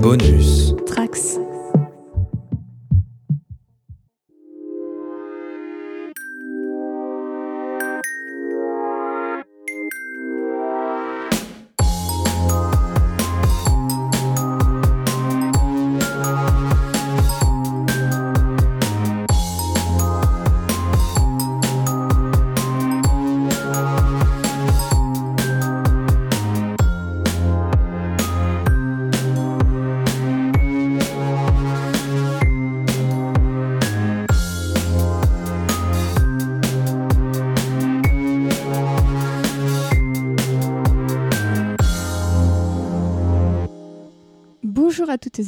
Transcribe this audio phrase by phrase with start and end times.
[0.00, 0.85] Bonus.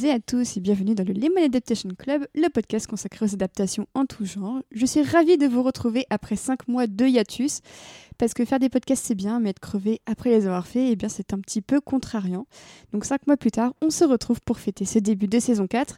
[0.04, 3.86] Et à tous et bienvenue dans le Lemon Adaptation Club, le podcast consacré aux adaptations
[3.94, 4.60] en tout genre.
[4.70, 7.60] Je suis ravie de vous retrouver après 5 mois de hiatus,
[8.18, 10.96] parce que faire des podcasts c'est bien, mais être crevé après les avoir faits, eh
[10.96, 12.46] bien c'est un petit peu contrariant.
[12.92, 15.96] Donc 5 mois plus tard, on se retrouve pour fêter ce début de saison 4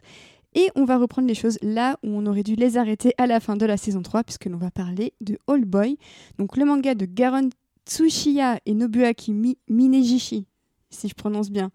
[0.55, 3.39] et on va reprendre les choses là où on aurait dû les arrêter à la
[3.39, 5.97] fin de la saison 3, puisque l'on va parler de All Boy,
[6.37, 7.49] donc le manga de Garon
[7.87, 10.45] Tsushiya et Nobuaki Mi- Minegishi,
[10.91, 11.71] si je prononce bien,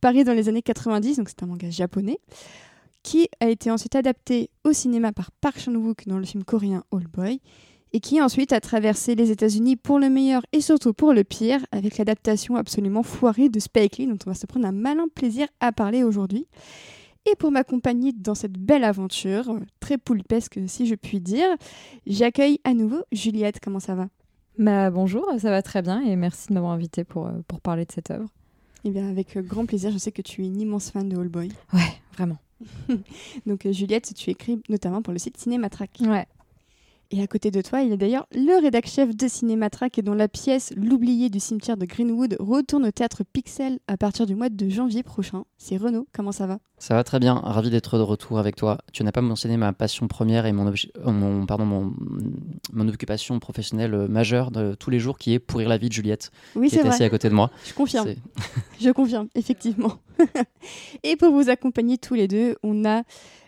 [0.00, 2.18] paru dans les années 90, donc c'est un manga japonais,
[3.02, 7.06] qui a été ensuite adapté au cinéma par Park Chan-wook dans le film coréen All
[7.06, 7.40] Boy,
[7.92, 11.60] et qui ensuite a traversé les États-Unis pour le meilleur et surtout pour le pire,
[11.72, 15.48] avec l'adaptation absolument foirée de Spike Lee, dont on va se prendre un malin plaisir
[15.60, 16.46] à parler aujourd'hui.
[17.30, 21.48] Et pour m'accompagner dans cette belle aventure, très poulpesque si je puis dire,
[22.06, 23.60] j'accueille à nouveau Juliette.
[23.60, 24.08] Comment ça va?
[24.58, 27.84] Bah, bonjour, ça va très bien et merci de m'avoir invité pour, euh, pour parler
[27.84, 28.28] de cette œuvre.
[28.84, 31.16] Eh bien, avec euh, grand plaisir, je sais que tu es une immense fan de
[31.16, 31.50] All Boy.
[31.72, 32.38] Ouais, vraiment.
[33.46, 35.98] Donc, euh, Juliette, tu écris notamment pour le site Cinématrack.
[36.00, 36.26] Ouais.
[37.12, 40.14] Et à côté de toi, il y a d'ailleurs le rédac-chef de Cinématrack et dont
[40.14, 44.48] la pièce L'oublié du cimetière de Greenwood retourne au théâtre Pixel à partir du mois
[44.48, 45.42] de janvier prochain.
[45.58, 46.60] C'est Renaud, comment ça va?
[46.78, 48.78] Ça va très bien, ravi d'être de retour avec toi.
[48.92, 51.92] Tu n'as pas mentionné ma passion première et mon, obje- euh, mon- pardon, mon,
[52.72, 55.92] mon occupation professionnelle euh, majeure de tous les jours qui est pourrir la vie de
[55.94, 57.50] Juliette, Oui, qui c'est est assise à côté de moi.
[57.66, 58.06] je confirme.
[58.06, 58.18] C'est-
[58.80, 59.94] Je confirme, effectivement.
[61.02, 63.02] et pour vous accompagner tous les deux, on a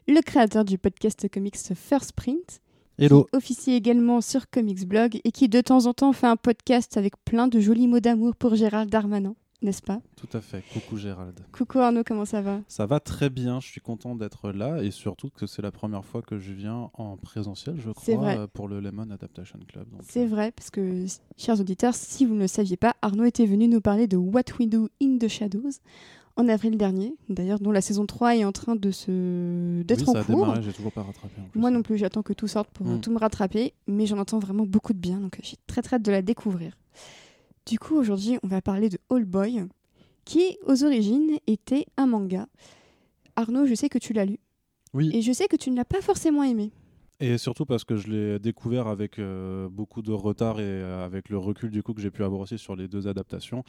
[0.09, 2.61] le créateur du podcast comics First Print,
[2.98, 3.25] Hello.
[3.25, 6.97] qui officie également sur Comics Blog et qui de temps en temps fait un podcast
[6.97, 10.00] avec plein de jolis mots d'amour pour Gérald Darmanin, n'est-ce pas?
[10.16, 10.62] Tout à fait.
[10.75, 11.41] Coucou Gérald.
[11.53, 12.60] Coucou Arnaud, comment ça va?
[12.69, 13.60] Ça va très bien.
[13.60, 16.91] Je suis content d'être là et surtout que c'est la première fois que je viens
[16.94, 18.38] en présentiel, je crois, vrai.
[18.38, 19.86] euh, pour le Lemon Adaptation Club.
[20.03, 21.06] C'est euh, vrai, parce que,
[21.38, 24.42] chers auditeurs, si vous ne le saviez pas, Arnaud était venu nous parler de What
[24.59, 25.80] We Do in the Shadows
[26.37, 30.09] en avril dernier, d'ailleurs, dont la saison 3 est en train de se d'être oui,
[30.09, 30.41] en ça a cours.
[30.47, 31.34] démarré, j'ai toujours pas rattrapé.
[31.41, 31.60] en plus.
[31.60, 33.00] Moi non plus, j'attends que tout sorte pour Mm.
[33.00, 36.03] tout me rattraper, mais j'en entends vraiment beaucoup de bien, donc j'ai très très hâte
[36.03, 36.76] de la découvrir.
[37.66, 39.62] Du coup, aujourd'hui, on va parler de All Boy,
[40.25, 42.47] qui aux origines était un manga.
[43.37, 44.38] Arnaud, je sais que tu l'as lu,
[44.94, 46.71] Oui, et je sais que tu ne l'as pas forcément aimé.
[47.22, 51.28] Et surtout parce que je l'ai découvert avec euh, beaucoup de retard et euh, avec
[51.28, 53.62] le recul du coup que j'ai pu avoir aussi sur les deux adaptations.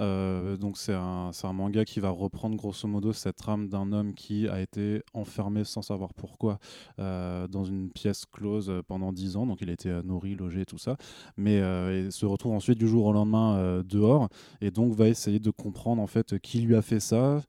[0.00, 4.14] Euh, donc c'est un, un manga qui va reprendre grosso modo cette trame d'un homme
[4.14, 6.60] qui a été enfermé sans savoir pourquoi
[6.98, 9.46] dans une pièce close pendant 10 ans.
[9.46, 10.96] Donc il a été nourri, logé, tout ça.
[11.36, 14.28] Mais il se retrouve ensuite du jour au lendemain dehors
[14.60, 17.42] et donc va essayer de comprendre en fait qui lui a fait ça.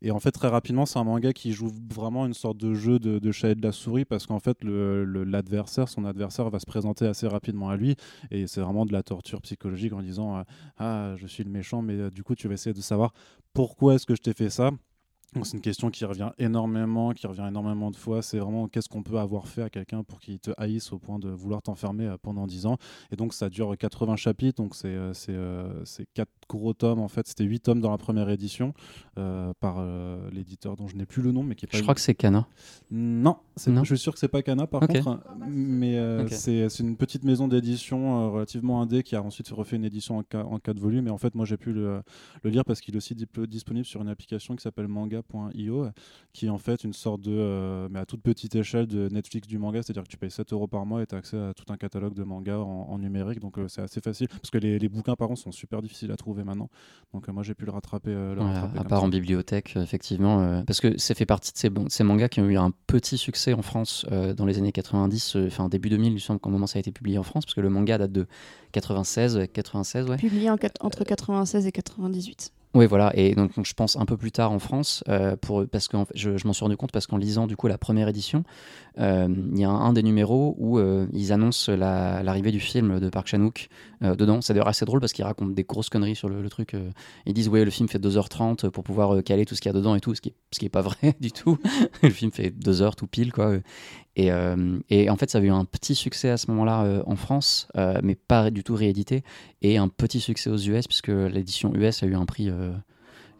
[0.00, 2.98] Et en fait, très rapidement, c'est un manga qui joue vraiment une sorte de jeu
[2.98, 7.06] de, chat et de la souris parce qu'en fait, l'adversaire, son adversaire va se présenter
[7.06, 7.96] assez rapidement à lui
[8.30, 10.42] et c'est vraiment de la torture psychologique en disant euh,
[10.78, 13.12] Ah, je suis le méchant, mais euh, du coup, tu vas essayer de savoir
[13.52, 14.70] pourquoi est-ce que je t'ai fait ça.
[15.44, 18.22] C'est une question qui revient énormément, qui revient énormément de fois.
[18.22, 21.18] C'est vraiment qu'est-ce qu'on peut avoir fait à quelqu'un pour qu'il te haïsse au point
[21.18, 22.78] de vouloir t'enfermer euh, pendant 10 ans.
[23.12, 26.98] Et donc ça dure 80 chapitres, donc c'est euh, c'est, euh, c'est quatre gros tomes
[26.98, 27.26] en fait.
[27.28, 28.72] C'était 8 tomes dans la première édition
[29.18, 31.82] euh, par euh, l'éditeur dont je n'ai plus le nom, mais qui est pas Je
[31.82, 32.46] crois que c'est Cana.
[32.90, 36.22] non, c'est- Non je suis sûr que c'est pas Cana par contre, hein, mais euh,
[36.22, 36.28] Ok.
[36.32, 40.18] c'est c'est une petite maison d'édition euh, relativement indé qui a ensuite refait une édition
[40.18, 41.06] en, ca- en 4 volumes.
[41.06, 42.02] Et en fait, moi j'ai pu le,
[42.42, 44.88] le lire parce qu'il est aussi dip- disponible sur une application qui s'appelle
[45.32, 45.86] manga.io,
[46.32, 49.46] qui est en fait une sorte de, euh, mais à toute petite échelle de Netflix
[49.48, 51.52] du manga, c'est-à-dire que tu payes 7 euros par mois et tu as accès à
[51.54, 53.40] tout un catalogue de mangas en, en numérique.
[53.40, 56.10] Donc euh, c'est assez facile parce que les, les bouquins par contre sont super difficiles
[56.12, 56.68] à trouver maintenant.
[57.12, 58.10] Donc euh, moi j'ai pu le rattraper.
[58.10, 59.04] euh, le Ouais, rattraper à part ça.
[59.04, 60.40] en bibliothèque, effectivement.
[60.40, 62.70] euh, parce que ça fait partie de ces, bon- ces mangas qui ont eu un
[62.86, 66.18] petit succès en France euh, dans les années 90, euh, enfin début 2000, il me
[66.18, 68.26] semble, qu'au moment ça a été publié en France, parce que le manga date de
[68.72, 70.16] 96, euh, 96, ouais.
[70.16, 72.52] Publié en entre 96 et 98.
[72.74, 73.10] Oui, voilà.
[73.16, 75.36] Et donc, je pense un peu plus tard en France, euh,
[75.70, 78.44] parce que je, m'en suis rendu compte parce qu'en lisant du coup la première édition,
[78.98, 83.08] euh, il y a un, des numéros où euh, ils annoncent l'arrivée du film de
[83.08, 83.68] Park Chan-wook
[84.02, 84.42] dedans.
[84.42, 86.76] C'est d'ailleurs assez drôle parce qu'ils racontent des grosses conneries sur le, truc.
[87.26, 89.76] ils disent ouais, le film fait 2h30 pour pouvoir caler tout ce qu'il y a
[89.76, 91.58] dedans et tout, ce qui, ce qui est pas vrai du tout.
[92.02, 93.54] le film fait 2 heures tout pile quoi.
[94.20, 94.30] Et,
[94.90, 97.68] et, en fait, ça a eu un petit succès à ce moment-là en France,
[98.02, 99.22] mais pas du tout réédité,
[99.62, 102.50] et un petit succès aux US puisque l'édition US a eu un prix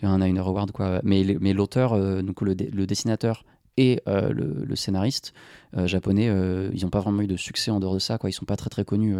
[0.06, 1.00] un Eisner Award quoi.
[1.02, 3.44] Mais, mais l'auteur, euh, donc le, dessinateur
[3.76, 5.32] et euh, le, scénariste
[5.76, 6.26] euh, japonais,
[6.72, 8.30] ils n'ont pas vraiment eu de succès en dehors de ça quoi.
[8.30, 9.16] Ils sont pas très très connus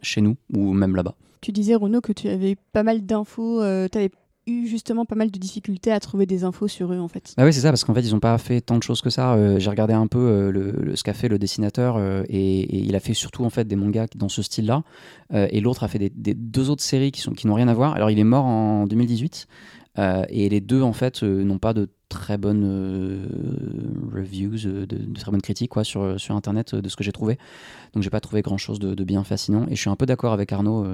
[0.00, 1.14] chez nous ou même là-bas.
[1.40, 3.62] Tu disais Renaud que tu avais pas mal d'infos,
[4.46, 7.34] eu justement pas mal de difficultés à trouver des infos sur eux en fait.
[7.36, 9.10] Bah oui c'est ça parce qu'en fait ils n'ont pas fait tant de choses que
[9.10, 9.34] ça.
[9.34, 12.96] Euh, j'ai regardé un peu euh, le, ce qu'a fait le dessinateur euh, et, il
[12.96, 14.82] a fait surtout en fait des mangas dans ce style-là.
[15.32, 17.94] et l'autre a fait des, deux autres séries qui qui n'ont rien à voir.
[17.94, 19.46] Alors il est mort en 2018
[19.98, 23.28] et les deux en fait n'ont pas de très bonnes
[24.12, 27.38] reviews, de, très bonnes critiques quoi sur sur internet de ce que j'ai trouvé.
[27.94, 30.06] Donc j'ai pas trouvé grand chose de, de, bien fascinant et je suis un peu
[30.06, 30.84] d'accord avec Arnaud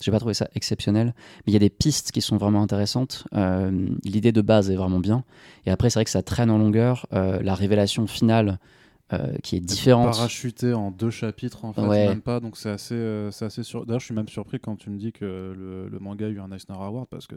[0.00, 3.26] j'ai pas trouvé ça exceptionnel, mais il y a des pistes qui sont vraiment intéressantes.
[3.34, 5.24] Euh, l'idée de base est vraiment bien.
[5.66, 7.06] Et après, c'est vrai que ça traîne en longueur.
[7.12, 8.58] Euh, la révélation finale,
[9.12, 10.12] euh, qui est différente.
[10.12, 12.40] Parachuté en deux chapitres, en fait, même pas.
[12.40, 13.86] Donc c'est assez, c'est assez sur...
[13.86, 15.24] D'ailleurs, je suis même surpris quand tu me dis que
[15.56, 17.36] le, le manga a eu un Eisner Award parce que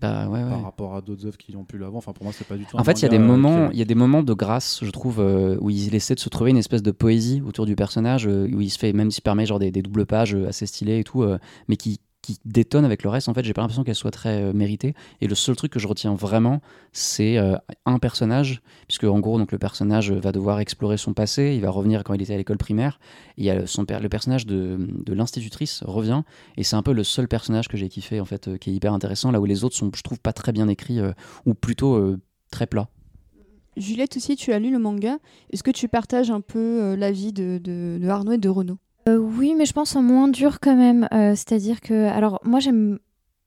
[0.00, 1.98] bah, par rapport à d'autres œuvres qui ont pu l'avant.
[1.98, 2.76] Enfin, pour moi, c'est pas du tout.
[2.76, 4.90] En fait, il y a des moments, il y a des moments de grâce, je
[4.90, 5.18] trouve,
[5.60, 8.70] où il essaie de se trouver une espèce de poésie autour du personnage, où il
[8.70, 11.24] se fait, même s'il permet genre des, des, doubles pages assez stylées et tout,
[11.68, 12.00] mais qui
[12.34, 13.28] qui détonne avec le reste.
[13.28, 14.94] En fait, j'ai pas l'impression qu'elle soit très euh, méritée.
[15.20, 16.60] Et le seul truc que je retiens vraiment,
[16.92, 17.56] c'est euh,
[17.86, 21.54] un personnage, puisque en gros, donc le personnage va devoir explorer son passé.
[21.56, 23.00] Il va revenir quand il était à l'école primaire.
[23.36, 26.22] il y a son le personnage de, de l'institutrice revient,
[26.56, 28.74] et c'est un peu le seul personnage que j'ai kiffé en fait, euh, qui est
[28.74, 29.30] hyper intéressant.
[29.32, 31.00] Là où les autres sont, je trouve, pas très bien écrits
[31.46, 32.16] ou plutôt
[32.50, 32.88] très plats.
[33.76, 35.18] Juliette aussi, tu as lu le manga.
[35.50, 38.78] Est-ce que tu partages un peu l'avis de, de, de Arnaud et de Renaud?
[39.08, 41.08] Euh, oui, mais je pense en moins dur quand même.
[41.12, 42.98] Euh, c'est-à-dire que, alors moi j'aime,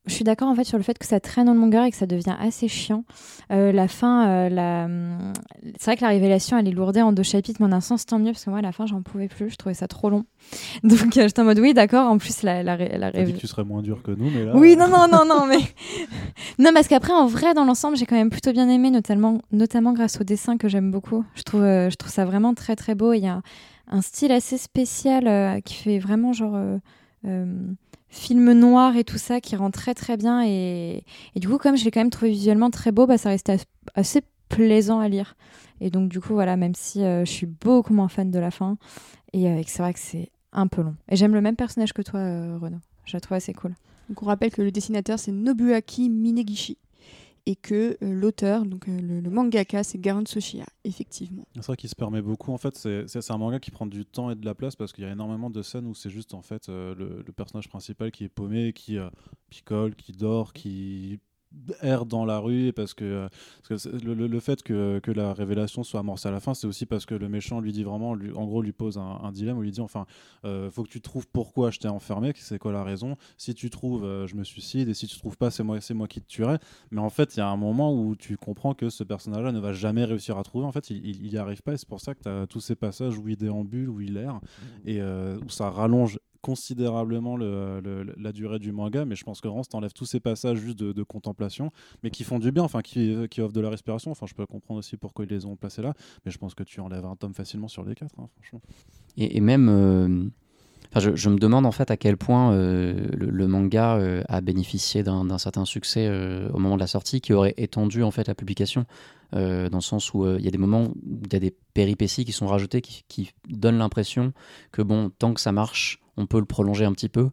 [0.06, 1.96] je suis d'accord en fait sur le fait que ça traîne le manga et que
[1.96, 3.04] ça devient assez chiant.
[3.52, 4.88] Euh, la fin, la...
[5.78, 8.04] c'est vrai que la révélation elle est lourdée en deux chapitres, mais en un sens
[8.04, 10.10] tant mieux parce que moi à la fin j'en pouvais plus, je trouvais ça trop
[10.10, 10.24] long.
[10.82, 12.10] Donc j'étais en mode oui d'accord.
[12.10, 14.56] En plus la la, la, dit que tu serais moins dur que nous, mais là.
[14.56, 15.60] Oui non non non non mais
[16.58, 19.92] non parce qu'après en vrai dans l'ensemble j'ai quand même plutôt bien aimé, notamment notamment
[19.92, 21.24] grâce au dessin que j'aime beaucoup.
[21.36, 23.12] Je trouve je trouve ça vraiment très très beau.
[23.12, 23.40] Il y a
[23.88, 26.78] un style assez spécial euh, qui fait vraiment genre euh,
[27.26, 27.72] euh,
[28.08, 30.44] film noir et tout ça qui rend très très bien.
[30.46, 31.04] Et,
[31.36, 33.58] du coup comme je l'ai quand même trouvé visuellement très beau bah, ça restait
[33.94, 35.36] assez plaisant à lire.
[35.80, 38.76] Et donc du coup voilà même si je suis beaucoup moins fan de la fin
[39.32, 40.94] et c'est vrai que c'est un peu long.
[41.08, 42.78] Et j'aime le même personnage que toi Renaud.
[43.04, 43.74] Je la trouve assez cool.
[44.08, 46.78] Donc on rappelle que le dessinateur c'est Nobuaki Minegishi
[47.46, 51.46] et que euh, l'auteur, donc euh, le, mangaka, c'est Garon Tsuchiya, effectivement.
[51.56, 52.52] C'est vrai qu'il se permet beaucoup.
[52.52, 55.04] En fait, c'est un manga qui prend du temps et de la place parce qu'il
[55.04, 58.10] y a énormément de scènes où c'est juste en fait euh, le, le, personnage principal
[58.10, 58.96] qui est paumé, qui
[59.50, 61.20] picole, qui dort, qui
[61.82, 63.28] erre dans la rue parce que,
[63.68, 66.86] parce que le, fait que, que, la révélation soit amorcée à la fin c'est aussi
[66.86, 69.62] parce que le méchant lui dit vraiment lui, en gros lui pose un, dilemme où
[69.62, 70.06] lui dit enfin
[70.44, 73.16] euh, faut que tu trouves pourquoi je t'ai enfermé c'est quoi la raison.
[73.36, 75.94] Si tu trouves euh, je me suicide et si tu trouves pas c'est moi c'est
[75.94, 76.58] moi qui te tuerai.
[76.90, 79.52] Mais en fait il y a un moment où tu comprends que ce personnage là
[79.52, 80.66] ne va jamais réussir à trouver.
[80.66, 82.60] En fait il, il, y arrive pas et c'est pour ça que tu as tous
[82.60, 84.40] ces passages où il déambule où il erre
[84.84, 89.64] et euh, où ça rallonge considérablement la durée du manga, mais je pense que vraiment,
[89.64, 91.70] t'enlève tous ces passages juste de, contemplation,
[92.02, 94.10] mais qui font du bien, enfin, qui, qui offrent de la respiration.
[94.10, 96.62] Enfin, je peux comprendre aussi pourquoi ils les ont placés là, mais je pense que
[96.62, 98.60] tu enlèves un tome facilement sur les quatre, hein, franchement.
[99.16, 99.68] Et, même.
[99.70, 100.28] Euh,
[100.96, 105.38] je, me demande en fait à quel point euh, le, manga euh, a bénéficié d'un
[105.38, 106.08] certain succès
[106.52, 108.84] au moment de la sortie qui aurait étendu en fait la publication
[109.34, 112.24] dans le sens où il y a des moments où il y a des péripéties
[112.24, 114.32] qui sont rajoutées qui, qui donnent l'impression
[114.70, 117.30] que bon tant que ça marche on peut le prolonger un petit peu.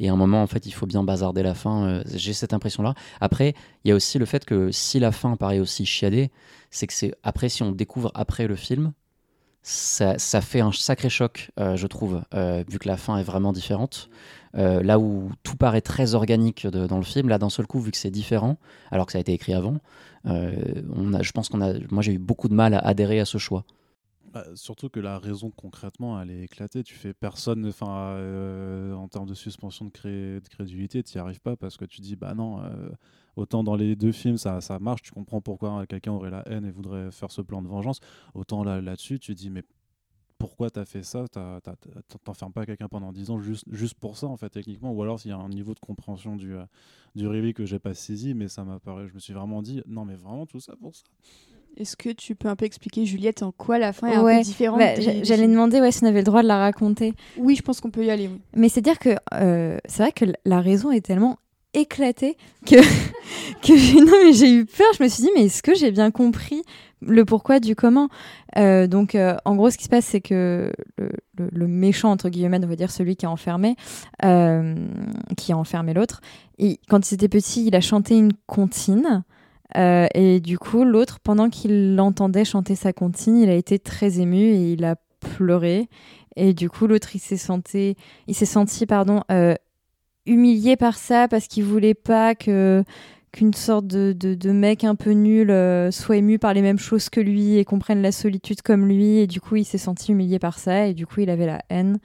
[0.00, 1.86] Et à un moment, en fait, il faut bien bazarder la fin.
[1.86, 2.94] Euh, j'ai cette impression-là.
[3.20, 6.30] Après, il y a aussi le fait que si la fin paraît aussi chiadée,
[6.70, 8.92] c'est que c'est après, si on découvre après le film,
[9.62, 13.52] ça, fait un sacré choc, euh, je trouve, euh, vu que la fin est vraiment
[13.52, 14.08] différente.
[14.54, 17.96] là où tout paraît très organique dans le film, là d'un seul coup, vu que
[17.96, 18.56] c'est différent,
[18.90, 19.78] alors que ça a été écrit avant,
[20.24, 23.24] on a, je pense qu'on a, moi j'ai eu beaucoup de mal à adhérer à
[23.24, 23.64] ce choix.
[24.32, 26.82] Bah, surtout que la raison concrètement, elle est éclatée.
[26.82, 29.90] Tu fais personne, euh, en termes de suspension de,
[30.38, 32.90] de crédulité, tu n'y arrives pas parce que tu dis, bah non, euh,
[33.38, 36.64] autant dans les deux films ça, ça marche, tu comprends pourquoi quelqu'un aurait la haine
[36.64, 38.00] et voudrait faire ce plan de vengeance.
[38.34, 39.62] Autant là, là-dessus, tu dis, mais
[40.38, 41.24] pourquoi tu as fait ça,
[42.24, 45.20] t'enfermes pas quelqu'un pendant 10 ans juste, juste pour ça, en fait, techniquement, ou alors
[45.20, 46.64] s'il y a un niveau de compréhension du, euh,
[47.14, 49.82] du réveil que j'ai pas saisi, mais ça m'a paru, je me suis vraiment dit,
[49.86, 51.04] non, mais vraiment tout ça pour ça.
[51.76, 54.42] Est-ce que tu peux un peu expliquer, Juliette, en quoi la fin est un peu
[54.42, 57.14] différente bah, J'allais demander ouais, si on avait le droit de la raconter.
[57.36, 58.30] Oui, je pense qu'on peut y aller.
[58.54, 61.38] Mais c'est dire que euh, c'est vrai que la raison est tellement
[61.74, 62.76] éclatée que,
[63.62, 64.86] que non, mais j'ai eu peur.
[64.96, 66.62] Je me suis dit, mais est-ce que j'ai bien compris
[67.00, 68.08] le pourquoi du comment?
[68.56, 72.60] Euh, Donc, euh, en gros, ce qui se passe, c'est que le, méchant, entre guillemets,
[72.62, 73.76] on va dire celui qui a enfermé,
[74.20, 76.20] qui a enfermé l'autre,
[76.88, 79.22] quand il était petit, il a chanté une comptine.
[79.76, 84.20] Euh, et du coup, l'autre, pendant qu'il l'entendait chanter sa comptine, il a été très
[84.20, 85.88] ému et il a pleuré.
[86.36, 87.96] Et du coup, l'autre, il s'est senti,
[88.26, 89.54] il s'est senti, pardon, euh,
[90.28, 92.84] humilié par ça parce qu'il voulait pas que
[93.32, 97.10] qu'une sorte de, de, mec un peu nul euh, soit ému par les mêmes choses
[97.10, 99.18] que lui et comprenne la solitude comme lui.
[99.18, 100.86] Et du coup, il s'est senti humilié par ça.
[100.86, 101.98] Et du coup, il avait la haine.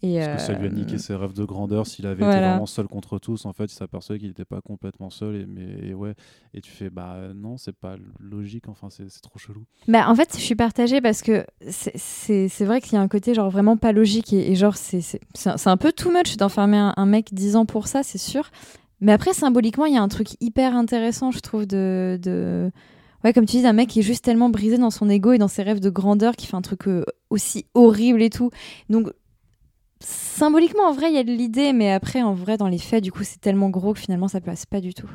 [0.00, 1.86] Parce que ça lui a niqué euh, ses rêves de grandeur.
[1.86, 5.10] S'il avait été vraiment seul contre tous, en fait, il s'apercevait qu'il n'était pas complètement
[5.10, 5.34] seul.
[5.34, 6.14] Et, mais, ouais,
[6.54, 9.64] et tu fais, bah non, c'est pas logique, enfin, c'est trop chelou.
[9.88, 13.34] Bah, en fait, je suis partagée parce que c'est vrai qu'il y a un côté
[13.34, 14.32] genre vraiment pas logique.
[14.32, 15.18] Et, genre, c'est
[15.66, 18.50] un, peu too much d'enfermer un, mec 10 ans pour ça, c'est sûr.
[19.00, 22.18] Mais après, symboliquement, il y a un truc hyper intéressant, je trouve, de.
[22.22, 22.70] de...
[23.24, 25.38] Ouais, comme tu dis, un mec qui est juste tellement brisé dans son ego et
[25.38, 28.50] dans ses rêves de grandeur qui fait un truc euh, aussi horrible et tout.
[28.90, 29.08] Donc,
[30.00, 33.02] symboliquement, en vrai, il y a de l'idée, mais après, en vrai, dans les faits,
[33.02, 35.10] du coup, c'est tellement gros que finalement, ça passe pas du tout.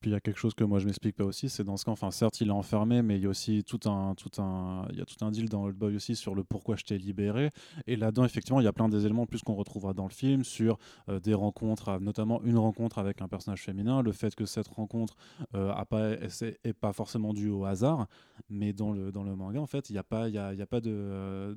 [0.00, 1.84] Puis il y a quelque chose que moi je m'explique pas aussi, c'est dans ce
[1.84, 4.86] cas, enfin certes il est enfermé, mais il y a aussi tout un, tout un,
[4.90, 6.98] il y a tout un deal dans Old Boy aussi sur le pourquoi je t'ai
[6.98, 7.50] libéré.
[7.86, 10.44] Et là-dedans effectivement il y a plein des éléments plus qu'on retrouvera dans le film
[10.44, 14.68] sur euh, des rencontres, notamment une rencontre avec un personnage féminin, le fait que cette
[14.68, 15.16] rencontre
[15.54, 18.06] euh, a pas, est, pas forcément due au hasard,
[18.48, 20.62] mais dans le, dans le manga en fait il n'y a pas, il y y
[20.62, 21.54] a pas de euh,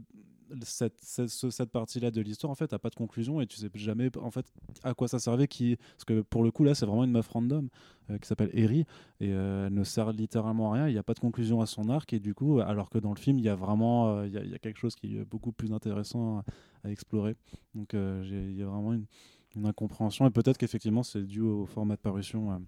[0.64, 4.10] cette, cette, partie-là de l'histoire, en fait, n'a pas de conclusion et tu sais jamais
[4.18, 4.46] en fait
[4.84, 5.48] à quoi ça servait.
[5.48, 5.78] Qui...
[5.78, 7.70] Parce que pour le coup, là, c'est vraiment une meuf random
[8.10, 8.86] euh, qui s'appelle Eri
[9.20, 10.88] et euh, elle ne sert littéralement à rien.
[10.88, 13.14] Il n'y a pas de conclusion à son arc et du coup, alors que dans
[13.14, 15.72] le film, il y a vraiment euh, y, a, quelque chose qui est beaucoup plus
[15.74, 16.44] intéressant
[16.84, 17.36] à, explorer.
[17.76, 22.02] Donc, il y a vraiment une incompréhension et peut-être qu'effectivement, c'est dû au format de
[22.02, 22.62] parution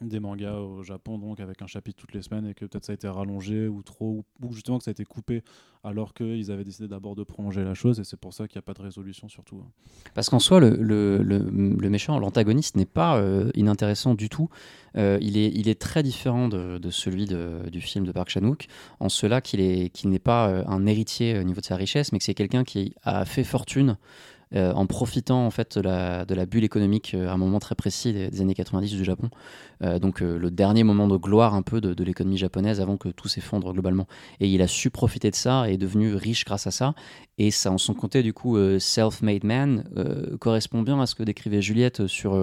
[0.00, 2.92] des mangas au Japon, donc avec un chapitre toutes les semaines, et que peut-être ça
[2.92, 5.42] a été rallongé ou trop, ou justement que ça a été coupé,
[5.84, 8.60] alors qu'ils avaient décidé d'abord de prolonger la chose, et c'est pour ça qu'il n'y
[8.60, 9.62] a pas de résolution surtout.
[9.64, 9.70] Hein.
[10.14, 14.48] Parce qu'en soi, le, le, le, méchant, l'antagoniste n'est pas euh, inintéressant du tout.
[14.96, 18.28] Euh, il, est, il est très différent de, de celui de, du film de Park
[18.30, 18.66] Chan-wook,
[19.00, 19.60] en cela qu'il
[20.04, 22.94] n'est pas euh, un héritier au niveau de sa richesse, mais que c'est quelqu'un qui
[23.02, 23.96] a fait fortune
[24.54, 28.12] euh, en profitant en fait de la, bulle économique euh, à un moment très précis
[28.12, 29.30] des, années 90 du Japon.
[29.82, 33.28] Euh, donc le dernier moment de gloire un peu de, l'économie japonaise avant que tout
[33.28, 34.06] s'effondre globalement.
[34.40, 36.94] Et il a su profiter de ça et est devenu riche grâce à ça.
[37.38, 39.84] Et ça, en son côté, du coup, self-made man
[40.38, 42.38] correspond bien à ce que décrivait Juliette sur,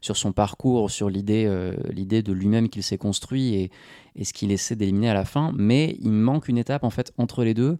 [0.00, 1.50] sur son parcours, sur l'idée
[1.90, 3.70] l'idée de lui-même qu'il s'est construit et,
[4.14, 5.52] et ce qu'il essaie d'éliminer à la fin.
[5.56, 7.78] Mais il manque une étape en fait entre les deux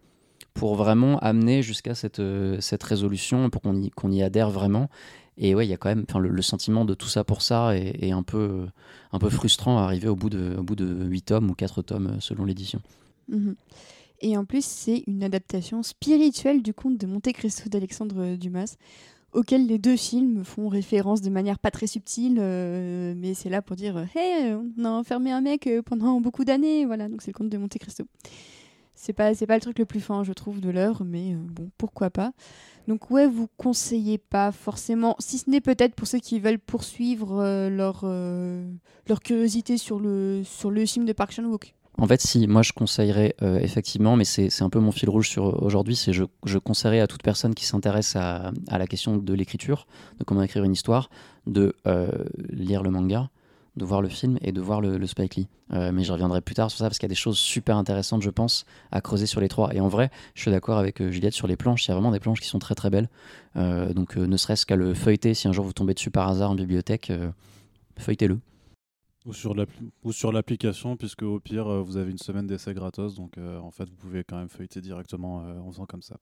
[0.59, 4.91] pour vraiment amener jusqu'à cette, euh, cette résolution, pour qu'on y, qu'on y adhère vraiment.
[5.37, 7.77] Et ouais, il y a quand même le, le, sentiment de tout ça pour ça
[7.77, 8.67] est, un, peu,
[9.13, 11.83] un peu frustrant à arriver au bout de, au bout de 8 tomes ou 4
[11.83, 12.81] tomes selon l'édition.
[13.29, 13.55] Mhm.
[14.21, 18.75] Et en plus, c'est une adaptation spirituelle du conte de Monte Cristo d'Alexandre Dumas,
[19.33, 23.63] auquel les deux films font référence de manière pas très subtile, euh, mais c'est là
[23.63, 26.85] pour dire Hé, on a enfermé un mec euh, pendant beaucoup d'années.
[26.85, 28.03] Voilà, donc c'est le conte de Monte Cristo.
[29.01, 31.37] C'est pas, c'est pas le truc le plus fin, je trouve, de l'heure, mais euh,
[31.39, 32.33] bon, pourquoi pas.
[32.89, 37.39] Donc ouais, vous conseillez pas forcément, si ce n'est peut-être pour ceux qui veulent poursuivre
[37.39, 38.69] euh, leur, euh,
[39.07, 41.75] leur curiosité sur le, sur le film de Park Chan-wook.
[41.97, 45.63] En fait, si, moi je conseillerais effectivement, mais c'est un peu mon fil rouge sur
[45.63, 49.35] aujourd'hui, c'est je, je conseillerais à toute personne qui s'intéresse à, à, la question de
[49.35, 49.89] l'écriture,
[50.21, 51.11] de comment écrire une histoire,
[51.49, 51.75] de
[52.51, 53.31] lire le manga,
[53.79, 55.49] de voir le film et de voir le, Spike Lee.
[55.73, 57.77] Euh, mais je reviendrai plus tard sur ça parce qu'il y a des choses super
[57.77, 59.75] intéressantes, je pense, à creuser sur les trois.
[59.75, 61.87] Et en vrai, je suis d'accord avec euh, Juliette sur les planches.
[61.87, 63.09] Il y a vraiment des planches qui sont très très belles.
[63.57, 66.51] Euh, donc ne serait-ce qu'à le feuilleter, si un jour vous tombez dessus par hasard
[66.51, 67.13] en bibliothèque,
[67.99, 68.39] feuilletez-le.
[69.25, 73.15] Ou sur l'application, puisque au pire, vous avez une semaine d'essai gratos.
[73.15, 76.19] Donc en fait, vous pouvez quand même feuilleter directement en faisant comme ça.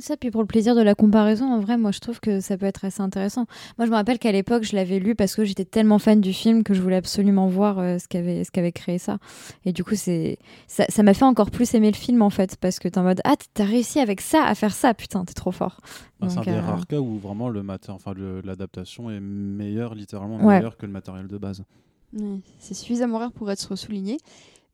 [0.00, 2.56] Ça, puis pour le plaisir de la comparaison, en vrai, moi je trouve que ça
[2.56, 3.46] peut être assez intéressant.
[3.76, 6.32] Moi je me rappelle qu'à l'époque, je l'avais lu parce que j'étais tellement fan du
[6.32, 9.18] film que je voulais absolument voir euh, ce qu'avait ce qu'avait créé ça.
[9.64, 12.78] Et du coup, c'est ça m'a fait encore plus aimer le film en fait parce
[12.78, 15.50] que t'es en mode ah t'as réussi avec ça à faire ça, putain t'es trop
[15.50, 15.80] fort.
[16.20, 20.38] Ah, c'est un des euh, rares cas où vraiment le enfin l'adaptation est meilleure, littéralement
[20.38, 21.64] meilleure que le matériel de base.
[22.58, 24.18] c'est suffisamment rare pour être souligné.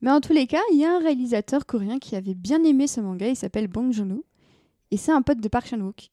[0.02, 2.86] Mais en tous les cas, il y a un réalisateur coréen qui avait bien aimé
[2.86, 4.22] ce manga, il s'appelle Bong Joon-ho
[4.90, 6.10] Et c'est un pote de Park Chan-wook.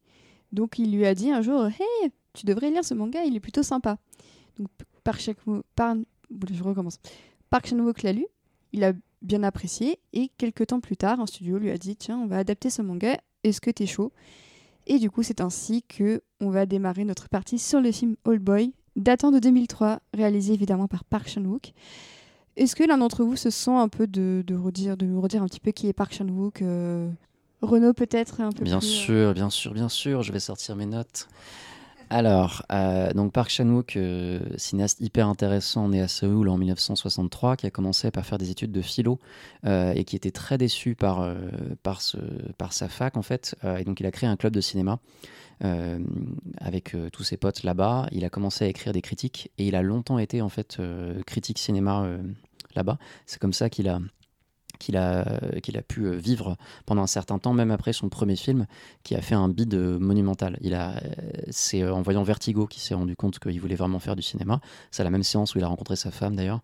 [0.51, 3.39] Donc il lui a dit un jour Hey, tu devrais lire ce manga, il est
[3.39, 3.97] plutôt sympa.
[4.57, 4.67] Donc
[5.03, 5.63] Park Chan-wook,
[6.51, 6.99] je recommence.
[7.49, 8.25] Park Chan-wook l'a lu,
[8.71, 12.19] il a bien apprécié et quelques temps plus tard, un studio lui a dit Tiens,
[12.19, 14.11] on va adapter ce manga, est-ce que t'es chaud?
[14.85, 18.41] Et du coup, c'est ainsi que on va démarrer notre partie sur le film Old
[18.41, 21.73] Boy, datant de 2003, réalisé évidemment par Park Chan-wook.
[22.55, 25.47] Est-ce que l'un d'entre vous se sent un peu de, redire, de nous redire un
[25.47, 27.09] petit peu qui est Park Chan-wook euh,
[27.63, 30.21] Renaud peut-être un peu Bien plus, euh, sûr, bien sûr, bien sûr.
[30.21, 31.27] Je vais sortir mes notes.
[32.09, 37.65] Alors, euh, donc Park Chan-wook, euh, cinéaste hyper intéressant, né à Séoul en 1963, qui
[37.65, 39.19] a commencé par faire des études de philo
[39.65, 41.27] euh, et qui était très déçu par,
[41.81, 42.17] par, ce,
[42.59, 43.55] par sa fac en fait.
[43.79, 44.99] Et donc il a créé un club de cinéma
[46.59, 48.07] avec tous ses potes là-bas.
[48.11, 50.79] Il a commencé à écrire des critiques et il a longtemps été en fait
[51.25, 52.05] critique cinéma
[52.75, 52.99] là-bas.
[53.25, 53.99] C'est comme ça qu'il a
[54.83, 58.67] qu'il a, a pu euh, vivre pendant un certain temps, même après son premier film,
[59.03, 60.57] qui a fait un bid euh, monumental.
[60.61, 61.01] Il a, euh,
[61.49, 64.59] c'est en voyant Vertigo qu'il s'est rendu compte qu'il voulait vraiment faire du cinéma.
[64.91, 66.61] C'est la même séance où il a rencontré sa femme d'ailleurs.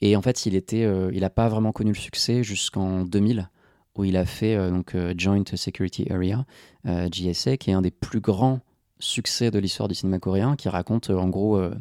[0.00, 3.48] Et en fait, il n'a pas vraiment connu le succès jusqu'en 2000,
[3.96, 6.46] où il a fait donc Joint Security Area,
[6.84, 8.60] JSA, qui est un des plus grands
[9.04, 11.74] succès de l'histoire du cinéma coréen, qui raconte euh, en gros euh,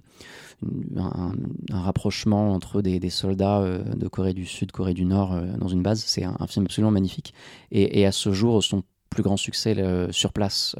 [0.97, 1.31] un,
[1.71, 6.03] rapprochement entre des, soldats euh, de Corée du Sud, Corée du Nord dans une base.
[6.05, 7.33] C'est un, film absolument magnifique.
[7.71, 9.75] Et, à ce jour, son plus grand succès
[10.09, 10.75] sur place,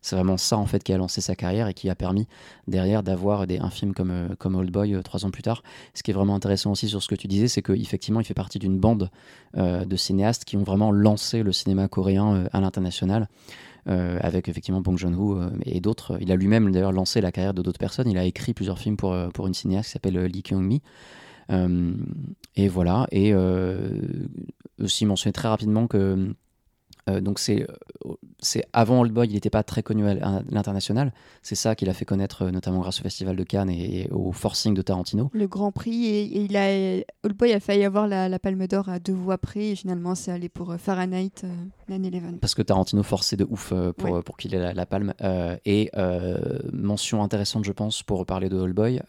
[0.00, 2.26] c'est vraiment ça en fait qui a lancé sa carrière et qui a permis
[2.66, 5.62] derrière d'avoir un film comme, comme Old Boy trois ans plus tard.
[5.92, 8.32] Ce qui est vraiment intéressant aussi sur ce que tu disais, c'est qu'effectivement, il fait
[8.32, 9.10] partie d'une bande
[9.54, 13.28] de cinéastes qui ont vraiment lancé le cinéma coréen à l'international.
[13.86, 16.16] Euh, avec effectivement Bong Joon-ho euh, et d'autres.
[16.20, 18.08] Il a lui-même d'ailleurs lancé la carrière de d'autres personnes.
[18.08, 20.80] Il a écrit plusieurs films pour, euh, pour une cinéaste qui s'appelle Lee Kyung-mi.
[22.56, 23.06] Et voilà.
[23.12, 23.34] Et
[24.80, 26.34] aussi mentionner très rapidement que
[27.20, 27.66] donc c'est
[28.40, 30.14] c'est avant Old Boy, il n'était pas très connu à
[30.50, 31.12] l'international.
[31.42, 34.10] C'est ça qui l'a fait connaître euh, notamment grâce au Festival de Cannes et, et
[34.10, 35.30] au forcing de Tarantino.
[35.32, 38.66] le Grand Prix et, et il a Old Boy a failli avoir la, la Palme
[38.66, 41.48] d'Or à deux voix près et finalement c'est allé pour euh, Fahrenheit euh,
[41.90, 42.38] 9/11.
[42.38, 44.22] Parce que Tarantino forçait de ouf euh, pour, Ouais.
[44.22, 45.14] pour qu'il ait la, la palme.
[45.22, 49.00] Euh, et euh, mention intéressante, je pense, pour parler de Old Boy,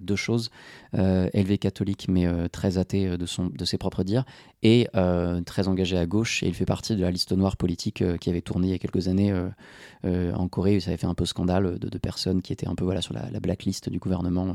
[0.00, 0.50] deux choses.
[0.94, 4.24] Élevé catholique, mais très athée de, son, de ses propres dires,
[4.62, 4.88] et
[5.44, 6.42] très engagé à gauche.
[6.42, 8.78] Et il fait partie de la liste noire politique qui avait tourné il y a
[8.78, 9.48] quelques années euh,
[10.04, 10.80] euh, en Corée.
[10.80, 13.30] Ça avait fait un peu scandale de, personnes qui étaient un peu voilà, sur la,
[13.30, 14.52] la blacklist du gouvernement, euh,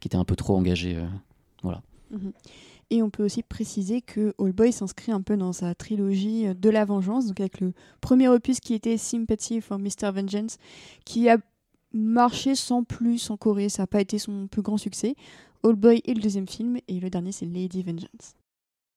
[0.00, 0.96] qui étaient un peu trop engagées.
[0.96, 1.74] euh.
[2.10, 2.32] Mhm.
[2.90, 6.70] Et on peut aussi préciser que All Boy s'inscrit un peu dans sa trilogie de
[6.70, 7.72] la vengeance, donc avec le
[8.02, 10.10] premier opus qui était Sympathy for Mr.
[10.12, 10.58] Vengeance,
[11.06, 11.38] qui a
[11.94, 15.14] marché sans plus en Corée, ça n'a pas été son plus grand succès.
[15.64, 18.34] All Boy est le deuxième film, et le dernier c'est Lady Vengeance.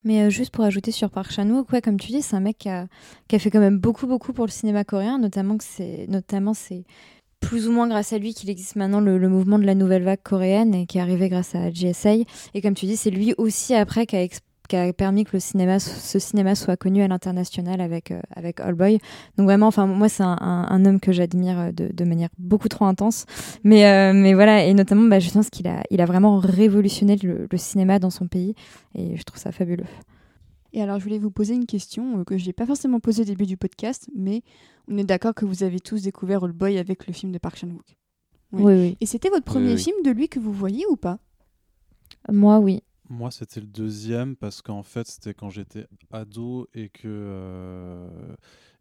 [0.05, 2.69] Mais euh, juste pour ajouter sur Park Chan-wook, comme tu dis, c'est un mec qui
[2.69, 2.87] a,
[3.27, 6.85] fait quand même beaucoup, beaucoup pour le cinéma coréen, notamment que c'est, notamment c'est
[7.39, 10.21] plus ou moins grâce à lui qu'il existe maintenant le, mouvement de la nouvelle vague
[10.23, 12.13] coréenne et qui est arrivé grâce à GSA.
[12.53, 14.27] Et comme tu dis, c'est lui aussi après qui a,
[14.67, 18.59] qui a permis que le cinéma, ce cinéma soit connu à l'international avec euh, avec
[18.59, 18.99] All Boy.
[19.37, 22.29] Donc vraiment, enfin moi c'est un, un- un homme que j'admire euh, de, de manière
[22.37, 23.25] beaucoup trop intense.
[23.63, 27.15] Mais euh, mais voilà et notamment, bah, je pense qu'il a il a vraiment révolutionné
[27.17, 28.55] le, le cinéma dans son pays
[28.93, 29.85] et je trouve ça fabuleux.
[30.73, 33.25] Et alors je voulais vous poser une question que je n'ai pas forcément posée au
[33.25, 34.41] début du podcast, mais
[34.89, 37.57] on est d'accord que vous avez tous découvert All Boy avec le film de Park
[37.57, 37.95] Chan-wook.
[38.51, 38.63] Oui.
[38.63, 38.97] Oui, oui.
[39.01, 39.77] Et c'était votre premier oui.
[39.77, 41.17] film de lui que vous voyez ou pas?
[42.31, 42.83] Moi, oui.
[43.09, 48.35] Moi, c'était le deuxième parce qu'en fait, c'était quand j'étais ado et que euh,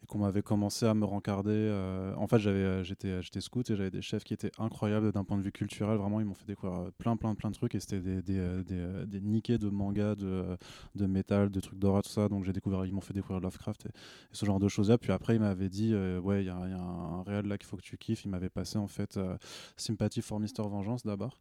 [0.09, 1.51] qu'on m'avait commencé à me rencarder.
[1.53, 5.13] euh, en fait, j'avais, euh, j'étais, j'étais scout et j'avais des chefs qui étaient incroyables
[5.13, 5.97] d'un point de vue culturel.
[5.97, 8.39] Vraiment, ils m'ont fait découvrir euh, plein, plein, plein de trucs et c'était des, des,
[8.39, 10.57] euh, des, euh, des de manga, de, euh,
[10.95, 12.29] de métal, de trucs d'horreur, tout ça.
[12.29, 13.91] Donc, j'ai découvert, ils m'ont fait découvrir Lovecraft et,
[14.33, 14.99] ce genre de choses-là.
[14.99, 17.77] Puis après, ils m'avaient dit, euh, ouais, il y, a un réel là qu'il faut
[17.77, 18.25] que tu kiffes.
[18.25, 19.37] Il m'avait passé en fait euh,
[19.77, 20.69] Sympathy for Mr.
[20.69, 21.39] Vengeance d'abord.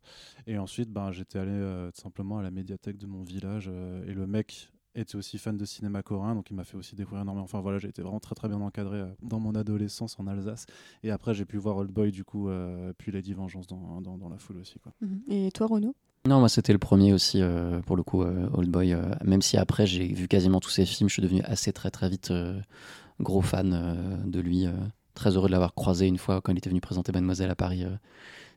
[0.48, 4.06] Et ensuite, ben, j'étais allé euh, tout simplement à la médiathèque de mon village euh,
[4.06, 7.24] et le mec était aussi fan de cinéma coréen, donc il m'a fait aussi découvrir
[7.24, 7.46] énormément.
[7.46, 10.66] Enfin voilà, j'ai été vraiment très très bien encadré euh, dans mon adolescence en Alsace.
[11.04, 14.18] Et après, j'ai pu voir Old Boy du coup, euh, puis Lady Vengeance dans, dans,
[14.18, 14.80] dans la foule aussi.
[14.80, 14.92] Quoi.
[15.02, 15.22] Mhm.
[15.30, 15.96] Et toi Renaud?
[16.26, 18.94] Non, moi c'était le premier aussi, euh, pour le coup, euh, Old Boy.
[18.94, 21.92] euh, même si après j'ai vu quasiment tous ses films, je suis devenu assez très
[21.92, 22.62] très vite euh,
[23.20, 24.66] gros fan euh, de lui.
[24.68, 24.72] euh,
[25.16, 27.84] très heureux de l'avoir croisé une fois quand il était venu présenter Mademoiselle à Paris.
[27.84, 27.96] euh,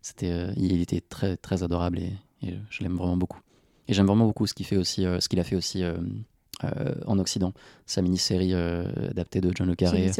[0.00, 3.40] c'était, euh, il était très très adorable et, et je l'aime vraiment beaucoup.
[3.88, 5.96] Et j'aime vraiment beaucoup ce qu'il fait aussi, euh, ce qu'il a fait aussi euh,
[6.64, 7.52] euh, en Occident,
[7.86, 10.10] sa mini-série euh, adaptée de John le C'est Carré.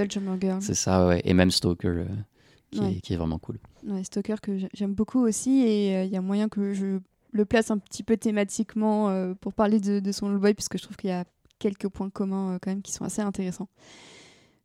[0.41, 0.63] Girl.
[0.63, 1.21] C'est ça, ouais.
[1.25, 2.05] Et même Stoker, euh,
[2.71, 2.93] qui, Ouais.
[2.95, 3.59] est, qui est vraiment cool.
[3.87, 6.99] Ouais, Stoker que j'ai- j'aime beaucoup aussi et il y a moyen que je
[7.33, 10.83] le place un petit peu thématiquement pour parler de, de son Old Boy puisque je
[10.83, 11.25] trouve qu'il y a
[11.59, 13.69] quelques points communs quand même qui sont assez intéressants.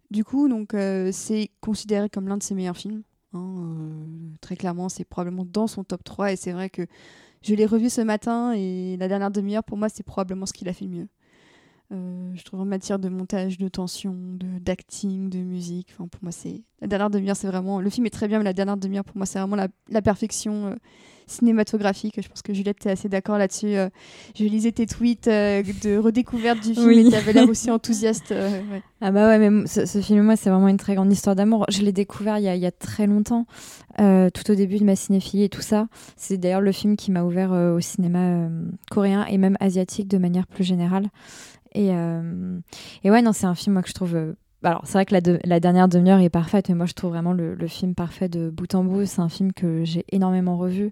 [0.09, 0.75] Du coup, donc
[1.11, 3.01] c'est considéré comme l'un de ses meilleurs films.
[3.33, 3.75] Hein,
[4.41, 6.85] très clairement, c'est probablement dans son top 3 et c'est vrai que
[7.43, 10.69] je l'ai revu ce matin et la dernière demi-heure, pour moi, c'est probablement ce qu'il
[10.69, 11.07] a fait le mieux.
[11.91, 14.15] Euh, je trouve en matière de montage, de tension,
[14.61, 15.89] d'acting, de, musique.
[15.91, 17.81] Enfin, pour moi, c'est la dernière demi-heure, c'est vraiment.
[17.81, 19.57] Le film est très bien, mais la dernière demi-heure, pour moi, c'est vraiment
[19.89, 20.75] la, perfection euh,
[21.27, 22.19] cinématographique.
[22.21, 23.75] Je pense que Juliette, est assez d'accord là-dessus.
[23.75, 23.89] Euh.
[24.35, 28.33] je lisais tes tweets de redécouverte du film et tu avais l'air aussi enthousiaste.
[29.01, 31.65] Ah bah ouais, mais ce, film, moi, c'est vraiment une très grande histoire d'amour.
[31.69, 33.45] Je l'ai découvert il y, a, il y, a, très longtemps,
[33.97, 35.87] tout au début de ma cinéphilie et tout ça.
[36.17, 38.49] C'est d'ailleurs le film qui m'a ouvert au cinéma
[38.89, 41.07] coréen et même asiatique de manière plus générale.
[41.73, 42.59] Et, euh,
[43.03, 44.35] et ouais, non, c'est un film moi, que je trouve.
[44.63, 47.33] Euh, alors, c'est vrai que la, dernière demi-heure est parfaite, mais moi, je trouve vraiment
[47.33, 49.05] le, film parfait de bout en bout.
[49.05, 50.91] C'est un film que j'ai énormément revu.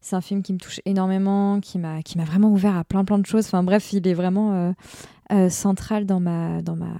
[0.00, 3.26] C'est un film qui me touche énormément, qui m'a vraiment ouvert à plein plein de
[3.26, 3.46] choses.
[3.46, 4.72] Enfin bref, il est vraiment
[5.32, 6.94] euh, central dans ma dans ma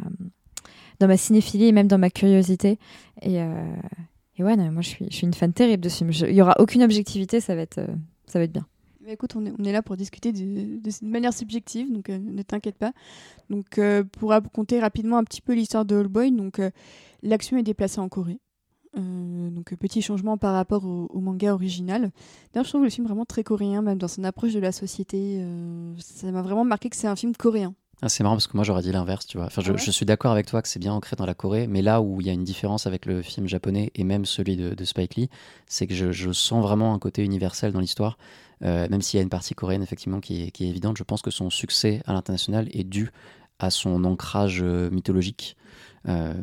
[0.98, 2.78] dans ma cinéphilie et même dans ma curiosité.
[3.22, 6.10] Et, et ouais, non, moi je suis je suis une fan terrible de ce film.
[6.28, 7.80] Il y aura aucune objectivité, ça va être
[8.26, 8.66] ça va être bien
[9.12, 12.42] écoute, on est, on est, là pour discuter de, de manière subjective, donc euh, ne
[12.42, 12.92] t'inquiète pas.
[13.50, 16.70] Donc, euh, pour raconter rapidement un petit peu l'histoire de All Boy, donc euh,
[17.22, 18.38] l'action est déplacée en Corée.
[18.96, 22.10] donc petit changement par rapport au, manga original.
[22.52, 25.44] D'ailleurs, je trouve le film vraiment très coréen, même dans son approche de la société.
[25.98, 27.74] ça m'a vraiment marqué que c'est un film coréen.
[28.00, 29.46] Ah, c'est marrant parce que moi j'aurais dit l'inverse, tu vois.
[29.46, 31.66] Enfin, je, ah je suis d'accord avec toi que c'est bien ancré dans la Corée,
[31.66, 34.56] mais là où il y a une différence avec le film japonais et même celui
[34.56, 35.28] de, de Spike Lee,
[35.66, 38.16] c'est que je, je, sens vraiment un côté universel dans l'histoire.
[38.64, 41.30] Euh, même s'il y a une partie coréenne effectivement qui est, évidente, je pense que
[41.30, 43.10] son succès à l'international est dû
[43.58, 45.56] à son ancrage euh, mythologique
[46.08, 46.34] euh,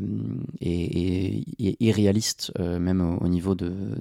[0.60, 3.98] et, irréaliste, même au, niveau de,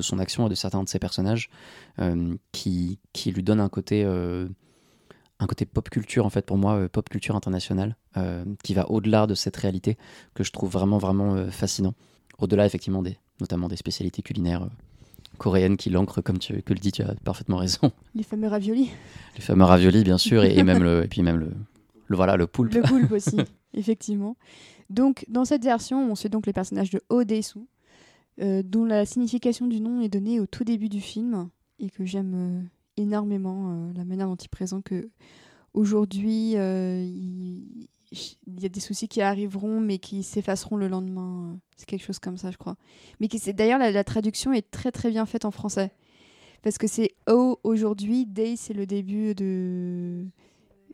[0.00, 1.48] son action et de certains de ses personnages,
[2.50, 7.08] qui, qui, lui donne un côté, un côté pop culture, en fait, pour moi, pop
[7.08, 7.96] culture internationale,
[8.62, 9.96] qui va au-delà de cette réalité
[10.34, 11.94] que je trouve vraiment, vraiment fascinant.
[12.38, 14.68] Au-delà, effectivement, des, notamment des spécialités culinaires
[15.38, 17.92] coréenne qui l'ancre, comme tu le dis, tu as parfaitement raison.
[18.14, 18.90] Les fameux raviolis.
[19.36, 21.52] Les fameux raviolis, bien sûr, et, même le, et puis même le,
[22.06, 22.74] le, voilà, le poulpe.
[22.74, 23.36] Le poulpe aussi,
[23.74, 24.36] effectivement.
[24.90, 27.60] Donc, dans cette version, on suit donc les personnages de Odesu,
[28.40, 32.04] euh, dont la signification du nom est donnée au tout début du film, et que
[32.04, 32.62] j'aime euh,
[32.96, 35.08] énormément euh, la manière dont il présente que
[35.74, 37.88] aujourd'hui, il,
[38.46, 41.58] il y a des soucis qui arriveront, mais qui s'effaceront le lendemain.
[41.76, 42.76] C'est quelque chose comme ça, je crois.
[43.20, 45.90] Mais qui, d'ailleurs, la, traduction est très très bien faite en français.
[46.62, 50.24] Parce que c'est Oh aujourd'hui, Day c'est le début de.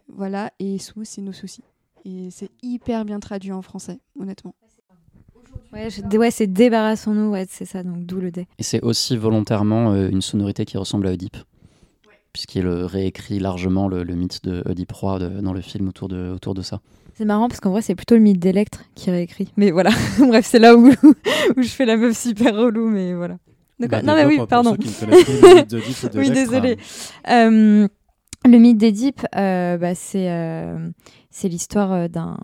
[0.09, 1.65] Voilà, et Sous c'est nos soucis.
[2.05, 4.55] Et c'est hyper bien traduit en français, honnêtement.
[5.73, 8.47] Ouais, ouais c'est débarrassons-nous, ouais, c'est ça, donc d'où le dé.
[8.59, 11.37] Et c'est aussi volontairement euh, une sonorité qui ressemble à Oedipe
[12.33, 16.63] puisqu'il réécrit largement le, mythe de Oedipe Roi dans le film autour de, autour de
[16.63, 16.81] ça.
[17.19, 19.53] C'est marrant parce qu'en vrai, c'est plutôt le mythe d'Electre qui réécrit.
[19.57, 23.39] Mais voilà, bref, c'est là où, où je fais la meuf super relou, mais voilà.
[23.81, 24.77] Bah, non, mais oui, pardon.
[26.15, 26.79] oui, désolé.
[27.29, 27.89] Euh,
[28.47, 30.91] le mythe d'Édipe, euh, bah, c'est euh,
[31.29, 32.39] c'est l'histoire d'un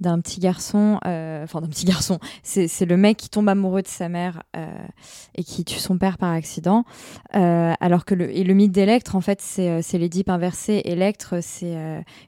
[0.00, 3.88] d'un petit garçon, euh, enfin d'un petit garçon, c'est le mec qui tombe amoureux de
[3.88, 4.66] sa mère euh,
[5.34, 6.84] et qui tue son père par accident.
[7.36, 10.82] Euh, alors que le, et le mythe d'Electre, en fait, c'est l'Édipe inversé.
[10.84, 11.76] Electre, c'est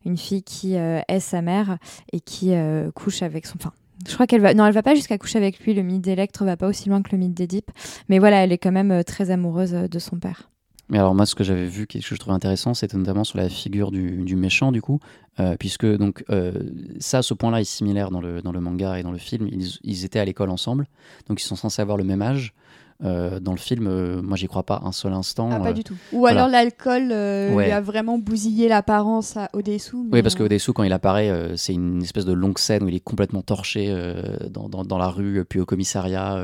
[0.04, 1.78] une fille qui est sa mère
[2.12, 2.52] et qui
[2.94, 3.56] couche avec son.
[3.56, 3.72] Enfin,
[4.06, 4.54] je crois qu'elle va.
[4.54, 5.74] Non, elle va pas jusqu'à coucher avec lui.
[5.74, 7.70] Le mythe d'Electre va pas aussi loin que le mythe d'Édipe.
[8.08, 10.51] Mais voilà, elle est quand même très amoureuse de son père.
[10.92, 13.38] Mais alors moi, ce que j'avais vu, chose que je trouvais intéressant, c'était notamment sur
[13.38, 15.00] la figure du, méchant, du coup,
[15.40, 16.52] euh, puisque donc euh,
[17.00, 19.48] ça, ce point-là est similaire dans le, dans le manga et dans le film.
[19.50, 20.87] Ils, ils étaient à l'école ensemble,
[21.31, 22.52] donc ils sont censés avoir le même âge.
[23.05, 25.50] Euh, dans le film, euh, moi j'y crois pas un seul instant.
[25.52, 25.96] Ah, pas euh, du tout.
[26.12, 29.96] Ou alors l'alcool lui a vraiment bousillé l'apparence à Odesu.
[30.12, 33.00] Oui, parce que quand il apparaît, c'est une espèce de longue scène où il est
[33.00, 33.92] complètement torché
[34.50, 36.42] dans, dans, dans, la rue, puis au commissariat,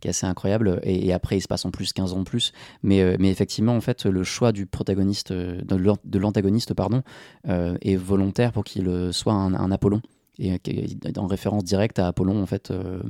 [0.00, 0.80] qui est assez incroyable.
[0.82, 2.52] Et, après, il se passe en plus 15 ans de plus.
[2.82, 7.02] Mais, mais effectivement, en fait, le choix du protagoniste, de l'antagoniste, pardon,
[7.46, 10.00] est volontaire pour qu'il soit un, un Apollon
[10.38, 13.00] et euh, en référence directe à Apollon en fait euh,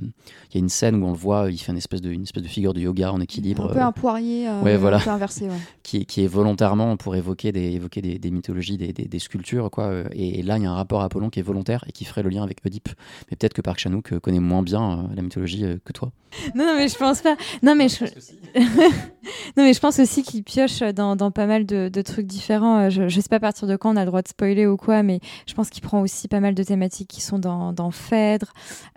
[0.50, 2.22] il y a une scène où on le voit il fait une espèce de une
[2.22, 4.98] espèce de figure de yoga en équilibre un peu un poirier euh, ouais, voilà.
[4.98, 5.56] un peu inversé ouais.
[5.82, 10.04] qui, qui, est volontairement pour évoquer des évoquer des, des mythologies des, des, sculptures quoi
[10.12, 12.22] et, là il y a un rapport à Apollon qui est volontaire et qui ferait
[12.22, 12.88] le lien avec Oedipe.
[13.30, 16.12] Mais peut-être que Park Chan-wook connaît moins bien la mythologie que toi.
[16.54, 17.36] Non, non, mais je pense pas.
[17.62, 18.04] Non mais je
[19.56, 22.90] non mais je pense aussi qu'il pioche dans, dans, pas mal de, de trucs différents.
[22.90, 24.76] Je, je sais pas à partir de quand on a le droit de spoiler ou
[24.76, 28.52] quoi mais je pense qu'il prend aussi pas mal de thématiques qui sont dans, Phèdre.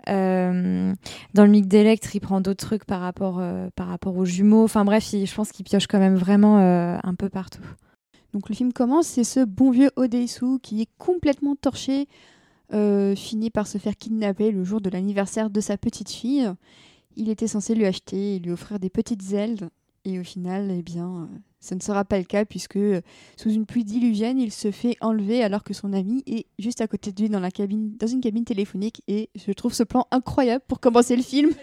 [0.08, 0.92] Euh,
[1.32, 3.68] dans le mythe d'Electre, il prend d'autres trucs par rapport, euh,
[4.04, 4.64] aux jumeaux.
[4.64, 7.64] Enfin bref, je pense qu'il pioche quand même vraiment euh, un peu partout.
[8.34, 12.08] Donc le film commence, c'est ce bon vieux Odeisu qui est complètement torché
[13.16, 16.48] finit par se faire kidnapper le jour de l'anniversaire de sa petite fille.
[17.16, 19.70] Il était censé lui acheter et lui offrir des petites ailes.
[20.04, 21.28] Et au final, eh bien,
[21.60, 22.78] ça ne sera pas le cas puisque
[23.36, 26.88] sous une pluie diluvienne, il se fait enlever alors que son ami est juste à
[26.88, 29.02] côté de lui dans, cabine, dans une cabine téléphonique.
[29.08, 31.50] Et je trouve ce plan incroyable pour commencer le film.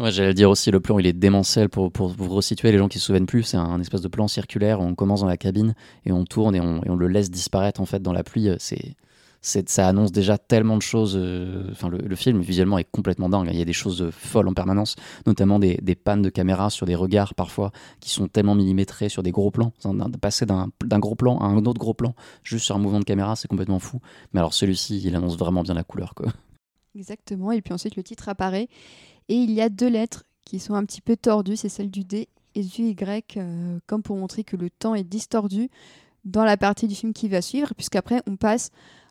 [0.00, 3.00] Ouais, j'allais dire aussi, le plan il est démentiel pour, pour resituer les gens qui
[3.00, 3.42] se souviennent plus.
[3.42, 5.74] C'est un espèce de plan circulaire où on commence dans la cabine
[6.04, 8.48] et on tourne et on, et on le laisse disparaître en fait dans la pluie.
[8.58, 8.94] C'est
[9.40, 11.16] ça annonce déjà tellement de choses.
[11.16, 13.48] Euh, enfin, le, film visuellement est complètement dingue.
[13.52, 14.96] Il y a des choses folles en permanence,
[15.26, 17.70] notamment des, des, pannes de caméra sur des regards parfois
[18.00, 19.72] qui sont tellement millimétrés sur des gros plans.
[20.20, 23.36] Passer d'un gros plan à un autre gros plan juste sur un mouvement de caméra,
[23.36, 24.00] c'est complètement fou.
[24.32, 26.14] Mais alors celui-ci, il annonce vraiment bien la couleur.
[26.14, 26.26] Quoi.
[26.96, 27.52] Exactement.
[27.52, 28.68] Et puis ensuite, le titre apparaît
[29.28, 31.56] et il y a deux lettres qui sont un petit peu tordues.
[31.56, 35.04] C'est celle du D et du Y, euh, comme pour montrer que le temps est
[35.04, 35.70] distordu
[36.24, 38.70] dans la partie du film qui va suivre, puisqu'après on passe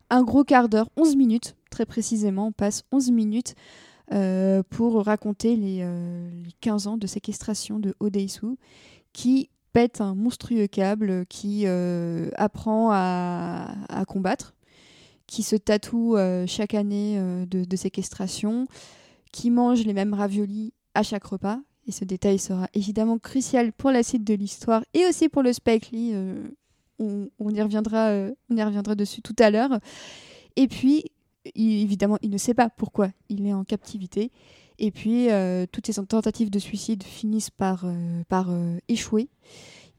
[0.10, 3.56] un gros quart d'heure, 11 minutes, très précisément, on passe 11 minutes
[4.14, 5.86] euh, pour raconter les,
[6.62, 8.58] 15 euh, ans de séquestration de Odeisu,
[9.12, 13.76] qui pète un monstrueux câble, qui euh, apprend à,
[14.08, 14.56] combattre,
[15.28, 16.16] qui se tatoue
[16.48, 18.68] chaque année de, de, séquestration,
[19.34, 21.60] qui mange les mêmes raviolis à chaque repas.
[21.86, 25.54] Et ce détail sera évidemment crucial pour la suite de l'histoire et aussi pour le
[25.54, 26.14] Spike Lee
[27.00, 29.80] on, y reviendra, euh, on y reviendra dessus tout à l'heure.
[30.56, 31.06] Et puis,
[31.56, 34.32] évidemment, il ne sait pas pourquoi il est en captivité.
[34.80, 38.50] Et puis, euh, toutes ses tentatives de suicide finissent par, euh, par
[38.88, 39.30] échouer.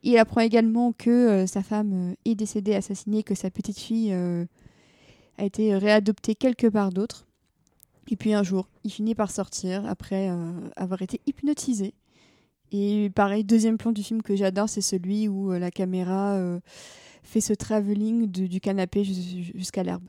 [0.02, 5.76] Il apprend également que sa femme est décédée, assassinée, que sa petite fille a été
[5.76, 7.26] réadoptée quelque part d'autre.
[8.08, 10.30] Et puis un jour, il finit par sortir après
[10.76, 11.94] avoir été hypnotisé
[12.70, 16.61] et pareil, deuxième plan du film que j'adore, c'est celui où euh, la caméra euh,
[17.22, 20.04] fait ce travelling du canapé jusqu'à l'herbe.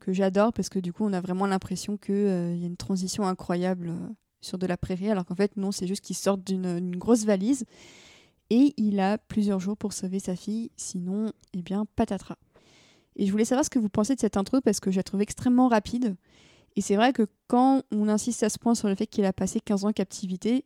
[0.00, 2.76] Que j'adore parce que du coup, on a vraiment l'impression qu'il euh, y a une
[2.76, 3.92] transition incroyable
[4.40, 7.64] sur de la prairie, alors qu'en fait, non, c'est juste qu'il sort d'une grosse valise
[8.50, 12.36] et il a plusieurs jours pour sauver sa fille, sinon, eh bien, patatras.
[13.16, 15.02] Et je voulais savoir ce que vous pensez de cette intro parce que je la
[15.02, 16.16] trouve extrêmement rapide.
[16.76, 19.32] Et c'est vrai que quand on insiste à ce point sur le fait qu'il a
[19.32, 20.64] passé 15 ans en captivité,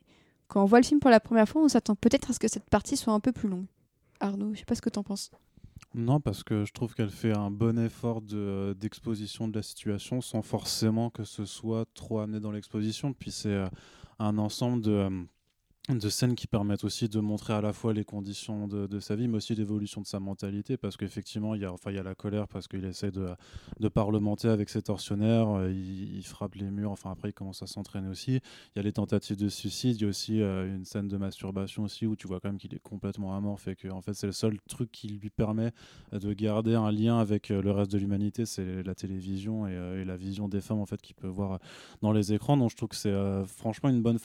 [0.53, 2.47] quand on voit le film pour la première fois, on s'attend peut-être à ce que
[2.47, 3.65] cette partie soit un peu plus longue.
[4.21, 5.31] Arnaud, je sais pas ce que tu en penses.
[5.95, 10.43] Non, parce que je trouve qu'elle fait un bon effort d'exposition de, la situation sans
[10.43, 13.15] forcément que ce soit trop amené dans l'exposition.
[13.15, 13.67] Puis c'est euh,
[14.19, 15.23] un ensemble de, euh,
[15.88, 19.27] de scènes qui permettent aussi de montrer à la fois les conditions de, sa vie,
[19.27, 22.47] mais aussi l'évolution de sa mentalité, parce qu'effectivement, il enfin, il y a la colère,
[22.47, 23.31] parce qu'il essaie de,
[23.81, 27.66] de, parlementer avec ses tortionnaires, euh, il, frappe les murs, enfin après, il commence à
[27.66, 28.35] s'entraîner aussi.
[28.35, 31.16] Il y a les tentatives de suicide, il y a aussi euh, une scène de
[31.16, 34.14] masturbation aussi, où tu vois quand même qu'il est complètement amorphe, et que en fait,
[34.14, 35.73] c'est le seul truc qui lui permet
[36.12, 40.16] de garder un lien avec euh, le reste de l'humanité, c'est la télévision et, la
[40.16, 41.59] vision des femmes, en fait, qu'il peut voir
[42.03, 42.57] dans les écrans.
[42.57, 43.12] Donc je trouve que c'est
[43.47, 44.18] franchement une bonne...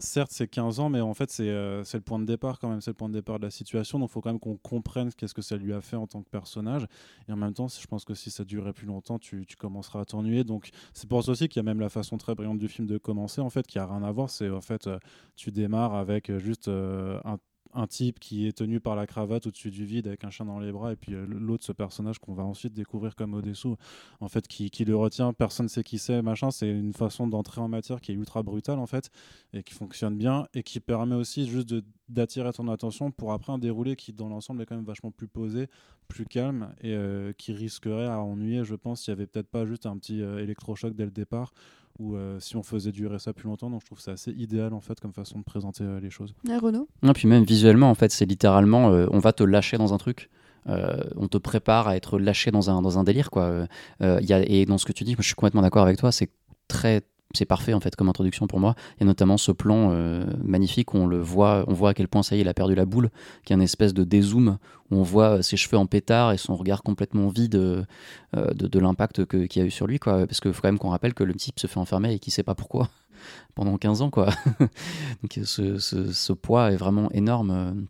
[0.00, 2.80] certes, c'est 15 ans, mais en fait, euh, c'est le point de départ quand même,
[2.80, 3.98] c'est le point de départ de la situation.
[3.98, 6.22] Donc, il faut quand même qu'on comprenne qu'est-ce que ça lui a fait en tant
[6.22, 6.86] que personnage.
[7.28, 10.04] Et en même temps, je pense que si ça durait plus longtemps, tu, commenceras à
[10.04, 10.44] t'ennuyer.
[10.44, 12.86] Donc, c'est pour ça aussi qu'il y a même la façon très brillante du film
[12.86, 14.30] de commencer, en fait, qui a rien à voir.
[14.30, 14.98] C'est en fait, euh,
[15.36, 17.38] tu démarres avec euh, juste un
[17.76, 20.58] un type qui est tenu par la cravate au-dessus du vide avec un chien dans
[20.58, 23.76] les bras et puis euh, l'autre ce personnage qu'on va ensuite découvrir comme Odessou
[24.20, 27.60] en fait qui, le retient personne ne sait qui c'est machin c'est une façon d'entrer
[27.60, 29.10] en matière qui est ultra brutale en fait
[29.52, 31.74] et qui fonctionne bien et qui permet aussi juste
[32.08, 35.28] d'attirer ton attention pour après un déroulé qui dans l'ensemble est quand même vachement plus
[35.28, 35.68] posé
[36.08, 39.66] plus calme et euh, qui risquerait à ennuyer je pense s'il y avait peut-être pas
[39.66, 41.52] juste un petit euh, électrochoc dès le départ
[41.98, 43.70] ou euh, si on faisait durer ça plus longtemps.
[43.70, 46.34] Donc je trouve ça assez idéal en fait comme façon de présenter euh, les choses.
[46.48, 46.88] Et Renaud?
[47.02, 49.98] Non, puis même visuellement en fait, c'est littéralement euh, on va te lâcher dans un
[49.98, 50.30] truc.
[50.66, 53.66] on te prépare à être lâché dans un, dans un délire quoi.
[54.00, 56.30] y a, et dans ce que tu dis, je suis complètement d'accord avec toi, c'est
[56.68, 57.02] très
[57.34, 58.74] c'est parfait en fait comme introduction pour moi.
[58.96, 61.94] Il y a notamment ce plan euh, magnifique où on le voit, on voit à
[61.94, 63.10] quel point ça y est, il a perdu la boule,
[63.44, 64.58] qui est une espèce de dézoom
[64.90, 67.84] où on voit euh, ses cheveux en pétard et son regard complètement vide euh,
[68.32, 70.26] de, l'impact qu'il y a eu sur lui, quoi.
[70.26, 72.32] Parce qu'il faut quand même qu'on rappelle que le type se fait enfermer et qu'il
[72.32, 72.90] sait pas pourquoi
[73.54, 74.28] pendant 15 ans, quoi.
[75.22, 77.86] Donc ce, ce, poids est vraiment énorme,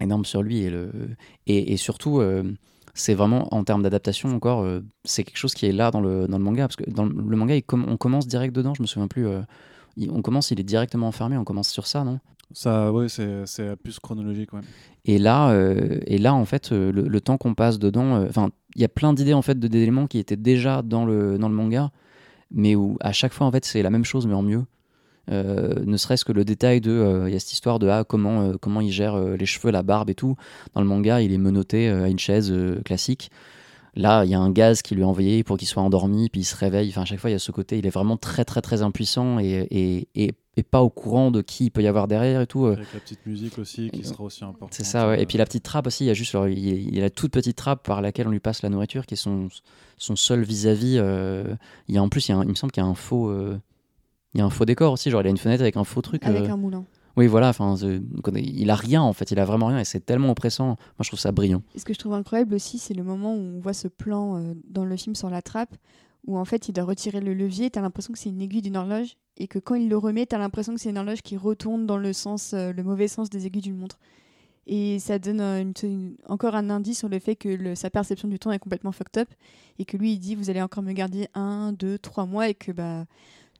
[0.00, 0.90] énorme sur lui et, le,
[1.46, 2.20] et, et surtout
[2.96, 6.26] c'est vraiment en termes d'adaptation encore, euh, c'est quelque chose qui est là dans le,
[6.26, 8.72] dans le manga parce que dans le, manga, on commence direct dedans.
[8.74, 9.26] Je me souviens plus.
[9.26, 9.42] Euh,
[10.10, 11.36] on commence, il est directement enfermé.
[11.36, 12.18] On commence sur ça, non?
[12.52, 14.52] Ça, oui, c'est plus chronologique.
[14.52, 14.60] Ouais.
[15.04, 18.84] Et là, euh, et là, en fait, le, temps qu'on passe dedans, enfin, il y
[18.84, 21.90] a plein d'idées en fait d'éléments qui étaient déjà dans le dans le manga,
[22.50, 24.64] mais où à chaque fois en fait c'est la même chose mais en mieux.
[25.30, 28.04] Euh, ne serait-ce que le détail de euh, il y a cette histoire de ah,
[28.04, 30.36] comment euh, comment il gère les cheveux la barbe et tout
[30.74, 33.30] dans le manga il est menotté à une chaise classique
[33.98, 36.42] Là, il y a un gaz qui lui est envoyé pour qu'il soit endormi, puis
[36.42, 36.90] il se réveille.
[36.90, 38.82] Enfin, à chaque fois, il y a ce côté, il est vraiment très, très, très
[38.82, 42.42] impuissant et, et, et, et pas au courant de qui il peut y avoir derrière
[42.42, 42.66] et tout.
[42.66, 44.74] Avec la petite musique aussi qui sera aussi importante.
[44.74, 45.22] C'est ça, ouais.
[45.22, 47.32] Et puis la petite trappe aussi, il y a juste il y a- la toute
[47.32, 49.48] petite trappe par laquelle on lui passe la nourriture, qui est son,
[49.96, 50.98] son seul vis-à-vis.
[50.98, 51.54] euh,
[51.88, 52.88] Il y a en plus, il, y a un- il me semble qu'il y a
[52.90, 53.58] un faux, euh,
[54.36, 55.10] il y a un faux décor aussi.
[55.10, 56.24] Genre, il a une fenêtre avec un faux truc.
[56.24, 56.84] Avec euh, un moulin.
[57.16, 57.48] Oui, voilà.
[57.48, 57.74] Enfin,
[58.36, 59.30] il a rien en fait.
[59.30, 60.66] Il a vraiment rien et c'est tellement oppressant.
[60.66, 61.62] Moi, je trouve ça brillant.
[61.74, 64.36] Et ce que je trouve incroyable aussi, c'est le moment où on voit ce plan
[64.36, 65.74] euh, dans le film sur la trappe,
[66.26, 68.76] où en fait il doit retirer le levier, t'as l'impression que c'est une aiguille d'une
[68.76, 71.86] horloge, et que quand il le remet, t'as l'impression que c'est une horloge qui retourne
[71.86, 73.98] dans le sens, euh, le mauvais sens des aiguilles d'une montre.
[74.66, 77.88] Et ça donne euh, une- une- encore un indice sur le fait que le- sa
[77.88, 79.28] perception du temps est complètement fucked up,
[79.78, 82.54] et que lui il dit vous allez encore me garder un, deux, trois mois, et
[82.54, 83.06] que bah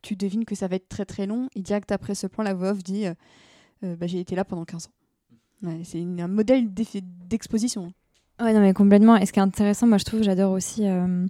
[0.01, 1.49] tu devines que ça va être très très long.
[1.55, 3.13] Et direct après ce plan, la voix off dit euh,
[3.83, 5.67] Euh, bah, j'ai été là pendant 15 ans.
[5.67, 7.93] Ouais, c'est un modèle d'exposition.
[8.39, 9.17] Ouais, non, mais complètement.
[9.17, 11.25] Et ce qui est intéressant, moi, je trouve, j'adore aussi euh,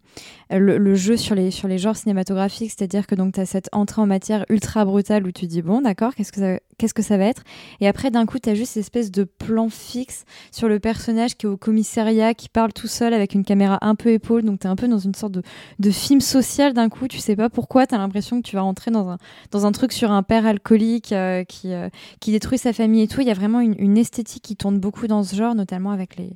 [0.51, 2.71] le, jeu sur les, sur les genres cinématographiques.
[2.77, 5.79] C'est-à-dire que donc, tu as cette entrée en matière ultra brutale où tu dis, bon,
[5.79, 7.43] d'accord, qu'est-ce que ça, qu'est-ce que ça va être?
[7.79, 11.37] Et après, d'un coup, tu as juste cette espèce de plan fixe sur le personnage
[11.37, 14.43] qui est au commissariat, qui parle tout seul avec une caméra un peu épaule.
[14.43, 15.43] Donc, tu es un peu dans une sorte de,
[15.79, 17.07] de film social d'un coup.
[17.07, 17.87] Tu sais pas pourquoi.
[17.87, 19.17] Tu as l'impression que tu vas rentrer dans un,
[19.51, 21.87] dans un truc sur un père alcoolique euh, qui, euh,
[22.19, 23.21] qui détruit sa famille et tout.
[23.21, 26.33] Il y a vraiment une, esthétique qui tourne beaucoup dans ce genre, notamment avec les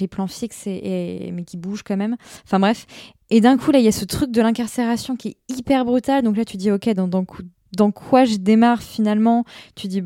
[0.00, 2.16] les plans fixes et, mais qui bougent quand même.
[2.44, 2.86] Enfin bref.
[3.30, 6.22] Et d'un coup là, il y a ce truc de l'incarcération qui est hyper brutal.
[6.22, 9.44] Donc là, tu dis ok, dans, dans quoi je démarre finalement?
[9.74, 10.02] Tu dis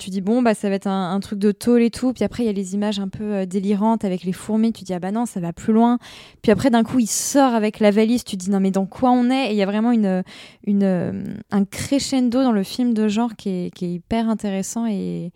[0.00, 2.12] tu dis bon bah ça va être un, truc de tôle et tout.
[2.12, 4.72] Puis après il y a les images un peu euh, délirantes avec les fourmis.
[4.72, 5.98] Tu dis ah bah non ça va plus loin.
[6.42, 8.24] Puis après d'un coup il sort avec la valise.
[8.24, 9.48] Tu dis non mais dans quoi on est?
[9.48, 10.22] Et il y a vraiment une
[10.68, 15.32] euh, un crescendo dans le film de genre qui est, hyper intéressant et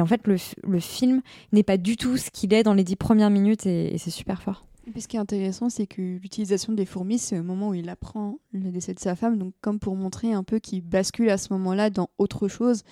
[0.00, 0.36] en fait le,
[0.80, 4.10] film n'est pas du tout ce qu'il est dans les dix premières minutes et, c'est
[4.10, 4.66] super fort.
[4.92, 7.88] Puis ce qui est intéressant, c'est que l'utilisation des fourmis, c'est au moment où il
[7.88, 11.38] apprend le décès de sa femme, donc comme pour montrer un peu qu'il bascule à
[11.38, 12.82] ce moment-là dans autre chose.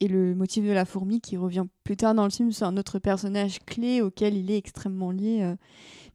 [0.00, 2.78] Et le motif de la fourmi qui revient plus tard dans le film sur un
[2.78, 5.40] autre personnage clé auquel il est extrêmement lié.
[5.42, 5.56] euh.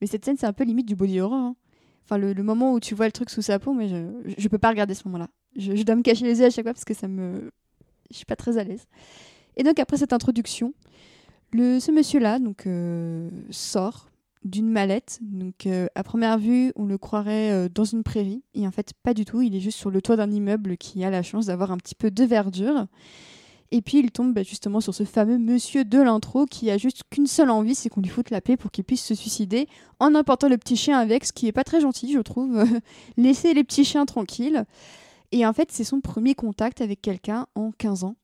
[0.02, 1.38] Mais cette scène, c'est un peu limite du body horror.
[1.38, 1.56] hein.
[2.04, 4.58] Enfin, le, moment où tu vois le truc sous sa peau, mais je, je, peux
[4.58, 5.28] pas regarder ce moment-là.
[5.56, 7.52] Je, dois me cacher les yeux à chaque fois parce que ça me.
[8.12, 8.86] Je suis pas très à l'aise.
[9.56, 10.74] Et donc, après cette introduction,
[11.54, 14.10] ce monsieur-là donc, euh, sort
[14.44, 15.20] d'une mallette.
[15.22, 18.44] Donc, euh, à première vue, on le croirait dans une prairie.
[18.54, 19.42] Et en fait, pas du tout.
[19.42, 21.96] Il est juste sur le toit d'un immeuble qui a la chance d'avoir un petit
[21.96, 22.86] peu de verdure.
[23.72, 27.02] Et puis, il tombe bah, justement sur ce fameux monsieur de l'intro qui a juste
[27.10, 29.68] qu'une seule envie, c'est qu'on lui foute la paix pour qu'il puisse se suicider
[30.00, 32.64] en emportant le petit chien avec, ce qui est pas très gentil, je trouve.
[33.18, 34.66] Laisser les petits chiens tranquilles.
[35.32, 38.16] Et en fait, c'est son premier contact avec quelqu'un en 15 ans,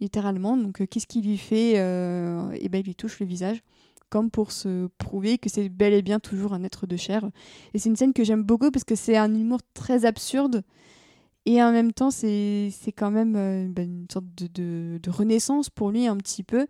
[0.00, 0.56] littéralement.
[0.56, 3.62] Donc, euh, qu'est-ce qu'il lui fait euh, Eh ben, il lui touche le visage
[4.08, 7.28] comme pour se prouver que c'est bel et bien toujours un être de chair.
[7.74, 10.62] Et c'est une scène que j'aime beaucoup parce que c'est un humour très absurde
[11.46, 15.90] et en même temps c'est quand même euh, ben, une sorte de, de- renaissance pour
[15.90, 16.66] lui un petit peu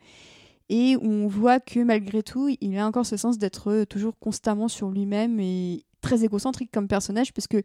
[0.68, 4.68] et on voit que malgré tout il a encore ce sens d'être euh, toujours constamment
[4.68, 7.62] sur lui-même et très égocentrique comme personnage parce que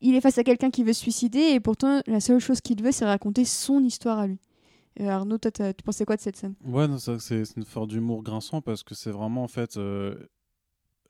[0.00, 2.82] il est face à quelqu'un qui veut se suicider et pourtant la seule chose qu'il
[2.82, 4.38] veut c'est raconter son histoire à lui.
[5.00, 6.54] Euh, Arnaud, toi, tu pensais quoi de cette scène?
[6.66, 6.86] Ouais,
[7.18, 9.78] c'est une forme d'humour grinçant parce que c'est vraiment en fait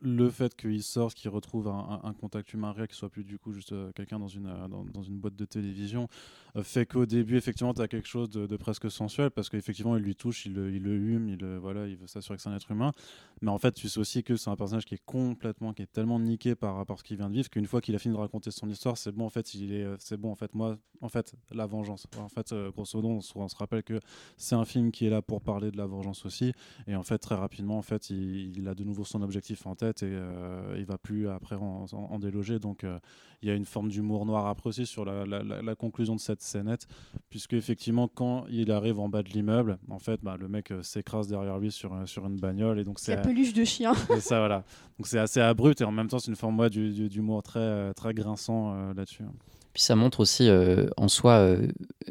[0.03, 3.53] le fait qu'il sorte, qu'il retrouve un, contact humain réel, qu'il soit plus du coup
[3.53, 6.09] juste euh, quelqu'un dans une, euh, dans, une boîte de télévision,
[6.57, 10.03] euh, fait qu'au début, effectivement, tu as quelque chose de, presque sensuel parce qu'effectivement, il
[10.03, 12.71] lui touche, il, le- hume, il, le- voilà, il veut s'assurer que c'est un être
[12.71, 12.93] humain.
[13.41, 15.93] Mais en fait, tu sais aussi que c'est un personnage qui est complètement, qui est
[15.93, 18.15] tellement niqué par rapport à ce qu'il vient de vivre qu'une fois qu'il a fini
[18.15, 20.79] de raconter son histoire, c'est bon, en fait, il est, c'est bon, en fait, moi,
[21.01, 22.07] en fait, la vengeance.
[22.19, 24.01] En fait, grosso modo, on se, on se rappelle que
[24.37, 26.53] c'est un film qui est là pour parler de la vengeance aussi.
[26.87, 29.92] Et en fait, très rapidement, en fait, il a de nouveau son objectif en tête
[30.03, 32.59] et euh, il va plus après en, en- en déloger.
[32.59, 32.99] Donc, euh,
[33.43, 36.15] il y a une forme d'humour noir après aussi sur la, la- la- la conclusion
[36.15, 36.87] de cette scénette,
[37.29, 40.83] puisque effectivement, quand il arrive en bas de l'immeuble, en fait, bah, le mec euh,
[40.83, 43.93] s'écrase derrière lui sur, un- sur une bagnole et donc c'est La peluche de chien.
[44.09, 44.65] c'est ça, voilà.
[44.99, 47.43] Donc c'est assez abrupt et en même temps, c'est une forme ouais, du- du- d'humour
[47.43, 49.25] très, euh, très grinçant euh, là-dessus.
[49.73, 51.67] Puis ça montre aussi euh, en soi euh,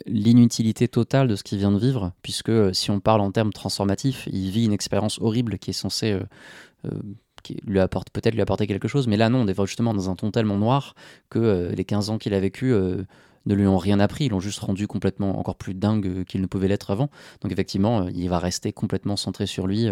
[0.08, 3.54] l'inutilité totale de ce qu'il vient de vivre, puisque euh, si on parle en termes
[3.54, 6.24] transformatifs, il vit une expérience horrible qui est censée euh,
[6.86, 6.90] euh,
[7.42, 10.10] qui lui apporte peut-être lui apporter quelque chose, mais là non, on est justement dans
[10.10, 10.96] un ton tellement noir
[11.30, 13.04] que euh, les 15 ans qu'il a vécu euh,
[13.46, 16.42] ne lui ont rien appris, ils l'ont juste rendu complètement encore plus dingue euh, qu'il
[16.42, 17.10] ne pouvait l'être avant.
[17.42, 19.88] Donc effectivement, il va rester complètement centré sur lui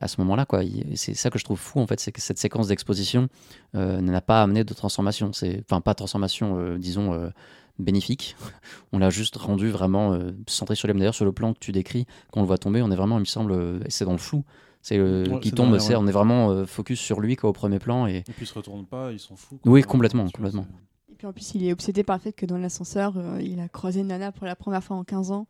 [0.00, 0.46] à ce moment-là.
[0.46, 0.62] quoi.
[0.94, 3.28] C'est ça que je trouve fou en fait, c'est que cette séquence d'exposition
[3.74, 5.32] n'a pas amené de transformation.
[5.32, 7.30] C'est enfin pas de transformation, disons.
[7.78, 8.36] bénéfique.
[8.92, 10.16] On l'a juste rendu vraiment
[10.46, 10.96] centré sur lui.
[10.96, 13.16] D'ailleurs, sur le plan que tu décris, quand on le voit tomber, on est vraiment,
[13.16, 14.44] il me semble, c'est dans le flou.
[14.88, 17.80] C'est Ouais, qui tombe, c'est- on est vraiment euh, focus sur lui quoi, au premier
[17.80, 19.58] plan et Et puis il se retourne pas, il s'en fout.
[19.64, 20.64] Oui, complètement, complètement.
[21.10, 23.58] Et puis en plus, il est obsédé par le fait que dans l'ascenseur, euh, il
[23.58, 25.48] a croisé Nana pour la première fois en 15 ans.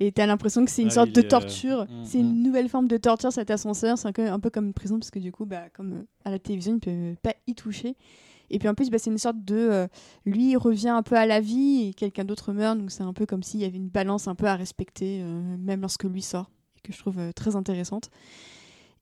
[0.00, 1.84] Et t'as l'impression que c'est une Ah, sorte de euh, torture.
[1.84, 3.96] mm, c'est une nouvelle forme de torture cet ascenseur.
[3.96, 6.02] C'est un, peu- un peu comme une prison parce que du coup, bah, comme euh,
[6.24, 7.94] à la télévision, il peut pas y toucher.
[8.50, 9.54] Et puis en plus, bah, c'est une sorte de.
[9.56, 9.86] euh,
[10.26, 12.76] lui, il revient un peu à la vie et quelqu'un d'autre meurt.
[12.76, 15.56] Donc c'est un peu comme s'il y avait une balance un peu à respecter, euh,
[15.58, 16.50] même lorsque lui sort.
[16.76, 18.10] Et que je trouve euh, très intéressante.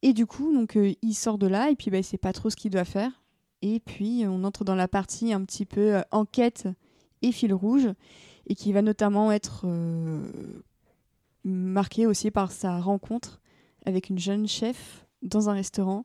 [0.03, 2.33] Et du coup, donc, euh, il sort de là et puis bah, il sait pas
[2.33, 3.23] trop ce qu'il doit faire.
[3.63, 6.69] Et puis, on entre dans la partie un petit peu euh, enquête
[7.23, 7.89] et fil rouge,
[8.49, 10.21] et qui va notamment être euh,
[11.45, 13.41] marqué aussi par sa rencontre
[13.87, 16.05] avec une jeune chef dans un restaurant,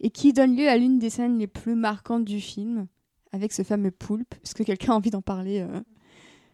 [0.00, 2.88] et qui donne lieu à l'une des scènes les plus marquantes du film,
[3.30, 4.34] avec ce fameux poulpe.
[4.42, 5.64] Est-ce que quelqu'un a envie d'en parler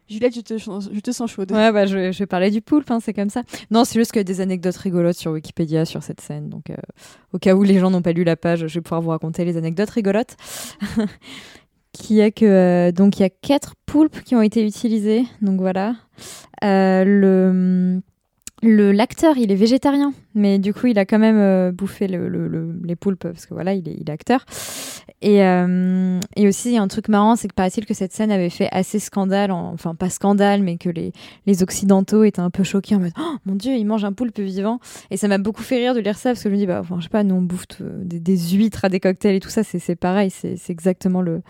[0.09, 1.51] Juliette, je te, sens chaude.
[1.51, 3.43] Ouais, bah, je, je vais parler du poulpe, hein, c'est comme ça.
[3.71, 6.49] Non, c'est juste a des anecdotes rigolotes sur Wikipédia sur cette scène.
[6.49, 6.75] Donc, euh,
[7.31, 9.45] au cas où les gens n'ont pas lu la page, je vais pouvoir vous raconter
[9.45, 10.35] les anecdotes rigolotes.
[11.93, 15.25] qui est que euh, donc il y a quatre poulpes qui ont été utilisés.
[15.41, 15.95] Donc voilà.
[16.63, 18.01] Euh, le
[18.63, 22.47] l'acteur, il est végétarien, mais du coup, il a quand même euh, bouffé le, le-
[22.47, 24.45] le- les poulpes parce que voilà, il est, il est acteur.
[25.21, 28.13] Et, euh, et aussi, il y a un truc marrant, c'est que paraît-il que cette
[28.13, 31.11] scène avait fait assez scandale, en- enfin pas scandale, mais que les,
[31.45, 34.39] les occidentaux étaient un peu choqués en mode oh mon dieu, il mange un poulpe
[34.39, 34.79] vivant.
[35.11, 36.79] Et ça m'a beaucoup fait rire de lire ça parce que je me dis bah
[36.81, 39.39] enfin, je sais pas, nous on bouffe tout- des, des huîtres à des cocktails et
[39.39, 41.41] tout ça, c'est pareil, c'est exactement le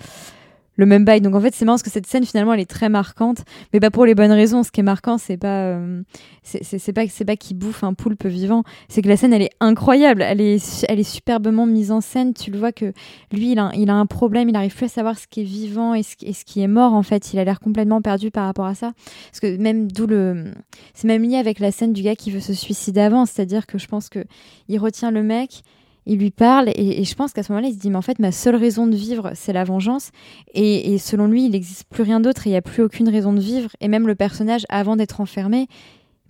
[0.76, 1.22] le même bail.
[1.22, 3.44] Donc en fait, c'est marrant parce que cette scène finalement elle est très marquante,
[3.74, 4.64] mais pas pour les bonnes raisons.
[4.64, 6.02] Ce qui est marquant, c'est pas euh,
[6.44, 9.54] c'est pas c'est pas qu'il bouffe un poulpe vivant, c'est que la scène elle est
[9.60, 12.34] incroyable, elle est elle est superbement mise en scène.
[12.34, 12.94] Tu le vois que
[13.32, 15.46] lui il a, il a un problème, il arrive plus à savoir ce qui est
[15.46, 17.34] vivant et ce, qui- et ce qui est mort en fait.
[17.34, 18.94] Il a l'air complètement perdu par rapport à ça.
[19.32, 20.46] Parce que même d'où le
[20.94, 23.78] c'est même lié avec la scène du gars qui veut se suicider avant, c'est-à-dire que
[23.78, 24.24] je pense que
[24.70, 25.62] il retient le mec.
[26.06, 28.20] Il lui parle et, je pense qu'à ce moment-là, il se dit mais en fait
[28.20, 30.12] ma seule raison de vivre c'est la vengeance
[30.54, 33.34] et, selon lui il n'existe plus rien d'autre et il n'y a plus aucune raison
[33.34, 35.68] de vivre et même le personnage avant d'être enfermé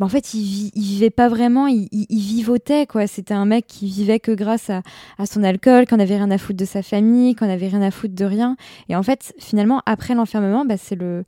[0.03, 3.07] en fait, il, vit, vivait pas vraiment, il, vivotait, quoi.
[3.07, 4.81] C'était un mec qui vivait que grâce à,
[5.17, 7.89] à son alcool, qu'on avait rien à foutre de sa famille, qu'on avait rien à
[7.89, 8.57] foutre de rien.
[8.89, 11.23] Et en fait, finalement, après l'enfermement, bah, c'est le,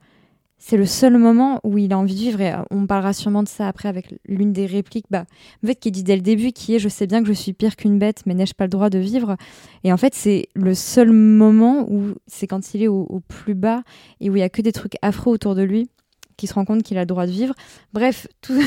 [0.57, 2.41] c'est le seul moment où il a envie de vivre.
[2.41, 5.25] Et euh, on parlera sûrement de ça après avec l'une des répliques, bah,
[5.63, 7.53] en fait, qui dit dès le début, qui est Je sais bien que je suis
[7.53, 9.35] pire qu'une bête, mais n'ai-je pas le droit de vivre?
[9.83, 13.55] Et en fait, c'est le seul moment où c'est quand il est au, au plus
[13.55, 13.83] bas
[14.21, 15.89] et où il y a que des trucs affreux autour de lui
[16.37, 17.53] qui se rend compte qu'il a le droit de vivre.
[17.93, 18.59] Bref, tout,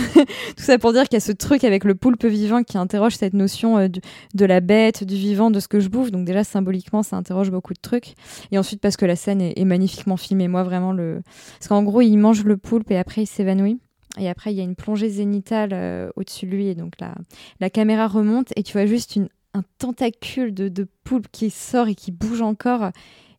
[0.57, 3.35] ça pour dire qu'il y a ce truc avec le poulpe vivant qui interroge cette
[3.35, 3.89] notion euh,
[4.35, 6.11] de la bête, du vivant, de ce que je bouffe.
[6.11, 8.15] Donc déjà, symboliquement, ça interroge beaucoup de trucs.
[8.51, 10.49] Et ensuite, parce que la scène est, magnifiquement filmée.
[10.49, 11.23] Moi, vraiment, le...
[11.59, 13.79] Parce qu'en gros, il mange le poulpe et après, il s'évanouit.
[14.19, 16.69] Et après, il y a une plongée zénitale euh, au-dessus de lui.
[16.69, 17.15] Et donc, la,
[17.61, 19.19] la caméra remonte et tu vois juste
[19.55, 22.91] un tentacule de, de poulpe qui sort et qui bouge encore.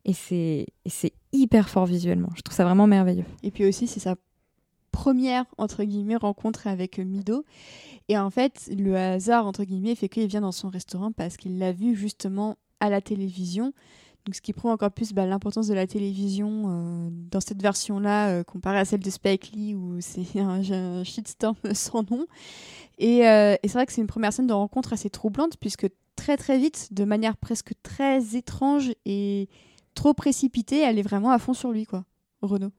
[0.04, 0.66] Et c'est
[1.32, 2.30] hyper fort visuellement.
[2.36, 3.24] Je trouve ça vraiment merveilleux.
[3.42, 4.16] Et puis aussi, c'est sa
[4.92, 7.44] première, entre guillemets, rencontre avec Mido.
[8.08, 11.58] Et en fait, le hasard, entre guillemets, fait qu'il vient dans son restaurant parce qu'il
[11.58, 13.72] l'a vu justement à la télévision.
[14.26, 18.30] Donc, ce qui prouve encore plus bah, l'importance de la télévision euh, dans cette version-là,
[18.30, 22.26] euh, comparée à celle de Spike Lee, où c'est un, un shitstorm sans nom.
[22.98, 25.88] Et, euh, et c'est vrai que c'est une première scène de rencontre assez troublante, puisque
[26.16, 29.48] très très vite, de manière presque très étrange et
[29.94, 32.04] trop précipitée, elle est vraiment à fond sur lui, quoi,
[32.42, 32.70] Renaud.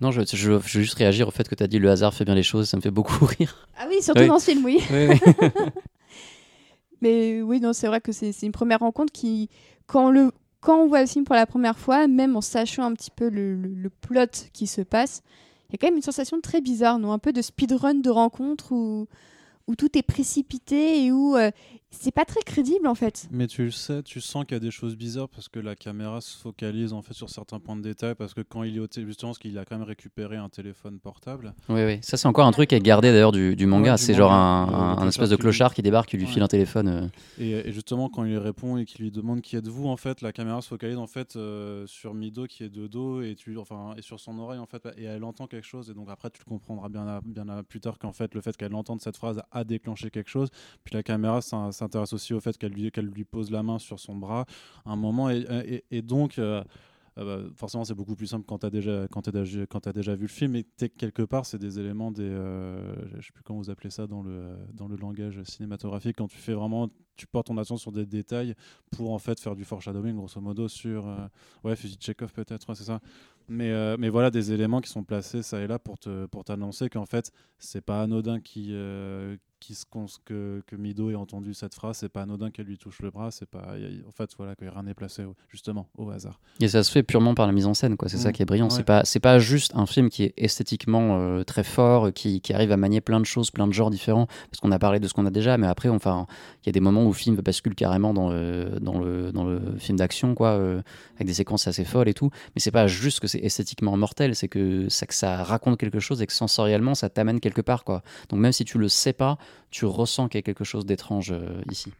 [0.00, 2.12] Non, je, je, je veux juste réagir au fait que tu as dit le hasard
[2.14, 3.68] fait bien les choses, ça me fait beaucoup rire.
[3.78, 4.28] Ah oui, surtout Oui.
[4.28, 4.80] dans ce film, oui.
[4.90, 5.20] Oui, oui.
[7.00, 9.48] Mais oui, non, c'est vrai que c'est une première rencontre qui,
[9.86, 12.84] quand on, le, quand on voit le film pour la première fois, même en sachant
[12.84, 15.22] un petit peu le, le- le plot qui se passe,
[15.68, 17.12] il y a quand même une sensation très bizarre, non?
[17.12, 19.06] Un peu de speedrun de rencontre où,
[19.66, 21.50] où tout est précipité et où euh,
[21.98, 23.28] c'est pas très crédible en fait.
[23.30, 25.74] Mais tu le sais, tu sens qu'il y a des choses bizarres parce que la
[25.76, 28.80] caméra se focalise en fait sur certains points de détail parce que quand il est
[28.80, 31.54] au téléphone, justement, parce qu'il a quand même récupéré un téléphone portable.
[31.68, 31.98] oui, oui.
[32.02, 33.92] Ça, c'est encore un truc qui est gardé d'ailleurs du, du manga.
[33.92, 34.72] Ouais, c'est genre manga.
[34.76, 36.30] un, un espèce de clochard qui- clochard qui débarque, qui lui Ouais.
[36.32, 36.88] file un téléphone.
[36.88, 37.08] euh.
[37.38, 40.20] Et, et justement, quand il lui répond et qu'il lui demande qui êtes-vous, en fait,
[40.22, 43.56] la caméra se focalise en fait euh, sur Mido qui est de dos et tu,
[43.58, 45.90] enfin, et sur son oreille en fait, et elle entend quelque chose.
[45.90, 48.40] Et donc après, tu le comprendras bien, à- bien à- plus tard qu'en fait, le
[48.40, 50.48] fait qu'elle entende cette phrase a déclenché quelque chose.
[50.84, 54.16] Puis la caméra s'in- s'intéresse aussi au fait qu'elle lui, pose la main sur son
[54.16, 54.46] bras
[54.84, 55.30] un moment.
[55.30, 56.38] Et, donc.
[56.38, 56.62] euh,
[57.18, 60.22] euh, bah, forcément, c'est beaucoup plus simple quand tu as déjà quand t'as déjà vu
[60.22, 60.56] le film.
[60.56, 64.06] Et quelque part, c'est des éléments des, euh, je sais plus comment vous appelez ça
[64.06, 66.16] dans le dans le langage cinématographique.
[66.16, 68.54] Quand tu fais vraiment tu portes ton attention sur des détails
[68.90, 71.06] pour en fait faire du foreshadowing grosso modo sur
[71.62, 72.98] ouais fusil de Chekhov peut-être c'est ça
[73.46, 76.88] mais, mais voilà des éléments qui sont placés ça et là pour te pour t'annoncer
[76.88, 78.74] qu'en fait c'est pas anodin qui
[79.64, 79.84] qui se
[80.24, 83.30] que, que Mido ait entendu cette phrase, c'est pas anodin qu'elle lui touche le bras,
[83.30, 83.74] c'est pas
[84.06, 86.38] en fait voilà que rien n'est placé justement au hasard.
[86.60, 88.32] Et ça se fait purement par la mise en scène quoi, c'est ça mmh.
[88.32, 91.64] qui est brillant, c'est pas c'est pas juste un film qui est esthétiquement euh, très
[91.64, 94.70] fort, qui, qui, arrive à manier plein de choses, plein de genres différents parce qu'on
[94.70, 96.26] a parlé de ce qu'on a déjà mais après enfin
[96.62, 99.44] il y a des moments où le film bascule carrément dans le, dans le, dans
[99.44, 100.82] le film d'action quoi euh,
[101.14, 104.34] avec des séquences assez folles et tout, mais c'est pas juste que c'est esthétiquement mortel,
[104.34, 108.02] c'est que, que ça raconte quelque chose et que sensoriellement ça t'amène quelque part quoi.
[108.28, 109.38] Donc même si tu le sais pas,
[109.70, 111.92] tu ressens qu'il y a quelque chose d'étrange euh, ici.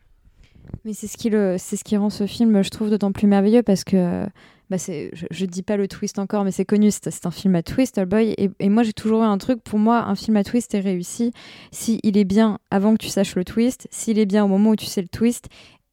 [0.85, 3.27] Mais c'est ce, qui le, c'est ce qui rend ce film, je trouve, d'autant plus
[3.27, 4.27] merveilleux parce que
[4.71, 7.55] bah c'est, je ne dis pas le twist encore, mais c'est connu, c'est, un film
[7.55, 8.35] à twist, Boy.
[8.39, 10.81] Et, et moi, j'ai toujours eu un truc, pour moi, un film à twist est
[10.81, 11.33] réussi
[11.71, 14.71] s'il il est bien avant que tu saches le twist, s'il est bien au moment
[14.71, 15.49] où tu sais le twist,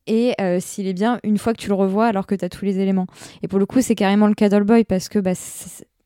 [0.08, 2.50] et euh, s'il est bien une fois que tu le revois alors que tu as
[2.50, 3.08] tous les éléments.
[3.44, 5.36] Et pour le coup, c'est carrément le cas Boy parce que bah,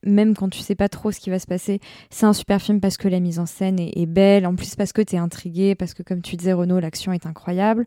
[0.06, 1.80] même quand tu sais pas trop ce qui va se passer,
[2.10, 4.92] c'est un super film parce que la mise en scène est, belle, en plus parce
[4.92, 7.84] que tu es intrigué, parce que comme tu disais Renaud, l'action est incroyable.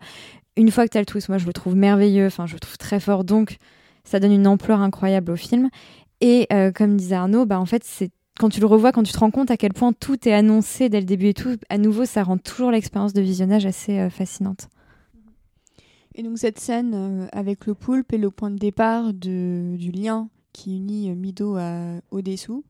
[0.57, 2.59] Une fois que tu as le twist, moi je le trouve merveilleux, enfin je le
[2.59, 3.57] trouve très fort, donc
[4.03, 5.69] ça donne une ampleur incroyable au film.
[6.21, 7.83] Et euh, comme disait Arnaud, bah en fait
[8.37, 10.89] quand tu le revois, quand tu te rends compte à quel point tout est annoncé
[10.89, 14.09] dès le début et tout, à nouveau ça rend toujours l'expérience de visionnage assez euh,
[14.09, 14.67] fascinante.
[16.15, 20.29] Et donc cette scène euh, avec le poulpe est le point de départ du lien
[20.53, 22.63] qui unit euh, Mido à Odessou,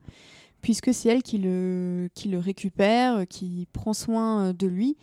[0.61, 4.97] puisque c'est elle qui le, qui le récupère, qui prend soin euh, de lui.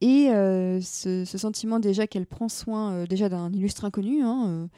[0.00, 4.68] Et euh, ce, sentiment déjà qu'elle prend soin déjà d'un illustre inconnu hein,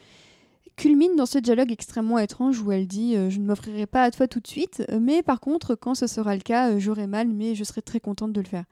[0.77, 4.29] culmine dans ce dialogue extrêmement étrange où elle dit Je ne m'offrirai pas à toi
[4.29, 7.65] tout de suite, mais par contre, quand ce sera le cas, j'aurai mal, mais je
[7.65, 8.63] serai très contente de le faire.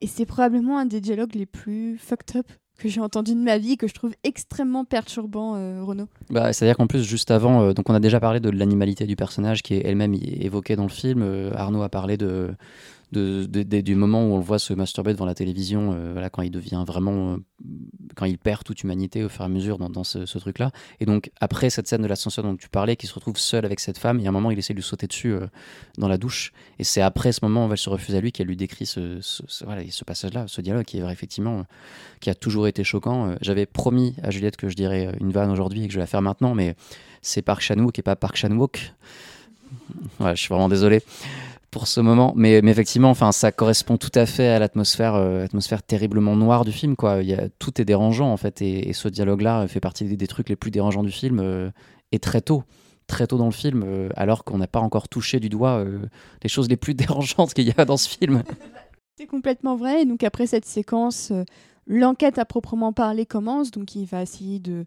[0.00, 2.46] Et c'est probablement un des dialogues les plus fucked up
[2.80, 6.08] que j'ai entendu de ma vie que je trouve extrêmement perturbant, euh, Renaud.
[6.30, 9.16] Bah, C'est-à-dire qu'en plus, juste avant, euh, donc on a déjà parlé de l'animalité du
[9.16, 11.22] personnage qui est elle-même évoquée dans le film.
[11.22, 12.50] Euh, Arnaud a parlé de,
[13.12, 16.50] du moment où on le voit se masturber devant la télévision, euh, voilà, quand il
[16.50, 17.36] devient vraiment, euh,
[18.14, 20.70] quand il perd toute humanité au fur et à mesure dans, ce, truc-là.
[21.00, 23.80] Et donc après cette scène de l'ascenseur dont tu parlais, qui se retrouve seul avec
[23.80, 25.46] cette femme, il y a un moment il essaie de lui sauter dessus euh,
[25.98, 26.52] dans la douche.
[26.78, 29.20] Et c'est après ce moment où elle se refuse à lui qu'elle lui décrit ce,
[29.64, 31.64] voilà, ce passage-là, ce dialogue qui est effectivement,
[32.20, 33.34] qui a toujours été choquant.
[33.40, 36.06] J'avais promis à Juliette que je dirais une vanne aujourd'hui et que je vais la
[36.06, 36.76] faire maintenant, mais
[37.22, 38.92] c'est Park Chan-wook et pas Park Chan-wook.
[40.20, 41.02] Ouais, je suis vraiment désolé
[41.70, 42.32] pour ce moment.
[42.36, 46.72] Mais, effectivement, enfin, ça correspond tout à fait à l'atmosphère, euh, atmosphère terriblement noire du
[46.72, 46.96] film.
[46.96, 47.22] Quoi.
[47.22, 50.48] Il y a, tout est dérangeant en fait, et, ce dialogue-là fait partie des, trucs
[50.48, 51.70] les plus dérangeants du film, euh,
[52.12, 52.64] et très tôt.
[53.06, 55.84] Très tôt dans le film, euh, alors qu'on n'a pas encore touché du doigt
[56.42, 58.42] les choses les plus dérangeantes qu'il y a dans ce film.
[59.16, 60.02] C'est complètement vrai.
[60.02, 61.32] Et donc après cette séquence,
[61.86, 63.70] l'enquête à proprement parler commence.
[63.72, 64.86] Donc il va essayer de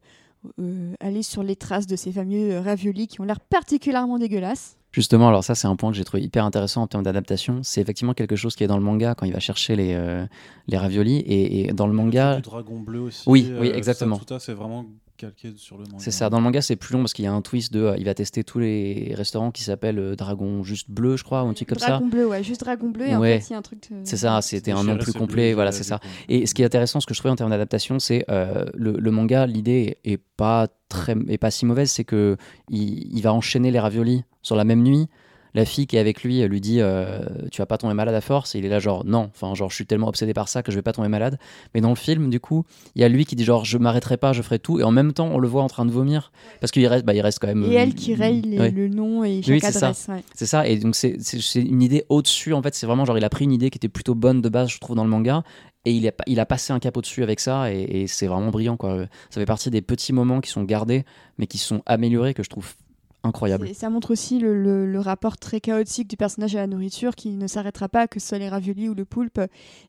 [1.00, 4.78] aller sur les traces de ces fameux raviolis qui ont l'air particulièrement dégueulasses.
[4.94, 7.62] Justement, alors ça c'est un point que j'ai trouvé hyper intéressant en termes d'adaptation.
[7.64, 10.26] C'est effectivement quelque chose qui est dans le manga quand il va chercher les, euh,
[10.68, 11.24] les raviolis.
[11.26, 12.40] Et, dans le manga...
[12.42, 13.24] Dragon bleu aussi.
[13.26, 14.22] Oui, oui euh, exactement.
[14.30, 14.86] Ça, c'est vraiment
[15.18, 15.98] calqué sur le manga.
[16.00, 16.30] C'est ça.
[16.30, 17.82] Dans le manga c'est plus long parce qu'il y a un twist de...
[17.82, 21.48] Euh, il va tester tous les restaurants qui s'appellent Dragon juste bleu, je crois, ou
[21.48, 21.88] un truc comme ça.
[21.88, 23.08] Dragon bleu, ouais, juste Dragon bleu.
[23.08, 23.90] Et en fait, il y a un truc...
[24.04, 25.54] C'est ça, c'était un nom plus complet.
[25.54, 26.00] voilà, c'est ça.
[26.30, 29.12] Et ce qui est intéressant, ce que je trouvais en termes d'adaptation, c'est le, le,
[29.12, 31.16] manga, l'idée est pas très...
[31.30, 32.38] est pas si mauvaise, c'est que
[32.70, 35.08] il, il va enchaîner les raviolis sur la même nuit.
[35.56, 37.20] La fille qui est avec lui, lui dit euh,
[37.52, 38.56] Tu vas pas tomber malade à force.
[38.56, 40.72] Et il est là, genre, non, enfin, genre, je suis tellement obsédé par ça que
[40.72, 41.38] je vais pas tomber malade.
[41.74, 44.18] Mais dans le film, du coup, il y a lui qui dit, genre, je m'arrêterai
[44.18, 44.80] pas, je ferai tout.
[44.80, 46.32] Et en même temps, on le voit en train de vomir.
[46.60, 47.64] Parce qu'il reste, bah, il reste quand même.
[47.64, 50.10] Et elle qui raye le nom et chaque oui, adresse.
[50.34, 50.68] C'est ça.
[50.68, 51.16] Et donc, c'est
[51.56, 52.54] une idée au-dessus.
[52.54, 54.50] En fait, c'est vraiment genre, il a pris une idée qui était plutôt bonne de
[54.50, 55.44] base, je trouve, dans le manga
[55.86, 58.52] et il a, il a passé un cap au-dessus avec ça et, et c'est vraiment
[58.52, 59.06] brillant quoi.
[59.30, 61.04] Ça fait partie des petits moments qui sont gardés
[61.38, 62.74] mais qui sont améliorés que je trouve
[63.24, 63.74] incroyable.
[63.74, 67.90] ça montre aussi le, rapport très chaotique du personnage à la nourriture qui ne s'arrêtera
[67.90, 69.40] pas, que ce soit les raviolis ou le poulpe.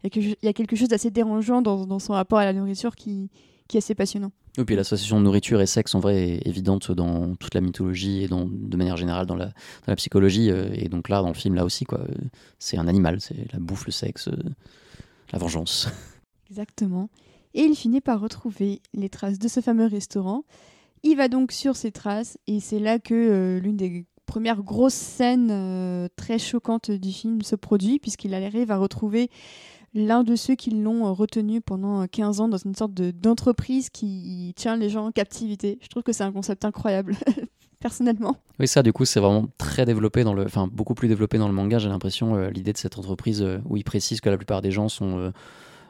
[0.03, 3.30] Il y a quelque chose d'assez dérangeant dans, son rapport à la nourriture qui,
[3.68, 4.32] qui est assez passionnant.
[4.57, 8.28] Et puis l'association nourriture et sexe en vrai est évidente dans toute la mythologie et
[8.28, 9.53] dans, de manière générale dans la, dans
[9.89, 10.51] la psychologie.
[10.51, 12.01] Euh, et donc là, dans le film, là aussi, quoi,
[12.61, 14.37] c'est un animal, c'est la bouffe, le sexe, euh,
[15.32, 15.89] la vengeance.
[16.51, 17.09] Exactement.
[17.55, 20.45] Et il finit par retrouver les traces de ce fameux restaurant
[21.05, 24.94] il va donc sur ses traces et c'est là que euh, l'une des premières grosses
[24.94, 29.30] scènes euh, très choquantes du film se produit puisqu'il arrive à retrouver
[29.92, 34.55] l'un de ceux qui l'ont euh, retenu pendant 15 ans dans une sorte d'entreprise qui
[34.57, 35.78] tient les gens en captivité.
[35.82, 37.14] Je trouve que c'est un concept incroyable.
[37.80, 38.38] personnellement.
[38.59, 41.48] Oui, ça, du coup, c'est vraiment très développé dans le, enfin, beaucoup plus développé dans
[41.48, 41.78] le manga.
[41.78, 45.30] J'ai l'impression l'idée de cette entreprise où il précise que la plupart des gens sont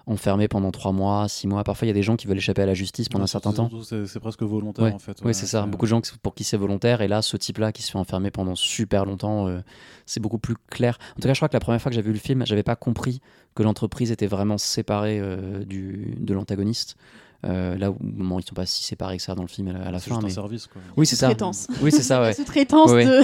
[0.07, 1.65] enfermés pendant trois mois, six mois.
[1.65, 3.53] Parfois, il y a des gens qui veulent échapper à la justice pendant un certain
[3.53, 3.71] temps.
[3.83, 4.93] C'est presque volontaire Ouais.
[4.93, 5.19] en fait.
[5.25, 5.67] Oui, c'est ça.
[5.67, 7.01] Beaucoup de gens pour qui c'est volontaire.
[7.01, 9.61] Et là, ce type-là qui se fait enfermer pendant super longtemps, euh,
[10.07, 10.99] c'est beaucoup plus clair.
[11.13, 12.63] En tout cas, je crois que la première fois que j'ai vu le film, j'avais
[12.63, 13.21] pas compris
[13.55, 16.97] que l'entreprise était vraiment séparée euh, du, de l'antagoniste.
[17.45, 19.73] Euh, là où bon, ils sont pas si séparés que ça dans le film à
[19.75, 20.15] la, à la C'est fin.
[20.17, 20.33] juste un Mais...
[20.33, 20.81] service quoi.
[20.97, 21.27] Oui, c'est ça.
[21.29, 21.67] Sous-traitance.
[21.83, 22.21] Oui, c'est ça.
[22.23, 22.33] Ouais.
[22.33, 23.21] Sous-traitance Ouais, de.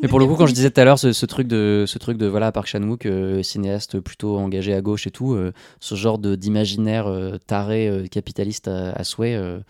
[0.00, 1.98] Mais pour le coup, quand je disais tout à l'heure ce, ce truc de ce
[1.98, 5.52] truc de voilà Park Chan Wook, euh, cinéaste plutôt engagé à gauche et tout, euh,
[5.78, 9.60] ce genre de d'imaginaire euh, taré euh, capitaliste à, à souhait, euh,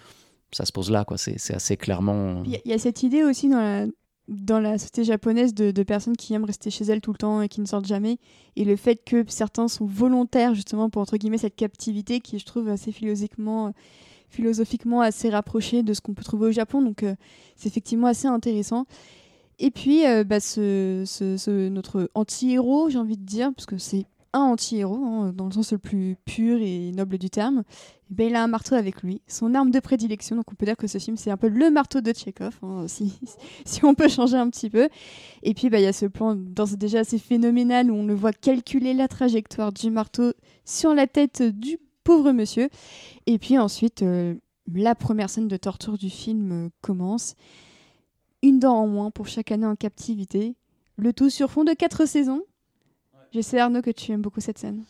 [0.53, 1.19] ça se pose là quoi.
[1.19, 2.43] C'est assez clairement.
[2.47, 3.87] Il y, y a cette idée aussi dans la,
[4.31, 7.49] dans la société japonaise de, personnes qui aiment rester chez elles tout le temps et
[7.49, 8.19] qui ne sortent jamais.
[8.57, 12.47] Et le fait que certains sont volontaires justement pour entre guillemets cette captivité qui je
[12.47, 13.73] trouve assez philosophiquement,
[14.29, 16.81] philosophiquement assez rapproché de ce qu'on peut trouver au Japon.
[16.81, 17.15] Donc euh,
[17.57, 18.87] c'est effectivement assez intéressant.
[19.59, 24.07] Et puis euh, bah, ce- ce- notre anti-héros, j'ai envie de dire, parce que c'est
[24.33, 27.65] un anti-héros hein, dans le sens le plus pur et noble du terme,
[28.11, 30.37] eh ben, il a un marteau avec lui, son arme de prédilection.
[30.37, 32.87] Donc on peut dire que ce film, c'est un peu le marteau de Tchekhov, hein,
[33.65, 34.89] si, on peut changer un petit peu.
[35.43, 38.15] Et puis bah, il y a ce plan et déjà assez phénoménal où on le
[38.15, 40.33] voit calculer la trajectoire du marteau
[40.65, 42.69] sur la tête du pauvre monsieur.
[43.27, 44.35] Et puis ensuite, euh,
[44.73, 47.35] la première scène de torture du film euh, commence.
[48.43, 50.57] Une dent en moins pour chaque année en captivité.
[50.97, 52.43] Le tout sur fond de quatre saisons.
[53.33, 54.85] Je sais Arnaud que tu aimes beaucoup cette scène.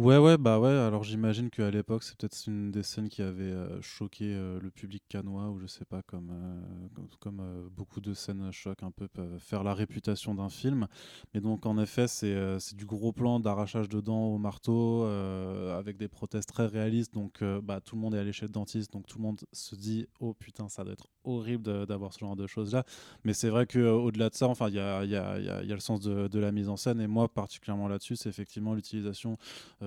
[0.00, 0.70] Ouais, ouais, bah ouais.
[0.70, 4.70] Alors j'imagine qu'à l'époque, c'est peut-être une des scènes qui avait euh, choqué euh, le
[4.70, 7.42] public canois, ou je sais pas, comme, euh, comme,
[7.76, 10.86] beaucoup de scènes choc un peu peuvent faire la réputation d'un film.
[11.34, 12.34] Mais donc, en effet, c'est
[12.74, 17.12] du gros plan d'arrachage de dents au marteau, avec des prothèses très réalistes.
[17.12, 19.74] Donc, bah, tout le monde est allé chez le dentiste, donc tout le monde se
[19.74, 22.84] dit Oh putain, ça doit être horrible d'avoir ce genre de choses-là.
[23.24, 25.74] Mais c'est vrai qu'au-delà de ça, enfin, il y a, y, a, y y a
[25.74, 27.00] le sens de la mise en scène.
[27.02, 29.36] Et moi, particulièrement là-dessus, c'est effectivement l'utilisation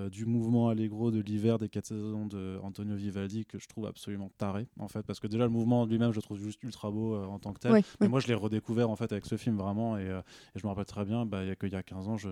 [0.03, 3.85] euh, du mouvement allegro de l'hiver des quatre saisons de Antonio Vivaldi que je trouve
[3.85, 6.91] absolument taré en fait parce que déjà le mouvement lui-même je le trouve juste ultra
[6.91, 8.09] beau euh, en tant que tel Ouais, mais ouais.
[8.09, 10.19] moi je l'ai redécouvert en fait avec ce film vraiment et, euh,
[10.55, 12.17] et je me rappelle très bien bah, il y a qu'il y a 15 ans
[12.17, 12.29] je,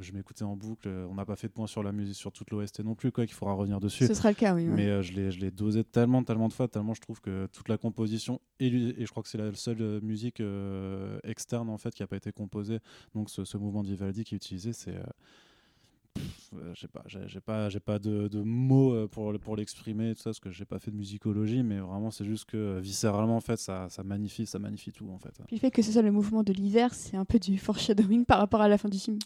[0.00, 2.50] je m'écoutais en boucle on n'a pas fait de point sur la musique sur toute
[2.50, 4.68] l'OST non plus quoi qu'il faudra revenir dessus Ce sera le cas, oui.
[4.68, 4.74] ouais.
[4.74, 8.40] mais je l'ai dosé tellement tellement de fois tellement je trouve que toute la composition
[8.60, 8.70] et,
[9.04, 10.42] je crois que c'est la seule musique
[11.24, 12.78] externe en fait qui n'a pas été composée
[13.14, 14.94] donc ce, ce mouvement de Vivaldi qui est utilisé c'est
[16.74, 20.30] je sais pas j'ai pas j'ai pas de, mots euh, pour pour l'exprimer tout ça
[20.30, 23.40] parce que j'ai pas fait de musicologie mais vraiment c'est juste que euh, viscéralement en
[23.40, 26.02] fait ça ça magnifie ça magnifie tout en fait Puis le fait que ce soit
[26.02, 28.98] le mouvement de l'hiver, c'est un peu du foreshadowing par rapport à la fin du
[28.98, 29.18] film.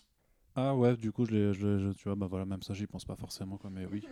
[0.56, 3.16] Ah ouais du coup je je tu vois bah voilà même ça j'y pense pas
[3.16, 4.02] forcément quoi mais oui.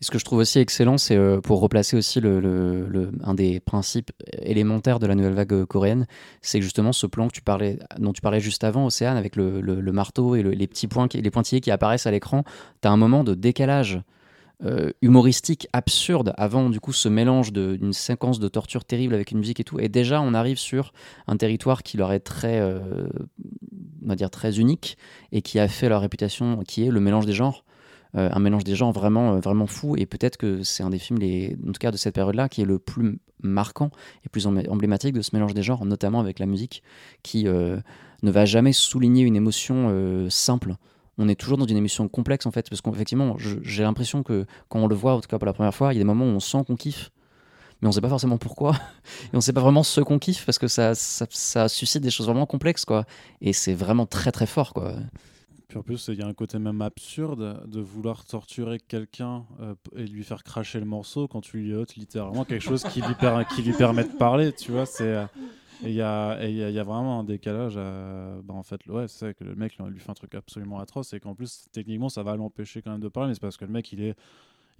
[0.00, 3.12] Et ce que je trouve aussi excellent, c'est euh, pour replacer aussi le, le- le-
[3.24, 4.10] un des principes
[4.42, 6.06] élémentaires de la nouvelle vague euh, coréenne,
[6.42, 9.62] c'est justement ce plan que tu parlais, dont tu parlais juste avant, Océane, avec le,
[9.90, 12.44] marteau et le- les petits points, les pointillés qui apparaissent à l'écran,
[12.82, 14.02] tu as un moment de décalage
[14.62, 19.38] euh, humoristique absurde avant du coup ce mélange d'une séquence de torture terrible avec une
[19.38, 19.80] musique et tout.
[19.80, 20.92] Et déjà, on arrive sur
[21.26, 23.08] un territoire qui leur est très, euh,
[24.04, 24.98] on va dire très unique
[25.32, 27.64] et qui a fait leur réputation, qui est le mélange des genres.
[28.16, 29.96] Euh, un mélange des genres vraiment, vraiment fou.
[29.96, 32.60] Et peut-être que c'est un des films, les, en tout cas de cette période-là, qui
[32.60, 33.90] est le plus marquant
[34.24, 36.82] et plus emblé- emblématique de ce mélange des genres, notamment avec la musique,
[37.22, 37.80] qui ne
[38.22, 40.74] va jamais souligner une émotion simple.
[41.22, 44.80] On est toujours dans une émotion complexe en fait, parce qu'effectivement, j'ai l'impression que quand
[44.80, 46.24] on le voit, en tout cas pour la première fois, il y a des moments
[46.24, 47.10] où on sent qu'on kiffe,
[47.82, 48.74] mais on sait pas forcément pourquoi,
[49.32, 52.10] et on sait pas vraiment ce qu'on kiffe, parce que ça, ça, ça suscite des
[52.10, 53.04] choses vraiment complexes, quoi.
[53.42, 54.94] Et c'est vraiment très très fort, quoi.
[55.68, 59.74] Puis en plus, il y a un côté même absurde de vouloir torturer quelqu'un euh,
[59.94, 63.14] et lui faire cracher le morceau quand tu lui ôtes littéralement quelque chose qui lui,
[63.54, 64.86] qui lui permet de parler, tu vois.
[64.86, 65.26] C'est, euh,
[65.84, 67.76] et il y a, vraiment un décalage.
[67.76, 71.12] à- bah, en fait, ouais, c'est que le mec lui fait un truc absolument atroce
[71.12, 73.64] et qu'en plus, techniquement, ça va l'empêcher quand même de parler, mais c'est parce que
[73.64, 74.14] le mec, il est.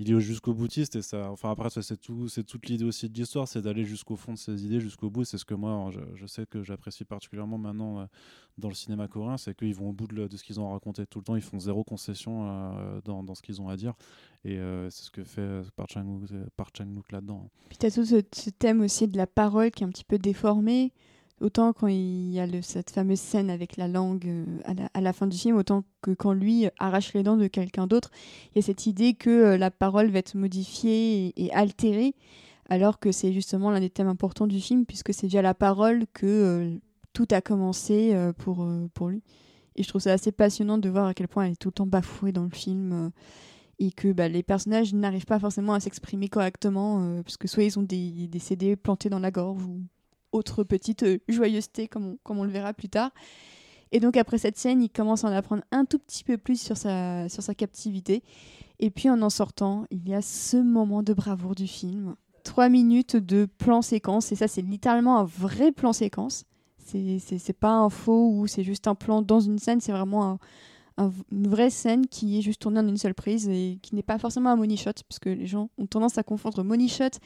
[0.03, 1.31] Il est jusqu'au boutiste et ça.
[1.31, 4.33] Enfin après ça, c'est tout, c'est toute l'idée aussi de l'histoire, c'est d'aller jusqu'au fond
[4.33, 5.25] de ses idées, jusqu'au bout.
[5.25, 8.05] C'est ce que moi, je, sais que j'apprécie particulièrement maintenant euh,
[8.57, 11.19] dans le cinéma coréen, c'est qu'ils vont au bout de, ce qu'ils ont raconté tout
[11.19, 13.93] le temps, ils font zéro concession euh, dans, dans ce qu'ils ont à dire.
[14.47, 17.51] Et euh, c'est ce que fait Park Chan-wook là-dedans.
[17.69, 20.95] Puis t'as tout ce, thème aussi de la parole qui est un petit peu déformé.
[21.41, 25.26] Autant quand il y a cette fameuse scène avec la langue euh, à, la, fin
[25.26, 28.11] du film, autant que quand lui arrache les dents de quelqu'un d'autre,
[28.51, 32.14] il y a cette idée que euh, la parole va être modifiée et, altérée,
[32.68, 36.05] alors que c'est justement l'un des thèmes importants du film, puisque c'est via la parole
[36.12, 36.78] que euh,
[37.14, 39.22] tout a commencé pour, pour lui.
[39.76, 41.72] Et je trouve ça assez passionnant de voir à quel point elle est tout le
[41.72, 43.11] temps bafouée dans le film.
[43.80, 47.64] et que bah, les personnages n'arrivent pas forcément à s'exprimer correctement, euh, parce que soit
[47.64, 49.80] ils ont des, des CD plantés dans la gorge ou
[50.33, 53.11] autre petite euh, joyeuseté, comme on, comme on le verra plus tard.
[53.93, 56.61] Et donc après cette scène, il commence à en apprendre un tout petit peu plus
[56.61, 58.22] sur sa, sur sa captivité.
[58.78, 62.14] Et puis en en sortant, il y a ce moment de bravoure du film.
[62.45, 66.45] Trois minutes de plan séquence, et ça c'est littéralement un vrai plan séquence.
[66.78, 70.39] C'est pas un faux ou c'est juste un plan dans une scène, c'est vraiment
[71.33, 74.19] une vraie scène qui est juste tournée en une seule prise et qui n'est pas
[74.19, 77.19] forcément un money shot, parce que les gens ont tendance à confondre money shot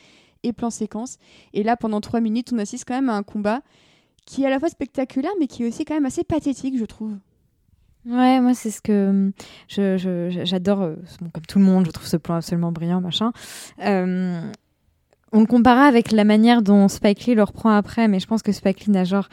[0.42, 1.18] et plan séquence.
[1.52, 3.62] Et là, pendant trois minutes, on assiste quand même à un combat
[4.26, 6.84] qui est à la fois spectaculaire, mais qui est aussi quand même assez pathétique, je
[6.84, 7.12] trouve.
[8.06, 9.32] Ouais, moi c'est ce que
[9.66, 13.32] j'adore, je, je, comme tout le monde, je trouve ce plan absolument brillant, machin.
[13.82, 14.40] Euh,
[15.32, 18.42] on le compara avec la manière dont Spike Lee le reprend après, mais je pense
[18.42, 19.28] que Spike Lee n'a genre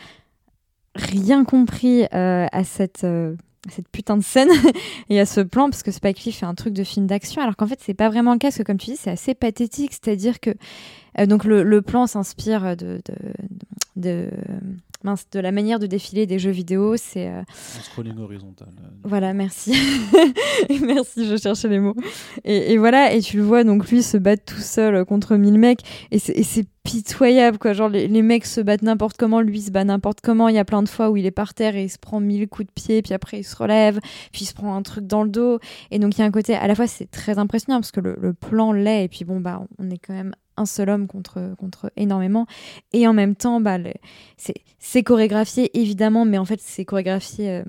[0.96, 3.36] rien compris euh, à cette euh,
[3.70, 4.49] cette putain de scène
[5.09, 7.55] et à ce plan parce que Spike Lee fait un truc de film d'action alors
[7.55, 9.91] qu'en fait c'est pas vraiment le cas parce que comme tu dis c'est assez pathétique
[9.93, 10.51] c'est à dire que
[11.20, 13.16] euh, donc le, le plan s'inspire de, de,
[13.97, 14.30] de,
[15.04, 17.41] de, la manière de défiler des jeux vidéo c'est euh...
[17.84, 18.70] scrolling horizontal
[19.04, 19.74] voilà merci.
[20.82, 21.95] Merci je cherchais les mots.
[22.43, 25.58] Et, et, voilà et tu le vois donc lui se battre tout seul contre mille
[25.58, 25.82] mecs
[26.12, 27.74] et c'est pitoyable quoi.
[27.74, 30.49] Genre les, les, mecs se battent n'importe comment lui se bat n'importe comment.
[30.49, 32.20] Il y a plein de fois où il est par terre et il se prend
[32.20, 33.99] mille coups de pied puis après il se relève
[34.32, 35.60] puis il se prend un truc dans le dos.
[35.89, 38.02] Et donc il y a un côté à la fois c'est très impressionnant parce que
[38.02, 41.08] le, le plan l'est et puis bon bah on est quand même un seul homme
[41.08, 42.45] contre, contre énormément.
[42.93, 43.78] Et en même temps, bah,
[44.80, 47.64] c'est chorégraphié évidemment, mais en fait, c'est chorégraphié euh,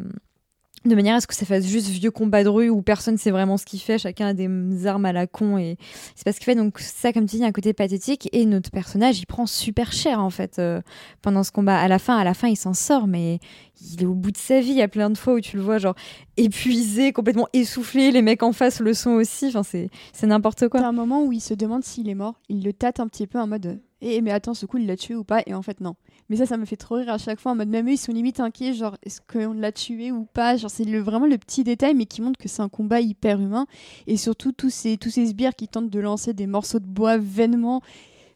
[0.84, 3.30] de manière à ce que ça fasse juste vieux combat de rue où personne sait
[3.30, 5.76] vraiment ce qu'il fait, chacun a des armes à la con et
[6.16, 6.54] c'est pas ce qu'il fait.
[6.54, 10.20] Donc ça, comme tu dis, un côté pathétique et notre personnage, il prend super cher
[10.20, 10.80] en fait euh,
[11.22, 11.78] pendant ce combat.
[11.78, 13.38] À la fin, à la fin, il s'en sort, mais
[13.80, 14.70] il est au bout de sa vie.
[14.70, 15.94] Il y a plein de fois où tu le vois genre
[16.36, 18.10] épuisé, complètement essoufflé.
[18.10, 19.52] Les mecs en face le sont aussi.
[19.54, 20.80] Enfin, c'est n'importe quoi.
[20.80, 22.34] C'est un moment où il se demande s'il est mort.
[22.48, 24.96] Il le tâte un petit peu en mode eh mais attends, ce coup, il l'a
[24.96, 25.42] tué ou pas?
[25.46, 25.94] Et en fait, non.
[26.28, 27.52] Mais ça, ça me fait trop rire à chaque fois.
[27.52, 30.56] En mode, même eux, ils sont limite inquiets, genre, est-ce qu'on l'a tué ou pas?
[30.56, 33.40] Genre, c'est le, vraiment le petit détail, mais qui montre que c'est un combat hyper
[33.40, 33.66] humain.
[34.06, 37.16] Et surtout, tous ces, tous ces sbires qui tentent de lancer des morceaux de bois
[37.16, 37.80] vainement.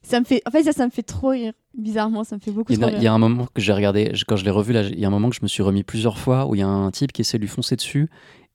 [0.02, 1.52] Ça me fait, en fait, ça, ça me fait trop rire.
[1.76, 2.96] Bizarrement, ça me fait beaucoup il y a, rire.
[2.98, 5.04] Il y a un moment que j'ai regardé, quand je l'ai revu, là, il y
[5.04, 6.90] a un moment que je me suis remis plusieurs fois où il y a un
[6.90, 8.08] type qui essaie de lui foncer dessus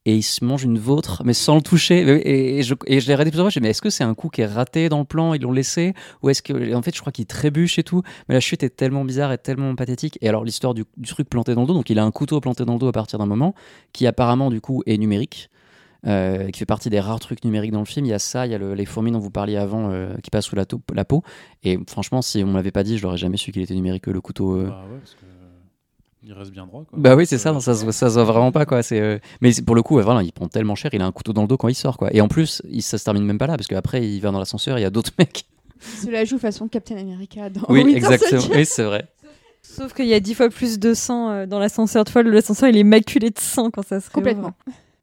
[0.06, 2.00] et il se mange une vôtre, mais sans le toucher.
[2.28, 3.50] Et, je, l'ai regardé plusieurs fois.
[3.50, 5.42] Je me mais est-ce que c'est un coup qui est raté dans le plan Ils
[5.42, 5.94] l'ont laissé
[6.24, 6.74] Ou est-ce que.
[6.74, 8.02] En fait, je crois qu'il trébuche et tout.
[8.28, 10.18] Mais la chute est tellement bizarre et tellement pathétique.
[10.22, 11.74] Et alors, l'histoire du, truc planté dans le dos.
[11.76, 13.54] Donc, il a un couteau planté dans le dos à partir d'un moment,
[13.94, 15.50] qui apparemment, du coup, est numérique.
[16.08, 18.08] Euh, qui fait partie des rares trucs numériques dans le film.
[18.08, 20.16] Il y a ça, il y a le, les fourmis dont vous parliez avant euh,
[20.24, 21.22] qui passent sous la, la, peau.
[21.62, 24.08] Et franchement, si on me l'avait pas dit, je l'aurais jamais su qu'il était numérique,
[24.08, 24.64] le couteau.
[24.64, 25.41] Bah ouais, parce que
[26.24, 26.84] il reste bien droit.
[26.88, 27.00] Quoi.
[27.00, 28.66] Bah oui, c'est ça, ça, ça, ça se voit vraiment pas.
[28.66, 28.82] Quoi.
[28.92, 29.20] Euh...
[29.42, 31.48] Mais pour le coup, voilà, il prend tellement cher, il a un couteau dans le
[31.48, 31.98] dos quand il sort.
[31.98, 32.14] Quoi.
[32.14, 34.40] Et en plus, il, ça se termine même pas là, parce qu'après, il va dans
[34.40, 35.46] l'ascenseur, il y a d'autres mecs.
[35.80, 38.42] Cela joue façon Captain America dans Oui, Winter exactement.
[38.42, 38.58] Soldier.
[38.58, 39.08] Oui, c'est vrai.
[39.64, 42.04] Sauf qu'il y a dix fois plus de sang euh, dans l'ascenseur.
[42.06, 44.54] Tu vois, l'ascenseur, il est maculé de sang quand ça se Complètement.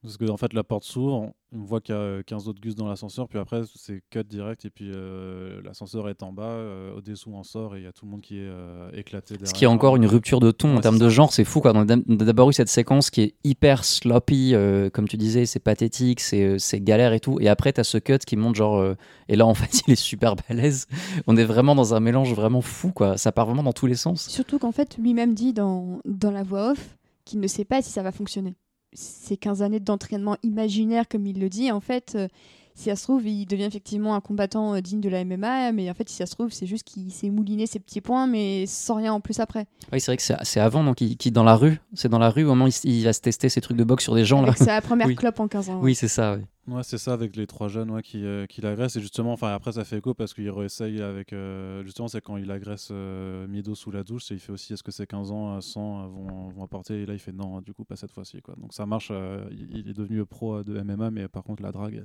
[0.03, 2.77] Parce que en fait, la porte s'ouvre, on voit qu'il y a 15 autres gus
[2.77, 6.95] dans l'ascenseur, puis après, c'est cut direct, et puis euh, l'ascenseur est en bas, euh,
[6.97, 9.49] au-dessous on sort, et il y a tout le monde qui est euh, éclaté derrière.
[9.49, 11.61] Ce qui est encore une rupture de ton Ouais, en termes de genre, c'est fou.
[11.61, 11.73] quoi.
[11.75, 15.59] On a d'abord eu cette séquence qui est hyper sloppy, euh, comme tu disais, c'est
[15.59, 17.39] pathétique, c'est euh, galère et tout.
[17.41, 18.77] Et après, tu as ce cut qui monte genre.
[18.77, 18.95] euh,
[19.29, 20.87] et là, en fait, il est super balèze.
[21.27, 23.17] On est vraiment dans un mélange vraiment fou, quoi.
[23.17, 24.29] Ça part vraiment dans tous les sens.
[24.29, 27.91] Surtout qu'en fait, lui-même dit dans, dans la voix off qu'il ne sait pas si
[27.91, 28.55] ça va fonctionner.
[28.93, 32.29] Ces 15 années d'entraînement imaginaire, comme il le dit, en fait, euh,
[32.79, 35.91] si ça se trouve, il devient effectivement un combattant euh, digne de la MMA, mais
[35.91, 38.67] en fait, si ça se trouve, c'est juste qu'il s'est mouliné ses petits points, mais
[38.67, 39.67] sans rien en plus après.
[39.93, 41.81] Oui, c'est vrai que c'est c'est avant, donc il, qui dans la rue.
[41.95, 43.85] C'est dans la rue au moment où il, il va se tester ses trucs de
[43.85, 44.43] boxe sur des gens.
[44.43, 45.17] Avec sa première Oui.
[45.17, 45.81] clope en 15 ans.
[45.83, 46.45] Oui, c'est ça, oui.
[46.73, 48.97] Ouais, c'est ça, avec les trois jeunes ouais, qui, euh, qui l'agressent.
[48.99, 51.33] Et justement, enfin, après, ça fait écho parce qu'il réessaye avec.
[51.33, 54.75] euh, justement, c'est quand il agresse euh, Mido sous la douche, et il fait aussi
[54.75, 57.03] est-ce que ces 15 ans sans euh, vont, vont apporter?
[57.03, 58.43] Et là, il fait non, du coup, pas cette fois-ci.
[58.43, 58.55] Quoi.
[58.61, 59.09] Donc ça marche.
[59.11, 62.05] euh, il est devenu pro de MMA, mais par contre, la drague,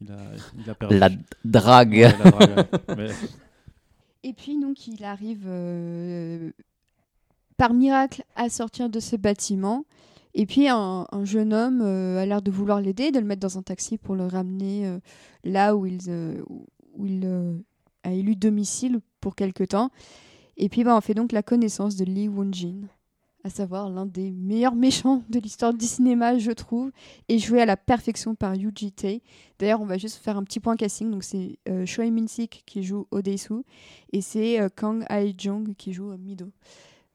[0.00, 0.16] il a,
[0.64, 0.98] il a perdu.
[0.98, 1.08] La
[1.44, 1.92] drague.
[1.92, 2.94] Ouais, la drague, ouais.
[2.96, 3.10] Mais-
[4.24, 6.50] Et puis, donc, il arrive euh,
[7.56, 9.84] par miracle à sortir de ce bâtiment.
[10.34, 13.40] Et puis, un, un jeune homme euh, a l'air de vouloir l'aider, de le mettre
[13.40, 14.98] dans un taxi pour le ramener euh,
[15.44, 16.42] là où il, euh,
[16.94, 17.54] où il euh,
[18.02, 19.90] a élu domicile pour quelque temps.
[20.56, 22.82] Et puis, bah, on fait donc la connaissance de Lee Woon-jin,
[23.48, 26.92] à savoir l'un des meilleurs méchants de l'histoire du cinéma, je trouve,
[27.30, 29.22] et joué à la perfection par Yu Ji-tae.
[29.58, 31.10] D'ailleurs, on va juste faire un petit point casting.
[31.10, 33.64] Donc, c'est euh, Choi Min-sik qui joue Odesu
[34.12, 36.50] et c'est euh, Kang Hae-jong qui joue euh, Mido.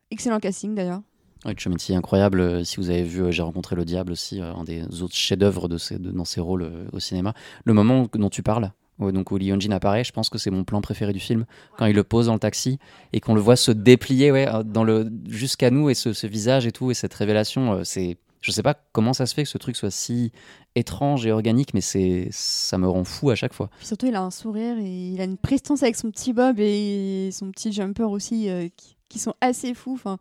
[0.10, 1.04] Excellent casting d'ailleurs.
[1.46, 2.40] Oui, Chomity incroyable.
[2.40, 5.16] Euh, Si vous avez vu euh, J'ai rencontré le diable aussi, euh, un des autres
[5.16, 7.36] chefs-d'œuvre de dans ses rôles euh, au cinéma.
[7.64, 10.64] Le moment dont tu parles, donc où Lee Hyun-jin apparaît, je pense que c'est mon
[10.64, 11.46] plan préféré du film,
[11.78, 12.80] quand il le pose dans le taxi
[13.12, 14.48] et qu'on le voit se déplier ouais,
[14.86, 18.64] le, jusqu'à nous et ce, visage et tout, et cette révélation, euh, c'est, je sais
[18.64, 20.32] pas comment ça se fait que ce truc soit si
[20.76, 23.70] étrange et organique, mais c'est, ça me rend fou à chaque fois.
[23.82, 27.30] Surtout, il a un sourire et il a une prestance avec son petit bob et
[27.32, 29.94] son petit jumper aussi euh, qui, qui, sont assez fous.
[29.94, 30.18] Enfin,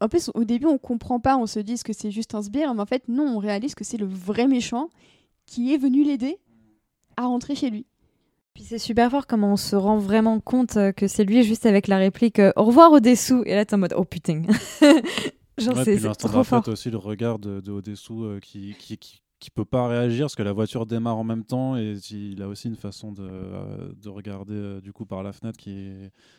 [0.00, 2.74] en plus, au début, on comprend pas, on se dit que c'est juste un sbire,
[2.74, 4.88] mais en fait, non, on réalise que c'est le vrai méchant
[5.46, 6.38] qui est venu l'aider
[7.16, 7.86] à rentrer chez lui.
[8.60, 11.64] Puis c'est super fort comment on se rend vraiment compte euh, que c'est lui juste
[11.64, 14.42] avec la réplique euh, au revoir Odessou et là t'es en mode oh putain.
[15.56, 16.68] Genre ouais, c'est trop fort.
[16.68, 20.36] aussi le regard de, de Odessou euh, qui, qui, qui, qui peut pas réagir parce
[20.36, 23.92] que la voiture démarre en même temps et il a aussi une façon de, euh,
[24.00, 25.90] de regarder euh, du coup par la fenêtre qui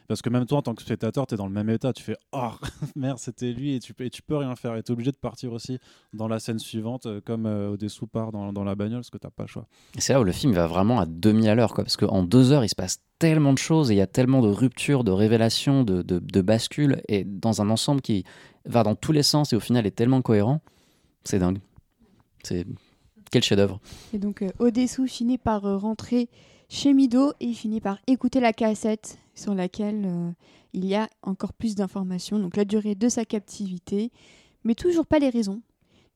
[0.08, 1.94] parce que même toi en tant que spectateur tu es dans le même état.
[1.94, 2.52] Tu fais oh
[2.96, 4.76] merde c'était lui et tu, et tu peux rien faire.
[4.76, 5.80] Et tu es obligé de partir aussi
[6.14, 9.18] dans la scène suivante euh, comme au dessous part dans, dans, la bagnole parce que
[9.18, 9.68] t'as pas le choix.
[9.98, 12.52] C'est là où le film va vraiment à demi à l'heure quoi parce qu'en deux
[12.52, 15.12] heures il se passe tellement de choses et il y a tellement de ruptures de
[15.12, 18.24] révélations de, de, de bascules et dans un ensemble qui
[18.66, 20.62] va dans tous les sens et au final est tellement cohérent
[21.24, 21.60] c'est dingue.
[22.44, 22.66] C'est
[23.32, 23.80] quel chef-d'œuvre.
[24.14, 26.30] Et donc, euh, finit par euh, rentrer
[26.70, 30.32] chez Mido et il finit par écouter la cassette sur laquelle euh,
[30.74, 32.38] il y a encore plus d'informations.
[32.38, 34.12] Donc, la durée de sa captivité,
[34.64, 35.62] mais toujours pas les raisons.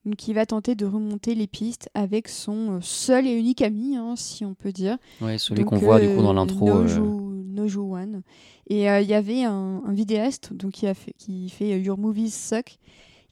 [0.05, 4.13] Donc, il va tenter de remonter les pistes avec son seul et unique ami, hein,
[4.15, 4.97] si on peut dire.
[5.19, 6.83] Ouais, celui qu'on voit du coup dans l'intro.
[6.83, 8.21] Nojo, One.
[8.67, 12.33] Et il y avait un, un, vidéaste donc, qui, a fait, qui fait Your Movies
[12.33, 12.77] Suck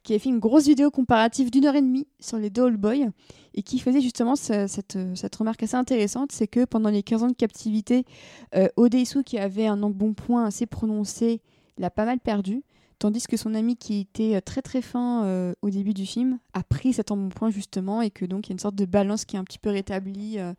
[0.04, 3.10] qui a fait une grosse vidéo comparative d'une heure et demie sur les Old Boys
[3.54, 7.28] et qui faisait justement cette, cette, remarque assez intéressante, c'est que pendant les 15 ans
[7.28, 8.04] de captivité,
[8.54, 8.68] euh,
[9.24, 11.40] qui avait un embonpoint assez prononcé
[11.78, 12.62] l'a pas mal perdu,
[12.98, 16.38] tandis que son ami qui était euh, très très fin euh, au début du film
[16.52, 19.24] a pris cet embonpoint justement et que donc il y a une sorte de balance
[19.24, 20.52] qui est un petit peu rétablie euh,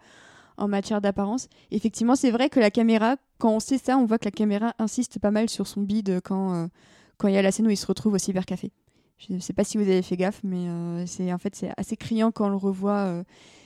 [0.57, 1.49] en matière d'apparence.
[1.71, 4.73] Effectivement, c'est vrai que la caméra, quand on sait ça, on voit que la caméra
[4.79, 6.69] insiste pas mal sur son bide quand
[7.17, 8.71] quand il y a la scène où il se retrouve au cybercafé.
[9.17, 11.71] Je ne sais pas si vous avez fait gaffe, mais euh, c'est en fait c'est
[11.77, 13.05] assez criant quand on le revoit.
[13.07, 13.23] Euh.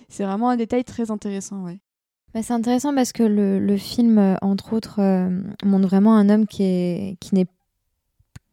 [0.08, 1.80] c'est vraiment un détail très intéressant, ouais.
[2.34, 5.00] Bah, c'est intéressant parce que le, le film, euh, entre autres,
[5.64, 7.48] montre vraiment un homme qui est qui n'est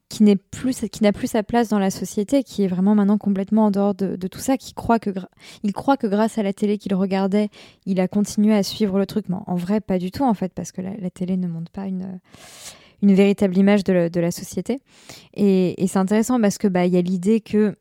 [0.09, 3.19] qui n'est plus qui n'a plus sa place dans la société, qui est vraiment maintenant
[3.19, 5.11] complètement en dehors de, tout ça, qui croit que
[5.63, 7.51] il croit que grâce à la télé qu'il regardait,
[7.85, 10.55] il a continué à suivre le truc, mais en vrai pas du tout en fait,
[10.55, 12.21] parce que la, la télé ne montre pas une
[13.07, 14.81] une véritable image de la, société.
[15.35, 17.77] Et, c'est intéressant parce que bah il y a l'idée que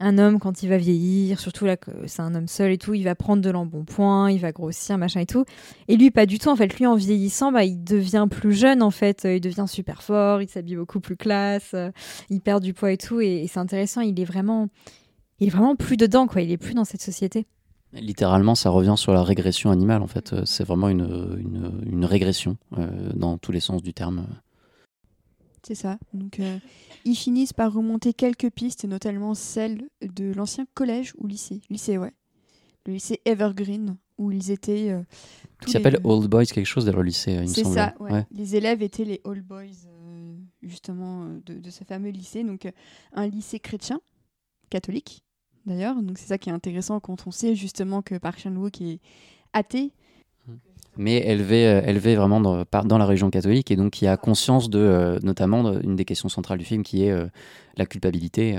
[0.00, 3.04] un homme quand il va vieillir, surtout là c'est un homme seul et tout, il
[3.04, 5.44] va prendre de l'embonpoint, il va grossir, machin et tout.
[5.86, 8.82] Et lui pas du tout en fait, lui en vieillissant, bah il devient plus jeune
[8.82, 11.74] en fait, il devient super fort, il s'habille beaucoup plus classe,
[12.28, 14.68] il perd du poids et tout et, c'est intéressant, il est vraiment
[15.38, 17.46] il est vraiment plus dedans quoi, il est plus dans cette société.
[17.92, 20.34] Littéralement, ça revient sur la régression animale en fait.
[20.44, 24.26] C'est vraiment une, une, une régression euh, dans tous les sens du terme.
[25.66, 25.98] C'est ça.
[26.14, 26.60] Donc, euh,
[27.04, 31.60] ils finissent par remonter quelques pistes, notamment celle de l'ancien collège ou lycée.
[31.70, 32.12] Lycée, ouais.
[32.86, 34.90] Le lycée Evergreen, où ils étaient.
[34.90, 35.02] Euh,
[35.60, 37.66] qui s'appelle Old Boys, quelque chose dans le lycée, il me semble.
[37.66, 38.24] C'est ça, ouais.
[38.30, 42.44] Les élèves étaient les Old Boys, euh, justement, de, de, ce fameux lycée.
[42.44, 42.72] Donc,
[43.12, 44.00] un lycée chrétien,
[44.70, 45.24] catholique,
[45.64, 46.00] d'ailleurs.
[46.00, 49.00] Donc, c'est ça qui est intéressant quand on sait justement que Park Chan-wook est
[49.52, 49.92] athée
[50.96, 54.70] mais élevé, euh, élevé vraiment dans, dans, la religion catholique et donc qui a conscience
[54.70, 57.26] de, euh, notamment, une des questions centrales du film qui est euh,
[57.76, 58.58] la culpabilité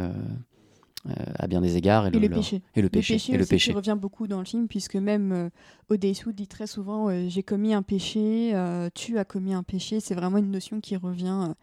[1.39, 2.61] à bien des égards et, le, péché.
[2.75, 3.15] Et le péché.
[3.33, 3.71] et le péché.
[3.71, 5.49] Qui revient beaucoup dans le film puisque même
[5.89, 8.53] euh, dit très souvent j'ai commis un péché,
[8.93, 9.99] tu as commis un péché.
[9.99, 11.53] C'est vraiment une notion qui revient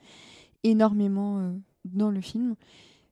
[0.63, 1.53] énormément
[1.85, 2.55] dans le film.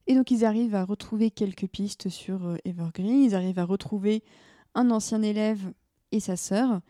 [0.07, 4.23] Et donc ils arrivent à retrouver quelques pistes sur Evergreen, ils arrivent à retrouver
[4.75, 5.61] un ancien élève
[6.13, 6.81] et sa sœur.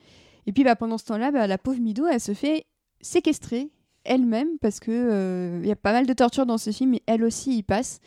[0.47, 2.67] Et puis bah, pendant ce temps-là, bah, la pauvre Mido, elle se fait
[3.01, 3.71] séquestrer
[4.05, 7.03] elle-même parce que euh, il y a pas mal de torture dans ce film, mais
[7.07, 8.01] elle aussi y passe.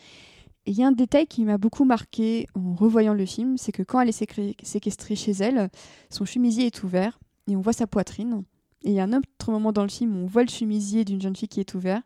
[0.65, 3.71] Et il y a un détail qui m'a beaucoup marqué en revoyant le film, c'est
[3.71, 5.69] que quand elle est séquestrée chez elle,
[6.09, 8.43] son chemisier est ouvert et on voit sa poitrine.
[8.83, 11.05] Et il y a un autre moment dans le film où on voit le chemisier
[11.05, 12.01] d'une jeune fille qui est ouvert,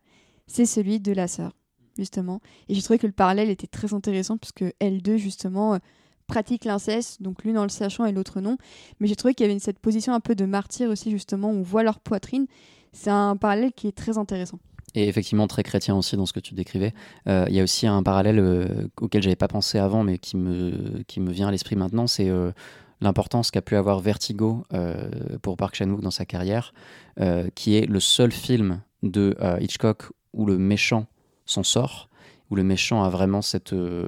[0.45, 1.53] c'est celui de la sœur,
[1.97, 2.41] justement.
[2.67, 5.79] Et j'ai trouvé que le parallèle était très intéressant puisque elle deux, justement,
[6.29, 8.57] pratique l'inceste, donc l'une en le sachant et l'autre non.
[8.99, 11.55] Mais j'ai trouvé qu'il y avait cette position un peu de martyr aussi, justement, où
[11.55, 12.45] on voit leur poitrine.
[12.93, 14.59] C'est un parallèle qui est très intéressant.
[14.95, 16.93] Et effectivement très chrétien aussi dans ce que tu décrivais.
[17.27, 20.37] Euh, il y a aussi un parallèle euh, auquel j'avais pas pensé avant, mais qui
[20.37, 22.51] me, qui me vient à l'esprit maintenant, c'est euh,
[23.01, 24.63] l'importance qu'a pu avoir Vertigo
[25.41, 26.73] pour Park Chan-wook dans sa carrière,
[27.55, 30.03] qui est le seul film de Hitchcock
[30.33, 31.05] où le méchant
[31.45, 32.08] s'en sort
[32.49, 33.73] où le méchant a vraiment cette.
[33.73, 34.07] euh,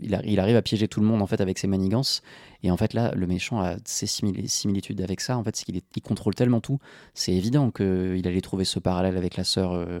[0.00, 2.22] il, arrive à piéger tout le monde en fait avec ses manigances.
[2.62, 5.36] Et en fait, là, le méchant a ses simili- similitudes avec ça.
[5.36, 6.78] En fait, c'est qu'il il contrôle tellement tout.
[7.14, 9.72] C'est évident qu'il allait trouver ce parallèle avec la sœur.
[9.72, 10.00] euh,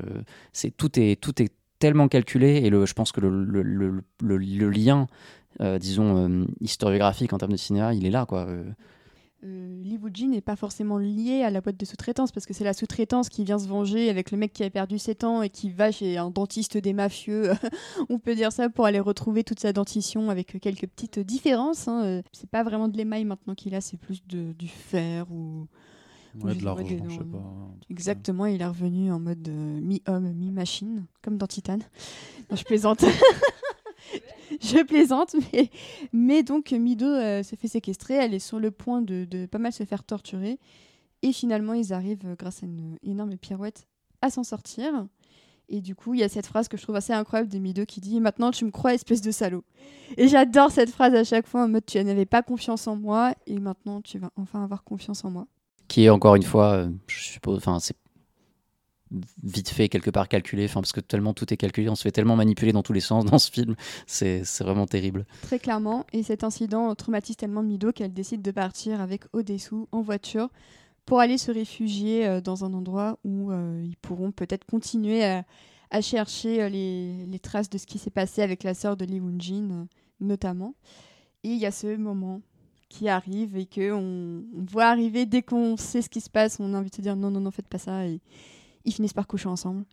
[0.52, 5.08] c'est tout est tout est tellement calculé et le, je pense que le, lien,
[5.60, 8.46] euh, disons euh, historiographique en termes de cinéma, il est là quoi.
[9.44, 9.82] Euh,
[10.28, 13.44] n'est pas forcément lié à la boîte de sous-traitance parce que c'est la sous-traitance qui
[13.44, 16.16] vient se venger avec le mec qui a perdu 7 ans et qui va chez
[16.16, 17.50] un dentiste des mafieux,
[18.08, 21.88] on peut dire ça, pour aller retrouver toute sa dentition avec quelques petites différences.
[21.88, 22.02] hein.
[22.04, 25.66] Euh, C'est pas vraiment de l'émail maintenant qu'il a, c'est plus de, du fer ou.
[26.40, 27.44] Ouais, de l'argent, je sais pas.
[27.90, 31.78] Exactement, il est revenu en mode euh, mi-homme, mi-machine, comme dans Titan.
[32.50, 33.04] Non, je plaisante.
[34.60, 35.70] je plaisante, mais,
[36.12, 39.72] mais donc Mido euh, se fait séquestrer, elle est sur le point de, pas mal
[39.72, 40.58] se faire torturer.
[41.22, 43.86] Et finalement, ils arrivent, euh, grâce à une énorme pirouette,
[44.20, 45.06] à s'en sortir.
[45.68, 47.86] Et du coup, il y a cette phrase que je trouve assez incroyable de Mido
[47.86, 49.64] qui dit Maintenant, tu me crois, espèce de salaud.
[50.16, 53.34] Et j'adore cette phrase à chaque fois en mode Tu n'avais pas confiance en moi,
[53.46, 55.46] et maintenant, tu vas enfin avoir confiance en moi.
[55.88, 57.96] qui est encore une fois, euh, je suppose, enfin c'est
[59.42, 62.12] vite fait quelque part calculé, enfin parce que tellement tout est calculé, on se fait
[62.12, 63.74] tellement manipuler dans tous les sens dans ce film,
[64.06, 65.26] c'est vraiment terrible.
[65.42, 66.06] Très clairement.
[66.12, 70.48] Et cet incident traumatise tellement Mido qu'elle décide de partir avec Odesu en voiture
[71.04, 75.44] pour aller se réfugier euh, dans un endroit où euh, ils pourront peut-être continuer à,
[76.00, 79.20] chercher euh, les, les traces de ce qui s'est passé avec la sœur de Lee
[79.20, 79.86] Woon-jin,
[80.20, 80.74] notamment.
[81.44, 82.40] Et il y a ce moment
[82.92, 86.74] qui arrive et que on, voit arriver dès qu'on sait ce qui se passe, on
[86.74, 88.02] a envie de se dire non, non, non, faites pas ça.
[88.84, 89.84] Ils finissent par coucher ensemble.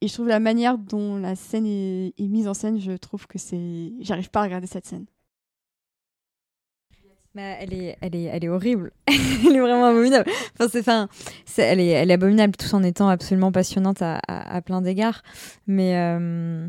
[0.00, 3.38] Et je trouve la manière dont la scène est, mise en scène, je trouve que
[3.38, 3.92] c'est.
[4.00, 5.06] J'arrive pas à regarder cette scène.
[7.34, 8.92] Bah, elle, est, elle, est, elle est horrible.
[9.06, 10.30] elle est vraiment abominable.
[10.54, 11.08] Enfin, c'est, enfin,
[11.56, 15.22] elle, est, elle est abominable tout en étant absolument passionnante à plein d'égards.
[15.66, 16.68] Mais euh,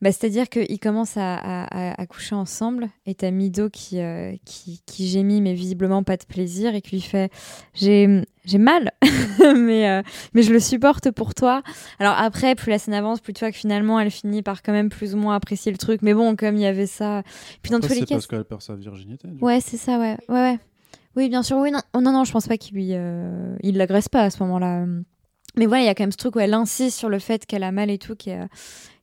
[0.00, 4.80] bah, c'est-à-dire qu'ils commencent à, à, à, coucher ensemble et t'as Mido qui, euh, qui,
[4.86, 7.32] qui gémit, mais visiblement pas de plaisir, et qui lui fait
[7.74, 8.06] J'ai,
[8.58, 8.92] mal,
[9.56, 10.02] mais, euh,
[10.34, 11.62] mais je le supporte pour toi.
[11.98, 14.72] Alors après, plus la scène avance, plus tu vois que finalement elle finit par quand
[14.72, 16.00] même plus ou moins apprécier le truc.
[16.02, 17.22] Mais bon, comme il y avait ça.
[17.62, 18.14] Puis dans Après, tous les c'est cas.
[18.14, 19.28] parce qu'elle perd sa virginité.
[19.40, 20.16] Ouais, c'est ça, ouais.
[20.28, 20.58] ouais, ouais.
[21.16, 21.56] Oui, bien sûr.
[21.58, 24.30] Oui, non, oh, non, non, je pense pas qu'il lui, euh, il l'agresse pas à
[24.30, 24.86] ce moment-là.
[25.56, 27.44] Mais voilà, il y a quand même ce truc où elle insiste sur le fait
[27.44, 28.38] qu'elle a mal et tout, qui est,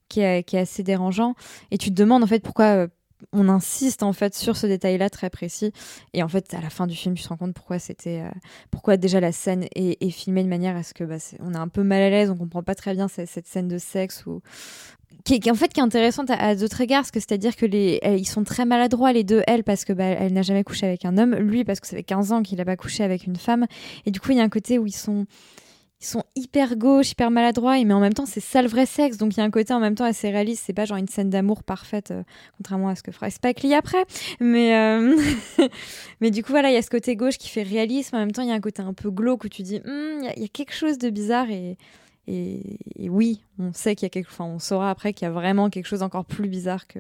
[0.10, 1.36] qui est, assez dérangeant.
[1.72, 2.88] Et tu te demandes en fait pourquoi euh,
[3.32, 5.72] on insiste en fait sur ce détail-là très précis.
[6.14, 8.32] Et en fait, à la fin du film, tu te rends compte pourquoi c'était, euh,
[8.72, 11.68] pourquoi déjà la scène est, filmée de manière à ce que bah, on est un
[11.68, 14.42] peu mal à l'aise, on comprend pas très bien cette, cette scène de sexe ou
[15.26, 18.64] qui, en fait qui est intéressante à, d'autres égards, c'est-à-dire que les, ils sont très
[18.64, 21.64] maladroits les deux, elle parce que bah, elle n'a jamais couché avec un homme, lui
[21.64, 23.66] parce que ça fait 15 ans qu'il n'a pas couché avec une femme,
[24.06, 25.26] et du coup il y a un côté où ils sont
[26.02, 29.18] ils sont hyper gauches, hyper maladroits, mais en même temps, c'est ça le vrai sexe.
[29.18, 30.64] Donc il y a un côté en même temps assez réaliste.
[30.66, 32.24] C'est pas genre une scène d'amour parfaite, euh,
[32.58, 34.06] contrairement à ce que fera Spike Lee après.
[34.40, 35.18] Mais, euh...
[36.22, 38.16] mais du coup, voilà, il y a ce côté gauche qui fait réalisme.
[38.16, 39.92] En même temps, il y a un côté un peu glauque où tu dis, il
[39.92, 41.50] mm, y, y, a quelque chose de bizarre.
[41.50, 41.78] Et,
[42.28, 45.30] et, et oui, on sait qu'il y a quelque enfin, on saura après qu'il y
[45.30, 47.00] a vraiment quelque chose encore plus bizarre que,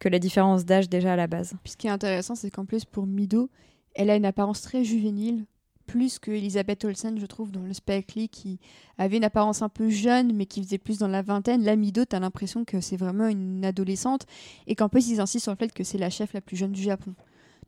[0.00, 1.54] que la différence d'âge déjà à la base.
[1.62, 3.48] Puis ce qui est intéressant, c'est qu'en plus, pour Mido,
[3.94, 5.44] elle a une apparence très juvénile
[5.86, 8.58] plus que Elisabeth Olsen, je trouve, dans le Spike Lee, qui
[8.98, 11.62] avait une apparence un peu jeune, mais qui faisait plus dans la vingtaine.
[11.62, 14.26] Là, Mido, t'as l'impression que c'est vraiment une adolescente,
[14.66, 16.72] et qu'en plus, ils insistent sur le fait que c'est la chef la plus jeune
[16.72, 17.14] du Japon.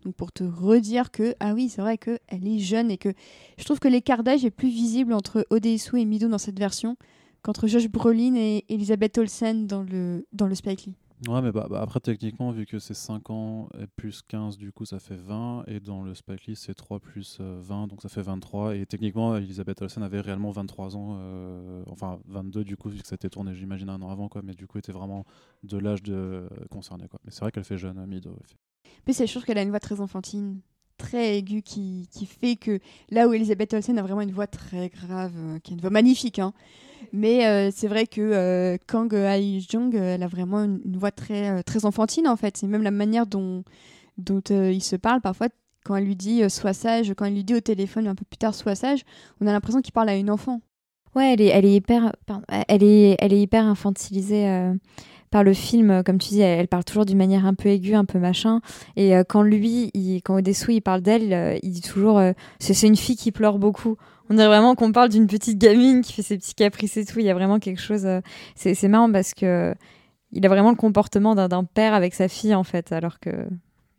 [0.05, 3.13] Donc pour te redire que, ah oui, c'est vrai qu'elle est jeune, et que
[3.59, 6.97] je trouve que l'écart d'âge est plus visible entre Odesu et Mido dans cette version
[7.43, 10.95] qu'entre Josh Brolin et Elisabeth Olsen dans le, dans le Spike Lee.
[11.27, 14.85] Ouais, mais bah, bah, après, techniquement, vu que c'est 5 ans plus 15, du coup,
[14.85, 15.65] ça fait 20.
[15.67, 18.77] Et dans le Spike Lee, c'est 3 plus euh, 20, donc ça fait 23.
[18.77, 23.07] Et techniquement, Elisabeth Olsen avait réellement 23 ans, euh, enfin 22 du coup, vu que
[23.07, 24.43] ça a été tourné, j'imagine, un an avant, quoi.
[24.45, 25.25] Mais du coup, était vraiment
[25.63, 26.13] de l'âge de...
[26.15, 27.19] euh, concerné, quoi.
[27.25, 28.37] Mais c'est vrai qu'elle fait jeune, Mido.
[29.07, 30.61] Mais c'est sûr qu'elle a une voix très enfantine,
[30.99, 32.79] très aiguë, qui, qui fait que
[33.11, 35.91] là où Elisabeth Olsen a vraiment une voix très grave, euh, qui est une voix
[35.91, 36.53] magnifique, hein,
[37.17, 41.63] mais euh, c'est vrai que euh, Kang Hae-jung, elle a vraiment une, voix très, euh,
[41.63, 42.59] très enfantine en fait.
[42.59, 43.65] C'est même la manière dont,
[44.19, 45.49] dont euh, il se parle parfois.
[45.85, 48.39] Quand elle lui dit sois sage, quand elle lui dit au téléphone un peu plus
[48.39, 49.05] tard sois sage,
[49.41, 50.61] on a l'impression qu'il parle à une enfant.
[51.17, 52.13] Ouais, elle est, elle est hyper,
[52.69, 54.75] elle est, elle est hyper infantilisée euh,
[55.31, 56.03] par le film.
[56.05, 58.61] Comme tu dis, elle, parle toujours d'une manière un peu aiguë, un peu machin.
[58.97, 62.21] Et euh, quand lui, il, quand Odessou, il parle d'elle, euh, il dit toujours
[62.59, 63.97] c'est une fille qui pleure beaucoup.
[64.31, 67.19] On dirait vraiment qu'on parle d'une petite gamine qui fait ses petits caprices et tout.
[67.21, 68.05] Il y a vraiment quelque chose.
[68.07, 68.21] euh,
[68.57, 69.75] c'est marrant parce que
[70.33, 73.31] il a vraiment le comportement d'un père avec sa fille en fait, alors que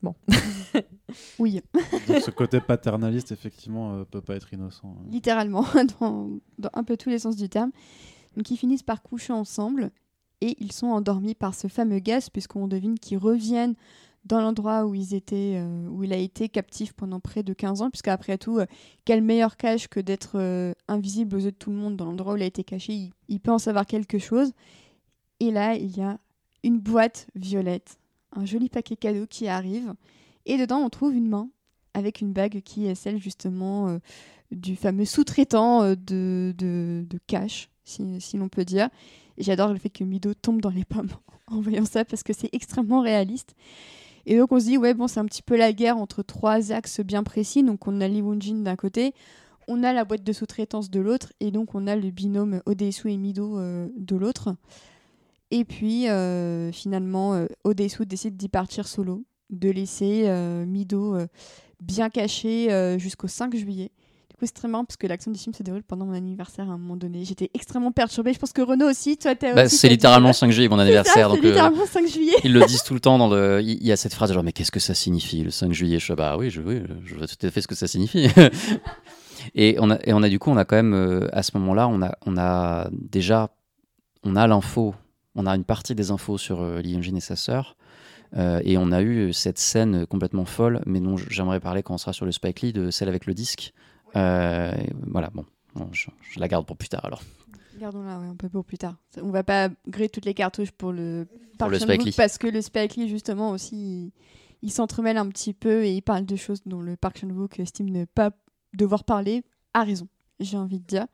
[0.04, 0.14] bon.
[1.40, 1.62] oui.
[2.08, 4.88] Donc ce côté paternaliste, effectivement, euh, peut pas être innocent.
[5.00, 5.06] hein.
[5.10, 5.66] Littéralement,
[6.02, 7.72] dans, dans, un peu tous les sens du terme.
[8.36, 9.92] Donc ils finissent par coucher ensemble.
[10.42, 13.76] et ils sont endormis par ce fameux gaz puisqu'on devine qu'ils reviennent
[14.28, 17.82] dans l'endroit où ils étaient, euh, où il a été captif pendant près de 15
[17.82, 18.66] ans, puisqu'après tout, euh,
[19.06, 22.34] quel meilleur cache que d'être euh, invisible aux yeux de tout le monde dans l'endroit
[22.34, 24.52] où il a été caché, il, peut en savoir quelque chose.
[25.40, 26.20] Et là, il y a
[26.64, 28.00] une boîte violette,
[28.34, 29.94] un joli paquet cadeau qui arrive,
[30.46, 31.50] et dedans on trouve une main
[31.94, 34.00] avec une bague qui est celle justement
[34.52, 38.90] du fameux sous-traitant de, de, cash, si, si l'on peut dire.
[39.38, 41.10] J'adore le fait que Mido tombe dans les pommes
[41.48, 43.56] en voyant ça parce que c'est extrêmement réaliste.
[44.28, 46.74] Et donc on se dit, ouais, bon, c'est un petit peu la guerre entre trois
[46.74, 47.64] axes bien précis.
[47.64, 49.14] Donc on a Lee Woon-jin d'un côté,
[49.70, 53.10] on a la boîte de sous-traitance de l'autre, et donc on a le binôme Odesu
[53.10, 54.56] et Mido euh, de l'autre.
[55.50, 60.30] Et puis euh, finalement, euh, Odesu décide d'y partir solo, de laisser
[60.66, 61.18] Mido
[61.80, 63.92] bien caché jusqu'au 5 juillet
[64.68, 67.26] marrant parce que l'action du film se déroule pendant mon anniversaire à un moment donné.
[67.26, 68.34] J'étais extrêmement perturbée.
[68.34, 71.32] Je pense que Renaud aussi, toi, t'as bah, C'est littéralement 5 juillet mon anniversaire.
[71.32, 72.36] C'est littéralement 5 euh, juillet.
[72.44, 73.18] Ils le disent tout le temps.
[73.18, 73.62] Dans le...
[73.62, 76.00] Il y a cette phrase genre, mais qu'est-ce que ça signifie le 5 juillet?
[76.00, 78.28] Je bah oui, je, oui, je vois tout à fait ce que ça signifie.
[79.56, 81.58] et, on a, et on a du coup, on a quand même, euh, à ce
[81.58, 83.50] moment-là, on a, on a déjà,
[84.24, 84.96] on a l'info,
[85.36, 87.76] on a une partie des infos sur euh, Lee et sa sœur.
[88.36, 91.98] Euh, et on a eu cette scène complètement folle, mais dont j'aimerais parler quand on
[91.98, 93.74] sera sur le Spike Lee, de celle avec le disque,
[94.16, 94.72] euh,
[95.08, 95.46] voilà, bon,
[95.92, 96.08] je,
[96.40, 97.22] la garde pour plus tard alors.
[97.80, 98.96] Gardons-la un peu pour plus tard.
[99.22, 101.28] On va pas griller toutes les cartouches pour le,
[101.60, 102.14] pour le Spike Lee.
[102.16, 104.12] parce que le Spike Lee, justement, aussi,
[104.64, 107.90] il, s'entremêle un petit peu et il parle de choses dont le Park Chan-wook estime
[107.90, 108.32] ne pas
[108.74, 109.44] devoir parler.
[109.76, 110.08] A raison,
[110.40, 111.06] j'ai envie de dire.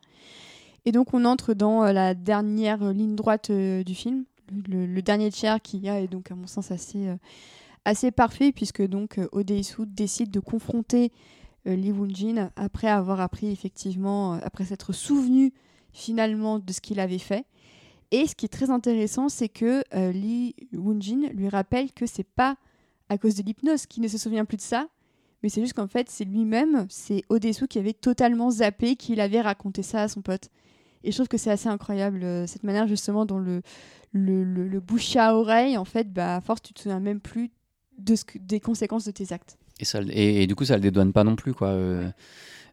[0.85, 4.23] Et donc, on entre dans euh, la dernière ligne droite euh, du film,
[4.67, 7.07] le, dernier tiers qui a est donc, à mon sens, assez,
[7.83, 11.11] assez parfait, puisque donc Odeisou décide de confronter
[11.65, 15.53] Lee Woon-jin après avoir appris effectivement, euh, après s'être souvenu
[15.91, 17.45] finalement de ce qu'il avait fait.
[18.11, 22.27] Et ce qui est très intéressant, c'est que euh, Lee Woon-jin lui rappelle que c'est
[22.27, 22.57] pas
[23.09, 24.87] à cause de l'hypnose qu'il ne se souvient plus de ça,
[25.41, 29.41] mais c'est juste qu'en fait, c'est lui-même, c'est Odesu qui avait totalement zappé qu'il avait
[29.41, 30.49] raconté ça à son pote.
[31.03, 33.61] Et je trouve que c'est assez incroyable, cette manière justement dont le,
[34.13, 34.81] le, le,
[35.17, 37.51] à oreille, en fait, bah, à force, tu te souviens même plus
[37.97, 39.57] de ce des conséquences de tes actes.
[39.79, 41.69] Et, ça, et, du coup, ça le dédouane pas non plus, quoi.
[41.69, 42.09] Euh,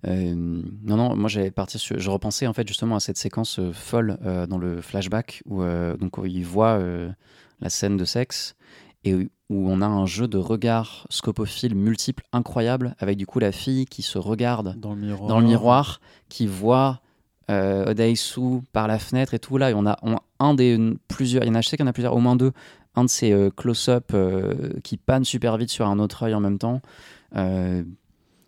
[0.06, 3.70] euh, non, non, moi j'avais parti je repensais en fait justement à cette séquence euh,
[3.74, 4.16] folle
[4.48, 6.82] dans le flashback où, donc, il voit
[7.60, 8.54] la scène de sexe
[9.04, 13.52] et où on a un jeu de regard scopophile multiple incroyable avec du coup la
[13.52, 17.00] fille qui se regarde dans le miroir, dans le miroir qui voit
[17.50, 17.94] euh,
[18.72, 19.98] par la fenêtre et tout là et on a
[20.38, 20.78] un des
[21.08, 22.52] plusieurs il y en a je sais qu'il y en a plusieurs au moins deux
[23.00, 26.40] un de ces euh, close-up euh, qui panne super vite sur un autre œil en
[26.40, 26.80] même temps.
[27.36, 27.82] Euh,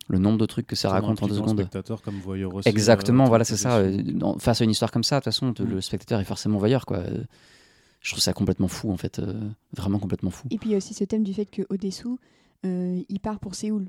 [0.08, 1.68] le nombre de trucs que ça raconte en deux secondes.
[2.04, 2.20] comme
[2.66, 3.82] Exactement, voilà, c'est ça.
[4.38, 5.80] face à une histoire comme ça, de toute façon, le mm.
[5.80, 7.02] spectateur est forcément voyeur, quoi.
[8.00, 9.22] Je trouve ça complètement fou, en fait,
[9.74, 10.48] vraiment complètement fou.
[10.50, 12.18] Et puis il y a aussi ce thème du fait que Odessou,
[12.64, 13.88] il part pour Séoul.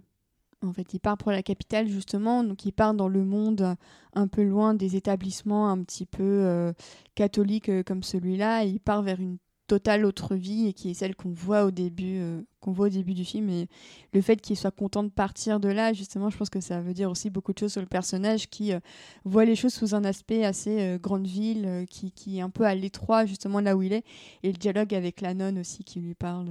[0.61, 3.76] En fait, il part pour la capitale justement, donc il part dans le monde
[4.14, 6.74] un peu loin des établissements un petit peu
[7.16, 8.64] catholiques comme celui-là.
[8.64, 12.20] Il part vers une totale autre vie et qui est celle qu'on voit au début
[12.20, 13.49] euh, qu'on voit au début du film.
[13.49, 13.68] Et
[14.14, 16.93] le fait qu'il soit content de partir de là justement je pense que ça veut
[16.93, 18.80] dire aussi beaucoup de choses sur le personnage qui euh,
[19.24, 22.66] voit les choses sous un aspect assez euh, grande ville qui, qui, est un peu
[22.66, 24.03] à l'étroit justement là où il est.
[24.43, 26.49] Et le dialogue avec la nonne aussi qui lui parle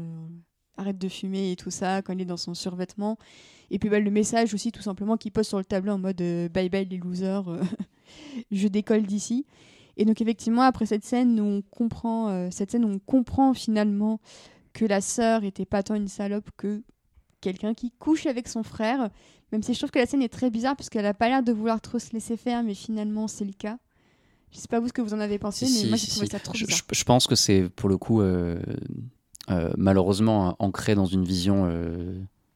[0.78, 3.18] arrête de fumer et tout ça quand il est dans son survêtement.
[3.70, 6.22] Et puis bah, le message aussi tout simplement qu'il pose sur le tableau en mode
[6.50, 7.44] bye bye les losers
[8.50, 9.44] je décolle d'ici
[9.96, 14.20] et donc effectivement, après cette scène, on comprend, euh, cette scène, on comprend finalement
[14.72, 16.82] que la sœur était pas tant une salope que
[17.40, 19.10] quelqu'un qui couche avec son frère.
[19.52, 21.42] Même si je trouve que la scène est très bizarre parce qu'elle a pas l'air
[21.42, 23.78] de vouloir trop se laisser faire, mais finalement c'est le cas.
[24.50, 26.38] Je sais pas vous ce que vous en avez pensé, mais moi j'ai trouvé ça
[26.38, 26.78] trop bizarre.
[26.90, 28.60] Je, pense que c'est pour le coup euh,
[29.50, 31.70] euh, malheureusement ancré dans une vision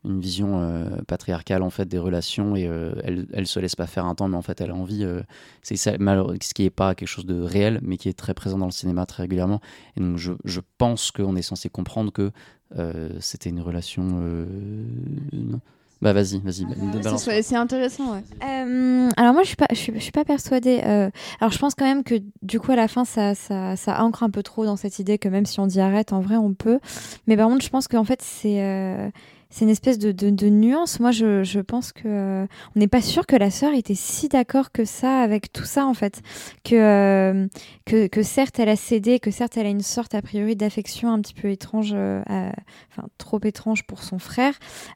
[0.06, 3.86] une vision euh, patriarcale en fait des relations et euh, elle, elle se laisse pas
[3.86, 5.22] faire un temps mais en fait elle a envie euh,
[5.62, 8.58] c'est ça ce qui est pas quelque chose de réel mais qui est très présent
[8.58, 9.60] dans le cinéma très régulièrement
[9.96, 12.30] et donc je, je pense qu'on est censé comprendre que
[13.20, 14.02] c'était une relation
[15.32, 15.60] non
[16.02, 16.66] bah vas-y, vas-y.
[17.42, 18.12] c'est intéressant.
[18.12, 18.22] Ouais.
[19.16, 20.80] alors moi je suis pas, je suis, je suis pas persuadée.
[21.40, 24.22] alors je pense quand même que du coup à la fin ça, ça, ça, ancre
[24.22, 26.52] un peu trop dans cette idée que même si on dit arrête, en vrai on
[26.52, 26.80] peut.
[27.26, 28.60] Mais par contre je pense qu'en fait c'est
[29.56, 31.00] c'est une espèce de, de, nuance.
[31.00, 34.70] Moi, je, je pense que on n'est pas sûr que la sœur était si d'accord
[34.70, 36.20] que ça avec tout ça en fait,
[36.62, 37.48] que,
[37.86, 41.10] que, que certes elle a cédé, que certes elle a une sorte a priori d'affection
[41.10, 44.52] un petit peu étrange, enfin trop étrange pour son frère,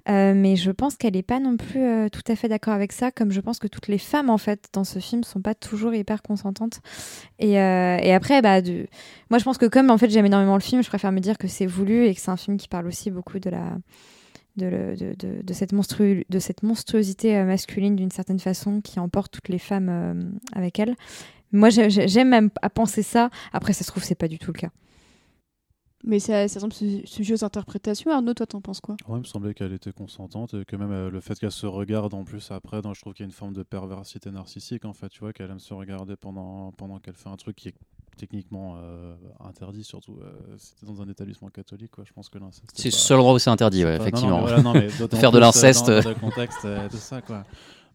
[0.07, 3.31] mais je pense qu'elle n'est pas non plus tout à fait d'accord avec ça, comme
[3.31, 6.21] je pense que toutes les femmes en fait dans ce film sont pas toujours hyper
[6.21, 6.81] consentantes.
[7.39, 8.61] Et, après, bah,
[9.31, 11.39] moi je pense que comme en fait j'aime énormément le film, je préfère me dire
[11.39, 13.79] que c'est voulu et que c'est un film qui parle aussi beaucoup de la
[14.57, 19.01] de, de, de, de cette, monstru de cette monstruosité euh, masculine d'une certaine façon qui
[19.01, 20.97] emporte toutes les femmes euh, avec elle.
[21.53, 23.31] Moi, j'aime même à penser ça.
[23.53, 24.71] Après, ça se trouve, c'est pas du tout le cas.
[26.03, 28.11] Mais ça, ça semble sujet aux interprétations.
[28.11, 28.97] Arnaud, toi, t'en penses quoi?
[29.07, 31.67] Ouais, il me semblait qu'elle était consentante et que même euh, le fait qu'elle se
[31.67, 34.95] regarde en plus après, je trouve qu'il y a une forme de perversité narcissique en
[34.95, 35.11] fait.
[35.11, 37.75] Tu vois, qu'elle aime se regarder pendant, pendant qu'elle fait un truc qui est
[38.21, 39.15] techniquement euh,
[39.49, 41.91] interdit, surtout euh, c'était dans un établissement catholique.
[41.93, 42.05] Quoi.
[42.07, 42.39] Je pense que
[42.75, 44.47] c'est le seul endroit où c'est interdit, ouais, effectivement.
[45.17, 45.87] Faire de l'inceste.
[45.87, 47.45] Dans, dans, contexte, tout ça, quoi.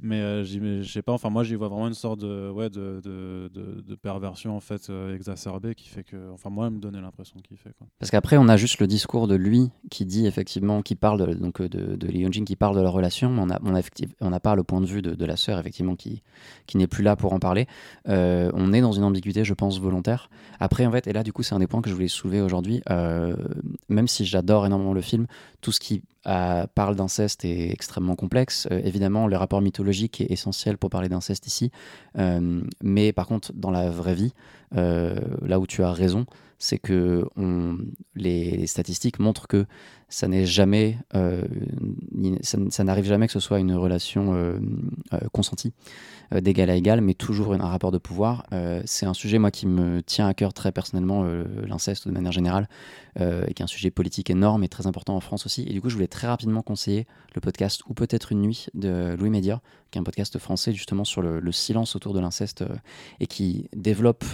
[0.01, 3.01] Mais euh, je sais pas, enfin moi j'y vois vraiment une sorte de, ouais, de,
[3.03, 7.01] de, de, perversion en fait euh, exacerbée qui fait que, enfin moi elle me donnait
[7.01, 7.71] l'impression qu'il fait.
[7.77, 7.87] Quoi.
[7.97, 11.33] Parce qu'après on a juste le discours de lui qui dit effectivement, qui parle de,
[11.33, 13.81] donc de, de Jing qui parle de leur relation, mais on n'a on a,
[14.21, 16.21] on a pas le point de vue de, la sœur effectivement qui,
[16.67, 17.67] qui n'est plus là pour en parler.
[18.09, 20.29] Euh, on est dans une ambiguïté je pense volontaire.
[20.59, 22.41] Après en fait, et là du coup c'est un des points que je voulais soulever
[22.41, 22.81] aujourd'hui,
[23.87, 25.25] même si j'adore énormément le film,
[25.61, 28.67] tout ce qui parle d'inceste est extrêmement complexe.
[28.71, 31.71] Euh, évidemment, le rapport mythologique est essentiel pour parler d'inceste ici.
[32.17, 34.33] Euh, mais par contre, dans la vraie vie,
[34.75, 36.25] euh, là où tu as raison,
[36.65, 37.25] c'est que
[38.15, 39.65] les, statistiques montrent que
[40.09, 40.97] ça n'est jamais,
[42.41, 44.59] ça, n'arrive jamais que ce soit une relation
[45.31, 45.73] consentie
[46.31, 48.45] d'égal à égal, mais toujours un rapport de pouvoir.
[48.85, 51.23] c'est un sujet moi qui me tient à cœur très personnellement,
[51.67, 52.67] l'inceste de manière générale,
[53.19, 55.65] et qui est un sujet politique énorme et très important en France aussi.
[55.67, 57.05] Et du coup, je voulais très rapidement conseiller
[57.35, 61.03] le podcast ou peut-être une nuit de Louis Média, qui est un podcast français justement
[61.03, 62.63] sur le, silence autour de l'inceste
[63.19, 64.25] et qui développe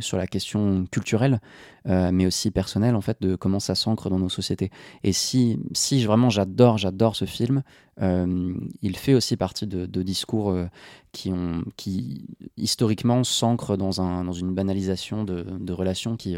[0.00, 1.40] sur la question culturelle,
[1.88, 4.70] euh, mais aussi personnelle en fait, de comment ça s'ancre dans nos sociétés.
[5.02, 7.62] Et si, si vraiment j'adore, j'adore ce film,
[8.00, 10.66] euh, il fait aussi partie de, discours euh,
[11.12, 12.26] qui, ont, qui
[12.56, 16.36] historiquement s'ancrent dans, un, dans une banalisation de, de relations qui,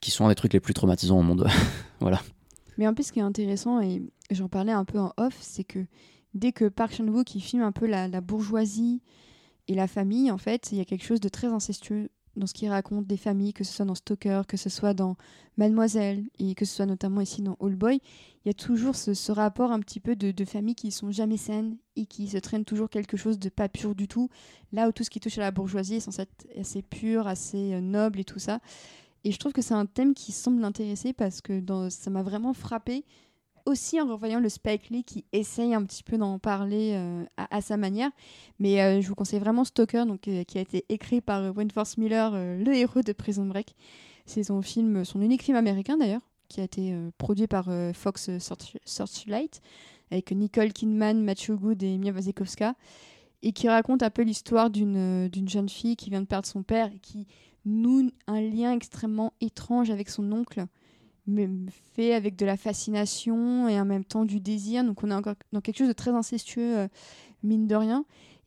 [0.00, 1.46] qui sont des trucs les plus traumatisants au monde.
[2.00, 2.20] voilà.
[2.76, 5.64] Mais en plus, ce qui est intéressant, et j'en parlais un peu en off, c'est
[5.64, 5.86] que
[6.34, 9.02] dès que Park Chan-wook filme un peu la, la bourgeoisie
[9.68, 12.54] et la famille, en fait, il y a quelque chose de très incestueux dans ce
[12.54, 15.16] qu'il raconte des familles, que ce soit dans Stalker, que ce soit dans
[15.56, 18.00] Mademoiselle, et que ce soit notamment ici dans All Boy,
[18.44, 21.36] il y a toujours ce, rapport un petit peu de, de, familles qui sont jamais
[21.36, 24.30] saines et qui se traînent toujours quelque chose de pas pur du tout,
[24.72, 27.74] là où tout ce qui touche à la bourgeoisie est censé être assez pur, assez
[27.74, 28.60] euh, noble et tout ça.
[29.24, 32.22] Et je trouve que c'est un thème qui semble l'intéresser parce que dans, ça m'a
[32.22, 33.04] vraiment frappé
[33.66, 37.60] aussi en revoyant le Spike Lee qui essaye un petit peu d'en parler euh, à,
[37.60, 38.10] sa manière.
[38.58, 41.96] Mais euh, je vous conseille vraiment Stalker, donc, euh, qui a été écrit par Wentworth
[41.98, 43.74] Miller, le héros de Prison Break.
[44.26, 48.30] C'est son film, son unique film américain d'ailleurs, qui a été produit par Fox
[48.84, 49.60] Searchlight,
[50.10, 52.74] avec Nicole Kidman, Matthew Good et Mia Wasikowska,
[53.42, 56.92] et qui raconte un peu l'histoire d'une jeune fille qui vient de perdre son père
[56.94, 57.26] et qui
[57.64, 60.66] noue un lien extrêmement étrange avec son oncle
[61.94, 64.84] fait avec de la fascination et en même temps du désir.
[64.84, 66.88] Donc on est encore dans quelque chose de très incestueux, euh,
[67.42, 68.04] mine de rien.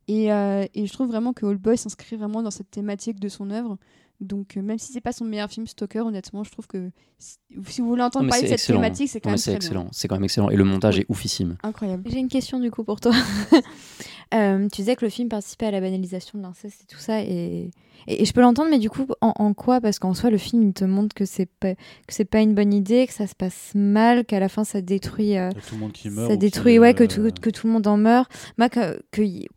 [0.08, 3.30] Et, euh, et, je trouve vraiment que Old Boy s'inscrit vraiment dans cette thématique de
[3.30, 3.78] son œuvre.
[4.20, 7.38] Donc euh, même si c'est pas son meilleur film, Stalker, honnêtement, je trouve que si,
[7.82, 9.88] vous voulez entendre parler de cette thématique, c'est quand même excellent.
[9.92, 10.50] C'est quand même excellent.
[10.50, 11.58] Et le montage est oufissime.
[11.64, 12.04] Incroyable.
[12.10, 13.14] J'ai une question du coup pour toi.
[14.32, 17.72] tu disais que le film participait à la banalisation de l'inceste et tout ça, et
[18.08, 19.82] et, je peux l'entendre, mais du coup, en, quoi?
[19.82, 22.54] Parce qu'en soi, le film, il te montre que c'est pas, que c'est pas une
[22.54, 25.38] bonne idée, que ça se passe mal, qu'à la fin, ça détruit.
[25.38, 26.30] Euh, tout le monde qui meurt.
[26.30, 28.32] Ça détruit, ouais, que, tout, que tout le monde en meurt.
[28.58, 29.02] Moi, que,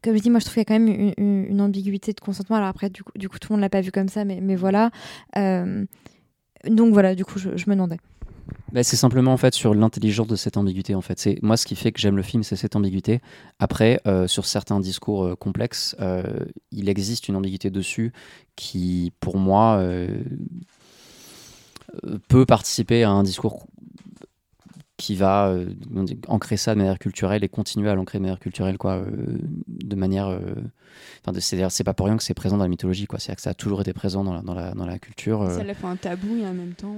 [0.03, 2.57] comme je dis, moi, je trouve qu'il y a quand même une, ambiguïté de consentement.
[2.57, 4.41] Alors après, du coup, du coup tout le monde l'a pas vu comme ça, mais,
[4.41, 4.91] mais voilà.
[5.37, 5.85] Euh,
[6.65, 7.99] donc voilà, du coup, je, je me demandais.
[8.73, 11.19] Bah, c'est simplement en fait sur l'intelligence de cette ambiguïté en fait.
[11.19, 13.21] C'est moi ce qui fait que j'aime le film, c'est cette ambiguïté.
[13.59, 16.23] Après, euh, sur certains discours euh, complexes, euh,
[16.73, 18.13] il existe une ambiguïté dessus
[18.57, 19.83] qui, pour moi,
[22.29, 23.67] peut participer à un discours
[24.97, 25.67] qui va euh,
[26.27, 29.07] ancrer ça de manière culturelle et continuer à l'ancrer de manière culturelle, quoi, euh,
[29.69, 30.29] de manière.
[30.29, 30.41] Euh,
[31.39, 33.19] c'est-à-dire, c'est pas pour rien que c'est présent dans la mythologie, quoi.
[33.19, 35.51] C'est-à-dire que ça a toujours été présent dans la, dans la, dans la culture.
[35.51, 36.95] Ça l'a fait un tabou et en même temps.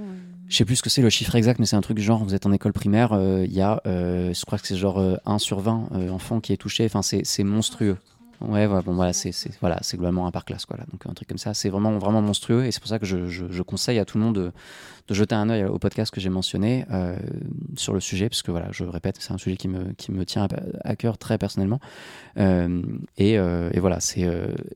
[0.47, 2.35] Je sais plus ce que c'est le chiffre exact, mais c'est un truc genre, vous
[2.35, 6.09] êtes en école primaire, il y a, je crois que c'est genre 1 sur 20
[6.11, 7.97] enfants qui est touché, enfin, c'est monstrueux.
[8.41, 10.77] Ouais, bon, voilà, c'est voilà, globalement un par classe, quoi.
[10.91, 12.65] Donc, un truc comme ça, c'est vraiment, vraiment monstrueux.
[12.65, 15.49] Et c'est pour ça que je, je- conseille à tout le monde de, jeter un
[15.49, 17.17] œil au podcast que j'ai mentionné euh,
[17.75, 20.25] sur le sujet, parce que, voilà, je répète, c'est un sujet qui me, qui me
[20.25, 20.47] tient
[20.85, 21.79] à, cœur très personnellement.
[22.37, 22.81] Euh,
[23.17, 24.25] et, euh, et voilà, c'est.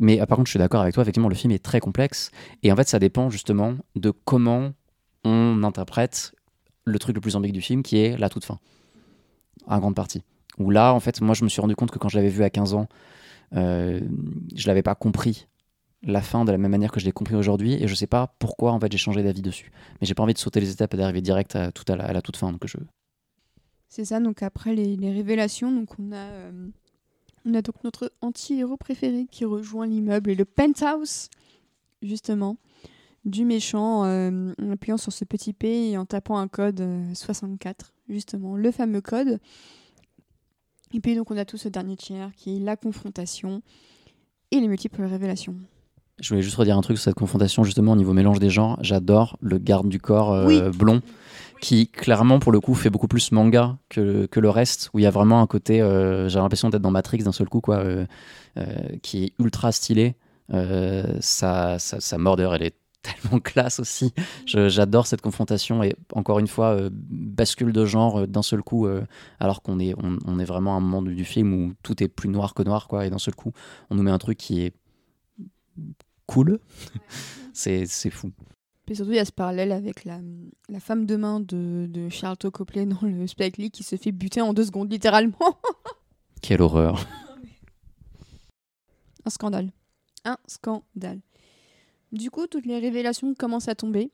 [0.01, 2.31] Mais ah, par contre, je suis d'accord avec toi, effectivement, le film est très complexe.
[2.63, 4.73] Et en fait, ça dépend justement de comment
[5.23, 6.33] on interprète
[6.83, 8.59] le truc le plus ambigu du film, qui est la toute fin,
[9.67, 10.23] en grande partie.
[10.59, 12.43] Où là, en fait, moi, je me suis rendu compte que quand je l'avais vu
[12.43, 12.87] à 15 ans,
[13.55, 13.99] euh,
[14.55, 15.47] je l'avais pas compris
[16.01, 18.35] la fin de la même manière que je l'ai compris aujourd'hui et je sais pas
[18.39, 20.93] pourquoi en fait j'ai changé d'avis dessus mais j'ai pas envie de sauter les étapes
[20.93, 22.77] et d'arriver direct à, tout à, la, toute fin donc je
[23.87, 26.67] C'est ça, donc après les, révélations, donc on a, euh,
[27.45, 31.29] on a donc notre anti-héros préféré qui rejoint l'immeuble et le penthouse,
[32.01, 32.57] justement,
[33.25, 37.13] du méchant euh, en appuyant sur ce petit P et en tapant un code euh,
[37.13, 39.39] 64, justement, le fameux code.
[40.93, 43.61] Et puis donc on a tout ce dernier tiers qui est la confrontation
[44.51, 45.55] et les multiples révélations.
[46.19, 48.77] je voulais juste redire un truc sur cette confrontation justement au niveau mélange des genres
[48.81, 50.61] j'adore le garde du corps euh, Oui.
[50.77, 51.01] blond
[51.59, 55.03] qui clairement pour le coup fait beaucoup plus manga que, que le reste où il
[55.03, 57.77] y a vraiment un côté euh, j'ai l'impression d'être dans Matrix d'un seul coup quoi
[57.77, 58.05] euh,
[59.01, 60.15] qui est ultra stylé
[61.21, 64.13] sa, sa, sa mordeur elle est tellement classe aussi
[64.45, 68.87] j'adore cette confrontation et encore une fois euh, bascule de genre euh, d'un seul coup
[68.87, 69.05] euh,
[69.39, 72.01] alors qu'on est on, on est vraiment à un moment du, du film où tout
[72.01, 73.51] est plus noir que noir quoi et d'un seul coup
[73.89, 74.73] on nous met un truc qui est
[76.25, 76.59] cool
[77.53, 78.31] c'est c'est fou
[78.85, 80.19] Puis surtout, il y a ce parallèle avec la,
[80.69, 84.11] la femme de main de, de Charlton Copley dans le Spike Lee qui se fait
[84.11, 85.57] buter en deux secondes, littéralement.
[86.41, 87.05] quelle horreur
[89.25, 89.71] Un scandale.
[90.25, 91.21] Un scandale.
[92.13, 94.11] Du coup, toutes les révélations commencent à tomber.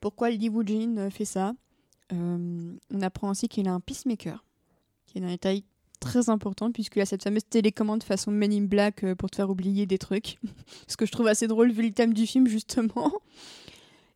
[0.00, 1.54] Pourquoi Lee Woo-jin euh, fait ça
[2.12, 4.44] Euh, On apprend aussi qu'il a un peacemaker,
[5.06, 5.64] qui est un détail
[5.98, 9.48] très important puisqu'il a cette fameuse télécommande façon Men in Black euh, pour te faire
[9.48, 10.38] oublier des trucs.
[10.88, 13.12] Ce que je trouve assez drôle vu le thème du film justement.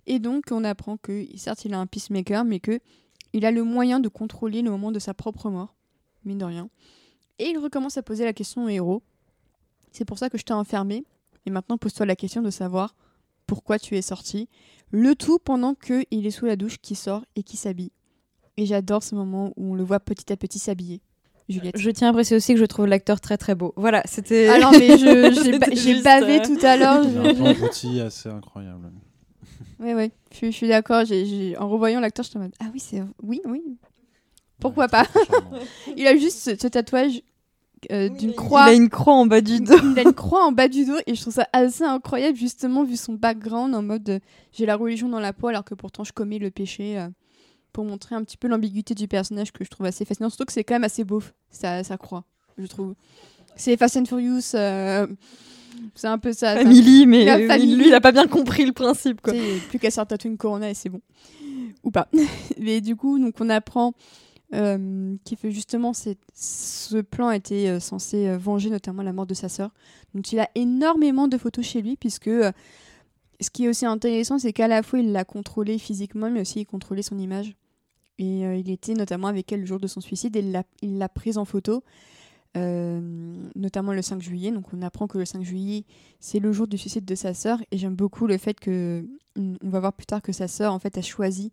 [0.06, 2.81] Et donc on apprend que certes il a un peacemaker mais que
[3.32, 5.74] il a le moyen de contrôler le moment de sa propre mort,
[6.24, 6.69] mine de rien.
[7.39, 9.02] Et il recommence à poser la question au héros.
[9.90, 11.05] C'est pour ça que je t'ai enfermé.
[11.47, 12.95] Et maintenant pose-toi la question de savoir
[13.47, 14.49] pourquoi tu es sorti.
[14.91, 17.91] Le tout pendant que il est sous la douche, qui sort et qui s'habille.
[18.57, 21.01] Et j'adore ce moment où on le voit petit à petit s'habiller.
[21.49, 21.77] Juliette.
[21.77, 23.75] Je tiens à préciser aussi que je trouve l'acteur très très beau.
[23.77, 24.49] Voilà, c'était.
[24.49, 27.05] Alors mais je- j'ai bavé euh, tout à l'heure.
[27.05, 28.91] Un je- abouti assez incroyable.
[29.81, 31.03] Oui, oui, je, je suis d'accord.
[31.59, 33.03] En revoyant l'acteur, je suis en mode Ah oui, c'est.
[33.23, 33.62] Oui, oui.
[34.61, 35.07] Pourquoi Ouais, pas?
[35.97, 37.21] Il a juste ce, ce tatouage
[37.90, 38.62] euh, d'une Il croix.
[38.65, 39.74] a une croix en bas du dos.
[39.82, 42.85] Il a une croix en bas du dos et je trouve ça assez incroyable, justement,
[42.85, 44.19] vu son background en mode euh,
[44.52, 46.98] j'ai la religion dans la peau alors que pourtant je commets le péché.
[46.98, 47.09] euh,
[47.73, 50.28] pour montrer un petit peu l'ambiguïté du personnage que je trouve assez fascinant.
[50.31, 51.20] Surtout que c'est quand même assez beau,
[51.51, 52.23] sa, sa croix,
[52.56, 52.94] je trouve.
[53.56, 54.55] C'est Fast and Furious.
[54.55, 55.09] euh,
[55.97, 56.55] c'est un peu ça.
[56.55, 56.62] ça.
[56.62, 57.74] Family, mais La euh, famille.
[57.74, 59.32] lui, il a pas bien compris le principe, quoi.
[59.70, 61.01] Plus qu'à sortir tatouer une corona et c'est bon.
[61.82, 62.06] Ou pas.
[62.61, 63.93] Mais du coup, donc on apprend
[64.53, 69.35] euh, qu'il fait justement ce plan était euh, censé euh, venger notamment la mort de
[69.35, 69.71] sa sœur.
[70.15, 72.31] Donc il a énormément de photos chez lui puisque
[73.41, 76.61] ce qui est aussi intéressant, c'est qu'à la fois il l'a contrôlé physiquement, mais aussi
[76.61, 77.57] il contrôlait son image.
[78.19, 81.37] Et il était notamment avec elle le jour de son suicide et il l'a- prise
[81.37, 81.83] en photo,
[82.55, 84.53] notamment le 5 juillet.
[84.53, 85.85] Donc on apprend que le 5 juillet,
[86.21, 87.61] c'est le jour du suicide de sa sœur.
[87.73, 89.05] Et j'aime beaucoup le fait que,
[89.37, 91.51] on va voir plus tard que sa sœur en fait a choisi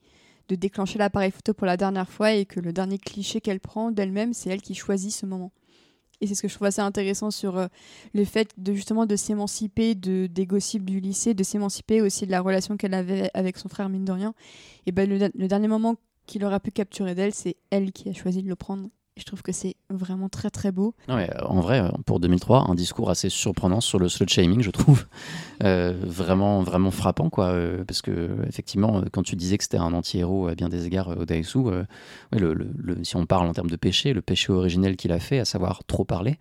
[0.52, 3.90] de déclencher l'appareil photo pour la dernière fois et que le dernier cliché qu'elle prend
[3.90, 5.54] d'elle-même, c'est elle qui choisit ce moment.
[6.20, 7.68] Et c'est ce que je trouve assez intéressant sur euh,
[8.14, 12.32] le fait de justement de s'émanciper de, des gossips du lycée, de s'émanciper aussi de
[12.32, 14.36] la relation qu'elle avait avec son frère, mine de rien.
[14.86, 15.96] Et ben le, dernier moment
[16.28, 18.90] qu'il aura pu capturer d'elle, c'est elle qui a choisi de le prendre.
[19.22, 20.96] Je trouve que c'est vraiment très très beau.
[21.08, 24.62] Mais, euh, en vrai, euh, pour 2003, un discours assez surprenant sur le slut shaming,
[24.62, 25.06] je trouve.
[25.64, 27.54] Euh, vraiment, vraiment frappant, quoi.
[27.86, 31.60] parce que, effectivement, quand tu disais que c'était un anti-héros à bien des égards, Odaesu,
[31.68, 31.84] euh,
[33.04, 35.84] si on parle en termes de péché, le péché originel qu'il a fait, à savoir
[35.84, 36.40] trop parler,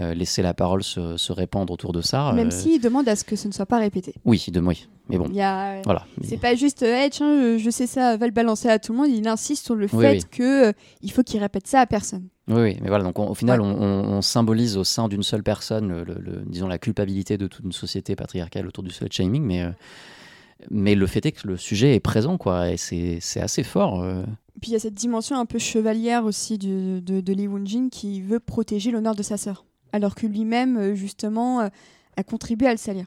[0.00, 2.32] euh, laisser la parole se, se répandre autour de ça.
[2.32, 4.14] Même euh, s'il demande à ce que ce ne soit pas répété.
[4.24, 4.72] Oui, de moi.
[5.08, 6.04] Mais bon, Il a, voilà.
[6.22, 8.98] C'est pas juste, euh, Hey, tiens, je sais ça, va le balancer à tout le
[8.98, 9.08] monde.
[9.08, 10.22] Il insiste sur le Oui, fait oui.
[10.30, 10.72] que
[11.02, 12.28] il faut qu'il répète ça à personne.
[12.48, 13.66] Oui, oui, mais voilà, donc on- au final, Ouais.
[13.68, 17.64] on, symbolise au sein d'une seule personne, le, le- le- disons, la culpabilité de toute
[17.64, 19.70] une société patriarcale autour du slut shaming, mais, euh,
[20.70, 24.02] mais le fait est que le sujet est présent, quoi, et c'est assez fort.
[24.02, 24.22] euh.
[24.60, 27.88] Puis il y a cette dimension un peu chevalière aussi du- de, de Lee Woon-jin
[27.90, 31.68] qui veut protéger l'honneur de sa sœur, alors que lui-même, euh, justement, euh,
[32.16, 33.06] a contribué à le salir.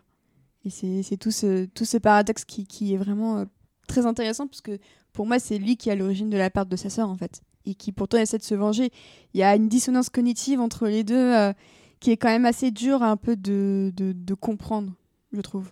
[0.64, 3.46] Et c'est tout ce, tout ce paradoxe qui, est vraiment euh,
[3.88, 4.78] très intéressant, parce que
[5.12, 7.16] pour moi, c'est lui qui est à l'origine de la perte de sa sœur, en
[7.16, 8.92] fait, et qui pourtant essaie de se venger.
[9.34, 11.52] Il y a une dissonance cognitive entre les deux
[12.00, 14.94] qui est quand même assez dur un peu de, de comprendre,
[15.34, 15.72] je trouve.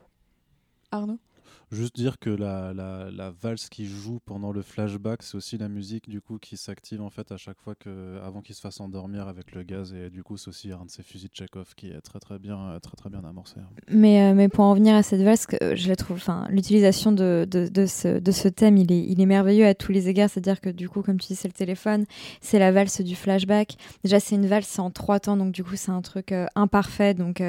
[0.92, 1.20] Arnaud?
[1.72, 6.10] Juste dire que la, la, valse qui joue pendant le flashback, c'est aussi la musique
[6.10, 9.28] du coup qui s'active en fait à chaque fois que avant qu'il se fasse endormir
[9.28, 11.88] avec le gaz et du coup c'est aussi un de ces fusils de Chekhov qui
[11.88, 13.60] est très très bien très très bien amorcé.
[13.60, 13.70] hein.
[13.92, 17.12] Mais, euh, mais pour en revenir à cette valse, euh, je la trouve, enfin, l'utilisation
[17.12, 20.10] de, de, de, ce, de ce thème, il est, il est merveilleux à tous les
[20.10, 20.30] égards.
[20.30, 22.06] C'est-à-dire que du coup, comme tu dis, c'est le téléphone,
[22.42, 23.78] c'est la valse du flashback.
[24.04, 27.14] Déjà, c'est une valse en trois temps, donc du coup, c'est un truc euh, imparfait.
[27.14, 27.42] Donc,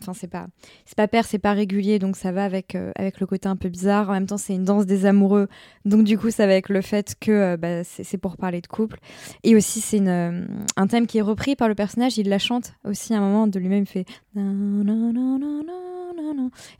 [0.00, 0.46] enfin, c'est pas,
[0.84, 3.68] c'est pas pair, c'est pas régulier, donc ça va avec, avec le côté un peu
[3.68, 4.10] bizarre.
[4.10, 5.48] En même temps, c'est une danse des amoureux,
[5.84, 8.66] donc du coup, ça va avec le fait que euh, bah, c'est pour parler de
[8.66, 8.98] couple.
[9.42, 10.44] Et aussi, c'est euh,
[10.76, 12.18] un thème qui est repris par le personnage.
[12.18, 13.86] Il la chante aussi à un moment de lui-même.
[13.86, 14.04] Fait.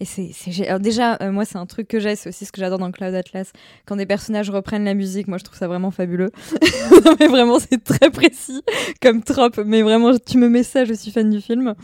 [0.01, 2.17] Et c'est déjà, euh, moi, c'est un truc que j'ai.
[2.17, 3.53] C'est aussi ce que j'adore dans Cloud Atlas.
[3.87, 6.31] Quand des personnages reprennent la musique, moi, je trouve ça vraiment fabuleux.
[7.21, 8.63] Mais vraiment, c'est très précis
[9.03, 9.59] comme trope.
[9.65, 11.75] Mais vraiment, tu me mets ça, je suis fan du film.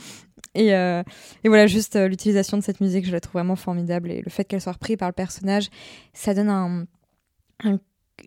[0.55, 1.03] Et, euh,
[1.45, 4.11] et voilà, juste euh, l'utilisation de cette musique, je la trouve vraiment formidable.
[4.11, 5.69] Et le fait qu'elle soit reprise par le personnage,
[6.13, 6.87] ça donne un,
[7.65, 7.79] un-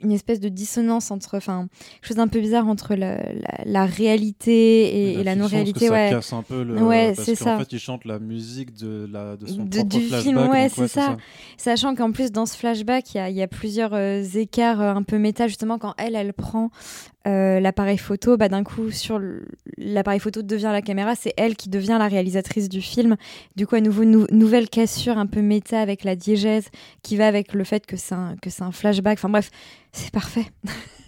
[0.02, 3.86] une espèce de dissonance entre, enfin, quelque chose d'un peu bizarre entre la, la- la
[3.86, 5.86] réalité et, et la, non-réalité.
[5.88, 6.10] ça Ouais.
[6.10, 6.82] casse un peu le.
[6.82, 7.60] Ouais, parce c'est qu'en ça.
[7.60, 10.22] fait, il chante la musique de, la, de son De- propre du flashback.
[10.24, 11.02] film, ouais, c'est ça.
[11.06, 11.18] ça.
[11.58, 14.82] Sachant qu'en plus, dans ce flashback, il y a, il y a plusieurs euh, écarts
[14.82, 16.72] un peu méta, justement, quand elle, elle prend
[17.28, 19.20] euh, l'appareil photo, bah, d'un coup, sur
[19.78, 23.16] l'appareil photo devient la caméra, c'est elle qui devient la réalisatrice du film.
[23.56, 26.68] Du coup, à nouveau, nou- nouvelle cassure un peu méta avec la diégèse
[27.02, 29.18] qui va avec le fait que c'est un, un flashback.
[29.18, 29.50] Enfin bref,
[29.92, 30.46] c'est parfait.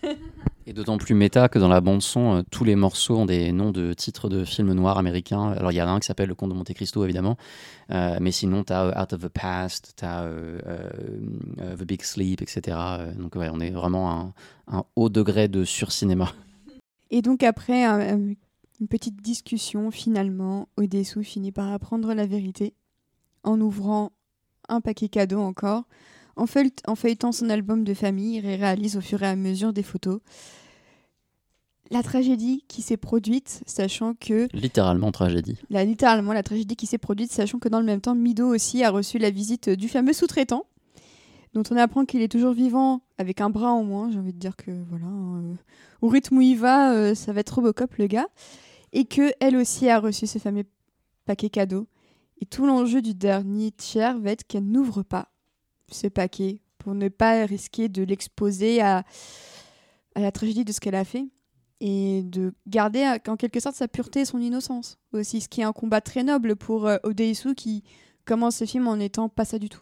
[0.68, 3.52] Et d'autant plus méta que dans la bande son, euh, tous les morceaux ont des
[3.52, 5.52] noms de titres de films noirs américains.
[5.52, 7.38] Alors il y en a un qui s'appelle Le Comte de Monte Cristo évidemment,
[7.92, 12.78] Euh, mais sinon tu as Out of the Past, tu The Big Sleep, etc.
[13.00, 14.34] Euh, donc on est vraiment à un,
[14.80, 16.32] un haut degré de surcinéma.
[17.12, 18.34] Et donc après un- un-
[18.82, 22.74] une petite discussion, finalement, Odesu finit par apprendre la vérité
[23.44, 24.12] en ouvrant
[24.68, 25.84] un paquet cadeau encore.
[26.36, 29.72] En, feuille- en feuilletant son album de famille, il réalise au fur et à mesure
[29.74, 30.20] des photos.
[31.91, 35.57] La tragédie qui s'est produite, sachant que Littéralement tragédie.
[35.70, 38.84] Là, littéralement, la tragédie qui s'est produite, sachant que dans le même temps, Mido aussi
[38.84, 40.66] a reçu la visite du fameux sous-traitant,
[41.53, 44.10] dont on apprend qu'il est toujours vivant avec un bras en moins.
[44.12, 45.53] J'ai envie de dire que voilà, euh,
[46.02, 48.28] au rythme où il va, euh, ça va être Robocop le gars,
[48.91, 50.66] et que elle aussi a reçu ce fameux
[51.26, 51.88] paquet cadeau.
[52.41, 55.30] Et tout l'enjeu du dernier tiers va être qu'elle n'ouvre pas
[55.91, 59.03] ce paquet pour ne pas risquer de l'exposer à,
[60.16, 61.26] à la tragédie de ce qu'elle a fait
[61.82, 65.66] et de garder en quelque sorte sa pureté et son innocence aussi, ce qui est
[65.66, 67.84] un combat très noble pour euh, Odeisu qui
[68.24, 69.82] commence ce film en étant pas ça du tout.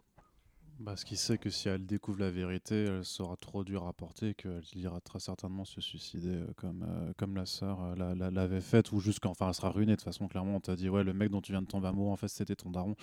[0.84, 4.30] Parce qu'il sait que si elle découvre la vérité, elle sera trop dure à porter
[4.30, 8.16] et qu'elle ira très certainement se suicider euh, comme, euh, comme la sœur euh, la-
[8.16, 10.76] la- l'avait faite ou jusqu'à enfin elle sera ruinée de toute façon clairement on t'a
[10.76, 12.96] dit ouais le mec dont tu viens de tomber amoureux en fait c'était ton daron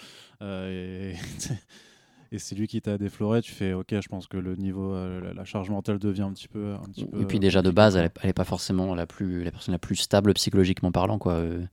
[2.33, 5.33] et c'est lui qui t'a défloré tu fais ok je pense que le niveau euh,
[5.35, 7.97] la- charge mentale devient un petit peu un petit peu Et puis déjà de base,
[7.97, 11.19] elle est, elle est pas forcément la plus la personne la plus stable psychologiquement parlant
[11.19, 11.33] quoi.
[11.35, 11.65] Euh,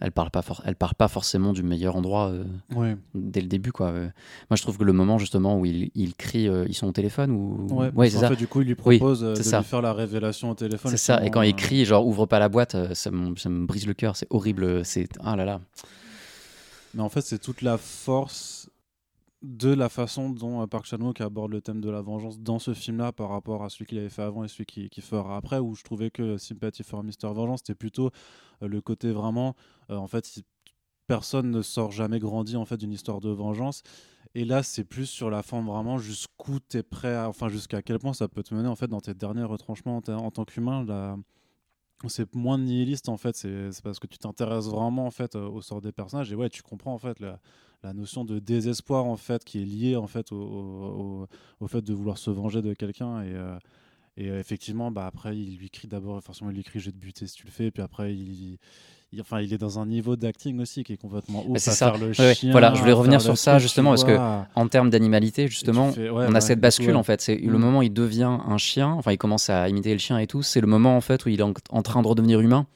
[0.00, 2.44] elle parle pas for- elle part pas forcément du meilleur endroit euh,
[2.74, 3.88] ouais dès le début quoi.
[3.88, 4.08] Euh,
[4.48, 6.92] moi je trouve que le moment justement où il, il crie, euh, ils sont au
[6.92, 8.28] téléphone ou ouais, c'est ça.
[8.28, 9.58] fait, du coup il lui propose de ça.
[9.58, 11.24] lui faire la révélation au téléphone C'est ça.
[11.26, 13.94] Et quand il crie genre ouvre pas la boîte, ça me, ça me brise le
[13.94, 14.14] cœur.
[14.16, 14.84] C'est horrible.
[14.84, 15.60] C'est ah là là.
[16.94, 18.70] Mais en fait, c'est toute la force
[19.42, 22.74] de la façon dont euh, Park Chan-wook aborde le thème de la vengeance dans ce
[22.74, 25.74] film-là par rapport à celui qu'il avait fait avant et celui qu'il fera après, où
[25.74, 27.32] je trouvais que Sympathy for Mr.
[27.32, 28.10] Vengeance, c'était plutôt
[28.62, 29.54] euh, le côté vraiment,
[29.90, 30.42] euh, en fait,
[31.06, 33.82] personne ne sort jamais grandi en fait d'une histoire de vengeance.
[34.34, 37.98] Et là, c'est plus sur la forme vraiment jusqu'où tu es prêt, enfin jusqu'à quel
[37.98, 40.44] point ça peut te mener en fait dans tes derniers retranchements en, ta- en tant
[40.44, 40.84] qu'humain.
[40.84, 41.16] Là,
[42.08, 45.80] c'est moins nihiliste en fait, c'est parce que tu t'intéresses vraiment en fait au sort
[45.80, 47.18] des personnages et ouais, tu comprends en fait
[47.84, 51.26] la notion de désespoir en fait qui est liée en fait au,
[51.60, 53.56] au, fait de vouloir se venger de quelqu'un et euh,
[54.16, 56.96] et effectivement bah après il lui crie d'abord forcément il lui crie je vais te
[56.96, 58.58] buter si tu le fais puis après il,
[59.12, 61.74] il- enfin il est dans un niveau d'acting aussi qui est complètement ouf c'est à
[61.74, 61.94] ça.
[61.96, 64.18] le Ouais, chien, Voilà, je voulais revenir sur ça, justement, parce que.
[64.54, 67.22] En termes d'animalité, justement, fais- ouais, on a ouais, cette bascule en fait.
[67.22, 67.60] C'est le Mm.
[67.62, 68.90] moment où il devient un chien.
[68.92, 70.42] Enfin, il commence à imiter le chien et tout.
[70.42, 72.66] C'est le moment en fait où il est en, en train de redevenir humain.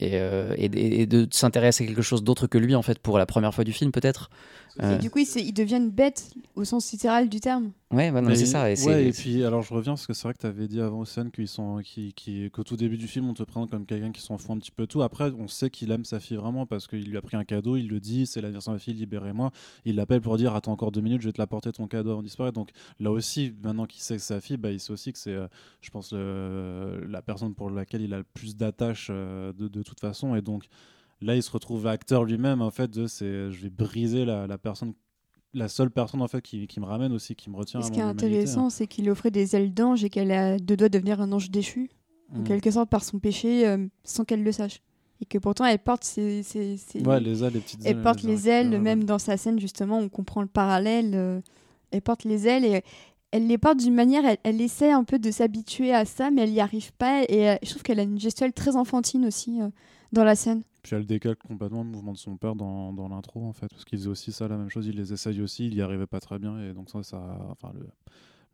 [0.00, 0.64] Et, euh, et,
[1.02, 3.64] et de s'intéresser à quelque chose d'autre que lui en fait pour la première fois
[3.64, 4.30] du film peut-être
[4.80, 4.96] Euh.
[4.96, 7.72] Et du coup, il, s'est- il devient une bête au sens littéral du terme.
[7.92, 10.12] ouais, non, mais c'est ça et c'est- ouais, et puis alors je reviens parce que
[10.12, 12.96] c'est vrai que tu avais dit avant Océane qu'ils sont qui, qui qu'au tout début
[12.96, 15.02] du film on te présente comme quelqu'un qui s'en fout un petit peu de tout
[15.02, 17.76] après on sait qu'il aime sa fille vraiment parce qu'il lui a pris un cadeau
[17.76, 19.50] il le dit c'est l'anniversaire de ma fille libérez-moi
[19.84, 22.20] il l'appelle pour dire attends encore deux minutes je vais te l'apporter ton cadeau avant
[22.20, 22.70] de disparaître donc
[23.00, 25.32] là aussi maintenant qu'il sait que c'est sa fille bah, il sait aussi que c'est
[25.34, 25.48] euh,
[25.80, 30.00] je pense la personne pour laquelle il a le plus d'attache euh, de, de toute
[30.00, 30.64] façon et donc
[31.22, 34.58] Là, il se retrouve acteur lui-même, en fait, de c'est je vais briser la, la
[34.58, 34.94] personne
[35.52, 37.80] la seule personne en fait qui, qui, me ramène aussi, qui me retient.
[37.80, 38.76] Et ce à qui est intéressant, humanité.
[38.76, 41.50] c'est qu'il offrait des ailes d'ange et qu'elle a deux doigts de devenir un ange
[41.50, 41.90] déchu,
[42.32, 42.44] en Mm.
[42.44, 44.80] quelque sorte par son péché, euh, sans qu'elle le sache.
[45.20, 48.02] Et que pourtant, elle porte ses, ses- ses- Ouais, les ailes, les petites elle ailes.
[48.02, 48.78] porte les ailes, ouais.
[48.78, 51.10] même dans sa scène justement, on comprend le parallèle.
[51.14, 51.40] euh,
[51.90, 52.82] elle porte les ailes et
[53.32, 56.42] elle les porte d'une manière, elle, elle essaie un peu de s'habituer à ça, mais
[56.42, 57.24] elle n'y arrive pas.
[57.28, 59.68] Et euh, je trouve qu'elle a une gestuelle très enfantine aussi euh,
[60.12, 60.62] dans la scène.
[60.82, 63.84] Puis elle décalque complètement le mouvement de son père dans, dans l'intro, en fait, parce
[63.84, 66.20] qu'il faisait aussi ça, la même chose, il les essaye aussi, il y arrivait pas
[66.20, 67.86] très bien, et donc ça, ça enfin, le,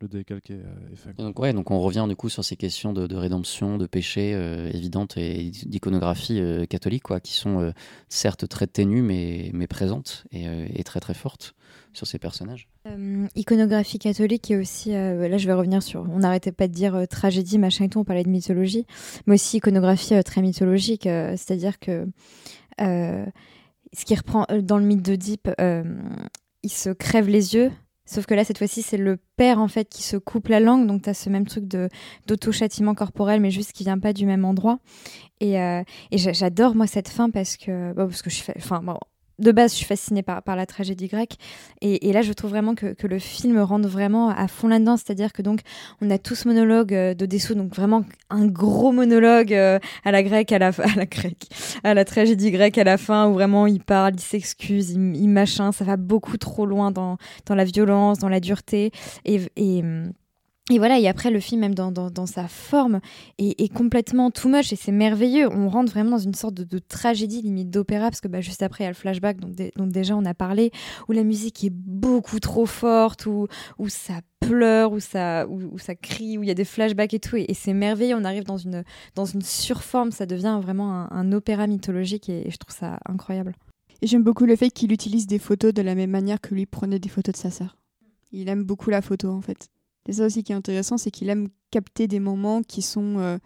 [0.01, 1.17] le décalque est, euh, est fait.
[1.17, 4.33] Donc, ouais, donc on revient du coup sur ces questions de, de rédemption, de péché
[4.35, 7.73] euh, évidentes et d'iconographie euh, catholique, quoi, qui sont euh,
[8.09, 11.55] certes très ténues, mais, mais présentes et, euh, et très très fortes
[11.93, 12.69] sur ces personnages.
[12.87, 16.73] Euh, iconographie catholique et aussi, euh, là je vais revenir sur, on n'arrêtait pas de
[16.73, 18.87] dire euh, tragédie, machin et tout, on parlait de mythologie,
[19.27, 22.07] mais aussi iconographie euh, très mythologique, euh, c'est-à-dire que
[22.83, 23.25] euh,
[23.95, 25.85] ce qui reprend euh, dans le mythe d'Oedipe, euh,
[26.63, 27.73] il se crève les yeux,
[28.07, 30.87] sauf que là cette fois-ci c'est le père en fait qui se coupe la langue,
[30.87, 31.89] donc tu as ce même truc de
[32.27, 34.79] d'auto-châtiment corporel, mais juste qui vient pas du même endroit.
[35.41, 38.53] Et, euh, et j'a- j'adore moi cette fin parce que, bon, parce que je suis,
[38.57, 38.97] enfin bon,
[39.39, 41.37] de base, je suis fascinée par, par la tragédie grecque.
[41.81, 44.97] Et, et là, je trouve vraiment que, que le film rentre vraiment à fond là-dedans.
[44.97, 45.61] C'est-à-dire que donc,
[46.01, 50.13] on a tout ce monologue euh, de Dessous, donc vraiment un gros monologue euh, à
[50.13, 51.49] la grecque, à la, à la grecque,
[51.85, 55.29] à la tragédie grecque à la fin, où vraiment il parle, il s'excuse, il, il
[55.29, 55.73] machin.
[55.73, 58.91] Ça va beaucoup trop loin dans, dans la violence, dans la dureté.
[59.25, 59.83] Et, et,
[60.69, 63.01] et voilà, et après le film, même dans, sa forme,
[63.39, 65.49] est, complètement too much et c'est merveilleux.
[65.53, 68.83] On rentre vraiment dans une sorte de, tragédie, limite d'opéra, parce que bah, juste après,
[68.83, 70.73] il y a le flashback dont, dé- dont déjà on a parlé,
[71.09, 73.47] où la musique est beaucoup trop forte, où,
[73.87, 75.47] ça pleure, où ça,
[76.03, 77.37] crie, où il y a des flashbacks et tout.
[77.37, 78.83] Et, c'est merveilleux, on arrive dans une,
[79.43, 83.55] surforme, ça devient vraiment un, un opéra mythologique et, et je trouve ça incroyable.
[84.03, 86.67] Et j'aime beaucoup le fait qu'il utilise des photos de la même manière que lui
[86.67, 87.77] prenait des photos de sa sœur.
[88.33, 89.69] Il aime beaucoup la photo en fait.
[90.07, 93.39] Et ça aussi qui est intéressant, c'est qu'il aime capter des moments qui sont euh,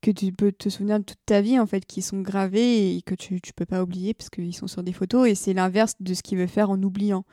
[0.00, 3.02] que tu peux te souvenir de toute ta vie en fait, qui sont gravés et
[3.02, 5.28] que tu, tu peux pas oublier parce qu'ils sont sur des photos.
[5.28, 7.24] Et c'est l'inverse de ce qu'il veut faire en oubliant.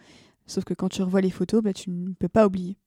[0.46, 2.78] Sauf que quand tu revois les photos, bah, tu ne peux pas oublier.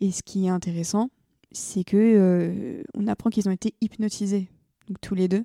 [0.00, 1.10] Et ce qui est intéressant,
[1.52, 4.48] c'est que euh, on apprend qu'ils ont été hypnotisés,
[4.88, 5.44] donc tous les deux.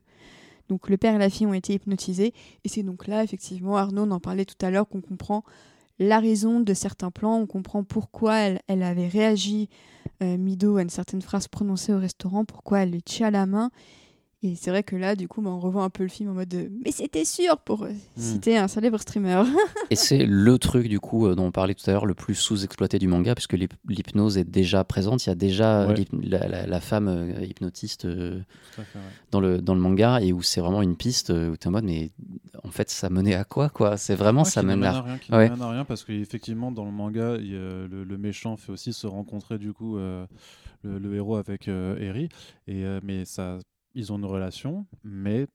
[0.69, 2.33] Donc le père et la fille ont été hypnotisés.
[2.63, 5.43] Et c'est donc là, effectivement, Arnaud on en parlait tout à l'heure, qu'on comprend
[5.99, 9.69] la raison de certains plans, on comprend pourquoi elle, avait réagi,
[10.23, 13.69] euh, Mido, à une certaine phrase prononcée au restaurant, pourquoi elle le tient la main.
[14.41, 16.33] Et c'est vrai que là, du coup, bah, on revoit un peu le film en
[16.33, 19.43] mode de, Mais c'était sûr pour euh, citer un célèbre streamer.
[19.91, 22.35] Et c'est le truc, du coup, euh, dont on parlait tout à l'heure, le plus
[22.35, 25.25] sous-exploité du manga, puisque l'hyp- l'hypnose est déjà présente.
[25.25, 25.93] Il y a déjà Ouais.
[25.95, 28.39] l'hyp- la, la- la femme euh, hypnotiste euh,
[28.77, 29.01] fait, ouais.
[29.31, 31.67] dans, le, dans le manga, et où c'est vraiment une piste euh, où tu es
[31.67, 32.11] en mode, mais
[32.63, 33.97] en fait, ça menait à quoi, quoi?
[33.97, 36.85] C'est vraiment, Ouais, ça mène à à rien, qui mène à rien parce qu'effectivement dans
[36.85, 40.25] le manga il y a- le, le méchant fait aussi se rencontrer du coup euh,
[40.83, 42.29] le, le héros avec euh, Eri
[42.67, 43.57] et euh, mais ça
[43.95, 45.47] ils ont une relation mais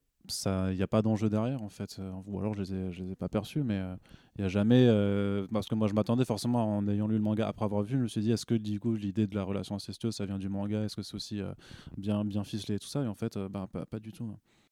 [0.47, 3.13] il n'y a pas d'enjeu derrière en fait Euh, ou alors je les je les
[3.13, 3.95] ai pas perçus mais euh,
[4.37, 7.23] il y a jamais euh, parce que moi je m'attendais forcément en ayant lu le
[7.23, 9.43] manga après avoir vu je me suis dit est-ce que du coup l'idée de la
[9.45, 10.83] relation incestueuse ça vient du manga?
[10.83, 11.53] Est-ce que c'est aussi euh,
[11.99, 13.03] bien bien ficelé et tout ça?
[13.03, 14.27] Et en fait euh, bah, pas, du tout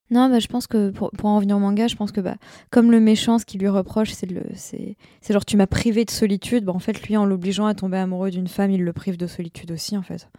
[0.09, 2.35] Non, bah, je pense que pour, en revenir au manga, je pense que bah,
[2.71, 6.65] comme le méchant, ce qu'il lui reproche, c'est, c'est genre tu m'as privé de solitude.
[6.65, 9.27] Bah, en fait, lui, en l'obligeant à tomber amoureux d'une femme, il le prive de
[9.27, 10.29] solitude aussi, en fait.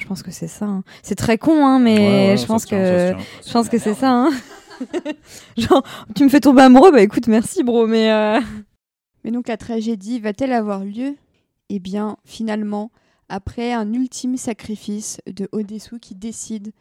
[0.00, 0.64] Je pense que c'est ça.
[0.66, 0.82] hein.
[1.02, 3.14] C'est très con, hein, mais Ouais, ouais, je pense tient, que
[3.46, 4.10] je pense que c'est ça.
[4.10, 4.30] Hein.
[5.58, 5.82] genre,
[6.14, 8.40] tu me fais tomber amoureux, bah écoute, merci, bro, mais euh,
[9.24, 11.16] Mais donc la tragédie va-t-elle avoir lieu?
[11.68, 12.90] Eh bien, finalement,
[13.28, 16.72] après un ultime sacrifice de Odessu qui décide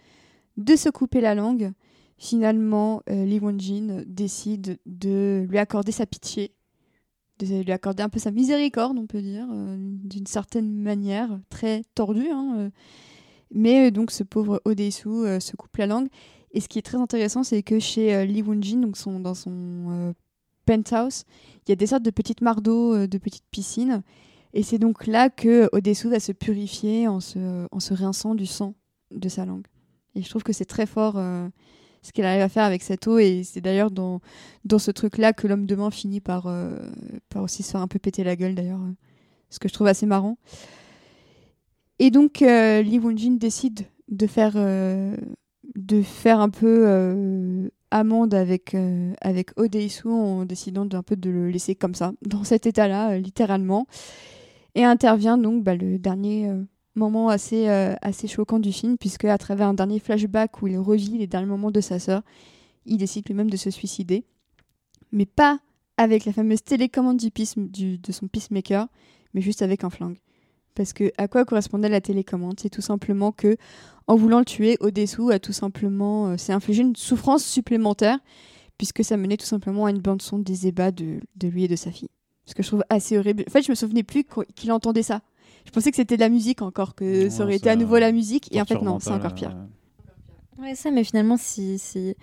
[0.58, 1.72] de se couper la langue,
[2.18, 6.54] finalement, euh, Lee Won-jin décide de lui accorder sa pitié,
[7.40, 11.84] de lui accorder un peu sa miséricorde, on peut dire, euh, d'une certaine manière, très
[11.96, 12.30] tordue.
[12.32, 12.70] hein, euh.
[13.52, 16.08] Mais euh, donc ce pauvre Odessu euh, se coupe la langue.
[16.52, 20.14] Et ce qui est très intéressant, c'est que chez euh, Lee Won-jin, donc dans son
[20.66, 21.26] penthouse,
[21.68, 24.02] il y a des sortes de petites mares d'eau, de petites piscines.
[24.54, 28.74] Et c'est donc là que Odessu va se purifier en se, rinçant du sang
[29.12, 29.68] de sa langue.
[30.16, 31.16] Et je trouve que c'est très fort
[32.02, 33.20] ce qu'elle arrive à faire avec cette eau.
[33.20, 34.22] Et c'est d'ailleurs dans,
[34.76, 36.52] ce truc-là que l'homme de main finit par,
[37.30, 38.82] par aussi se faire un peu péter la gueule, d'ailleurs.
[39.52, 40.38] ce que je trouve assez marrant.
[42.00, 45.16] Et donc, euh, Lee Won-jin décide de faire, euh,
[45.76, 51.30] de faire un peu euh, amende avec, euh, avec Odeisu en décidant d'un peu de
[51.30, 53.86] le laisser comme ça, dans cet état-là, littéralement.
[54.76, 56.52] Et intervient donc bah, le dernier
[56.96, 61.18] moment assez, assez choquant du film, puisque à travers un dernier flashback où il revit
[61.18, 62.22] les derniers moments de sa sœur,
[62.86, 64.26] il décide lui-même de se suicider.
[65.12, 65.60] Mais pas
[65.98, 68.88] avec la fameuse télécommande du, du de son peacemaker,
[69.34, 70.18] mais juste avec un flingue.
[70.80, 72.58] Parce que à quoi correspondait la télécommande?
[72.58, 73.58] C'est tout simplement que,
[74.08, 78.18] en voulant le tuer, Odessou a tout simplement euh, s'est infligé une souffrance supplémentaire,
[78.78, 81.68] puisque ça menait tout simplement à une bande son des ébats de, de lui et
[81.68, 82.08] de sa fille.
[82.46, 83.44] Ce que je trouve assez horrible.
[83.46, 84.24] En fait, je me souvenais plus
[84.56, 85.20] qu'il entendait ça.
[85.66, 88.14] Je pensais que c'était de la musique encore, que ça aurait été à nouveau la
[88.14, 89.58] musique, et en fait non, c'est encore pire.
[90.62, 92.16] Ouais, ça, mais finalement, si, si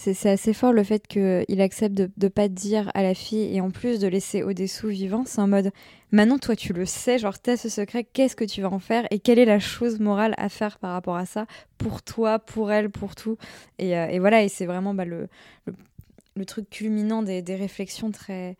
[0.00, 3.60] c'est assez fort le fait qu'il accepte de ne pas dire à la fille et
[3.60, 5.24] en plus de laisser au-dessous vivant.
[5.26, 5.72] C'est en mode
[6.12, 8.78] maintenant, toi, tu le sais, genre, tu as ce secret, qu'est-ce que tu vas en
[8.78, 11.46] faire et quelle est la chose morale à faire par rapport à ça
[11.78, 13.38] pour toi, pour elle, pour tout.
[13.80, 15.28] Et, euh, voilà, et c'est vraiment bah, le,
[16.46, 18.56] truc culminant des, réflexions très,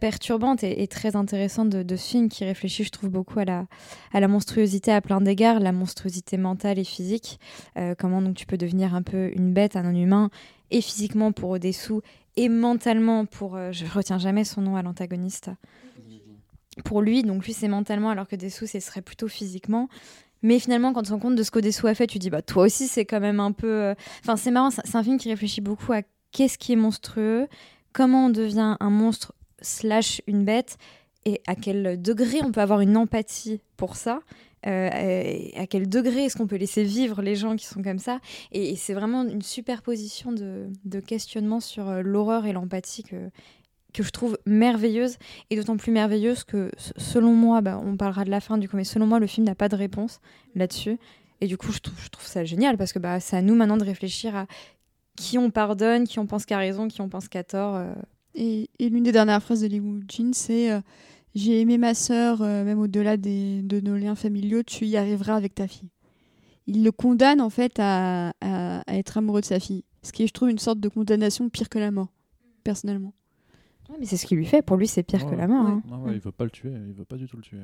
[0.00, 3.66] perturbantes et, très intéressantes de, ce film qui réfléchit, je trouve, beaucoup à la,
[4.14, 7.38] à la monstruosité à plein d'égards, la monstruosité mentale et physique.
[7.76, 10.30] Euh, comment donc tu peux devenir un peu une bête, un non-humain
[10.70, 12.02] et physiquement pour Odessou
[12.36, 13.56] et mentalement pour.
[13.56, 15.50] Euh, je retiens jamais son nom à l'antagoniste.
[16.84, 19.88] Pour lui, donc lui c'est mentalement alors que Dessou ce serait plutôt physiquement.
[20.42, 22.40] Mais finalement, quand tu te rends compte de ce qu'Odessou a fait, tu dis bah
[22.40, 23.70] toi aussi c'est quand même un peu.
[23.70, 26.02] Euh, enfin c'est marrant, c'est un film qui réfléchit beaucoup à
[26.32, 27.48] qu'est-ce qui est monstrueux,
[27.92, 30.78] comment on devient un monstre slash une bête
[31.26, 34.20] et à quel degré on peut avoir une empathie pour ça
[34.68, 38.20] à quel degré est-ce qu'on peut laisser vivre les gens qui sont comme ça
[38.52, 43.30] Et, c'est vraiment une superposition de, de questionnements sur euh, l'horreur et l'empathie que,
[43.92, 45.16] que je trouve merveilleuse,
[45.50, 48.76] et d'autant plus merveilleuse que, selon moi, bah, on parlera de la fin du coup,
[48.76, 50.20] mais selon moi, le film n'a pas de réponse
[50.54, 50.98] là-dessus.
[51.40, 53.84] Et du coup, je trouve, ça génial, parce que bah, c'est à nous maintenant de
[53.84, 54.46] réfléchir à
[55.16, 57.76] qui on pardonne, qui on pense qu'a raison, qui on pense qu'a tort.
[57.76, 57.92] Euh.
[58.34, 60.70] Et, et l'une des dernières phrases de Lee Jin, c'est
[61.34, 65.54] j'ai aimé ma sœur, euh, même au-delà de nos liens familiaux, tu y arriveras avec
[65.54, 65.90] ta fille.
[66.66, 68.32] Il le condamne en fait à,
[68.88, 69.84] être amoureux de sa fille.
[70.02, 72.08] Ce qui est, je trouve, une sorte de condamnation pire que la mort,
[72.64, 73.12] personnellement.
[73.98, 74.62] mais c'est ce qu'il lui fait.
[74.62, 75.66] Pour lui, c'est pire que la mort.
[75.66, 75.82] Hein.
[76.04, 76.72] ouais, Il veut pas le tuer.
[76.88, 77.58] Il veut pas du tout le tuer.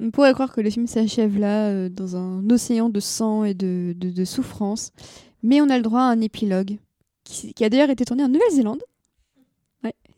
[0.00, 3.54] On pourrait croire que le film s'achève là, euh, dans un océan de sang et
[3.54, 4.92] de, de, souffrance.
[5.42, 6.78] Mais on a le droit à un épilogue,
[7.22, 8.82] qui, qui a d'ailleurs été tourné en Nouvelle-Zélande.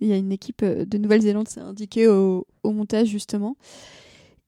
[0.01, 3.57] Il y a une équipe euh, de Nouvelle-Zélande, c'est indiqué au, montage justement.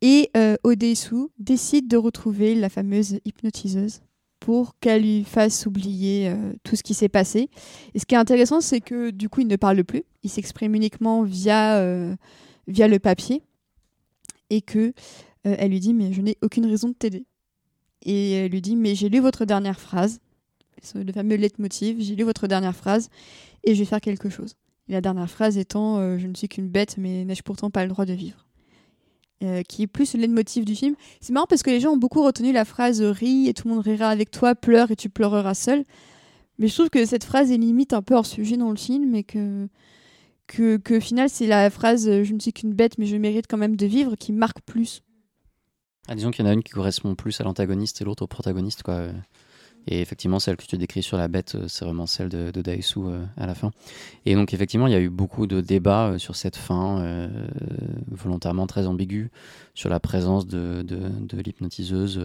[0.00, 4.00] Et euh, Odesu décide de retrouver la fameuse hypnotiseuse
[4.38, 7.50] pour qu'elle lui fasse oublier euh, tout ce qui s'est passé.
[7.94, 10.04] Et ce qui est intéressant, c'est que du coup, il ne parle plus.
[10.22, 12.14] Il s'exprime uniquement via, euh,
[12.68, 13.42] via le papier.
[14.50, 14.94] Et que
[15.44, 17.24] elle lui dit Mais je n'ai aucune raison de t'aider.
[18.02, 20.20] Et elle lui dit Mais j'ai lu votre dernière phrase,
[20.94, 23.08] le fameux leitmotiv j'ai lu votre dernière phrase
[23.64, 24.54] et je vais faire quelque chose.
[24.88, 27.90] La dernière phrase étant euh, Je ne suis qu'une bête, mais n'ai-je pourtant pas le
[27.90, 28.46] droit de vivre?
[29.42, 30.96] Euh, Qui est plus le motif du film.
[31.20, 33.74] C'est marrant parce que les gens ont beaucoup retenu la phrase Ris et tout le
[33.74, 35.84] monde rira avec toi, pleure et tu pleureras seul.
[36.58, 39.14] Mais je trouve que cette phrase est limite un peu hors sujet dans le film
[39.14, 39.68] et que,
[40.48, 43.46] que, que au final, c'est la phrase Je ne suis qu'une bête, mais je mérite
[43.48, 45.02] quand même de vivre qui marque plus.
[46.08, 48.26] Ah, disons qu'il y en a une qui correspond plus à l'antagoniste et l'autre au
[48.26, 48.82] protagoniste.
[48.82, 49.08] quoi.
[49.90, 52.62] Et effectivement, celle que tu décris sur la bête, euh, c'est vraiment celle de, de
[52.68, 53.70] euh, à la fin.
[54.26, 57.28] Et donc, effectivement, il y a eu beaucoup de débats euh, sur cette fin,
[58.10, 59.30] volontairement très ambiguë,
[59.74, 60.84] sur la présence de,
[61.32, 62.22] l'hypnotiseuse,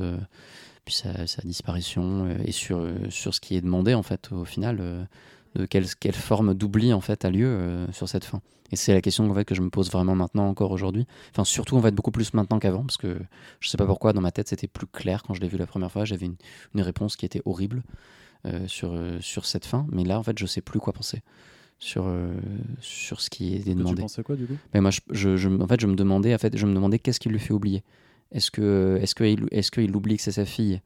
[0.84, 5.08] puis sa, disparition, et sur ce qui est demandé, en fait, au final
[5.56, 8.42] de quelle, quelle forme d'oubli en fait a lieu euh, sur cette fin.
[8.72, 11.06] Et c'est la question en fait, que je me pose vraiment maintenant encore aujourd'hui.
[11.32, 13.20] Enfin surtout en fait beaucoup plus maintenant qu'avant parce que
[13.60, 15.68] je sais pas pourquoi dans ma tête c'était plus clair quand je l'ai vu la
[15.68, 16.06] première fois.
[16.06, 16.38] J'avais une,
[16.74, 17.84] une, réponse qui était horrible
[18.46, 21.22] euh, sur, euh, sur cette fin, mais là en fait je sais plus quoi penser
[21.78, 22.12] sur,
[22.80, 23.96] sur ce qui est demandé.
[23.96, 24.58] Tu pensais quoi du coup?
[24.74, 27.20] Mais moi je, je, en fait je me demandais en fait je me demandais qu'est-ce
[27.20, 27.84] qui lui fait oublier.
[28.32, 30.82] Est-ce que est-ce qu'il est-ce qu'il oublie que c'est sa fille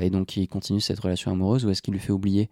[0.00, 2.48] et donc il continue cette relation amoureuse ou est-ce qu'il lui fait oublier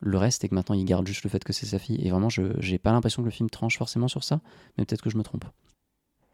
[0.00, 2.00] le reste et que maintenant il garde juste le fait que c'est sa fille.
[2.02, 4.40] Et vraiment, je j'ai pas l'impression que le film tranche forcément sur ça,
[4.76, 5.44] mais peut-être que je me trompe.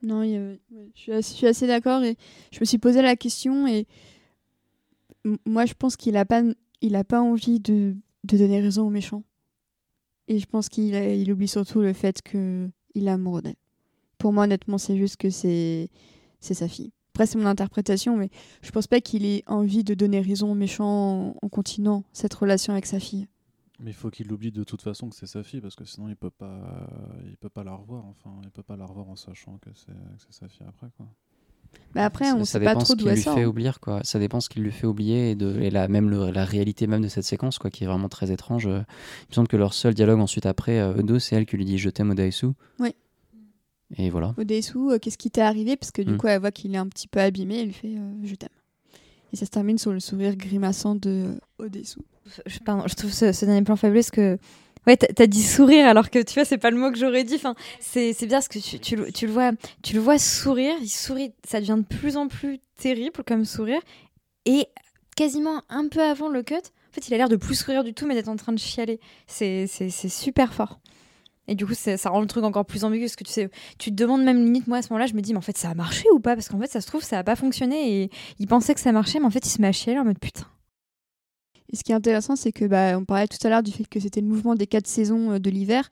[0.02, 2.16] Non, je, suis assez, d'accord et
[2.52, 3.86] je me suis posé la question et
[5.46, 6.42] moi je pense qu'il a pas,
[6.80, 9.24] il pas envie de, de donner raison aux méchants.
[10.28, 13.56] Et je pense qu'il il oublie surtout le fait qu'il est amoureux d'elle.
[14.18, 15.88] Pour moi, honnêtement, c'est juste que c'est
[16.40, 16.92] sa fille.
[17.14, 18.28] Après, c'est mon interprétation, mais
[18.60, 22.72] je pense pas qu'il ait envie de donner raison aux méchants en continuant cette relation
[22.72, 23.26] avec sa fille.
[23.78, 26.08] Mais il faut qu'il oublie de toute façon que c'est sa fille parce que sinon
[26.08, 26.88] il peut pas,
[27.26, 28.04] il peut pas la revoir.
[28.06, 31.06] Enfin, il peut pas la revoir en sachant que c'est sa fille après quoi.
[31.94, 33.34] Bah après, on ça, sait pas trop d'où elle sort.
[33.34, 34.00] Fait oublier, quoi.
[34.02, 37.02] Ça dépend ce qu'il lui fait oublier et, de, et la, même la réalité même
[37.02, 38.64] de cette séquence, quoi, qui est vraiment très étrange.
[38.64, 38.70] Il
[39.30, 41.78] me semble que leur seul dialogue ensuite après, eux deux, c'est elle qui lui dit
[41.78, 42.48] Je t'aime, Odaisu.
[42.78, 42.94] Oui.
[43.96, 44.34] Et voilà.
[44.36, 45.76] Odaisu, euh, qu'est-ce qui t'est arrivé?
[45.76, 46.16] Parce que du hmm.
[46.16, 48.48] coup, elle voit qu'il est un petit peu abîmé, elle lui fait euh, Je t'aime.
[49.32, 52.00] Et ça se termine sur le sourire grimaçant de Odessou.
[52.26, 54.38] Je, je trouve ce, dernier plan fabuleux parce que
[54.86, 57.34] Ouais, t'as dit sourire alors que tu vois, c'est pas le mot que j'aurais dit.
[57.34, 59.50] Enfin, c'est bien parce que tu, tu, le vois,
[59.82, 63.80] tu le vois sourire, il sourit, ça devient de plus en plus terrible comme sourire.
[64.44, 64.68] Et
[65.16, 67.94] quasiment un peu avant le cut, en fait, il a l'air de plus sourire du
[67.94, 69.00] tout, mais d'être en train de chialer.
[69.26, 70.78] C'est super fort.
[71.48, 73.90] Et du coup, ça rend le truc encore plus ambigu parce que tu sais, tu
[73.90, 75.70] te demandes même limite, moi à ce moment-là, je me dis, mais en fait, ça
[75.70, 76.34] a marché ou pas?
[76.34, 78.92] Parce qu'en fait, ça se trouve, ça a pas fonctionné et il pensait que ça
[78.92, 80.46] marchait, mais en fait, il se met à chialer en mode putain.
[81.72, 83.84] Et ce qui est intéressant, c'est que bah, on parlait tout à l'heure du fait
[83.84, 85.90] que c'était le mouvement des quatre saisons euh, de l'hiver,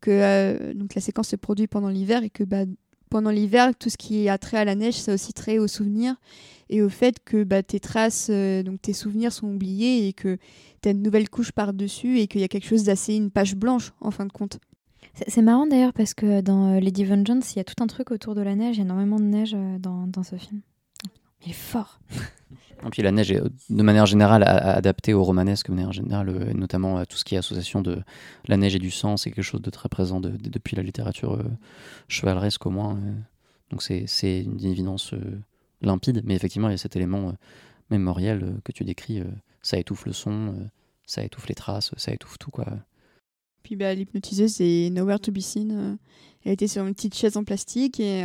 [0.00, 2.64] que euh, donc la séquence se produit pendant l'hiver et que bah,
[3.10, 6.16] pendant l'hiver, tout ce qui a trait à la neige, ça aussi trait aux souvenirs
[6.68, 10.38] et au fait que bah, tes traces, euh, donc tes souvenirs sont oubliés et que
[10.82, 13.54] tu as une nouvelle couche par-dessus et qu'il y a quelque chose d'assez une page
[13.54, 14.58] blanche en fin de compte.
[15.28, 18.34] C'est marrant d'ailleurs parce que dans Lady Vengeance, il y a tout un truc autour
[18.34, 20.60] de la neige, il y a énormément de neige dans, dans ce film.
[21.44, 22.00] Il est fort.
[22.86, 26.52] Et puis la neige est de manière générale adaptée au romanesque, de manière générale, euh,
[26.52, 28.02] notamment à tout ce qui est association de
[28.46, 31.44] la neige et du sang, c'est quelque chose de très présent depuis la littérature euh,
[32.08, 32.96] chevaleresque au moins.
[32.96, 33.12] Euh.
[33.70, 35.14] donc c'est une évidence
[35.80, 37.34] limpide, mais effectivement il y a cet élément
[37.90, 39.22] mémoriel que tu décris,
[39.62, 40.54] ça étouffe le son,
[41.06, 42.66] ça étouffe les traces, ça étouffe tout quoi.
[43.64, 45.98] Puis bah, l'hypnotiseuse, c'est Nowhere to be seen.
[46.44, 48.24] Elle était sur une petite chaise en plastique et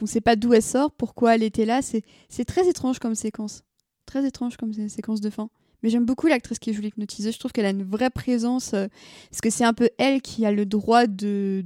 [0.00, 1.80] on ne sait pas d'où elle sort, pourquoi elle était là.
[1.82, 3.64] C'est très étrange comme séquence.
[4.06, 5.50] Très étrange comme séquence de fin.
[5.84, 7.34] Mais j'aime beaucoup l'actrice qui joue l'hypnotiseuse.
[7.34, 8.72] Je trouve qu'elle a une vraie présence.
[8.72, 8.86] Euh,
[9.30, 11.62] parce que c'est un peu elle qui a le droit de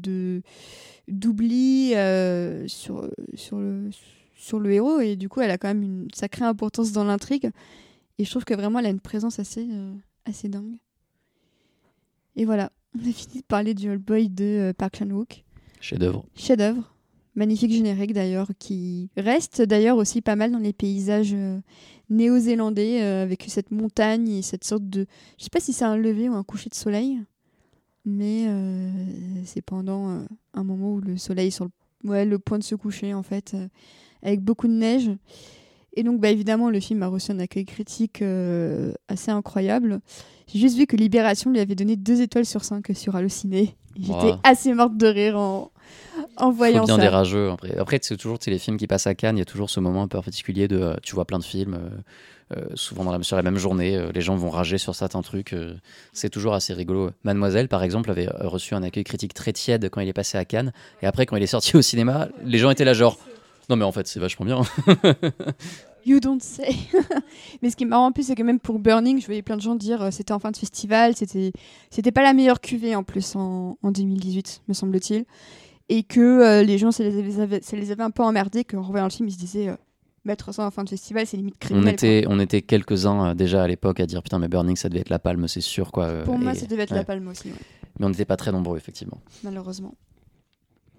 [1.07, 3.91] d'oubli euh, sur, sur, le,
[4.35, 4.99] sur le héros.
[4.99, 7.51] Et du coup, elle a quand même une sacrée importance dans l'intrigue.
[8.19, 10.79] Et je trouve que vraiment, elle a une présence assez, euh, assez dingue.
[12.35, 15.45] Et voilà, on a fini de parler du Old Boy de Park Chan-wook.
[15.81, 16.25] Chef-d'œuvre.
[16.35, 16.95] Chef-d'œuvre.
[17.35, 21.37] Magnifique générique d'ailleurs, qui reste d'ailleurs aussi pas mal dans les paysages
[22.11, 25.07] néo-zélandais euh, avec cette montagne et cette sorte de.
[25.39, 27.21] Je sais pas si c'est un lever ou un coucher de soleil,
[28.05, 28.91] mais euh,
[29.45, 30.25] c'est pendant euh,
[30.55, 33.23] un moment où le soleil est sur le, ouais, le point de se coucher en
[33.23, 33.57] fait,
[34.23, 35.11] avec beaucoup de neige.
[35.99, 38.23] Et donc, bah, évidemment, le film a reçu un accueil critique
[39.09, 40.01] assez incroyable.
[40.47, 43.77] J'ai juste vu que Libération lui avait donné deux étoiles sur 5 sur Allociné.
[44.01, 45.71] J'étais assez morte de rire en,
[46.37, 47.03] en voyant bien ça.
[47.03, 47.51] des rageux.
[47.51, 49.81] Après, après c'est toujours les films qui passent à Cannes, il y a toujours ce
[49.81, 53.13] moment un peu particulier de euh, tu vois plein de films, euh, euh, souvent dans
[53.13, 55.55] la, sur la même journée, les gens vont rager sur certains trucs.
[56.13, 57.11] c'est toujours assez rigolo.
[57.25, 60.45] Mademoiselle, par exemple, avait reçu un accueil critique très tiède quand il est passé à
[60.45, 60.73] Cannes,
[61.03, 63.19] et après, quand il est sorti au cinéma, les gens étaient là genre
[63.69, 64.63] non mais en fait c'est vachement bien.
[66.09, 66.75] You don't say.
[67.63, 69.57] mais ce qui est marrant en plus, c'est que même pour Burning, je voyais plein
[69.57, 71.53] de gens dire c'était en fin de festival, c'était
[71.91, 75.25] c'était pas la meilleure cuvée en plus en, en 2018, me semble-t-il
[75.89, 78.83] et que euh, les gens, ça les, avait, ça les avait un peu emmerdés, qu'en
[78.83, 79.77] revoyant le film, ils se disaient euh,
[80.25, 81.89] mettre ça en fin de festival, c'est limite criminel.
[81.89, 84.89] On était, on était quelques-uns euh, déjà à l'époque à dire putain, mais Burning, ça
[84.89, 85.91] devait être la palme, c'est sûr.
[85.91, 86.25] quoi.
[86.25, 87.51] Pour moi, ça devait être la palme aussi.
[87.99, 89.21] Mais on n'était pas très nombreux, effectivement.
[89.43, 89.95] Malheureusement.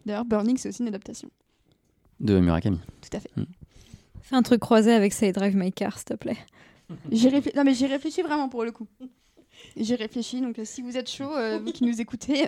[0.05, 1.29] D'ailleurs, Burning, c'est aussi une adaptation.
[2.19, 2.79] De Murakami.
[3.01, 3.29] Tout à fait.
[3.37, 3.43] Hmm.
[4.29, 6.37] Fais un truc croisé avec Say Drive My Car, s'il te plaît.
[7.11, 8.87] J'ai Non, mais j'ai réfléchi vraiment pour le coup.
[9.75, 11.31] J'ai réfléchi, donc si vous êtes chaud,
[11.63, 12.47] vous qui nous écoutez,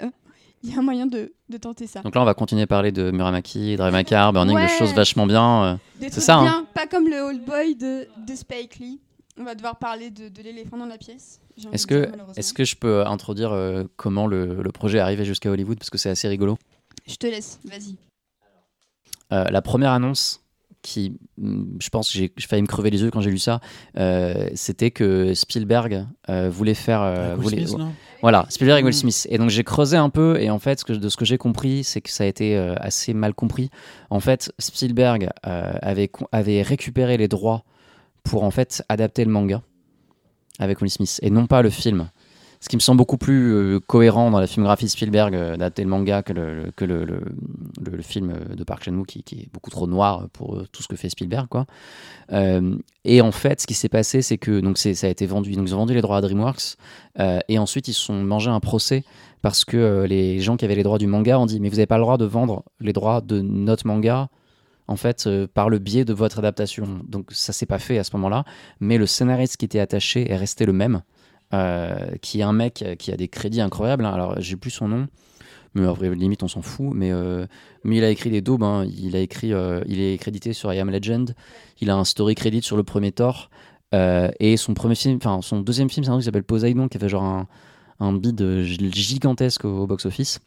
[0.63, 2.01] il y a un moyen de, de, tenter ça.
[2.01, 4.93] Donc là, on va continuer à parler de Muramaki, Drive My Car, Burning, de choses
[4.93, 5.63] vachement bien.
[5.63, 6.37] Euh, c'est ça.
[6.37, 6.67] Hein.
[6.73, 8.99] Pas comme le Old Boy de, de Spike Lee.
[9.39, 11.39] On va devoir parler de, de l'éléphant dans la pièce.
[11.71, 15.49] Est-ce que, est que je peux introduire euh, comment le, le, projet est arrivé jusqu'à
[15.49, 16.57] Hollywood Parce que c'est assez rigolo?
[17.07, 17.95] Je te laisse, vas-y.
[19.31, 20.40] Euh, la première annonce
[20.81, 23.59] qui, mm, je pense, j'ai failli me crever les yeux quand j'ai lu ça,
[24.55, 26.05] c'était que Spielberg
[26.49, 27.35] voulait faire.
[27.37, 27.65] Voulait,
[28.21, 28.97] voilà, Spielberg et Will mm.
[28.97, 29.27] Smith.
[29.29, 31.37] Et donc j'ai creusé un peu, et en fait, ce que, de ce que j'ai
[31.37, 33.69] compris, c'est que ça a été euh, assez mal compris.
[34.09, 37.63] En fait, Spielberg euh, avait, avait récupéré les droits
[38.23, 39.61] pour en fait adapter le manga
[40.59, 42.09] avec Will Smith, et non pas le film
[42.61, 45.89] ce qui me semble beaucoup plus euh, cohérent dans la filmographie Spielberg euh, d'adapter le
[45.89, 46.71] manga que le,
[48.01, 51.09] film de Park Chan-wook qui, est beaucoup trop noir pour euh, tout ce que fait
[51.09, 51.65] Spielberg quoi.
[53.03, 55.67] et en fait, ce qui s'est passé, c'est que donc ça a été vendu, donc
[55.67, 56.77] ils ont vendu les droits à DreamWorks
[57.47, 59.03] et ensuite ils se sont mangés un procès
[59.41, 61.87] parce que les gens qui avaient les droits du manga ont dit mais vous n'avez
[61.87, 64.29] pas le droit de vendre les droits de notre manga
[64.87, 66.99] en fait, par le biais de votre adaptation.
[67.07, 68.43] Donc ça s'est pas fait à ce moment-là,
[68.79, 71.01] mais le scénariste qui était attaché est resté le même.
[71.53, 74.05] Euh, qui est un mec qui a des crédits incroyables.
[74.05, 74.13] Hein.
[74.13, 75.07] Alors, j'ai plus son nom,
[75.73, 76.91] mais après, limite, on s'en fout.
[76.93, 77.45] Mais, euh,
[77.83, 78.63] mais il a écrit des daubes.
[78.63, 78.85] Hein.
[78.85, 81.35] Il, a écrit, euh, il est crédité sur I Am Legend.
[81.81, 83.49] Il a un story credit sur le premier Thor.
[83.93, 86.99] et son premier film, son deuxième film, c'est un truc qui s'appelle Poseidon, qui a
[86.99, 87.47] fait genre un,
[87.99, 90.39] un bid gigantesque au, box-office.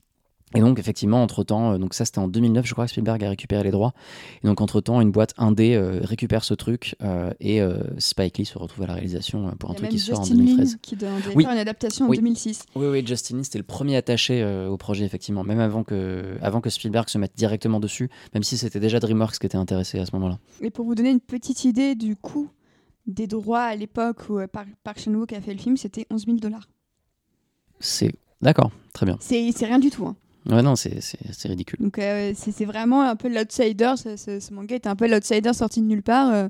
[0.56, 3.28] Et donc, effectivement, entre-temps, euh, donc ça c'était en 2009, je crois que Spielberg a
[3.28, 3.92] récupéré les droits.
[4.44, 8.44] Et donc, entre-temps, une boîte indé euh, récupère ce truc euh, et euh, Spike Lee
[8.44, 10.72] se retrouve à la réalisation pour un truc qui sort en Justin 2013.
[10.74, 11.42] Lin qui devait Oui.
[11.42, 12.18] faire une adaptation en Oui.
[12.18, 12.66] 2006.
[12.76, 16.60] Oui, oui, Justin Lin, c'était le premier attaché au projet, effectivement, même avant que, avant
[16.60, 20.06] que Spielberg se mette directement dessus, même si c'était déjà DreamWorks qui était intéressé à
[20.06, 20.38] ce moment-là.
[20.60, 22.48] Et pour vous donner une petite idée du coût
[23.08, 26.36] des droits à l'époque où Park, Park Chan-wook a fait le film, c'était 11 000
[26.38, 26.68] dollars.
[27.80, 28.12] C'est.
[28.40, 29.16] D'accord, très bien.
[29.20, 30.06] C'est c'est rien du tout.
[30.06, 30.16] hein.
[30.50, 30.98] Ouais, non, c'est
[31.44, 31.78] ridicule.
[31.80, 33.94] Donc euh, c'est vraiment un peu l'outsider.
[33.96, 36.32] Ce, ce- ce manga était un peu l'outsider sorti de nulle part.
[36.32, 36.48] euh,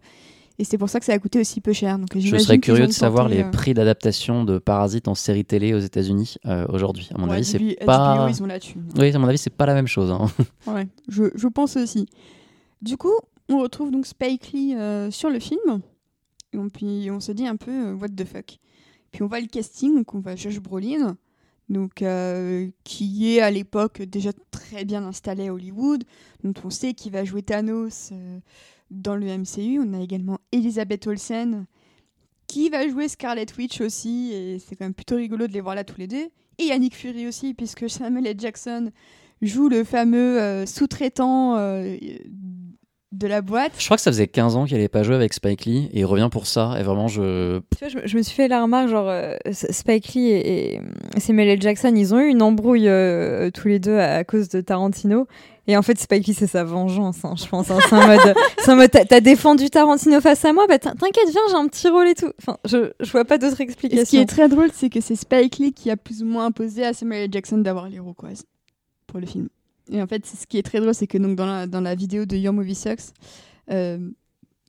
[0.59, 1.99] et c'est pour ça que ça a coûté aussi peu cher.
[1.99, 5.45] Donc, Je serais curieux de savoir tenté, les euh, prix d'adaptation de Parasite en série
[5.45, 6.37] télé aux États-Unis
[6.69, 7.09] aujourd'hui.
[7.13, 8.29] À mon ouais, avis, c'est HBO, pas.
[8.31, 8.41] ils.
[8.97, 10.11] Oui, à mon avis, c'est pas la même chose.
[10.13, 10.27] hein.
[10.73, 12.07] Ouais, je, je pense aussi.
[12.83, 13.13] Du coup,
[13.49, 14.77] on retrouve donc Spike Lee
[15.11, 15.81] sur le film.
[16.53, 18.59] Et on, puis on se dit un peu what the fuck.
[19.11, 21.17] Puis on voit le casting, donc on voit Josh Brolin,
[21.69, 26.05] donc, euh, qui est à l'époque déjà très bien installé à Hollywood,
[26.43, 28.39] dont on sait qu'il va jouer Thanos euh,
[28.91, 29.81] dans le MCU.
[29.81, 31.67] On a également Elizabeth Olsen,
[32.47, 35.75] qui va jouer Scarlet Witch aussi, et c'est quand même plutôt rigolo de les voir
[35.75, 36.29] là tous les deux.
[36.59, 38.37] Et Yannick Fury aussi, puisque Samuel L.
[38.39, 38.93] Jackson
[39.41, 41.57] joue le fameux euh, sous-traitant
[43.19, 43.73] de la boîte.
[43.79, 46.01] Je crois que ça faisait 15 ans qu'il n'avait pas joué avec Spike Lee et
[46.01, 46.75] il revient pour ça.
[46.79, 47.59] Et vraiment, je.
[47.59, 50.75] Tu vois, je, me- je me suis fait la remarque, genre euh, Spike Lee et,
[50.75, 50.81] et
[51.21, 51.63] Samuel L.
[51.63, 55.27] Jackson, ils ont eu une embrouille euh, tous les deux à, à cause de Tarantino.
[55.67, 57.71] Et en fait, Spike Lee, c'est sa vengeance, hein, je pense.
[57.71, 57.79] hein.
[57.89, 61.67] C'est en mode, t'as, défendu Tarantino face à moi, bah t'in- t'inquiète, viens, j'ai un
[61.69, 62.31] petit rôle et tout.
[62.39, 65.17] Enfin, je, je vois pas d'autre Et ce qui est très drôle, c'est que c'est
[65.17, 67.29] Spike Lee qui a plus ou moins imposé à Samuel L.
[67.33, 68.43] Jackson d'avoir l'Iroquoise
[69.07, 69.49] pour le film.
[69.91, 71.95] Et en fait, ce qui est très drôle, c'est que donc dans la, dans la
[71.95, 73.13] vidéo de Your Movie Sucks,
[73.71, 73.99] euh,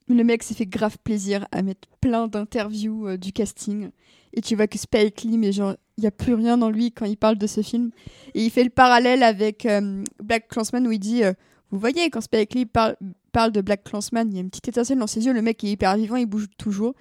[0.07, 3.89] le mec s'est fait grave plaisir à mettre plein d'interviews euh, du casting.
[4.33, 6.91] Et tu vois que Spike Lee, mais genre, il n'y a plus rien dans lui
[6.91, 7.91] quand il parle de ce film.
[8.33, 11.23] Et il fait le parallèle avec euh, Black Clansman où il dit
[11.71, 12.97] Vous voyez, quand Spike Lee parle,
[13.31, 15.61] parle de Black Clansman, il y a une petite étincelle dans ses yeux, le mec
[15.63, 16.95] est hyper vivant, il bouge toujours.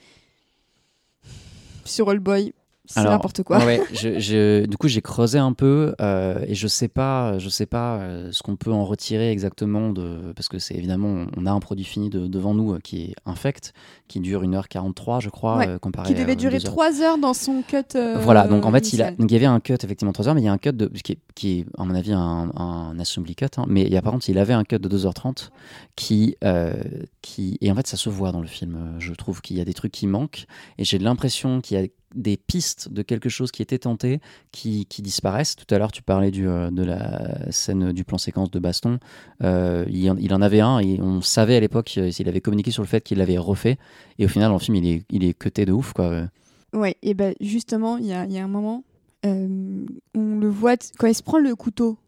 [1.85, 2.53] Sur All Boy,
[2.87, 3.65] c'est n'importe quoi.
[3.65, 7.49] Ouais, je- je- du coup, j'ai creusé un peu euh, et je sais pas, je
[7.49, 11.47] sais pas euh, ce qu'on peut en retirer exactement de, parce que c'est évidemment, on
[11.47, 13.73] a un produit fini de- devant nous euh, qui est infect,
[14.09, 16.73] qui dure 1h43, je crois, Ouais, comparé Qui devait durer deux heures.
[16.73, 17.97] 3 heures dans son cut.
[18.21, 20.35] Voilà, donc en fait, il, a, donc, il y avait un cut, effectivement, 3 heures,
[20.35, 22.51] mais il y a un cut de, qui, est, qui est, à mon avis, un,
[22.55, 23.47] un assembly cut.
[23.57, 25.49] hein, mais il y a, par contre, il avait un cut de 2h30
[25.97, 26.37] qui,
[27.23, 27.59] qui.
[27.61, 28.97] Et en fait, ça se voit dans le film.
[28.99, 30.45] Je trouve qu'il y a des trucs qui manquent.
[30.79, 34.21] Et j'ai l'impression qu'il y a des pistes de quelque chose qui était tenté
[34.53, 35.57] qui, qui disparaissent.
[35.57, 38.99] Tout à l'heure, tu parlais du, euh, de la scène du plan séquence de baston.
[39.43, 42.41] Euh, il, en, il en avait un et on savait à l'époque euh, s'il avait
[42.41, 43.79] communiqué sur le fait qu'il l'avait refait.
[44.19, 46.29] Et au final, dans le film, il est, il est cuté de ouf, quoi.
[46.73, 48.83] Ouais, et ben justement, il y a, il y a un moment,
[49.25, 51.99] on le voit quand il se prend le couteau.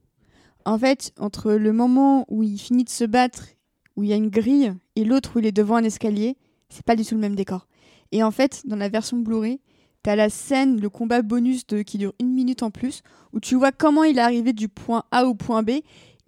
[0.65, 3.47] En fait, entre le moment où il finit de se battre,
[3.95, 6.37] où il y a une grille, et l'autre où il est devant un escalier,
[6.69, 7.69] c'est pas du tout le même décor.
[8.13, 9.61] Et en fait, dans la version Blu-ray,
[10.07, 13.03] t'as la scène, le combat bonus qui dure une minute en plus,
[13.33, 15.71] où tu vois comment il est arrivé du point A au point B,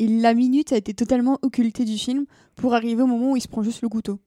[0.01, 2.25] et la minute a été totalement occultée du film
[2.57, 4.19] pour arriver au moment où il se prend juste le couteau.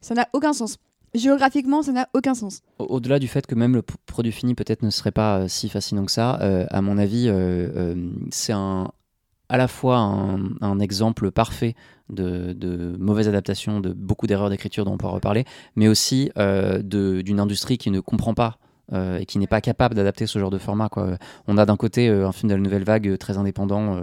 [0.00, 0.78] Ça n'a aucun sens.
[1.14, 2.62] Géographiquement, ça n'a aucun sens.
[2.78, 5.68] Au- Au-delà du fait que même le produit fini peut-être ne serait pas euh, si
[5.68, 7.94] fascinant que ça, euh, à mon avis, euh,
[8.30, 11.74] c'est à la fois un, exemple parfait
[12.08, 15.44] de, mauvaise adaptation, de beaucoup d'erreurs d'écriture dont on pourra reparler,
[15.74, 18.58] mais aussi d'une industrie qui ne comprend pas
[18.92, 20.88] euh, et qui n'est pas capable d'adapter ce genre de format.
[20.88, 21.18] Quoi.
[21.46, 24.00] On a d'un côté euh, un film de la nouvelle vague euh, très indépendant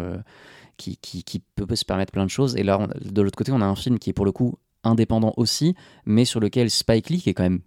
[0.78, 3.38] qui, qui- qui peut, peut se permettre plein de choses, et là, on- de l'autre
[3.38, 6.70] côté, on a un film qui est pour le coup indépendant aussi, mais sur lequel
[6.70, 7.62] Spike Lee, qui est quand même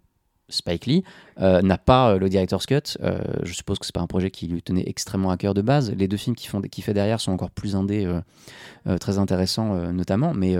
[0.49, 1.03] Spike Lee,
[1.41, 2.97] euh, n'a pas euh, le director's cut.
[3.01, 5.61] Euh, je suppose que c'est pas un projet qui lui tenait extrêmement à cœur de
[5.61, 5.91] base.
[5.97, 8.07] Les deux films qu'il font- qu'il fait derrière sont encore plus indés,
[9.01, 10.33] très intéressants notamment.
[10.33, 10.55] Mais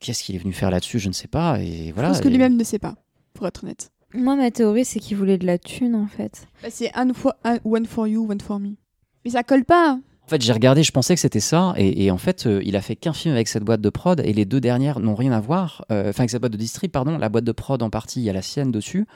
[0.00, 0.98] qu'est-ce qu'il est venu faire là-dessus?
[0.98, 1.58] Je ne sais pas.
[1.60, 2.08] Et voilà.
[2.10, 2.94] Je pense que lui-même ne sait pas,
[3.34, 3.90] pour être honnête.
[4.16, 6.46] Moi, ma théorie, c'est qu'il voulait de la thune, en fait.
[6.62, 8.70] Bah, c'est un for- un- one for you, one for me.
[9.24, 9.98] Mais ça colle pas.
[10.24, 12.74] En fait, j'ai regardé, je pensais que c'était ça, et, et en fait, euh, il
[12.74, 15.30] a fait qu'un film avec cette boîte de prod, et les deux dernières n'ont rien
[15.30, 15.84] à voir.
[15.92, 18.24] Euh, Enfin, avec cette boîte de distrib, pardon, la boîte de prod en partie, il
[18.24, 19.06] y a la sienne dessus.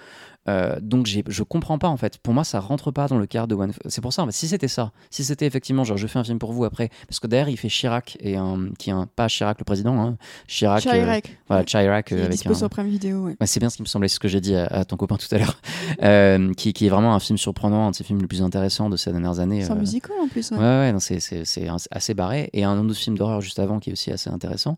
[0.49, 2.17] Euh, donc, je comprends pas en fait.
[2.19, 3.73] Pour moi, ça rentre pas dans le cadre de One.
[3.87, 4.23] C'est pour ça.
[4.23, 6.65] en fait, si c'était ça, si c'était effectivement genre je fais un film pour vous
[6.65, 9.65] après, parce que derrière il fait Chirac et un qui est un pas Chirac le
[9.65, 10.17] président, hein,
[10.49, 10.87] Chirac.
[10.87, 11.39] euh, Chirac.
[11.47, 12.55] voilà, Chirac euh, avec un.
[12.55, 13.37] sur Prime Video, ouais.
[13.45, 15.33] C'est bien ce qui me semblait, ce que j'ai dit à, à ton copain tout
[15.35, 15.61] à l'heure,
[16.03, 18.89] Euh, qui, qui est vraiment un film surprenant, un de ses films les plus intéressants
[18.89, 19.63] de ces dernières années.
[19.65, 20.51] C'est un musical en plus.
[20.53, 20.93] Ouais, Ouais.
[20.93, 21.01] ouais,
[21.45, 22.49] c'est, assez barré.
[22.55, 24.77] Et un autre film d'horreur juste avant qui est aussi assez intéressant.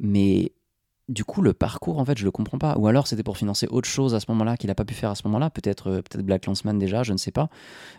[0.00, 0.52] Mais
[1.08, 2.76] du coup, le parcours, en fait, je le comprends pas.
[2.78, 5.10] Ou alors, c'était pour financer autre chose à ce moment-là qu'il n'a pas pu faire
[5.10, 5.50] à ce moment-là.
[5.50, 7.48] Peut-être, euh, peut-être Black Landsman déjà, je ne sais pas.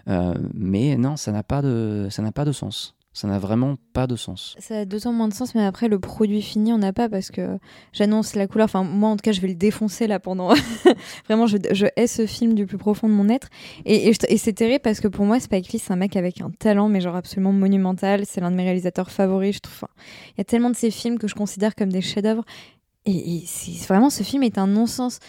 [0.08, 2.96] Euh, mais non, ça n'a pas de, ça pas de sens.
[3.16, 4.56] Ça n'a vraiment pas de sens.
[4.58, 7.30] Ça a d'autant moins de sens, mais après, le produit fini, on n'a pas parce
[7.30, 7.60] que
[7.92, 8.66] j'annonce la couleur.
[8.66, 10.52] Enfin, moi, en tout cas, je vais le défoncer là pendant.
[11.28, 13.50] Vraiment, je, je, hais ce film du plus profond de mon être.
[13.86, 16.50] Et, et, c'est terrible parce que pour moi, Spike Lee, c'est un mec avec un
[16.50, 18.26] talent, mais genre absolument monumental.
[18.26, 19.88] C'est l'un de mes réalisateurs favoris, je trouve.
[20.30, 22.44] Il y a tellement de ces films que je considère comme des chefs-d'œuvre.
[23.06, 25.20] Et, et c'est vraiment, ce film est un non-sens.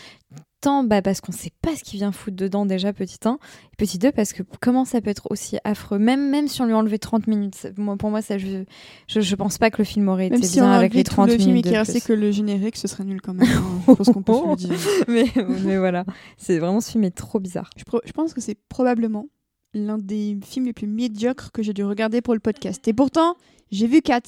[0.60, 3.34] Tant bah, parce qu'on sait pas ce qu'il vient foutre dedans déjà, petit 1.
[3.34, 6.66] Et petit 2, parce que comment ça peut être aussi affreux, même, même si on
[6.66, 7.66] lui enlevait 30 minutes.
[7.76, 8.64] Moi, pour moi, ça, je,
[9.06, 11.04] je, je pense pas que le film aurait Même été si bien on avec les
[11.04, 11.66] tout 30 le film et minutes.
[11.66, 12.06] de restait plus.
[12.06, 13.46] que le générique, ce serait nul quand même.
[13.46, 13.82] hein.
[13.88, 14.78] Je pense qu'on peut se le dire.
[15.08, 15.26] mais,
[15.64, 16.04] mais voilà,
[16.38, 17.68] c'est vraiment ce film est trop bizarre.
[17.76, 19.26] Je pense que c'est probablement
[19.74, 22.86] l'un des films les plus médiocres que j'ai dû regarder pour le podcast.
[22.88, 23.34] Et pourtant,
[23.70, 24.20] j'ai vu Cats,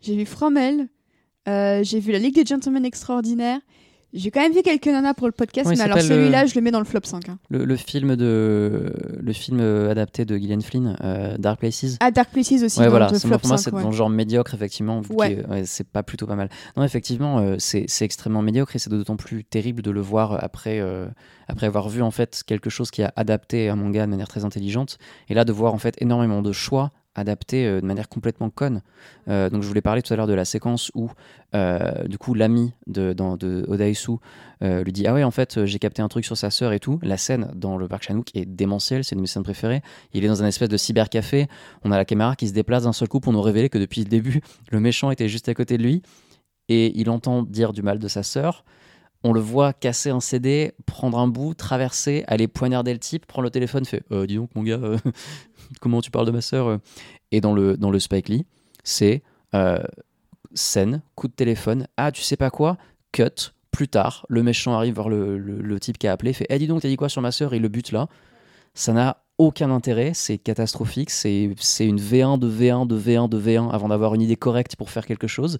[0.00, 0.88] j'ai vu Fromel,
[1.48, 3.60] euh, j'ai vu La Ligue des Gentlemen Extraordinaires.
[4.16, 6.70] J'ai quand même vu quelques nanas pour le podcast, mais alors celui-là, je le mets
[6.70, 7.28] dans le flop 5.
[7.30, 7.38] hein.
[7.50, 11.96] Le, le film de, le film euh, adapté de Gillian Flynn, euh, Dark Places.
[11.98, 13.64] Ah, Dark Places aussi, Ouais, dans voilà, le flop pour moi, 5.
[13.64, 13.82] c'est ouais.
[13.82, 15.02] dans le genre médiocre, effectivement.
[15.10, 15.42] Ouais.
[15.64, 16.48] c'est pas plutôt pas mal.
[16.76, 20.38] Non, effectivement, euh, c'est c'est extrêmement médiocre et c'est d'autant plus terrible de le voir
[20.44, 21.08] après, euh,
[21.48, 24.44] après avoir vu en fait quelque chose qui a adapté un manga de manière très
[24.44, 24.98] intelligente.
[25.28, 28.82] Et là, de voir en fait énormément de choix adaptés euh, de manière complètement conne.
[29.28, 31.10] Euh, donc, je voulais parler tout à l'heure de la séquence où,
[31.54, 34.12] euh, du coup, l'ami de, de Odaisu
[34.60, 36.98] lui dit Ah ouais, en fait, j'ai capté un truc sur sa sœur et tout.
[37.02, 39.82] La scène dans le parc Chanook est démentielle, c'est une de mes scènes préférées.
[40.14, 41.48] Il est dans un espèce de cybercafé.
[41.84, 44.00] On a la caméra qui se déplace d'un seul coup pour nous révéler que depuis
[44.00, 46.02] le début, le méchant était juste à côté de lui.
[46.70, 48.64] Et il entend dire du mal de sa sœur.
[49.24, 53.44] On le voit casser un CD, prendre un bout, traverser, aller poignarder le type, prendre
[53.44, 54.98] le téléphone, fait Euh, Dis donc, mon gars, euh,
[55.80, 56.78] comment tu parles de ma sœur euh
[57.32, 58.46] Et dans le, dans le Spike Lee,
[58.84, 59.22] c'est
[60.54, 62.76] scène, coup de téléphone, ah, tu sais pas quoi,
[63.12, 66.58] cut, plus tard, le méchant arrive voir le, le- type qui a appelé, fait Eh,
[66.58, 68.08] dis donc, t'as dit quoi sur ma sœur il le bute là.
[68.74, 71.44] Ça n'a aucun intérêt, c'est catastrophique, c'est
[71.80, 75.06] une V1 de V1 de V1 de V1 avant d'avoir une idée correcte pour faire
[75.06, 75.58] quelque chose.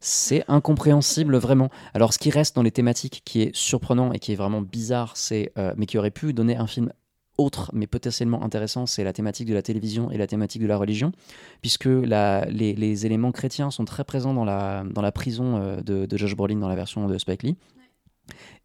[0.00, 1.70] C'est incompréhensible vraiment.
[1.94, 5.16] Alors ce qui reste dans les thématiques qui est surprenant et qui est vraiment bizarre,
[5.16, 6.92] c'est euh, mais qui aurait pu donner un film
[7.36, 10.76] autre mais potentiellement intéressant, c'est la thématique de la télévision et la thématique de la
[10.76, 11.12] religion,
[11.60, 15.80] puisque la- les, les éléments chrétiens sont très présents dans la, dans la prison euh,
[15.80, 17.56] de, de Josh Brolin dans la version de Spike Lee.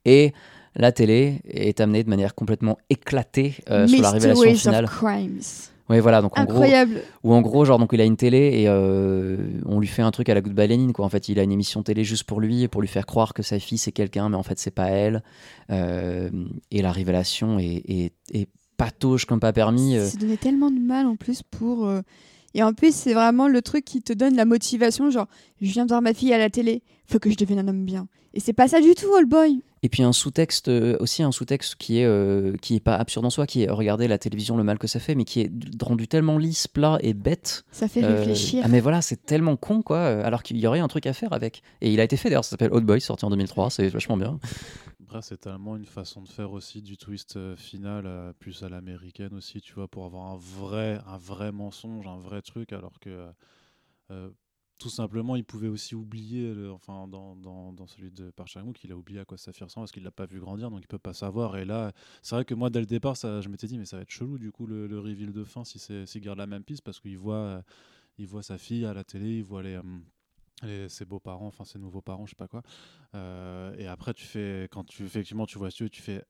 [0.06, 0.34] Et
[0.76, 4.42] la télé est amenée de manière complètement éclatée euh, sur la révélation
[4.72, 4.86] finale.
[4.86, 5.40] of Crimes.
[5.90, 7.02] Oui, voilà, donc en gros, Incroyable.
[7.24, 10.12] ou en gros, genre, donc il a une télé et euh, on lui fait un
[10.12, 11.04] truc à la Goodbye Lénine, quoi.
[11.06, 13.44] En fait, il a une émission télé juste pour lui, pour lui faire croire que
[13.44, 15.24] sa fille c'est quelqu'un, mais en fait, c'est pas elle.
[15.72, 16.30] Euh,
[16.72, 18.48] et la révélation est, est, est
[18.78, 19.98] patauge comme pas permis.
[19.98, 20.06] euh.
[20.08, 21.86] C'est donné tellement de mal en plus pour.
[21.88, 22.02] euh,
[22.54, 25.10] Et en plus, c'est vraiment le truc qui te donne la motivation.
[25.10, 25.28] Genre,
[25.62, 27.86] je viens de voir ma fille à la télé, faut que je devienne un homme
[27.86, 28.08] bien.
[28.34, 29.62] Et c'est pas ça du tout, All Boy.
[29.84, 33.26] Et puis un sous-texte, euh, aussi un sous-texte qui est, euh, qui est pas absurde
[33.26, 35.52] en soi, qui est regarder la télévision, le mal que ça fait, mais qui est
[35.82, 37.66] rendu tellement lisse, plat et bête.
[37.72, 38.64] Ça fait Euh, réfléchir.
[38.66, 41.34] ah mais voilà, c'est tellement con quoi, alors qu'il y aurait un truc à faire
[41.34, 41.62] avec.
[41.82, 44.16] Et il a été fait d'ailleurs, ça s'appelle Old Boy, sorti en 2003, c'est vachement
[44.18, 44.40] bien.
[45.06, 49.34] Après, c'est tellement une façon de faire aussi du twist final, euh, plus à l'américaine
[49.36, 53.10] aussi, tu vois, pour avoir un vrai, un vrai mensonge, un vrai truc, alors que
[53.10, 53.28] euh,
[54.12, 54.30] euh,
[54.84, 57.38] tout simplement, il pouvait aussi oublier, enfin, dans,
[57.88, 60.12] celui de Park Chan-wook, il a oublié à quoi sa fille ressemble parce qu'il l'a
[60.12, 61.56] pas vu grandir, donc il peut pas savoir.
[61.56, 63.96] Et là, c'est vrai que moi, dès le départ, ça, je m'étais dit, mais ça
[63.96, 66.48] va être chelou, du coup, le, le reveal de fin, si c'est s'il garde la
[66.48, 67.62] même piste, parce qu'il voit, euh,
[68.18, 69.76] il voit sa fille à la télé, il voit les.
[69.76, 69.82] euh,
[70.64, 72.62] les- ses beaux-parents, enfin ses nouveaux parents, je sais pas quoi.
[73.16, 76.24] Euh, et après, tu fais, quand tu effectivement tu vois ce tu fais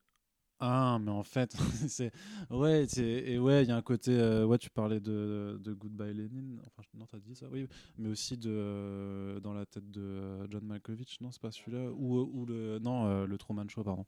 [0.65, 1.53] ah, mais en fait,
[1.87, 2.11] c'est
[2.49, 5.73] ouais, c'est et ouais, il y a un côté, euh, ouais, tu parlais de, de
[5.73, 7.67] Goodbye Lenin, enfin non, t'as dit ça, oui,
[7.97, 11.91] mais aussi de euh, dans la tête de euh, John Malkovich, non, c'est pas celui-là,
[11.91, 14.05] ou ou le non, euh, le Truman Show, pardon.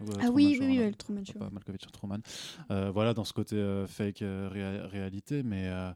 [0.00, 1.38] Ouais, Ah Truman oui, Show, oui, oui, le Truman Show.
[1.38, 2.18] Pas Malkovich, Truman.
[2.70, 5.90] Euh, voilà, dans ce côté euh, fake euh, réa- réalité, mais euh,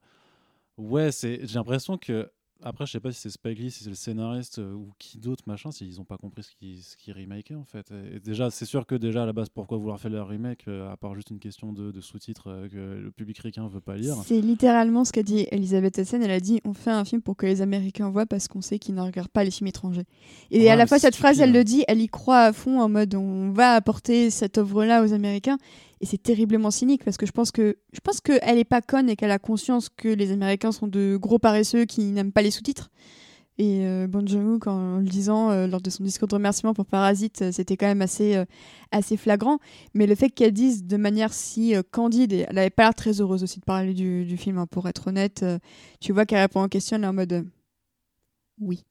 [0.76, 2.30] ouais, c'est, j'ai l'impression que
[2.62, 5.18] après, je sais pas si c'est Spike Lee, si c'est le scénariste euh, ou qui
[5.18, 7.90] d'autre, machin, s'ils ont pas compris ce qu'ils ce remakeaient en fait.
[7.90, 10.64] Et, et déjà, c'est sûr que déjà à la base, pourquoi vouloir faire leur remake,
[10.68, 13.80] euh, à part juste une question de, de sous-titres euh, que le public ricain veut
[13.80, 14.16] pas lire.
[14.24, 16.22] C'est littéralement ce qu'a dit Elisabeth Essen.
[16.22, 18.78] Elle a dit on fait un film pour que les Américains voient parce qu'on sait
[18.78, 20.04] qu'ils ne regardent pas les films étrangers.
[20.50, 21.52] Et Ouais, à la fois, cette phrase, elle hein.
[21.52, 25.12] le dit, elle y croit à fond en mode on va apporter cette œuvre-là aux
[25.12, 25.58] Américains.
[26.02, 29.08] Et c'est terriblement cynique parce que je pense que je pense qu'elle est pas conne
[29.08, 32.50] et qu'elle a conscience que les Américains sont de gros paresseux qui n'aiment pas les
[32.50, 32.90] sous-titres.
[33.58, 36.86] Et euh, Bong Joon-ho, en le disant euh, lors de son discours de remerciement pour
[36.86, 38.44] Parasite, euh, c'était quand même assez, euh,
[38.90, 39.58] assez flagrant.
[39.94, 43.20] Mais le fait qu'elle dise de manière si candide, et elle avait pas l'air très
[43.20, 45.44] heureuse aussi de parler du, film, hein, pour être honnête.
[46.00, 47.46] tu vois qu'elle répond en question, est en mode
[48.60, 48.84] Oui.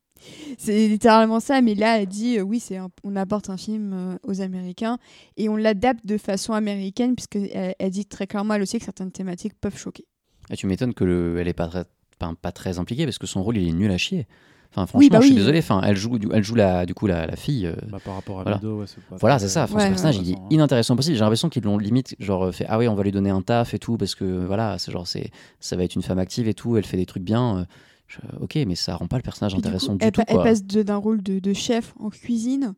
[0.57, 4.15] C'est littéralement ça, mais là, elle dit euh, oui, c'est on apporte un film euh,
[4.23, 4.97] aux Américains
[5.37, 8.85] et on l'adapte de façon américaine, puisque elle, elle dit très clairement elle aussi que
[8.85, 10.05] certaines thématiques peuvent choquer.
[10.49, 11.85] Et tu m'étonnes que le, elle est pas très,
[12.19, 14.27] pas, pas très impliquée parce que son rôle il est nul à chier.
[14.73, 15.39] Enfin, franchement, Oui, bah je suis oui.
[15.39, 15.59] désolé.
[15.59, 17.65] Enfin, elle joue, elle joue la, du coup la, la fille.
[17.67, 18.57] euh, Bah, par rapport à Voilà.
[18.57, 19.63] Mido, ouais, c'est pas Voilà, c'est ça.
[19.63, 19.89] Enfin, Ouais, ce ouais.
[19.91, 20.47] personnage, il est hein.
[20.49, 21.15] inintéressant possible.
[21.17, 23.73] J'ai l'impression qu'ils l'ont limite genre fait ah oui, on va lui donner un taf
[23.73, 25.29] et tout parce que voilà, c'est genre c'est
[25.59, 26.77] ça va être une femme active et tout.
[26.77, 27.57] Elle fait des trucs bien.
[27.57, 27.65] euh,
[28.11, 30.21] je- ok, mais ça rend pas le personnage Et du coup, intéressant du elle, tout.
[30.27, 32.73] elle passe d'un rôle de, de chef en cuisine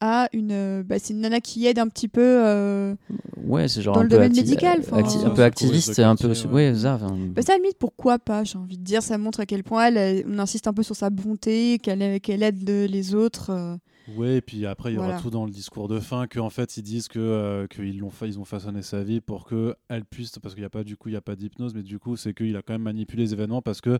[0.00, 0.52] à une.
[0.52, 2.20] euh, bah, c'est une nana qui aide un petit peu.
[2.22, 2.94] euh,
[3.36, 4.96] Ouais, c'est genre dans un le peu domaine médical, euh,
[5.26, 6.74] un peu activiste, c'est un peu ouais, ouais.
[6.74, 6.98] ça.
[6.98, 9.62] Bah, ça, à la limite, pourquoi pas J'ai envie de dire, ça montre à quel
[9.64, 13.50] point elle, elle- on insiste un peu sur sa bonté, qu'elle aide le- les autres.
[13.50, 13.76] euh.
[14.16, 15.20] Ouais, et puis après, il y aura Voilà.
[15.22, 18.38] tout dans le discours de fin qu'en fait, ils disent que euh, qu'ils l'ont ils
[18.38, 21.08] ont façonné sa vie pour que elle puisse, parce qu'il n'y a pas du coup,
[21.08, 23.32] il y a pas d'hypnose, mais du coup, c'est qu'il a quand même manipulé les
[23.32, 23.98] événements parce que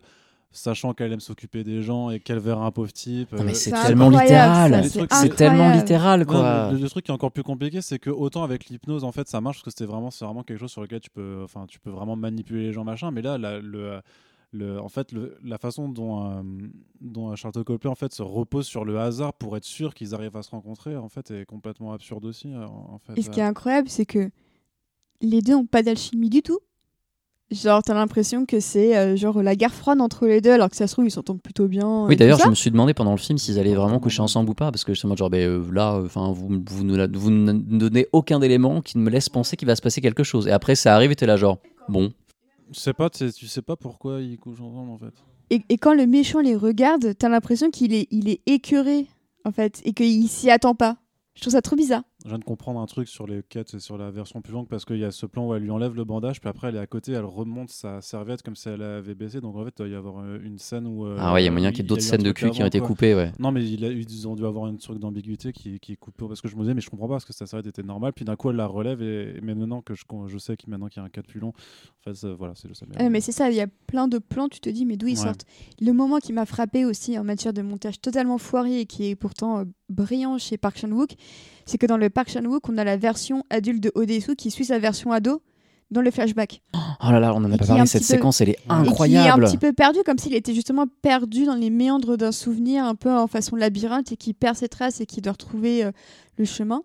[0.55, 3.31] sachant qu'elle aime s'occuper des gens et qu'elle verra un pauvre type.
[3.33, 4.83] Non, mais euh, c'est C'est tellement littéral.
[4.89, 6.71] c'est C'est tellement littéral Non, quoi.
[6.71, 9.27] le, le truc qui est encore plus compliqué, c'est que autant avec l'hypnose, en fait,
[9.27, 11.65] ça marche parce que c'était vraiment, c'est vraiment quelque chose sur lequel tu peux, enfin,
[11.67, 13.11] tu peux vraiment manipuler les gens, machin.
[13.11, 13.99] Mais là, la, le,
[14.51, 16.41] le, en fait, le- la façon dont, euh,
[17.01, 20.37] dont Charlotte Copley en fait se repose sur le hasard pour être sûr qu'ils arrivent
[20.37, 22.53] à se rencontrer, en fait, est complètement absurde aussi.
[22.53, 24.29] euh, En fait, Et ce qui est incroyable, c'est que
[25.21, 26.59] les deux n'ont pas d'alchimie du tout.
[27.51, 30.75] Genre, t'as l'impression que c'est euh, genre la guerre froide entre les deux, alors que
[30.75, 32.05] ça se trouve, ils s'entendent plutôt bien.
[32.07, 34.21] Oui, et tout d'ailleurs, je me suis demandé pendant le film s'ils allaient vraiment coucher
[34.21, 37.29] ensemble ou pas, parce que justement, genre, ben, euh, là, enfin, vous, vous, ne vous
[37.29, 40.47] ne donnez aucun élément qui ne me laisse penser qu'il va se passer quelque chose.
[40.47, 42.11] Et après, ça arrive et t'es là, genre, bon,
[42.71, 45.13] Je sais pas, tu sais- tu sais pas pourquoi ils couchent ensemble, en fait.
[45.51, 49.05] Et, et quand le méchant les regarde, t'as l'impression qu'il est, il est écœuré,
[49.45, 50.97] en fait, et qu'il s'y attend pas.
[51.35, 52.01] Je trouve ça trop bizarre.
[52.25, 54.67] Je viens de comprendre un truc sur les quêtes et sur la version plus longue
[54.67, 56.75] parce qu'il y a ce plan où elle lui enlève le bandage, puis après elle
[56.75, 59.41] est à côté, elle remonte sa serviette comme si elle avait baissé.
[59.41, 61.05] Donc en fait, il doit y avoir euh, une scène où.
[61.05, 62.63] euh, ah ouais, il y a moyen qu'il y ait d'autres scènes de cul qui
[62.63, 62.87] ont été quoi.
[62.87, 63.31] coupées, ouais.
[63.37, 66.25] Non, mais il a, ils ont dû avoir un truc d'ambiguïté qui, qui est coupé.
[66.27, 68.11] Parce que je me disais, mais je comprends pas parce que sa serviette était normale.
[68.13, 69.03] Puis d'un coup, elle la relève.
[69.03, 71.39] Et, mais maintenant que je, je sais qu'il maintenant qu'il y a un cadre plus
[71.39, 72.87] long, en fait, ça- voilà, c'est le ça.
[73.01, 75.05] Euh, mais c'est ça, il y a plein de plans, tu te dis, mais d'où
[75.05, 75.23] ils Ouais.
[75.25, 75.45] sortent?
[75.79, 79.15] Le moment qui m'a frappé aussi en matière de montage totalement foiré et qui est
[79.15, 81.11] pourtant euh, brillant chez Park Chan-wook,
[81.65, 84.65] c'est que dans le Park Chan-wook, on a la version adulte de Odesu qui suit
[84.65, 85.41] sa version ado
[85.91, 86.61] dans le flashback.
[86.73, 88.83] Oh là là, on en a pas parlé, cette peu- séquence, elle est un Et
[88.83, 89.45] qui est un incroyable.
[89.45, 93.11] petit peu perdu, comme s'il était justement perdu dans les méandres d'un souvenir, un peu
[93.11, 95.91] en façon labyrinthe, et qui perd ses traces et qui doit retrouver euh,
[96.37, 96.81] le chemin.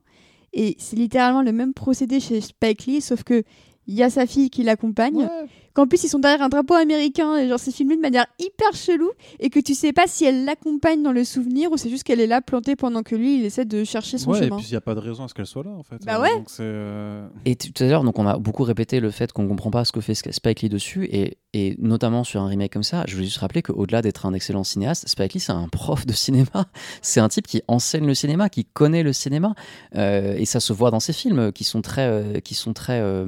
[0.52, 3.43] Et c'est littéralement le même procédé chez Spike Lee, sauf que
[3.86, 5.28] il y a sa fille qui l'accompagne,
[5.74, 8.72] qu'en plus ils sont derrière un drapeau américain, et genre c'est filmé de manière hyper
[8.74, 12.05] chelou, et que tu sais pas si elle l'accompagne dans le souvenir ou c'est juste
[12.05, 14.64] qu'elle est là plantée pendant que lui il essaie de chercher son Ouais, et puis
[14.66, 15.97] il n'y a pas de raison à ce qu'elle soit là, en fait.
[16.05, 16.34] Bah Euh, ouais.
[16.36, 19.70] donc euh, Et tout à l'heure, donc on a beaucoup répété le fait qu'on comprend
[19.70, 23.05] pas ce que fait Spike Lee dessus, et, et notamment sur un remake comme ça,
[23.06, 26.12] je voulais juste rappeler qu'au-delà d'être un excellent cinéaste, Spike Lee c'est un prof de
[26.12, 26.66] cinéma,
[27.02, 29.55] c'est un type qui enseigne le cinéma, qui connaît le cinéma,
[29.97, 33.01] euh, et ça se voit dans ses films qui sont très, euh, qui sont très,
[33.01, 33.26] euh,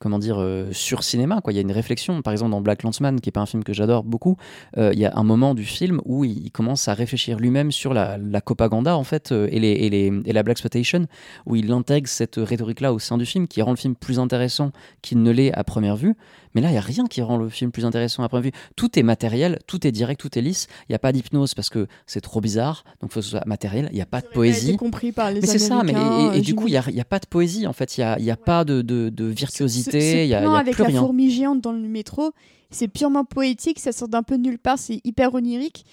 [0.00, 1.40] comment dire, euh, sur cinéma.
[1.42, 1.52] Quoi.
[1.52, 3.62] Il y a une réflexion, par exemple dans Black Landsman, qui est pas un film
[3.62, 4.36] que j'adore beaucoup,
[4.78, 7.94] euh, il y a un moment du film où il, commence à réfléchir lui-même sur
[7.94, 11.06] la, la propaganda en fait euh, et, et la black exploitation,
[11.46, 14.72] où il intègre cette rhétorique-là au sein du film, qui rend le film plus intéressant
[15.02, 16.16] qu'il ne l'est à première vue.
[16.54, 18.52] Mais là, il n'y a rien qui rend le film plus intéressant à première vue.
[18.76, 20.66] Tout est matériel, tout est direct, tout est lisse.
[20.88, 23.30] Il n'y a pas d'hypnose parce que c'est trop bizarre, donc il faut que ce
[23.30, 23.88] soit matériel.
[23.92, 24.76] Il n'y a pas de poésie.
[24.76, 26.90] compris par les Mais c'est ça, mais et, et euh, du coup, il n'y a,
[26.90, 29.08] y a pas de poésie en fait, il n'y a, y a pas de, de,
[29.10, 31.00] de Ce- virtuosité, il a, y a avec plus la rien.
[31.00, 32.32] fourmi géante dans le métro,
[32.70, 35.84] c'est purement poétique, ça sort d'un peu de nulle part, c'est hyper onirique.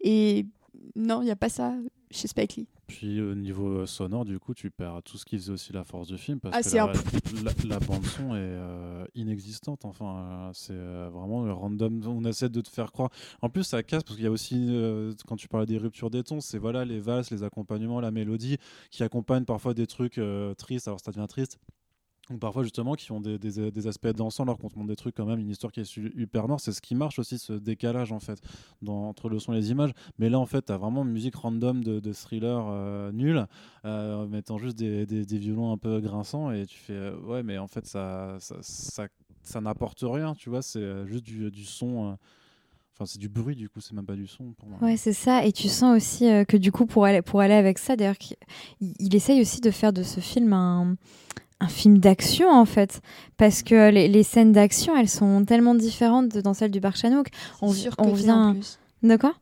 [0.00, 0.46] Et
[0.94, 1.74] non, il n'y a pas ça
[2.10, 2.66] chez Spike Lee.
[2.86, 5.82] Puis au niveau euh, sonore, du coup, tu perds tout ce qui faisait aussi la
[5.84, 9.84] force du film parce Ah, que la, la, bande son est euh, inexistante.
[9.84, 12.02] Enfin, euh, c'est euh, vraiment le random.
[12.06, 13.10] On essaie de te faire croire.
[13.42, 14.68] En plus, ça casse parce qu'il y a aussi
[15.26, 18.58] quand tu parlais des ruptures des tons, c'est voilà les valses, les accompagnements, la mélodie
[18.90, 20.20] qui accompagnent parfois des trucs
[20.56, 20.86] tristes.
[20.88, 21.58] Alors ça devient triste.
[22.30, 25.14] Ou parfois justement qui ont des, des, aspects dansants alors qu'on te montre des trucs
[25.14, 28.10] quand même, une histoire qui est hyper noire, c'est ce qui marche aussi, ce décalage
[28.10, 28.40] en fait
[28.84, 29.92] entre le son et les images.
[30.18, 33.46] Mais là en fait, tu as vraiment une musique random de, thriller euh, nul,
[33.84, 37.58] euh, mettant juste des, des, violons un peu grinçants et tu fais euh, ouais mais
[37.58, 39.06] en fait ça, ça,
[39.42, 42.18] ça, n'apporte rien, tu vois, c'est euh, juste du, du son.
[42.94, 44.78] Enfin, c'est du bruit, du coup, c'est même pas du son pour moi.
[44.80, 45.44] Ouais, c'est ça.
[45.44, 48.16] Et tu sens aussi que du coup, pour aller, pour aller avec ça, d'ailleurs,
[48.80, 50.96] il, il essaye aussi de faire de ce film un,
[51.60, 53.00] un film d'action, en fait.
[53.36, 56.96] Parce que les, les scènes d'action, elles sont tellement différentes de- dans celles du Park
[56.96, 57.28] Chan-wook.
[57.62, 57.68] On,
[57.98, 58.52] en vient...
[58.54, 58.78] plus.
[59.02, 59.34] De quoi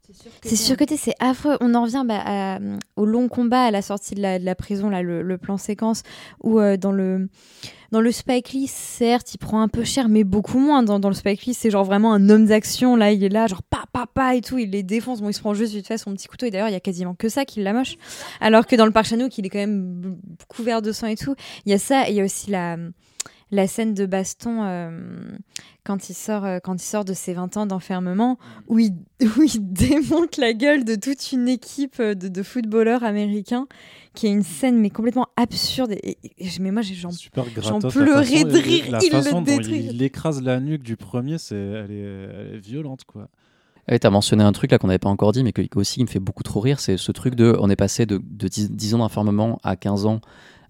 [0.43, 1.57] C'est C'est surcoté, c'est affreux.
[1.61, 2.59] On en revient bah, à-
[2.97, 5.57] au long combat à la sortie de la, de la prison, là, le, le plan
[5.57, 6.03] séquence,
[6.43, 7.28] où euh, dans, le,
[7.95, 10.83] dans le Spike Lee, certes, il prend un peu cher, mais beaucoup moins.
[10.83, 12.97] Dans, dans le Spike Lee, c'est genre vraiment un homme d'action.
[12.97, 14.59] Là, il est là, genre pa, pa, pa et tout.
[14.59, 15.21] Il les défonce.
[15.21, 16.47] Bon, il se prend juste vite fait son petit couteau.
[16.47, 17.95] Et d'ailleurs, il y a quasiment que ça qui l'amoche.
[18.41, 20.19] Alors que dans le Parc Chanouk, il est quand même
[20.49, 21.37] couvert de sang et tout.
[21.66, 22.09] Il y a ça.
[22.09, 22.79] Et il y a aussi la
[23.55, 24.90] la scène de baston euh,
[25.85, 29.43] quand, il sort, euh, quand il sort de ses 20 ans d'enfermement, où il, où
[29.43, 33.66] il démonte la gueule de toute une équipe euh, de, de footballeurs américains,
[34.14, 35.93] qui est une scène mais complètement absurde.
[36.02, 36.18] Et,
[36.60, 38.90] mais moi, j'en pleurais de rire.
[38.90, 42.55] La il façon le dont il, écrase la nuque du premier, c'est, elle, est, elle
[42.55, 43.28] est violente, quoi.
[43.89, 46.09] tu as mentionné un truc là qu'on n'avait pas encore dit, mais qui aussi me
[46.09, 48.94] fait beaucoup trop rire, c'est ce truc de on est passé de, de 10, 10
[48.94, 50.20] ans d'enfermement à 15 ans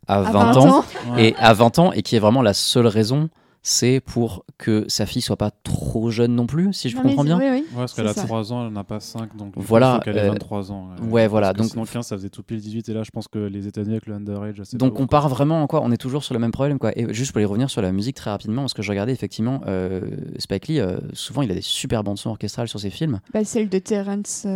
[0.07, 0.85] à 20, ans,
[1.19, 3.29] et à 20 ans et qui est vraiment la seule raison
[3.67, 7.39] c'est pour que sa fille soit pas trop jeune non plus, si je comprends bien.
[7.39, 7.65] Oui, oui.
[7.71, 10.29] Ouais, parce qu'elle a 3 ans, elle n'en a pas 5, donc voilà, elle ait
[10.29, 10.91] 23 ans.
[11.09, 11.55] Ouais, voilà.
[11.55, 13.95] Donc, sinon, 15, ça faisait tout pile 18, et là, je pense que les États-Unis
[13.95, 14.61] avec le underage.
[14.75, 16.93] Donc, on part vraiment, quoi, on est toujours sur le même problème, quoi.
[16.95, 19.63] Et juste pour aller revenir sur la musique très rapidement, parce que je regardais effectivement,
[19.67, 20.03] euh,
[20.39, 23.21] Spike Lee, euh, souvent, il a des super bandes son orchestrales sur ses films.
[23.33, 24.47] Bah, celle de Terrence.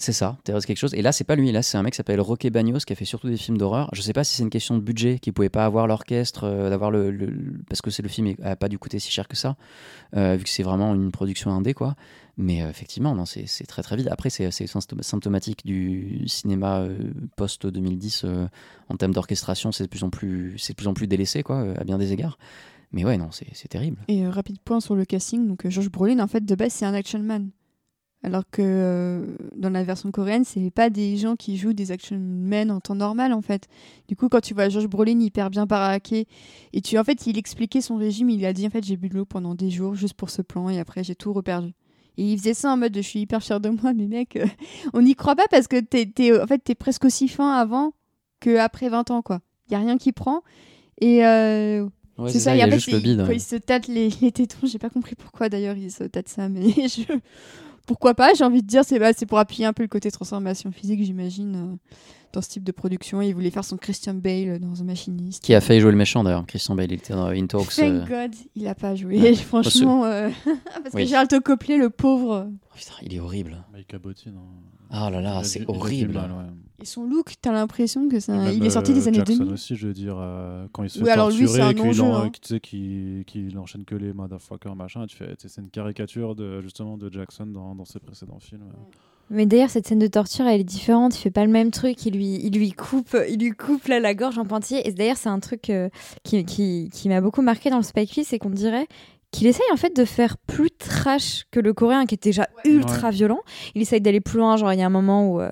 [0.00, 0.94] C'est ça, Thérèse quelque chose.
[0.94, 1.52] Et là, c'est pas lui.
[1.52, 3.90] Là, c'est un mec qui s'appelle Roque Bagnos qui a fait surtout des films d'horreur.
[3.92, 6.70] Je sais pas si c'est une question de budget, qu'il pouvait pas avoir l'orchestre, euh,
[6.70, 9.56] d'avoir le, parce que c'est le film a pas dû coûter si cher que ça,
[10.16, 11.96] euh, vu que c'est vraiment une production indé, quoi.
[12.38, 14.08] Mais euh, effectivement, non, c'est très très vite.
[14.10, 14.50] Après, c'est
[15.02, 16.86] symptomatique du cinéma
[17.36, 18.24] post 2010
[18.88, 19.70] en termes d'orchestration.
[19.70, 22.38] C'est de plus en plus, c'est plus en plus délaissé, quoi, à bien des égards.
[22.92, 23.98] Mais ouais, non, c'est terrible.
[24.08, 25.46] Et rapide point sur le casting.
[25.46, 27.50] Donc, George Brolin, en fait, de base, c'est un action man.
[28.22, 29.24] Alors que euh,
[29.56, 32.94] dans la version coréenne, c'est pas des gens qui jouent des action men en temps
[32.94, 33.66] normal en fait.
[34.08, 36.26] Du coup, quand tu vois George Brolin hyper bien baraqué
[36.74, 39.08] et tu en fait, il expliquait son régime, il a dit en fait j'ai bu
[39.08, 41.72] de l'eau pendant des jours juste pour ce plan et après j'ai tout reperdu.
[42.18, 44.46] Et il faisait ça en mode je suis hyper fier de moi, mais mec, euh,
[44.92, 47.94] on n'y croit pas parce que t'es, en fait, presque aussi fin avant
[48.38, 49.40] que après 20 ans quoi.
[49.68, 50.42] Il y a rien qui prend
[51.00, 51.88] et euh,
[52.28, 53.26] c'est ça, il y a juste le bide.
[53.32, 56.50] il se tâte les, les tétons, j'ai pas compris pourquoi d'ailleurs il se tâte ça,
[56.50, 57.04] mais je
[57.86, 60.70] pourquoi pas J'ai envie de dire, c'est bah, pour appuyer un peu le côté transformation
[60.72, 61.76] physique, j'imagine, euh,
[62.32, 63.20] dans ce type de production.
[63.22, 65.42] il voulait faire son Christian Bale dans The Machinist.
[65.42, 67.74] Qui a failli jouer le méchant d'ailleurs, Christian Bale, il était dans In Talks.
[67.74, 68.26] Thank euh.
[68.26, 70.04] God, il a pas joué, franchement.
[70.04, 70.30] Euh,
[70.82, 72.48] parce que Gérald Copley, le pauvre.
[72.50, 73.64] Oh, putain, il est horrible.
[73.76, 74.34] Il cabotine.
[74.36, 74.70] Hein.
[74.90, 76.20] Ah là là, c'est horrible.
[76.80, 79.52] Et son look, t'as l'impression que c'est il est sorti des années Jackson 2000.
[79.52, 82.04] aussi, je veux dire, euh, quand il se fait oui, alors lui, c'est un enjeu,
[82.04, 82.30] hein.
[82.30, 86.96] tu sais qu'il enchaîne que les motherfuckers machin, tu fais, c'est une caricature de justement
[86.96, 88.64] de Jackson dans, dans ses précédents films.
[89.32, 91.16] Mais d'ailleurs, cette scène de torture, elle est différente.
[91.16, 92.04] Il fait pas le même truc.
[92.04, 94.86] Il lui, il lui coupe, il lui coupe là, la gorge en pointillé.
[94.88, 95.88] Et d'ailleurs, c'est un truc euh,
[96.24, 98.88] qui, qui, qui m'a beaucoup marqué dans le Spike Lee, c'est qu'on dirait
[99.30, 103.10] qu'il essaye en fait de faire plus trash que le coréen qui était déjà ultra
[103.10, 103.40] violent.
[103.74, 105.40] Il essaye d'aller plus loin, genre il y a un moment où...
[105.40, 105.50] Euh...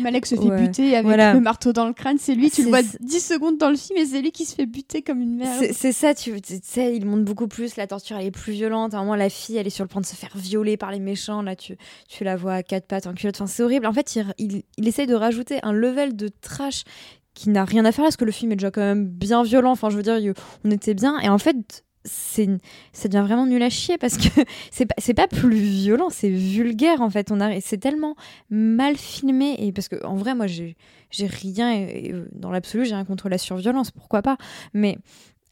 [0.00, 2.82] Malek se fait buter avec le marteau dans le crâne, c'est lui, tu le vois
[2.82, 5.66] 10 secondes dans le film et c'est lui qui se fait buter comme une merde.
[5.72, 6.32] C'est ça, tu
[6.62, 9.28] sais, il montre beaucoup plus, la torture elle est plus violente, à un moment la
[9.28, 11.76] fille elle est sur le point de se faire violer par les méchants, là tu,
[12.08, 13.86] tu la vois à quatre pattes en culotte, enfin c'est horrible.
[13.86, 16.84] En fait il, il, il essaye de rajouter un level de trash
[17.34, 19.42] qui n'a rien à faire là, parce que le film est déjà quand même bien
[19.42, 20.34] violent, enfin je veux dire,
[20.64, 22.48] on était bien, et en fait c'est
[22.92, 24.28] ça devient vraiment nul à chier parce que
[24.70, 27.30] c'est pas pas plus violent c'est vulgaire en fait.
[27.30, 28.16] On c'est tellement
[28.48, 30.76] mal filmé et parce que en vrai moi j'ai
[31.10, 31.86] j'ai rien
[32.32, 34.36] dans l'absolu j'ai rien contre la surviolence pourquoi pas.
[34.72, 34.98] Mais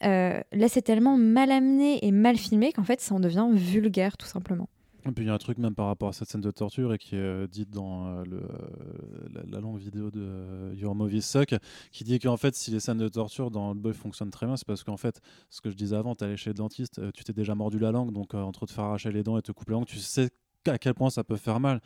[0.05, 4.17] euh, là c'est tellement mal amené et mal filmé qu'en fait ça en devient vulgaire
[4.17, 4.69] tout simplement
[5.07, 6.93] et puis il y a un truc même par rapport à cette scène de torture
[6.93, 11.55] et qui est euh, dite dans euh, euh, la, longue vidéo de Your Movie Suck,
[11.93, 14.57] qui dit qu'en fait si les scènes de torture dans le boy fonctionnent très bien,
[14.57, 15.21] c'est parce qu'en fait,
[15.51, 17.93] ce que je disais avant, tu allais chez le dentiste, tu t'es déjà mordu la
[17.93, 20.31] langue, donc entre te faire arracher les dents et te couper la langue, tu sais
[20.67, 21.81] à quel point ça peut faire mal.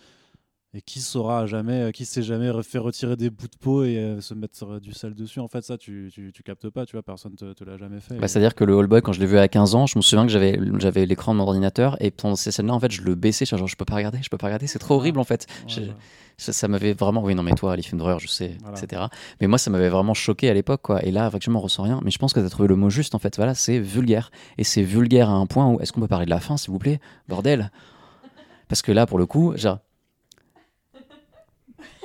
[0.75, 3.99] Et qui saura jamais, euh, qui s'est jamais fait retirer des bouts de peau et
[3.99, 6.93] euh, se mettre du sel dessus En fait, ça, tu, tu, tu captes pas, tu
[6.93, 8.17] vois, personne te, te l'a jamais fait.
[8.17, 10.25] Bah, C'est-à-dire que le Hallboy, quand je l'ai vu à 15 ans, je me souviens
[10.25, 13.15] que j'avais, j'avais l'écran de mon ordinateur et pendant ces scènes-là, en fait, je le
[13.15, 15.47] baissais, genre, je peux pas regarder, je peux pas regarder, c'est trop horrible en fait.
[16.39, 19.03] Ça, m'avait vraiment, oui, non, mais toi, les films d'horreur, je sais, etc.
[19.43, 21.05] Mais moi, ça m'avait vraiment choqué à l'époque, quoi.
[21.05, 22.01] Et là, effectivement, on ressent rien.
[22.03, 23.37] Mais je pense que tu as trouvé le mot juste, en fait.
[23.37, 24.33] Voilà, c'est vulgaire.
[24.59, 26.73] Et c'est vulgaire à un point où, est-ce qu'on peut parler de la fin, s'il
[26.73, 27.01] vous plaît?
[27.29, 27.71] Bordel
[28.69, 29.79] Parce que là, pour le coup, genre,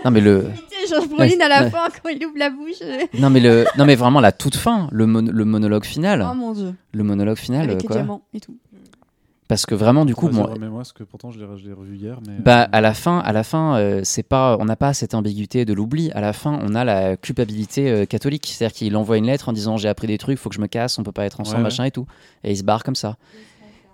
[0.05, 0.45] non mais le.
[0.89, 2.81] Georges Brolin à la fin quand il ouvre la bouche.
[3.19, 6.25] Non mais le, non mais vraiment la toute fin, le, le monologue final.
[6.29, 6.73] Oh mon dieu.
[6.93, 7.69] Le monologue final.
[7.69, 7.95] Avec quoi.
[7.95, 8.55] les diamants et tout.
[9.47, 12.35] Parce que vraiment du coup, bon, moi, parce que pourtant je l'ai revu hier, mais.
[12.39, 15.13] Bah euh, à la fin, à la fin, euh, c'est pas, on n'a pas cette
[15.13, 16.11] ambiguïté de l'oubli.
[16.11, 19.53] À la fin, on a la culpabilité euh, catholique, c'est-à-dire qu'il envoie une lettre en
[19.53, 21.63] disant j'ai appris des trucs, faut que je me casse, on peut pas être ensemble,
[21.63, 22.07] machin et tout,
[22.43, 23.15] et il se barre comme ça.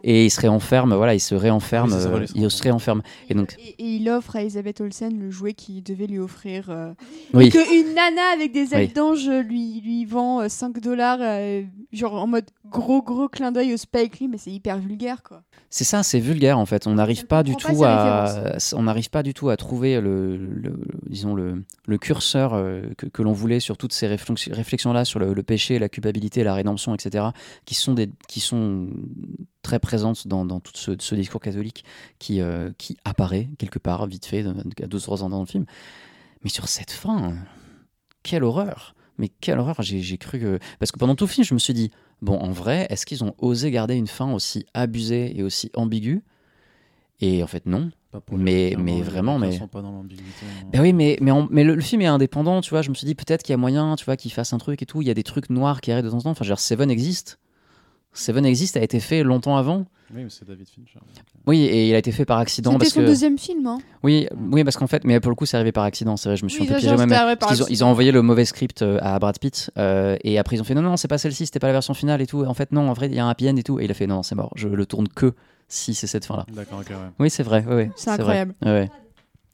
[0.03, 3.01] Et il se réenferme, voilà, il se réenferme, oui, euh, il se réenferme.
[3.29, 6.69] Et donc, Et, et il offre à Elisabeth Olsen le jouet qu'il devait lui offrir.
[6.69, 6.93] euh,
[7.33, 8.93] oui, Que une nana avec des ailes Oui.
[8.93, 13.73] d'ange lui, lui vend euh, 5 dollars, euh, genre en mode gros gros clin d'œil
[13.73, 15.43] au Spike Lee, mais c'est hyper vulgaire quoi.
[15.69, 16.87] c'est ça, c'est vulgaire en fait.
[16.87, 20.35] On n'arrive pas du pas tout à, on n'arrive pas du tout à trouver le,
[20.37, 24.91] le- le- disons le, le curseur euh, que, que l'on voulait sur toutes ces réflexions
[24.93, 27.25] là, sur le, le péché, la culpabilité, la rédemption, etc.,
[27.65, 28.87] qui sont des, qui sont
[29.63, 31.83] très présentes dans, dans tout ce, ce discours catholique
[32.19, 35.65] qui, euh, qui apparaît quelque part vite fait à deux trois ans dans le film.
[36.43, 37.33] Mais sur cette fin,
[38.21, 41.53] quelle horreur Mais quelle horreur J'ai cru que parce que pendant tout le film, je
[41.55, 41.89] me suis dit
[42.21, 46.21] bon, en vrai, est-ce qu'ils ont osé garder une fin aussi abusée et aussi ambiguë?
[47.21, 47.89] Et en fait, non.
[48.43, 50.27] Mais- mais vraiment, mais- sont pas dans l'ambiguïté.
[50.45, 50.67] hein.
[50.71, 52.81] Ben oui, mais, mais, on- mais le, le film est indépendant, tu vois.
[52.81, 54.81] Je me suis dit peut-être qu'il y a moyen, tu vois, qu'il fasse un truc
[54.81, 55.01] et tout.
[55.01, 56.29] Il y a des trucs noirs qui arrivent de temps en temps.
[56.31, 57.39] Enfin, dire, Seven existe.
[58.13, 59.85] Seven existe, a été fait longtemps avant.
[60.15, 60.99] Oui, mais c'est David Fincher.
[60.99, 63.05] euh, Oui, et il a été fait par accident C'était son que.
[63.07, 63.65] deuxième film.
[63.65, 63.79] Hein.
[64.03, 66.15] Oui, oui, parce qu'en fait, mais pour le coup, c'est arrivé par accident.
[66.17, 67.65] C'est vrai, je me suis Oui, qu'ils ont, accident.
[67.69, 70.63] ils ont envoyé le mauvais script euh, à Brad Pitt euh, et après ils ont
[70.65, 72.71] fait non non c'est pas celle-ci c'était pas la version finale et tout en fait
[72.71, 74.05] non en vrai il y a un happy end et tout et il a fait
[74.07, 75.33] non c'est mort je le tourne que
[75.67, 76.95] si c'est cette fin là D'accord, ok, ouais.
[77.19, 78.19] oui c'est vrai ouais, ouais, C'est vrai.
[78.19, 78.53] incroyable.
[78.63, 78.91] Ouais, ouais.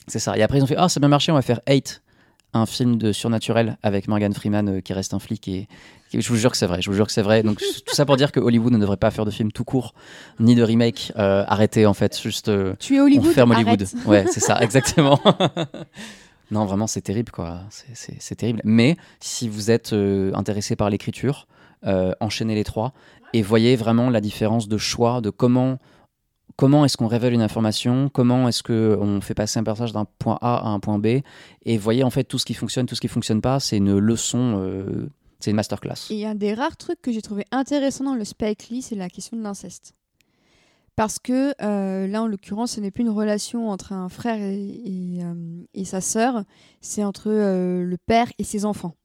[0.08, 1.62] c'est ça et après ils ont fait ah ça a bien marché on va faire
[1.68, 2.02] Eight
[2.54, 5.68] un film de surnaturel avec Morgan Freeman euh, qui reste un flic et
[6.12, 7.94] et je vous jure que c'est vrai je vous jure que c'est vrai donc tout
[7.96, 9.94] ça pour dire que Hollywood ne devrait pas faire de films tout court
[10.40, 13.28] ni de remake euh, arrêtez en fait juste euh, Tu es Hollywood.
[13.28, 13.84] on ferme Hollywood.
[13.84, 13.96] arrête.
[14.08, 15.20] Ouais, c'est ça, exactement.
[16.52, 17.60] non, vraiment, c'est terrible, quoi.
[17.70, 18.62] C'est- terrible.
[18.64, 19.94] Mais si vous êtes
[20.34, 21.48] intéressé par l'écriture,
[22.20, 22.94] enchaînez les trois
[23.34, 25.78] et voyez vraiment la différence de choix, de comment.
[26.60, 30.38] Comment est-ce qu'on révèle une information Comment est-ce qu'on fait passer un personnage d'un point
[30.42, 31.22] A à un point B
[31.64, 33.62] Et voyez en fait tout ce qui fonctionne, tout ce qui fonctionne pas.
[33.62, 35.10] C'est une leçon, euh,
[35.40, 36.10] c'est une masterclass.
[36.10, 39.08] Et un des rares trucs que j'ai trouvé intéressant dans le Spike Lee, c'est la
[39.08, 39.94] question de l'inceste.
[40.98, 45.22] Parce que euh, là, en l'occurrence, ce n'est plus une relation entre un frère et,
[45.24, 46.44] euh, sa sœur,
[46.82, 48.96] c'est entre le père et ses enfants.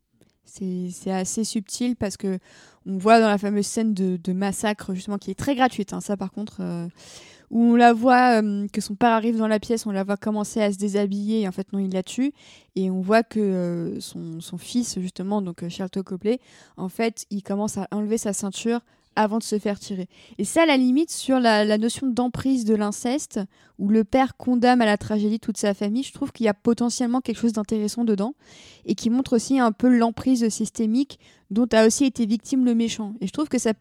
[0.45, 2.41] C'est assez subtil parce que
[2.85, 6.17] on voit dans la fameuse scène de, massacre, justement, qui est très gratuite, hein, ça
[6.17, 6.61] par contre,
[7.51, 10.17] où on la voit, euh, que son père arrive dans la pièce, on la voit
[10.17, 12.33] commencer à se déshabiller, et en fait, non, il la tue.
[12.77, 16.41] Et on voit que euh, son, fils, justement, donc euh, Charlton Copley,
[16.77, 18.81] en fait, il commence à enlever sa ceinture
[19.17, 20.09] avant de se faire tirer.
[20.39, 23.41] Et ça, à la limite, sur la, la notion d'emprise de l'inceste,
[23.79, 26.55] où le père condamne à la tragédie toute sa famille, je trouve qu'il y a
[26.55, 28.35] potentiellement quelque chose d'intéressant dedans,
[28.87, 33.15] et qui montre aussi un peu l'emprise systémique dont a aussi été victime le méchant.
[33.21, 33.73] Et je trouve que ça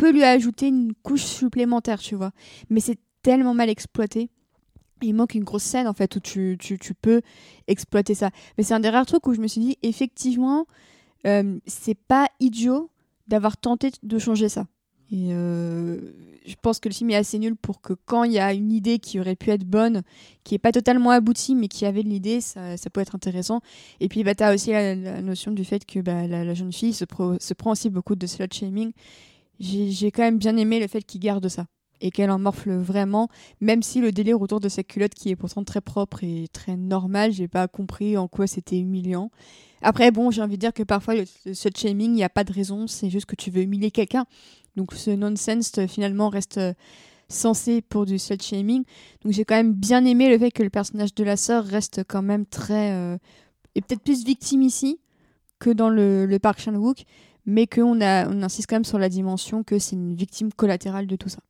[0.00, 2.32] peut lui ajouter une couche supplémentaire, tu vois.
[2.70, 4.30] Mais c'est tellement mal exploité.
[5.02, 7.20] Il manque une grosse scène, en fait, où tu, tu, tu peux
[7.66, 8.30] exploiter ça.
[8.56, 10.66] Mais c'est un des rares trucs où je me suis dit, effectivement,
[11.26, 12.90] euh, c'est pas idiot
[13.28, 14.66] d'avoir tenté de changer ça.
[15.12, 15.98] Et euh,
[16.46, 18.72] je pense que le film est assez nul pour que quand il y a une
[18.72, 20.02] idée qui aurait pu être bonne,
[20.44, 23.60] qui est pas totalement aboutie, mais qui avait l'idée, ça, ça peut être intéressant.
[23.98, 26.54] Et puis bah, tu as aussi la, la notion du fait que bah, la, la
[26.54, 28.92] jeune fille se, pro- se prend aussi beaucoup de slut shaming.
[29.60, 31.66] J'ai quand même bien aimé le fait qu'il garde ça
[32.00, 33.28] et qu'elle en morfle vraiment,
[33.60, 36.76] même si le délire autour de sa culotte qui est pourtant très propre et très
[36.76, 39.30] normal, j'ai pas compris en quoi c'était humiliant.
[39.82, 42.30] Après, bon, j'ai envie de dire que parfois, le, le slut shaming, il n'y a
[42.30, 44.24] pas de raison, c'est juste que tu veux humilier quelqu'un.
[44.76, 46.72] Donc ce nonsense, euh, finalement, reste euh,
[47.28, 48.84] censé pour du slut shaming.
[49.22, 52.02] Donc j'ai quand même bien aimé le fait que le personnage de la sœur reste
[52.08, 52.92] quand même très...
[52.92, 53.18] euh,
[53.74, 55.00] et peut-être plus victime ici
[55.58, 57.04] que dans le, le parc Chan-wook,
[57.50, 61.16] mais qu'on on insiste quand même sur la dimension que c'est une victime collatérale de
[61.16, 61.40] tout ça.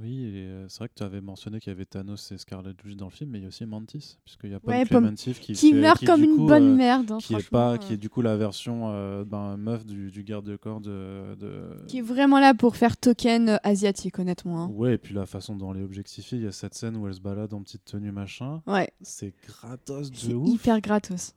[0.00, 2.94] Oui, euh, c'est vrai que tu avais mentionné qu'il y avait Thanos et Scarlet Witch
[2.94, 5.40] dans le film, mais il y a aussi Mantis, puisqu'il y a Paul Ouais, Clémentif
[5.40, 7.72] qui, Qui fait- meurt qui, comme une coup, bonne euh, merde, hein, qui est pas,
[7.72, 10.80] euh, qui est du coup la version euh, ben, meuf du, du garde de corps
[10.80, 11.84] de, de...
[11.88, 14.62] qui est vraiment là pour faire token euh, asiatique, honnêtement.
[14.62, 14.68] hein.
[14.72, 17.08] Ouais, et puis la façon dont elle est objectifiée, il y a cette scène où
[17.08, 20.48] elle se balade en petite tenue machin, Ouais, c'est gratos de c'est ouf.
[20.54, 21.34] hyper gratos.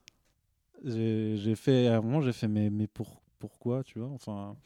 [0.84, 4.56] J'ai j'ai fait, à un moment, j'ai fait, mais, mais pour, pourquoi, tu vois Enfin,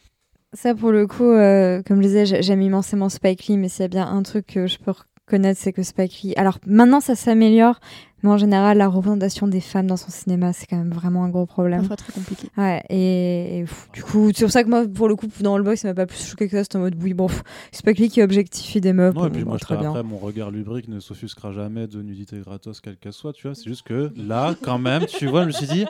[0.55, 3.82] Ça, pour le coup, euh, comme je disais, j'ai- j'aime immensément Spike Lee, mais s'il
[3.82, 4.93] y a bien un truc que je peux
[5.29, 6.33] reconnaître, c'est que Spike Lee.
[6.37, 7.79] Alors maintenant, ça s'améliore,
[8.23, 11.29] mais en général, la représentation des femmes dans son cinéma, c'est quand même vraiment un
[11.29, 11.81] gros problème.
[11.81, 12.49] Parfois très compliqué.
[12.57, 15.57] Ouais, et, et pff, du coup, c'est pour ça que moi, pour le coup, dans
[15.59, 16.65] le box, ça m'a pas plus choqué que ça.
[16.65, 17.43] C'était en mode, oui, bon, pff,
[17.73, 19.91] Spike Lee qui objectifie des meufs, non, et puis bon, moi, très bien.
[19.91, 23.55] après, mon regard lubrique ne s'offusquera jamais de nudité gratos, quelle qu'elle soit, tu vois.
[23.55, 25.85] C'est juste que là, quand même, tu vois, je me suis dit,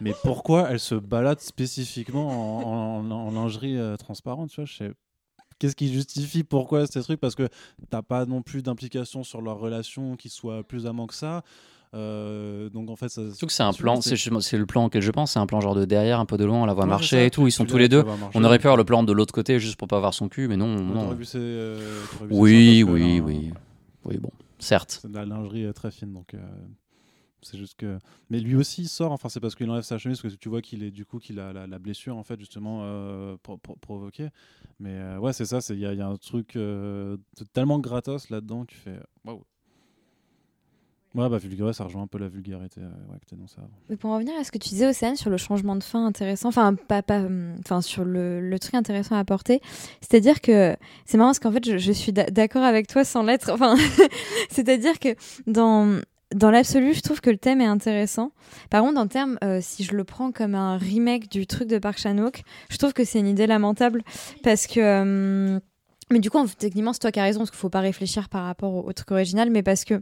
[0.00, 4.74] mais pourquoi elle se balade spécifiquement en, en- en lingerie euh, transparente, tu vois je
[4.76, 4.92] sais-
[5.60, 7.20] Qu'est-ce qui justifie pourquoi ces trucs?
[7.20, 7.48] Parce que
[7.90, 11.42] t'as pas non plus d'implication sur leur relation qui soit plus amant que ça.
[11.92, 15.10] Euh, donc en fait, ça, Surtout que c'est un plan, c'est le plan auquel je
[15.10, 17.16] pense, c'est un plan genre de derrière, un peu de loin, on la voit marcher
[17.16, 18.04] ça, et tout, ils sont tous les deux.
[18.34, 20.48] On aurait pu avoir le plan de l'autre côté juste pour pas voir son cul,
[20.48, 21.16] mais non, non.
[21.34, 23.52] euh, Oui, que, oui, oui.
[24.04, 25.00] Oui, bon, certes.
[25.02, 26.38] C'est de la lingerie euh, très fine, donc euh,
[27.42, 27.98] c'est juste que.
[28.28, 29.12] Mais lui aussi il sort.
[29.12, 31.18] Enfin, c'est parce qu'il enlève sa chemise parce que tu vois qu'il est du coup
[31.18, 34.28] qu'il a la, blessure en fait justement euh, pro- pro- provoquée.
[34.78, 35.60] Mais euh, ouais, c'est ça.
[35.60, 37.16] C'est il y, a- un truc euh,
[37.52, 38.64] tellement gratos là-dedans.
[38.64, 39.44] Tu fais waouh.
[41.12, 43.68] Ouais, bah vulgaire, ça rejoint un peu la vulgarité euh, ouais, que t'énonçais avant.
[43.88, 46.06] Mais pour en revenir à ce que tu disais, Océane, sur le changement de fin
[46.06, 49.60] intéressant, enfin, pas, pas, hum, enfin sur le, truc intéressant à apporter,
[50.00, 50.76] c'est-à-dire que
[51.06, 53.50] c'est marrant parce qu'en fait, je, je suis d'a- d'accord avec toi sans l'être.
[53.50, 53.74] Enfin,
[54.50, 55.16] c'est-à-dire que
[55.48, 56.00] dans,
[56.34, 58.32] dans l'absolu, je trouve que le thème est intéressant.
[58.70, 61.78] Par contre, en termes, euh, si je le prends comme un remake du truc de
[61.78, 64.02] Park Chan-wook, je trouve que c'est une idée lamentable
[64.42, 65.02] parce que.
[65.02, 65.60] hum,
[66.10, 67.80] mais du coup, en- techniquement, c'est toi qui as raison, parce qu'il ne faut pas
[67.80, 70.00] réfléchir par rapport au, au truc original, mais parce que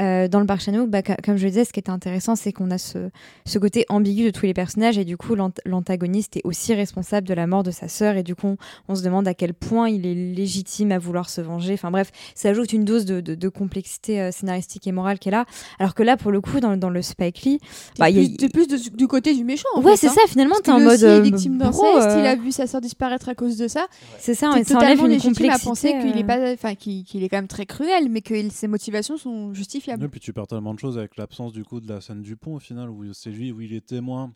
[0.00, 2.52] euh, dans le Park Chan-wook, bah, comme je le disais, ce qui est intéressant, c'est
[2.52, 3.10] qu'on a ce,
[3.44, 7.26] ce côté ambigu de tous les personnages, et du coup, l'ant- l'antagoniste est aussi responsable
[7.26, 8.56] de la mort de sa sœur, et du coup, on,
[8.88, 11.74] on se demande à quel point il est légitime à vouloir se venger.
[11.74, 15.28] Enfin bref, ça ajoute une dose de, de- de complexité euh, scénaristique et morale qui
[15.28, 15.44] est là.
[15.78, 17.66] Alors que là, pour le coup, dans, dans le Spike Lee, T'es
[17.98, 19.68] Bah, y a- plus, t'es plus de- du côté du méchant.
[19.74, 20.12] en ouais, c'est hein.
[20.14, 20.94] ça, finalement, t'es en mode.
[20.94, 23.56] aussi est euh, victime bro, d'inceste, euh, il a vu sa sœur disparaître à cause
[23.56, 23.86] de ça.
[24.18, 27.22] C'est ça, ouais, ça enlève une légitime à penser qu'il est euh, pas, enfin qu'il
[27.22, 30.04] est quand même très cruel, mais que ses motivations sont justifiables.
[30.04, 32.36] Et puis tu perds tellement de choses avec l'absence du coup de la scène du
[32.36, 34.32] pont au final où c'est lui où il est témoin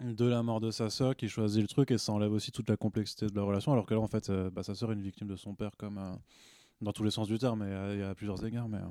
[0.00, 2.68] de la mort de sa sœur qui choisit le truc et ça enlève aussi toute
[2.68, 4.94] la complexité de la relation alors que là en fait euh, bah, sa sœur est
[4.94, 6.12] une victime de son père comme euh,
[6.80, 8.90] dans tous les sens du terme et il y a plusieurs égards mais euh,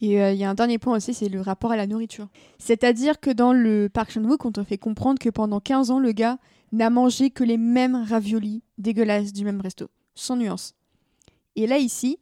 [0.00, 2.28] Et euh, il y a un dernier point aussi, c'est le rapport à la nourriture.
[2.58, 6.12] C'est-à-dire que dans le Park Chan-wook, on te fait comprendre que pendant 15 ans, le
[6.12, 6.38] gars
[6.72, 10.74] n'a mangé que les mêmes raviolis dégueulasses du même resto, sans nuance.
[11.54, 12.18] Et là, ici,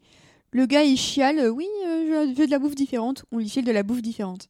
[0.50, 3.48] le gars, il chiale, euh, oui, euh, je veux de la bouffe différente, on lui
[3.48, 4.48] file de la bouffe différente.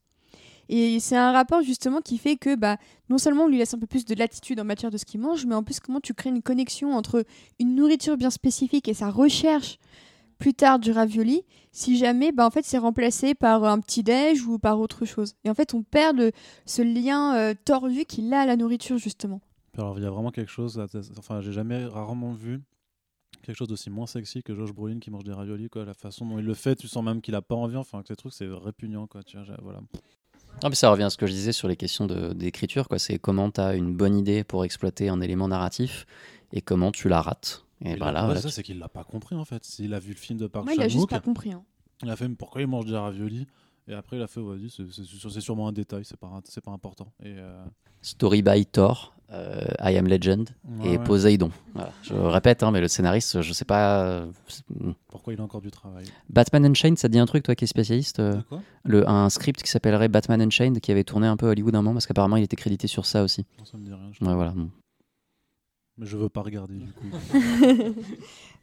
[0.69, 2.79] Et c'est un rapport justement qui fait que bah,
[3.11, 5.21] non seulement on lui laisse un peu plus de latitude en matière de ce qu'il
[5.21, 7.25] mange, mais en plus comment tu crées une connexion entre
[7.59, 9.79] une nourriture bien spécifique et sa recherche
[10.39, 11.43] plus tard du ravioli,
[11.73, 15.35] si jamais bah, en fait, c'est remplacé par un petit déj ou par autre chose.
[15.45, 16.33] Et en fait, on perd
[16.67, 19.41] ce lien euh, tordu qu'il a à la nourriture justement.
[19.79, 20.83] alors il y a vraiment quelque chose
[21.19, 22.63] enfin j'ai jamais rarement vu
[23.45, 26.27] quelque chose d'aussi moins sexy que Josh Brolin qui mange des raviolis quoi la façon
[26.27, 28.33] dont il le fait tu sens même qu'il a pas envie enfin que ces trucs
[28.33, 29.81] c'est répugnant quoi tu vois voilà
[30.63, 32.99] Ah, mais ça revient à ce que je disais sur les questions de- d'écriture, quoi.
[33.01, 36.07] C'est comment tu as une bonne idée pour exploiter un élément narratif
[36.53, 37.65] et comment tu la rates.
[37.85, 39.45] Et bah a- là, ouais, là, c'est ça tu- c'est qu'il l'a pas compris en
[39.45, 41.53] fait s'il a vu le film de Park Moi, il a juste pas compris.
[41.53, 41.65] hein.
[42.03, 43.47] il a fait mais pourquoi il mange des raviolis?
[43.89, 46.41] Et après il a fait vas-y c'est- c'est sûr- c'est sûrement un détail c'est pas
[46.45, 47.63] c'est pas important et euh,
[48.01, 51.05] Story by Thor, euh, I Am Legend ouais, et ouais.
[51.05, 51.51] Poseidon.
[51.75, 51.93] Voilà.
[52.03, 54.05] Je répète, hein, mais le scénariste, je sais pas.
[54.05, 54.27] euh,
[55.09, 56.05] pourquoi il a encore du travail?
[56.29, 58.61] Batman Unchained, ça te dit un truc, toi qui es spécialiste euh, De quoi?
[58.85, 61.83] le, Un script qui s'appellerait Batman Unchained qui avait tourné un peu à Hollywood un
[61.83, 63.45] moment parce qu'apparemment il était crédité sur ça aussi.
[63.59, 64.35] Non, ça me dit rien je Ouais, t'avoue.
[64.37, 64.51] voilà.
[64.53, 64.71] bon.
[65.99, 67.07] mais je veux pas regarder du coup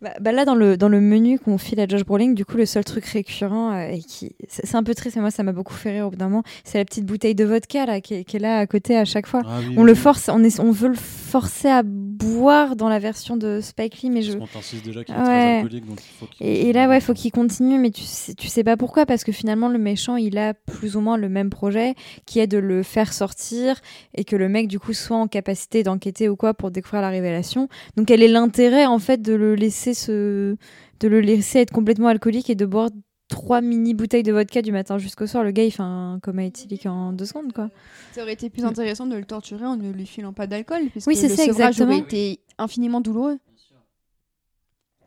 [0.01, 2.57] Bah, bah là, dans le, dans le menu qu'on file à Josh Brolin, du coup,
[2.57, 5.51] le seul truc récurrent, euh, et qui c'est un peu triste, mais moi, ça m'a
[5.51, 8.15] beaucoup fait rire au bout d'un moment, c'est la petite bouteille de vodka là, qui,
[8.15, 9.41] est, qui est là à côté à chaque fois.
[9.45, 12.89] Ah oui, On oui, le force, on, est, on veut le forcer à boire dans
[12.89, 14.33] la version de Spike Lee, mais je.
[14.53, 15.23] Parce déjà qu'il est Ouais.
[15.25, 18.01] très alcoolique donc il faut qu'il Et, et là, ouais, faut qu'il continue, mais tu
[18.03, 21.17] sais, tu sais pas pourquoi, parce que finalement, le méchant, il a plus ou moins
[21.17, 21.93] le même projet,
[22.25, 23.79] qui est de le faire sortir,
[24.15, 27.09] et que le mec, du coup, soit en capacité d'enquêter ou quoi pour découvrir la
[27.09, 27.69] révélation.
[27.97, 30.55] Donc, quel est l'intérêt, en fait, de le laisser se,
[30.99, 32.89] de le laisser être complètement alcoolique et de boire
[33.27, 36.43] trois mini bouteilles de vodka du matin jusqu'au soir Le gars, il fait un coma
[36.43, 37.69] éthylique en deux secondes, quoi.
[38.11, 41.07] Ça aurait été plus intéressant de le torturer en ne lui filant pas d'alcool, puisque
[41.07, 41.91] Oui, c'est le ça, sevrage exactement.
[41.91, 43.37] aurait été infiniment douloureux.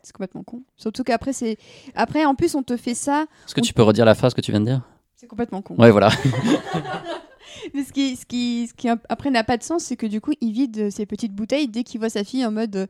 [0.03, 0.63] C'est complètement con.
[0.77, 1.57] Surtout qu'après, c'est.
[1.95, 3.27] Après, en plus, on te fait ça.
[3.47, 4.83] Est-ce que tu peux redire la phrase que tu viens de dire?
[5.17, 5.77] C'est complètement con.
[5.77, 6.11] Ouais, voilà.
[7.75, 10.21] Mais ce qui, ce qui, ce qui après n'a pas de sens, c'est que du
[10.21, 12.87] coup, il vide ses petites bouteilles dès qu'il voit sa fille en mode euh,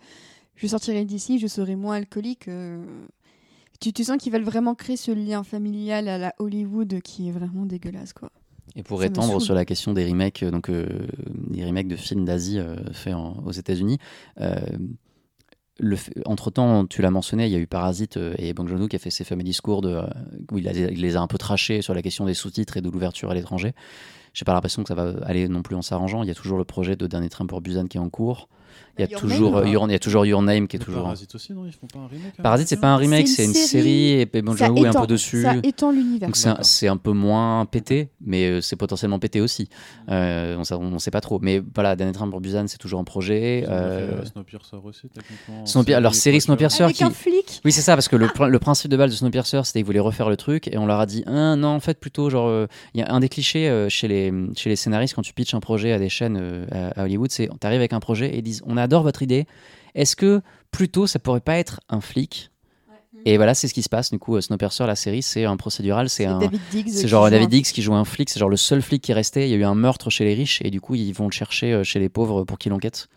[0.57, 2.49] je sortirai d'ici, je serai moins alcoolique.
[2.49, 2.85] euh.
[3.81, 7.33] Tu, tu sens qu'ils veulent vraiment créer ce lien familial à la Hollywood qui est
[7.33, 8.31] vraiment dégueulaise, quoi.
[8.77, 10.87] Et pour Ça étendre sur la question des remakes, euh, donc euh,
[11.51, 13.99] des remakes de films d'Asie euh, faits en- aux États-Unis,
[14.41, 14.57] euh,
[16.25, 19.11] entre-temps, tu l'as mentionné, il y a eu Parasite et Bong Joon-ho qui a fait
[19.11, 20.01] ses fameux discours de,
[20.53, 22.81] où il, a- il les a un peu trachés sur la question des sous-titres et
[22.81, 23.73] de l'ouverture à l'étranger.
[24.35, 26.23] J'ai pas l'impression que ça va aller non plus en s'arrangeant.
[26.23, 28.49] Il y a toujours le projet de Dernier Train pour Busan qui est en cours.
[28.99, 30.79] Il y a Your toujours Name, Your, il y a toujours Your Name qui est
[30.81, 31.03] toujours.
[31.03, 33.45] Parasite aussi, non Ils font pas un remake hein, Parasite, c'est pas un remake, C'est
[33.45, 34.21] une une, série.
[34.21, 35.43] et puis bon, Ça Joe est un peu dessus.
[35.43, 36.29] Ça étend l'univers.
[36.29, 39.69] Donc c'est un, peu moins pété, mais euh, c'est potentiellement pété aussi.
[40.11, 41.39] Euh, on, sait- on sait pas trop.
[41.41, 43.65] Mais voilà, Danny Train pour Busan, c'est toujours un projet.
[43.69, 45.63] Euh, euh, Snowpiercer aussi, techniquement.
[45.63, 46.41] en Snowpiercer- alors, série.
[46.41, 47.61] Snowpiercer Avec qui- un flic.
[47.65, 49.87] Oui, c'est ça, parce que le, pr- le principe de base de Snowpiercer, c'était qu'ils
[49.87, 52.67] voulaient refaire le truc, et on leur a dit, Ah, non, en fait, plutôt, genre,
[52.95, 55.61] il y a un des clichés chez, les, chez les scénaristes quand tu pitches un
[55.61, 58.77] projet à des chaînes à, Hollywood, c'est, t'arrives avec un projet et ils disent, on
[58.85, 59.47] adore votre idée,
[59.95, 60.41] est-ce que
[60.71, 62.51] plutôt ça pourrait pas être un flic?
[63.27, 64.11] Et voilà, c'est ce qui se passe.
[64.11, 66.41] Du coup, euh, Snowpiercer, la série, c'est un procédural, c'est un.
[66.87, 69.15] C'est genre David Diggs qui joue un flic, c'est genre le seul flic qui est
[69.15, 69.45] resté.
[69.47, 71.33] Il y a eu un meurtre chez les riches et du coup ils vont le
[71.33, 73.09] chercher euh, chez les pauvres pour qu'il enquête.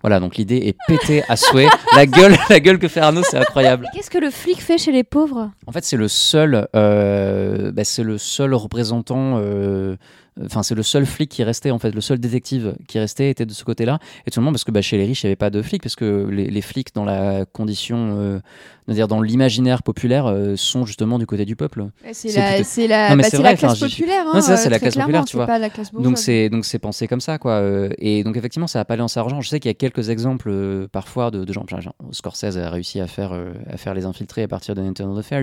[0.00, 1.68] Voilà, donc l'idée est pétée à souhait.
[1.94, 3.88] La gueule, la gueule que fait Arnaud, c'est incroyable.
[3.94, 5.50] Qu'est-ce que le flic fait chez les pauvres?
[5.66, 9.38] En fait, c'est le seul, euh, bah, c'est le seul représentant.
[9.38, 9.96] euh,
[10.44, 13.46] Enfin, c'est le seul flic qui restait, en fait, le seul détective qui restait était
[13.46, 13.98] de ce côté-là.
[14.26, 15.62] Et tout le monde, parce que bah, chez les riches, il n'y avait pas de
[15.62, 18.40] flics, parce que les, les flics, dans la condition, euh,
[18.88, 21.86] dire dans l'imaginaire populaire, euh, sont justement du côté du peuple.
[22.12, 24.24] C'est la, bah, la classe populaire.
[24.40, 25.46] C'est hein, c'est la classe populaire, tu vois.
[25.46, 26.10] pas la classe bourgeoise.
[26.10, 27.52] Donc c'est donc c'est pensé comme ça quoi.
[27.52, 29.40] Euh, et donc effectivement ça a pas lancé argent.
[29.40, 31.64] Je sais qu'il y a quelques exemples euh, parfois de, de gens.
[31.66, 33.32] genre, Scorsese a réussi à faire
[33.70, 35.42] à faire les infiltrés à partir de Internal Affairs,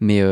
[0.00, 0.22] mais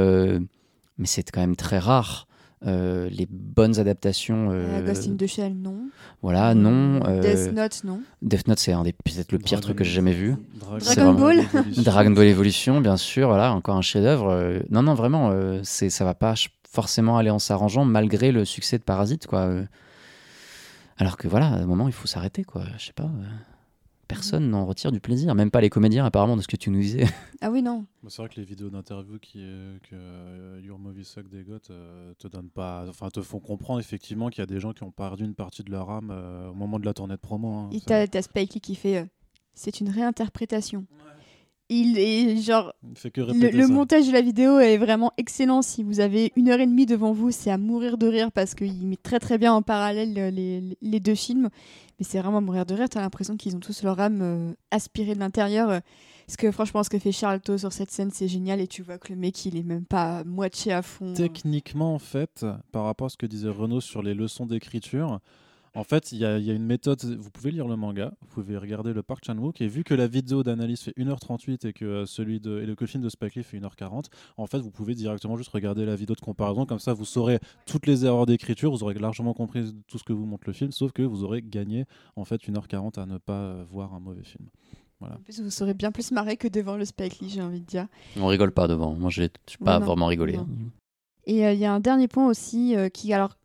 [0.99, 2.27] mais c'est quand même très rare.
[2.67, 4.51] Euh, les bonnes adaptations.
[4.51, 5.89] Euh, euh, Ghost in the Shell, non.
[6.21, 7.01] voilà, non.
[7.07, 8.01] euh, Death Note, non.
[8.21, 10.37] Death Note, c'est un des peut-être le pire Dragon- truc que j'ai jamais vu.
[10.57, 11.41] Dragon, Dragon Ball.
[11.79, 14.29] Dragon Ball Evolution, bien sûr, voilà, encore un chef-d'œuvre.
[14.31, 16.35] Euh, non, non, vraiment, euh, c'est ça va pas
[16.71, 19.41] forcément aller en s'arrangeant malgré le succès de Parasite, quoi.
[19.41, 19.65] euh.
[20.99, 22.65] Alors que voilà, à un moment, il faut s'arrêter, quoi.
[22.77, 23.09] Je sais pas.
[24.11, 26.81] Personne n'en retire du plaisir, même pas les comédiens, apparemment, de ce que tu nous
[26.81, 27.05] disais.
[27.43, 27.87] Ah oui, non.
[28.03, 31.43] Bah, C'est vrai que les vidéos d'interview qui euh, que euh, Your Movie Suck des
[31.43, 34.73] Goths euh, te donnent pas, enfin te font comprendre effectivement qu'il y a des gens
[34.75, 37.21] qui ont perdu une partie de leur âme euh, au moment de la tournée de
[37.21, 37.49] promo.
[37.51, 37.71] hein.
[37.73, 39.05] Et t'as Spike Lee qui fait euh,
[39.55, 40.87] c'est une réinterprétation.
[41.73, 45.63] Il est genre il fait que le, le montage de la vidéo est vraiment excellent.
[45.63, 48.55] Si vous avez une heure et demie devant vous, c'est à mourir de rire parce
[48.57, 51.49] qu'il met très très bien en parallèle euh, les, les deux films.
[51.99, 52.89] Mais c'est vraiment à mourir de rire.
[52.89, 55.71] T'as l'impression qu'ils ont tous leur âme euh, aspirée de l'intérieur.
[55.71, 55.79] euh,
[56.27, 58.61] Parce que franchement, ce que fait Charlton sur cette scène, c'est génial.
[58.61, 61.13] Et tu vois que le mec, il est même pas moitié à fond.
[61.15, 65.21] Techniquement, en fait, par rapport à ce que disait Renaud sur les leçons d'écriture,
[65.75, 67.03] en fait, il y, a il y a une méthode.
[67.05, 70.07] Vous pouvez lire le manga, vous pouvez regarder le Park Chan-wook, et vu que la
[70.07, 73.43] vidéo d'analyse fait 1h38 et que, euh, celui de, et le, film de Spike Lee
[73.43, 74.07] fait 1h40,
[74.37, 76.67] en fait, vous pouvez directement juste regarder la vidéo de comparaison.
[76.67, 80.13] Comme ça, vous saurez toutes les erreurs d'écriture, vous aurez largement compris tout ce que
[80.13, 81.85] vous montre le film, sauf que vous aurez gagné
[82.17, 84.49] en fait 1h40 à ne pas euh, voir un mauvais film.
[85.01, 87.67] En plus, vous serez bien plus marré que devant le Spike Lee, j'ai envie de
[87.67, 87.87] dire.
[88.19, 88.95] On rigole pas devant.
[88.95, 90.37] Moi, j'ai j'ai pas Non, vraiment rigolé.
[90.37, 90.47] Non.
[91.25, 93.37] Et euh, il y a un dernier point aussi euh, qui, alors,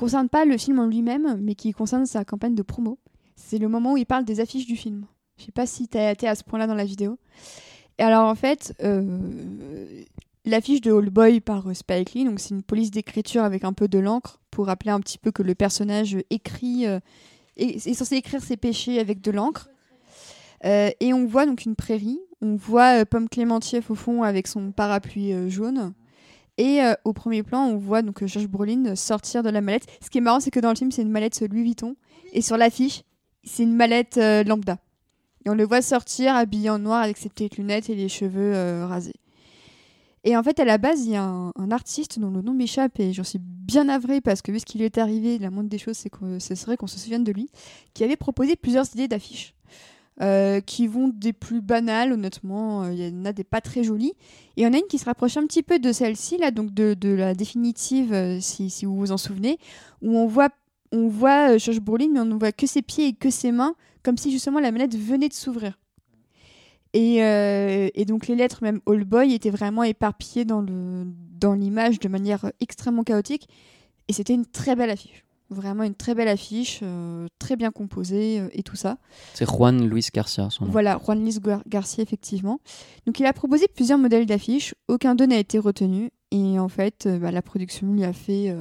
[0.00, 2.98] concerne pas le film en lui-même, mais qui concerne sa campagne de promo.
[3.36, 5.04] C'est le moment où il parle des affiches du film.
[5.36, 7.18] Je sais pas si tu as été à ce point-là dans la vidéo.
[7.98, 9.18] Et alors, en fait, euh,
[10.46, 13.74] l'affiche de All Boy par euh, Spike Lee, donc c'est une police d'écriture avec un
[13.74, 16.98] peu de l'encre pour rappeler un petit peu que le personnage écrit, euh,
[17.58, 19.68] est, censé écrire ses péchés avec de l'encre.
[20.64, 22.20] Euh, et on voit donc une prairie.
[22.40, 25.92] On voit Pomme Clémentief au fond avec son parapluie jaune.
[26.60, 29.86] Et euh, au premier plan, on voit donc euh, Josh Brolin sortir de la mallette.
[30.04, 31.96] Ce qui est marrant, c'est que dans le film, c'est une mallette Louis Vuitton.
[32.34, 33.02] Et sur l'affiche,
[33.44, 34.76] c'est une mallette euh, lambda.
[35.46, 38.54] Et on le voit sortir habillé en noir avec ses petites lunettes et les cheveux
[38.54, 39.14] euh, rasés.
[40.24, 42.52] Et en fait, à la base, il y a un, un artiste dont le nom
[42.52, 45.48] m'échappe et j'en suis bien navrée parce que vu ce qui lui est arrivé, la
[45.48, 47.48] moindre des choses, c'est que ce serait qu'on se souvienne de lui,
[47.94, 49.54] qui avait proposé plusieurs idées d'affiches.
[50.20, 53.82] Euh, qui vont des plus banales, honnêtement, euh, il y en a des pas très
[53.82, 54.12] jolies.
[54.56, 56.50] Et il y en a une qui se rapproche un petit peu de celle-ci, là,
[56.50, 59.58] donc de, de la définitive, euh, si, si vous vous en souvenez,
[60.02, 60.50] où on voit,
[60.92, 63.74] on voit Josh Brolin, mais on ne voit que ses pieds et que ses mains,
[64.02, 65.78] comme si justement la manette venait de s'ouvrir.
[66.92, 71.06] Et, et donc les lettres, même All Boy, étaient vraiment éparpillées dans le
[71.40, 73.48] dans l'image de manière extrêmement chaotique.
[74.08, 75.24] Et c'était une très belle affiche.
[75.50, 78.98] Vraiment une très belle affiche, euh, très bien composée euh, et tout ça.
[79.34, 80.70] C'est Juan Luis Garcia, son nom.
[80.70, 82.60] Voilà, Juan Luis Gar- Garcia, effectivement.
[83.06, 86.10] Donc il a proposé plusieurs modèles d'affiches, aucun d'eux n'a été retenu.
[86.30, 88.54] Et en fait, euh, bah, la production lui a fait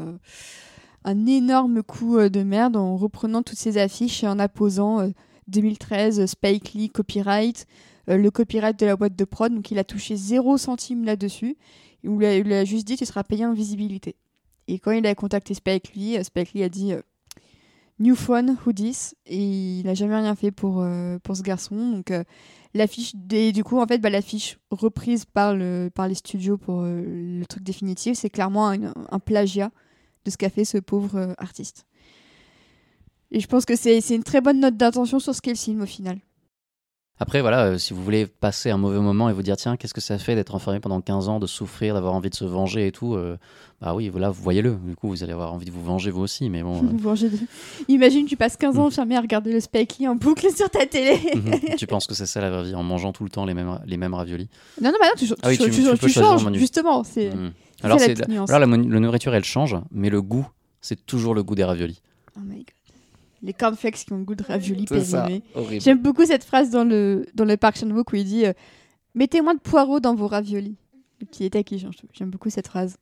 [1.06, 5.10] un énorme coup de merde en reprenant toutes ces affiches et en apposant euh,
[5.48, 7.68] 2013 euh, Spike Lee copyright,
[8.08, 9.54] le copyright de la boîte de prod.
[9.54, 11.56] Donc il a touché 0 centime là-dessus.
[12.04, 14.16] Il il a juste dit tu seras payé en visibilité.
[14.72, 17.02] Et quand il a contacté Spike Lee, euh, Spike Lee a dit euh,
[18.00, 21.76] New phone, who this Et il n'a jamais rien fait pour, euh, pour ce garçon.
[21.92, 22.14] Donc
[22.74, 26.84] l'affiche, des- du coup, en fait, bah, l'affiche reprise par, le, par les studios pour
[26.84, 29.72] le truc définitif, c'est clairement un, un plagiat
[30.26, 31.86] de ce qu'a fait ce pauvre artiste.
[33.32, 35.82] Et je pense que c'est une très bonne note d'intention sur ce qu'est le film
[35.82, 36.20] au final.
[37.22, 39.94] Après, voilà, euh, si vous voulez passer un mauvais moment et vous dire, tiens, qu'est-ce
[39.94, 42.88] que ça fait d'être enfermé pendant 15 ans, de souffrir, d'avoir envie de se venger
[42.88, 43.36] et tout, euh,
[43.82, 44.76] bah oui, voilà, vous voyez-le.
[44.86, 46.82] Du coup, vous allez avoir envie de vous venger vous aussi, mais bon.
[46.82, 47.26] euh,
[47.90, 48.88] Imagine, tu passes 15 ans Mm.
[48.88, 51.20] enfermé à regarder le Spike Lee en boucle sur ta télé.
[51.36, 51.76] mhm.
[51.78, 53.80] tu penses que c'est ça la vraie vie, en mangeant tout le temps les mêmes,
[53.86, 54.48] les mêmes raviolis?
[54.82, 55.64] Non, non, bah non, tu, Ah oui, tu-
[56.12, 57.04] changes, justement.
[57.04, 57.52] C'est Mhm.
[57.80, 58.50] c'est Alors, la nuance.
[58.50, 60.48] là, la, la nourriture, elle change, mais le goût,
[60.80, 62.02] c'est toujours le goût des raviolis.
[62.38, 62.66] Oh my god.
[63.42, 65.44] Les cornflakes qui ont le goût de ravioli périmé.
[65.80, 68.54] J'aime beaucoup cette phrase dans le, dans le Park Chan-wook où il dit euh,
[69.16, 70.76] Mettez moins de poireaux dans vos raviolis.
[71.22, 72.08] Le petit état qui change tout.
[72.14, 72.98] J'aime beaucoup cette phrase.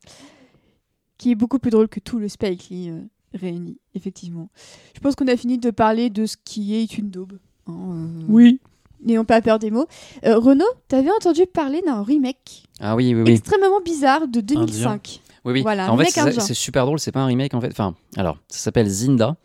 [1.18, 3.00] Qui est beaucoup plus drôle que tout le Spike Lee euh,
[3.34, 4.48] réuni, effectivement.
[4.94, 7.38] Je pense qu'on a fini de parler de ce qui est une daube.
[7.66, 8.60] hein, euh, Oui.
[9.04, 9.86] N'ayons pas peur des mots.
[10.24, 13.30] Euh, Renaud, t'avais entendu parler d'un remake Ah oui, oui, oui.
[13.32, 15.20] extrêmement bizarre de 2005.
[15.44, 15.62] Oui, oui.
[15.62, 16.40] Voilà, en fait, indien.
[16.40, 16.98] c'est super drôle.
[16.98, 17.70] C'est pas un remake en fait.
[17.70, 19.36] Enfin, alors, ça s'appelle Zinda.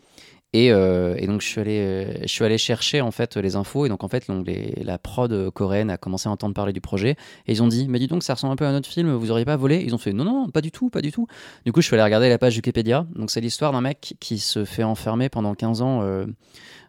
[0.54, 3.86] Et, euh, et donc je suis allé, chercher en fait les infos.
[3.86, 7.16] Et donc en fait la prod euh, coréenne a commencé à entendre parler du projet.
[7.48, 9.32] Et ils ont dit mais dis donc ça ressemble un peu à notre film vous
[9.32, 9.84] auriez pas volé?
[9.86, 11.28] Ils ont fait non non pas du tout pas du tout.
[11.66, 13.08] Du coup je suis allé regarder la page Wikipédia.
[13.16, 16.26] Donc c'est l'histoire d'un mec qui se fait enfermer pendant 15 ans euh,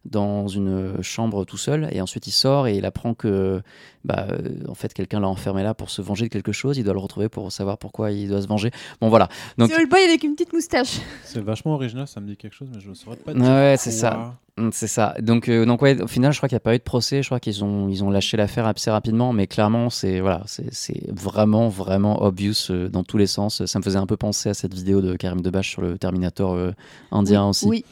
[0.05, 3.62] dans une chambre tout seul et ensuite il sort et il apprend que
[4.05, 6.85] bah, euh, en fait quelqu'un l'a enfermé là pour se venger de quelque chose il
[6.85, 8.70] doit le retrouver pour savoir pourquoi il doit se venger
[9.01, 10.98] bon voilà donc C'est Old Boy avec une petite moustache.
[11.24, 13.48] C'est vachement original, ça me dit quelque chose, mais je ne saurais pas Ouais, dire.
[13.48, 13.98] ouais, c'est quoi.
[13.98, 14.35] ça.
[14.56, 15.14] Mm, C'est ça.
[15.20, 17.22] Donc, euh, donc ouais, au final, je crois qu'il n'y a pas eu de procès.
[17.22, 19.32] Je crois qu'ils ont, ils ont lâché l'affaire assez rapidement.
[19.32, 23.64] Mais clairement, c'est voilà, c'est c'est vraiment, vraiment obvious euh, dans tous les sens.
[23.66, 26.55] Ça me faisait un peu penser à cette vidéo de Karim Debache sur le Terminator
[26.55, 26.72] euh,
[27.10, 27.85] indien oui, aussi, Oui,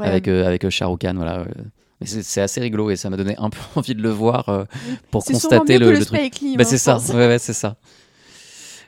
[0.00, 1.14] avec, euh, avec Shah Rukh Khan.
[1.16, 1.46] Voilà.
[2.00, 4.66] Mais c'est c'est assez rigolo et ça m'a donné un peu envie de le voir
[5.10, 6.40] pour C'est constater mieux le, que le, le truc.
[6.40, 6.56] Lee.
[6.56, 7.08] Bah, hein, c'est ça, pense.
[7.10, 7.76] ouais, ouais, c'est ça.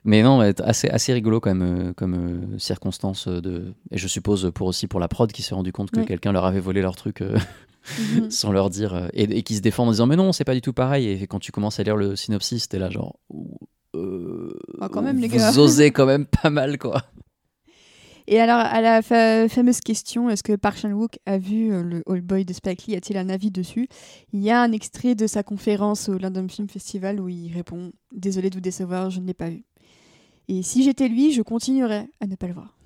[0.05, 2.14] Mais non, assez, assez rigolo quand même euh, comme
[2.55, 3.74] euh, circonstance euh, de.
[3.90, 6.44] Et je suppose pour aussi pour la prod qui s'est rendu compte que quelqu'un leur
[6.44, 7.22] avait volé leur truc
[7.98, 8.31] Mhm.
[8.31, 10.60] sans leur dire et, et qui se défendent en disant mais non, c'est pas du
[10.60, 11.09] tout pareil.
[11.09, 13.18] Et quand tu commences à lire le synopsis, t'es là genre.
[13.94, 14.52] euh,
[14.82, 17.02] Ah, quand même, les vous osez quand même pas mal quoi.
[18.27, 22.02] Et alors, à la fa- fameuse question, est-ce que Park Chan-wook a vu euh, le
[22.06, 22.94] Old Boy de Spike Lee?
[22.97, 23.89] A-t-il un avis dessus?
[24.32, 27.90] Il y a un extrait de sa conférence au London Film Festival où il répond
[28.14, 29.64] «Désolé de vous décevoir, je ne l'ai pas vu.»
[30.52, 32.77] Et si j'étais lui, je continuerais à ne pas le voir.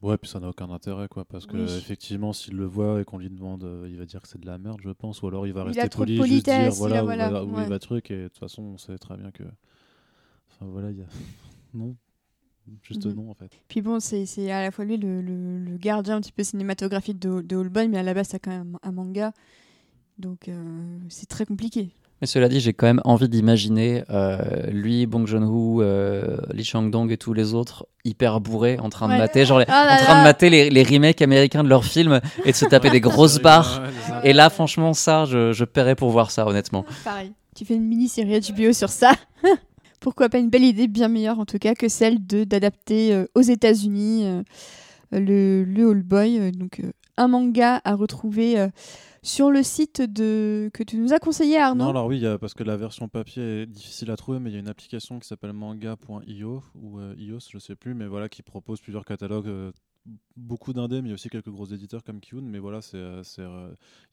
[0.00, 1.76] Ouais, puis ça n'a aucun intérêt, quoi, parce que Oui.
[1.76, 4.46] effectivement, s'il le voit et qu'on lui demande, euh, il va dire que c'est de
[4.46, 7.04] la merde, je pense, ou alors il va Il rester poli, juste dire voilà où,
[7.04, 7.62] voilà, va, où ouais.
[7.64, 9.42] il va truc, et de toute façon, on sait très bien que.
[9.42, 11.06] Enfin voilà, il y a.
[11.74, 11.94] non.
[12.82, 13.12] Juste Mhm.
[13.14, 13.50] non, en fait.
[13.68, 17.18] Puis bon, c'est à la fois lui le, le- le gardien un petit peu cinématographique
[17.18, 19.32] de, de Boy, mais à la base, c'est quand même un manga.
[20.18, 21.90] Donc, euh, c'est très compliqué.
[22.20, 27.10] Mais cela dit, j'ai quand même envie d'imaginer euh, lui, Bong Joon-ho, euh, Lee Chang-dong
[27.10, 29.18] et tous les autres hyper bourrés en train de Ouais.
[29.18, 30.20] mater, genre les- Ah là en train là.
[30.20, 33.40] de mater les, les remakes américains de leurs films et de se taper des grosses
[33.40, 33.82] barres.
[34.22, 36.84] Et là, franchement, ça, je, je paierais pour voir ça, honnêtement.
[37.04, 37.32] Pareil.
[37.56, 39.12] Tu fais une mini-série HBO sur ça.
[40.00, 43.26] Pourquoi pas une belle idée, bien meilleure en tout cas que celle de d'adapter euh,
[43.34, 44.42] aux États-Unis euh,
[45.12, 46.38] le, le All Boy.
[46.38, 48.68] euh, donc euh, un manga à retrouver euh,
[49.22, 51.84] sur le site que tu nous as conseillé Arnaud.
[51.84, 54.56] Non, alors oui, parce que la version papier est difficile à trouver, mais il y
[54.56, 58.42] a une application qui s'appelle manga.io ou euh, iOS, je sais plus, mais voilà, qui
[58.42, 59.72] propose plusieurs catalogues, euh,
[60.36, 62.42] beaucoup d'indés, mais il y a aussi quelques gros éditeurs comme Kiun.
[62.42, 63.22] Mais voilà, c'est, euh,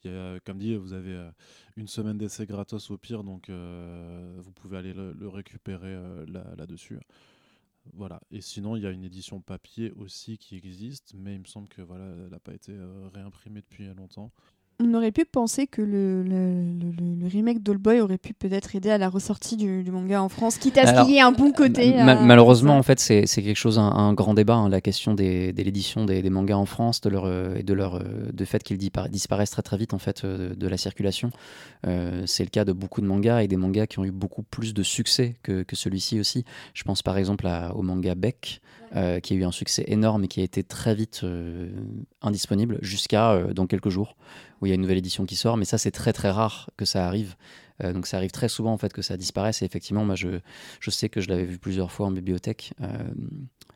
[0.05, 1.29] euh, comme dit, vous avez
[1.75, 5.95] une semaine d'essai gratos au pire, donc vous pouvez aller le, récupérer
[6.27, 6.99] là, là-dessus.
[7.93, 8.19] Voilà.
[8.31, 11.69] Et sinon, il y a une édition papier aussi qui existe, mais il me semble
[11.69, 12.77] que voilà, elle n'a pas été
[13.13, 14.31] réimprimée depuis longtemps.
[14.79, 17.57] On aurait pu penser que le, le, le- le- remake
[17.99, 21.03] aurait pu peut-être aider à la ressortie du, du manga en France, quitte à ce
[21.03, 21.95] qu'il y ait un bon côté.
[21.95, 25.15] Ma- à- malheureusement, en fait, c'est quelque chose, un, un grand débat, hein, la question
[25.15, 28.03] des, de l'édition des, des mangas en France, de leur, euh, et de leur euh,
[28.31, 31.31] de fait qu'ils dispara- disparaissent très très vite en fait euh, de, de la circulation.
[31.87, 34.43] Euh, c'est le cas de beaucoup de mangas et des mangas qui ont eu beaucoup
[34.43, 36.45] plus de succès que, que celui-ci aussi.
[36.75, 38.61] Je pense par exemple à- au manga Beck,
[38.95, 41.69] euh, qui a eu un succès énorme et qui a été très vite euh,
[42.21, 44.15] indisponible jusqu'à euh, dans quelques jours
[44.61, 45.57] où il y a une nouvelle édition qui sort.
[45.57, 47.35] Mais ça, c'est très très rare que ça arrive.
[47.83, 49.61] Euh, donc ça arrive très souvent en fait que ça disparaisse.
[49.61, 50.39] Et effectivement, moi je
[50.79, 52.73] je sais que je l'avais vu plusieurs fois en bibliothèque.
[52.81, 52.87] euh,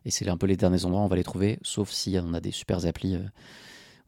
[0.05, 2.33] et c'est un peu les derniers endroits où on va les trouver, sauf si on
[2.33, 3.23] a des super applis euh,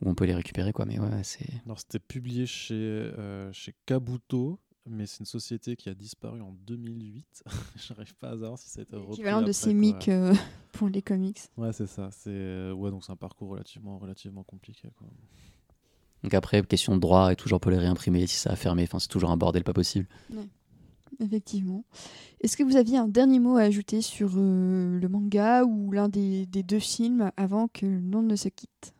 [0.02, 0.74] où on peut les récupérer.
[0.74, 0.86] Quoi.
[0.86, 1.48] Mais ouais, c'est.
[1.66, 6.52] Alors, c'était publié chez, euh, chez Kabuto, mais c'est une société qui a disparu en
[6.66, 7.44] 2008.
[7.88, 9.12] J'arrive pas à savoir si ça a été repris.
[9.12, 9.52] L'équivalent de
[9.92, 10.14] quoi.
[10.14, 10.34] euh,
[10.74, 11.40] pour les comics.
[11.58, 12.10] Ouais, c'est ça.
[12.12, 14.90] C'est euh, ouais, donc c'est un parcours relativement, relativement compliqué.
[14.98, 15.08] Quoi.
[16.24, 18.56] Donc après, question de droit et tout, genre on peut les réimprimer si ça a
[18.56, 18.84] fermé.
[18.84, 20.08] Enfin, c'est toujours un bordel pas possible.
[21.20, 21.86] Effectivement.
[22.42, 26.10] Est-ce que vous aviez un dernier mot à ajouter sur euh, le manga ou l'un
[26.10, 28.94] des, des deux films avant que l'on ne se quitte?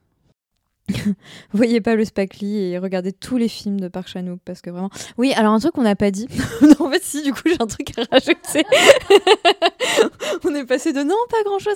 [1.54, 4.90] voyez pas le Spacely et regardez tous les films de Park Chan-wook parce que vraiment.
[5.18, 6.28] Oui, alors un truc qu'on n'a pas dit.
[6.80, 8.66] en fait, si, du coup, j'ai un truc à rajouter.
[10.44, 11.76] On est passé de non, pas grand chose.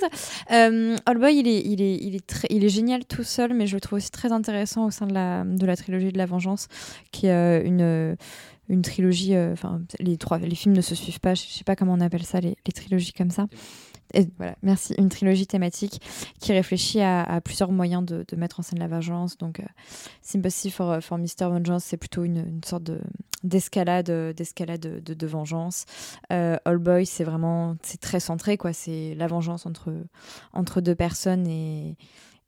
[0.52, 3.74] Euh, Boy, il est, il est, il est il est génial tout seul, mais je
[3.74, 6.68] le trouve aussi très intéressant au sein de la, de la trilogie de la Vengeance,
[7.10, 8.16] qui est euh, une
[8.68, 9.34] une trilogie.
[9.34, 11.34] euh, Enfin, les trois, les films ne se suivent pas.
[11.34, 13.46] Je sais pas comment on appelle ça, les trilogies comme ça.
[14.14, 14.94] Et voilà, merci.
[14.98, 16.00] Une trilogie thématique
[16.40, 19.36] qui réfléchit à, plusieurs moyens de, mettre en scène la vengeance.
[19.38, 19.64] Donc, euh,
[20.22, 21.48] Sympathy for, for Mr.
[21.48, 23.00] Vengeance, c'est plutôt une, une sorte de
[23.44, 25.84] d'escalade, d'escalade de, de, vengeance.
[26.32, 28.72] Euh, All Boy, c'est vraiment, c'est très centré, quoi.
[28.72, 29.92] C'est la vengeance entre
[30.52, 31.96] entre deux personnes et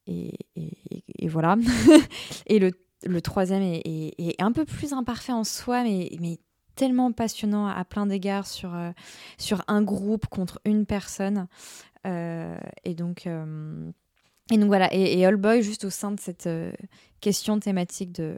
[0.07, 1.57] et, et, voilà.
[2.47, 2.73] et le,
[3.05, 6.41] le troisième est, est, est un peu plus imparfait en soi, mais mais
[6.81, 8.91] tellement passionnant à plein d'égards sur, euh,
[9.36, 11.47] sur un groupe contre une personne.
[12.07, 13.26] Euh, et donc.
[13.26, 13.91] Euh,
[14.52, 16.49] et donc voilà, et, et All Boy, juste au sein de cette
[17.20, 18.36] question thématique de,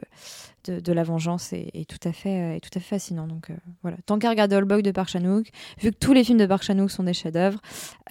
[0.67, 3.25] de, la vengeance, est, tout à fait, est tout à fait fascinant.
[3.25, 3.49] Donc
[3.81, 5.47] voilà, tant qu'à regarder All Boy de Park Chan-wook,
[5.81, 7.59] vu que tous les films de Park Chan-wook sont des chefs-d'œuvre,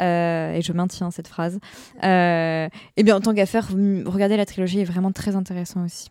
[0.01, 1.61] et je maintiens cette phrase,
[2.03, 6.11] et bien en tant qu'à faire, regarder la trilogie est vraiment très intéressant aussi.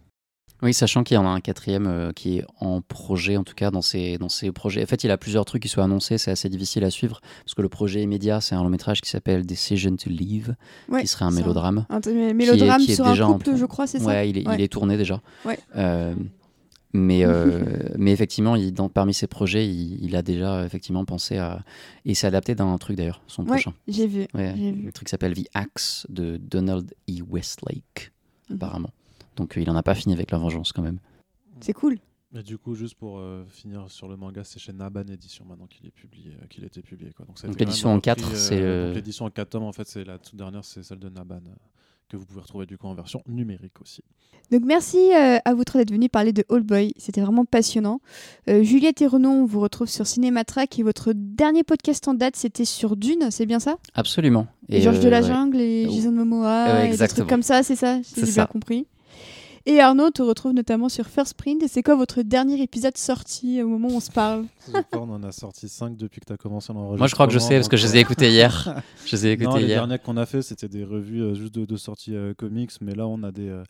[0.61, 3.55] Oui, sachant qu'il y en a un quatrième euh, qui est en projet, en tout
[3.55, 4.83] cas dans ses, dans ses projets.
[4.83, 7.55] En fait, il a plusieurs trucs qui sont annoncés, c'est assez difficile à suivre, parce
[7.55, 10.55] que le projet immédiat, c'est un long métrage qui s'appelle Decision to Leave,
[10.89, 11.85] Ouais, qui serait un mélodrame.
[11.89, 11.99] Un
[12.33, 14.55] mélodrame qui est sur un déjà en couple, je crois, c'est ça il est, Ouais.
[14.57, 15.21] il est tourné déjà.
[15.45, 15.57] Ouais.
[15.77, 16.13] Euh,
[16.93, 17.63] mais, euh,
[17.97, 21.63] mais effectivement, il, dans, parmi ses projets, il, il a déjà effectivement pensé à.
[22.05, 23.73] Et c'est adapté d'un truc d'ailleurs, son prochain.
[23.87, 24.27] j'ai vu.
[24.33, 24.83] Vu.
[24.83, 27.13] le truc s'appelle The Axe de Donald E.
[27.29, 28.11] Westlake,
[28.49, 28.55] Mhm.
[28.57, 28.89] apparemment.
[29.35, 30.99] Donc euh, il en a pas fini avec la vengeance quand même.
[31.59, 31.97] C'est cool.
[32.33, 35.67] Et du coup, juste pour euh, finir sur le manga, c'est chez Naban Édition maintenant
[35.67, 37.11] qu'il est publié, euh, qu'il a été publié.
[37.11, 37.25] Quoi.
[37.25, 39.73] Donc, quand l'édition en repris, quatre, euh, c'est donc le- L'édition en 4 tomes, en
[39.73, 41.53] fait, c'est la toute dernière, c'est celle de Naban, euh,
[42.07, 44.01] que vous pouvez retrouver du coup en version numérique aussi.
[44.49, 47.99] Donc merci euh, à vous trois d'être venus parler de All Boy, c'était vraiment passionnant.
[48.49, 52.35] Euh, Juliette et Renan, on vous retrouve sur Cinématrack et votre dernier podcast en date
[52.37, 53.77] c'était sur Dune, c'est bien ça?
[53.93, 54.47] Absolument.
[54.69, 55.27] Et Georges euh, de la ouais.
[55.27, 55.91] Jungle et Oh.
[55.93, 57.25] Jason Momoa et des exactement.
[57.25, 58.01] trucs comme ça, c'est ça?
[58.01, 58.87] J'ai bien compris.
[59.65, 63.61] Et Arnaud te retrouve notamment sur First Print et c'est quoi votre dernier épisode sorti
[63.61, 64.45] au moment où on se parle
[64.93, 66.97] on en a sorti 5 depuis que tu as commencé l'enregistrement.
[66.97, 68.81] Moi je crois que je sais parce que je les ai écoutés hier.
[69.05, 69.81] Je les ai Non, écoutés les hier.
[69.81, 72.93] derniers qu'on a fait, c'était des revues euh, juste de, de sorties euh, comics, mais
[72.95, 73.63] là, on a des, euh,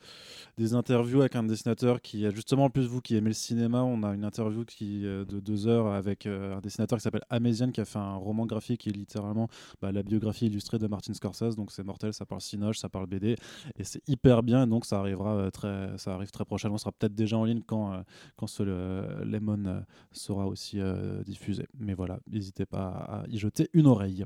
[0.58, 3.82] des interviews avec un dessinateur qui, euh, justement, en plus vous qui aimez le cinéma,
[3.84, 7.24] on a une interview qui, euh, de deux heures avec euh, un dessinateur qui s'appelle
[7.30, 9.48] Améziane, qui a fait un roman graphique qui est littéralement
[9.82, 13.08] bah, la biographie illustrée de Martin Scorsese, donc c'est mortel, ça parle cinoche, ça parle
[13.08, 13.38] BD,
[13.78, 15.50] et c'est hyper bien, donc ça arrivera euh,
[15.88, 18.02] très, ça arrive très prochainement, sera peut-être déjà en ligne quand, euh,
[18.36, 19.80] quand ce euh, Lemon euh,
[20.12, 21.66] sera aussi euh, diffusé.
[21.80, 24.26] Mais voilà, n'hésitez pas à y jeter une oreille.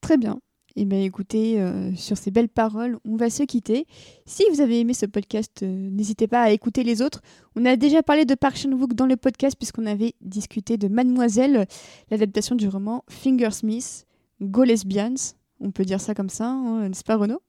[0.00, 0.40] Très bien.
[0.76, 3.86] Et bien écoutez, euh, sur ces belles paroles, on va se quitter.
[4.26, 7.22] Si vous avez aimé ce podcast, euh, n'hésitez pas à écouter les autres.
[7.54, 11.66] On a déjà parlé de Park Chan-wook dans le podcast puisqu'on avait discuté de Mademoiselle,
[12.10, 14.04] l'adaptation du roman Fingersmith,
[14.42, 15.36] Go Lesbians.
[15.60, 17.40] On peut dire ça comme ça, hein, n'est-ce pas Renaud?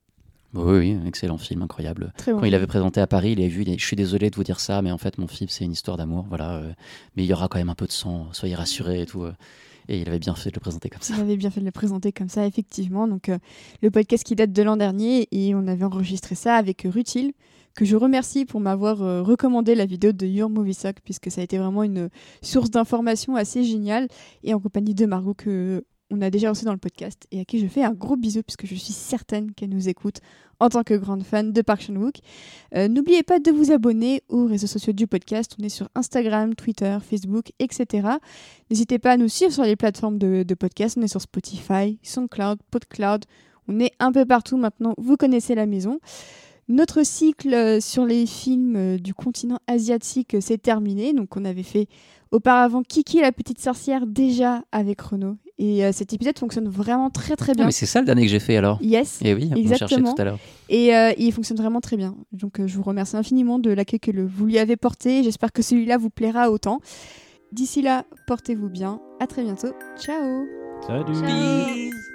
[0.56, 2.14] Oui, oui, excellent film, incroyable.
[2.18, 2.40] Très bon.
[2.40, 4.44] Quand il avait présenté à Paris, il avait vu, il je suis désolé de vous
[4.44, 6.56] dire ça, mais en fait mon film c'est une histoire d'amour, voilà.
[6.56, 6.72] euh,
[7.16, 9.24] mais il y aura quand même un peu de sang, soyez rassurés et tout.
[9.24, 9.34] euh.
[9.88, 11.14] et il avait bien fait de le présenter comme ça.
[11.18, 13.08] Il avait bien fait de le présenter comme ça, effectivement.
[13.08, 13.38] Donc, euh,
[13.84, 17.34] le podcast qui date de l'an dernier et on avait enregistré ça avec Rutil,
[17.76, 21.44] que je remercie pour m'avoir recommandé la vidéo de Your Movie Suck, puisque ça a
[21.44, 22.10] été vraiment une
[22.42, 24.08] source d'information assez géniale
[24.44, 27.46] et en compagnie de Margot que on a déjà reçu dans le podcast et à
[27.46, 30.20] qui je fais un gros bisou puisque je suis certaine qu'elle nous écoute
[30.60, 32.16] en tant que grande fan de Park Chan-wook.
[32.76, 35.56] Euh, N'oubliez pas de vous abonner aux réseaux sociaux du podcast.
[35.60, 38.08] On est sur Instagram, Twitter, Facebook, etc.
[38.70, 40.96] N'hésitez pas à nous suivre sur les plateformes de, de podcast.
[40.98, 43.26] On est sur Spotify, SoundCloud, PodCloud.
[43.68, 44.94] On est un peu partout maintenant.
[44.98, 46.00] Vous connaissez la maison.
[46.68, 51.14] Notre cycle euh, sur les films euh, du continent asiatique s'est terminé.
[51.14, 51.88] Donc, on avait fait
[52.32, 55.38] auparavant Kiki la petite sorcière déjà avec Renaud.
[55.58, 57.66] Et euh, cet épisode fonctionne vraiment très très Ah, bien.
[57.68, 59.20] mais c'est ça le dernier que j'ai fait alors yes.
[59.24, 60.14] Et oui, on cherchait Exactement.
[60.14, 60.40] tout à l'heure.
[60.68, 62.16] Et euh, il fonctionne vraiment très bien.
[62.34, 65.24] Donc euh, je vous remercie infiniment de l'accueil que le- vous lui avez porté.
[65.24, 66.82] J'espère que celui-là vous plaira autant.
[67.54, 69.00] D'ici là, portez-vous bien.
[69.22, 69.70] À très bientôt.
[69.98, 70.46] Ciao
[70.86, 72.15] Salut Ciao.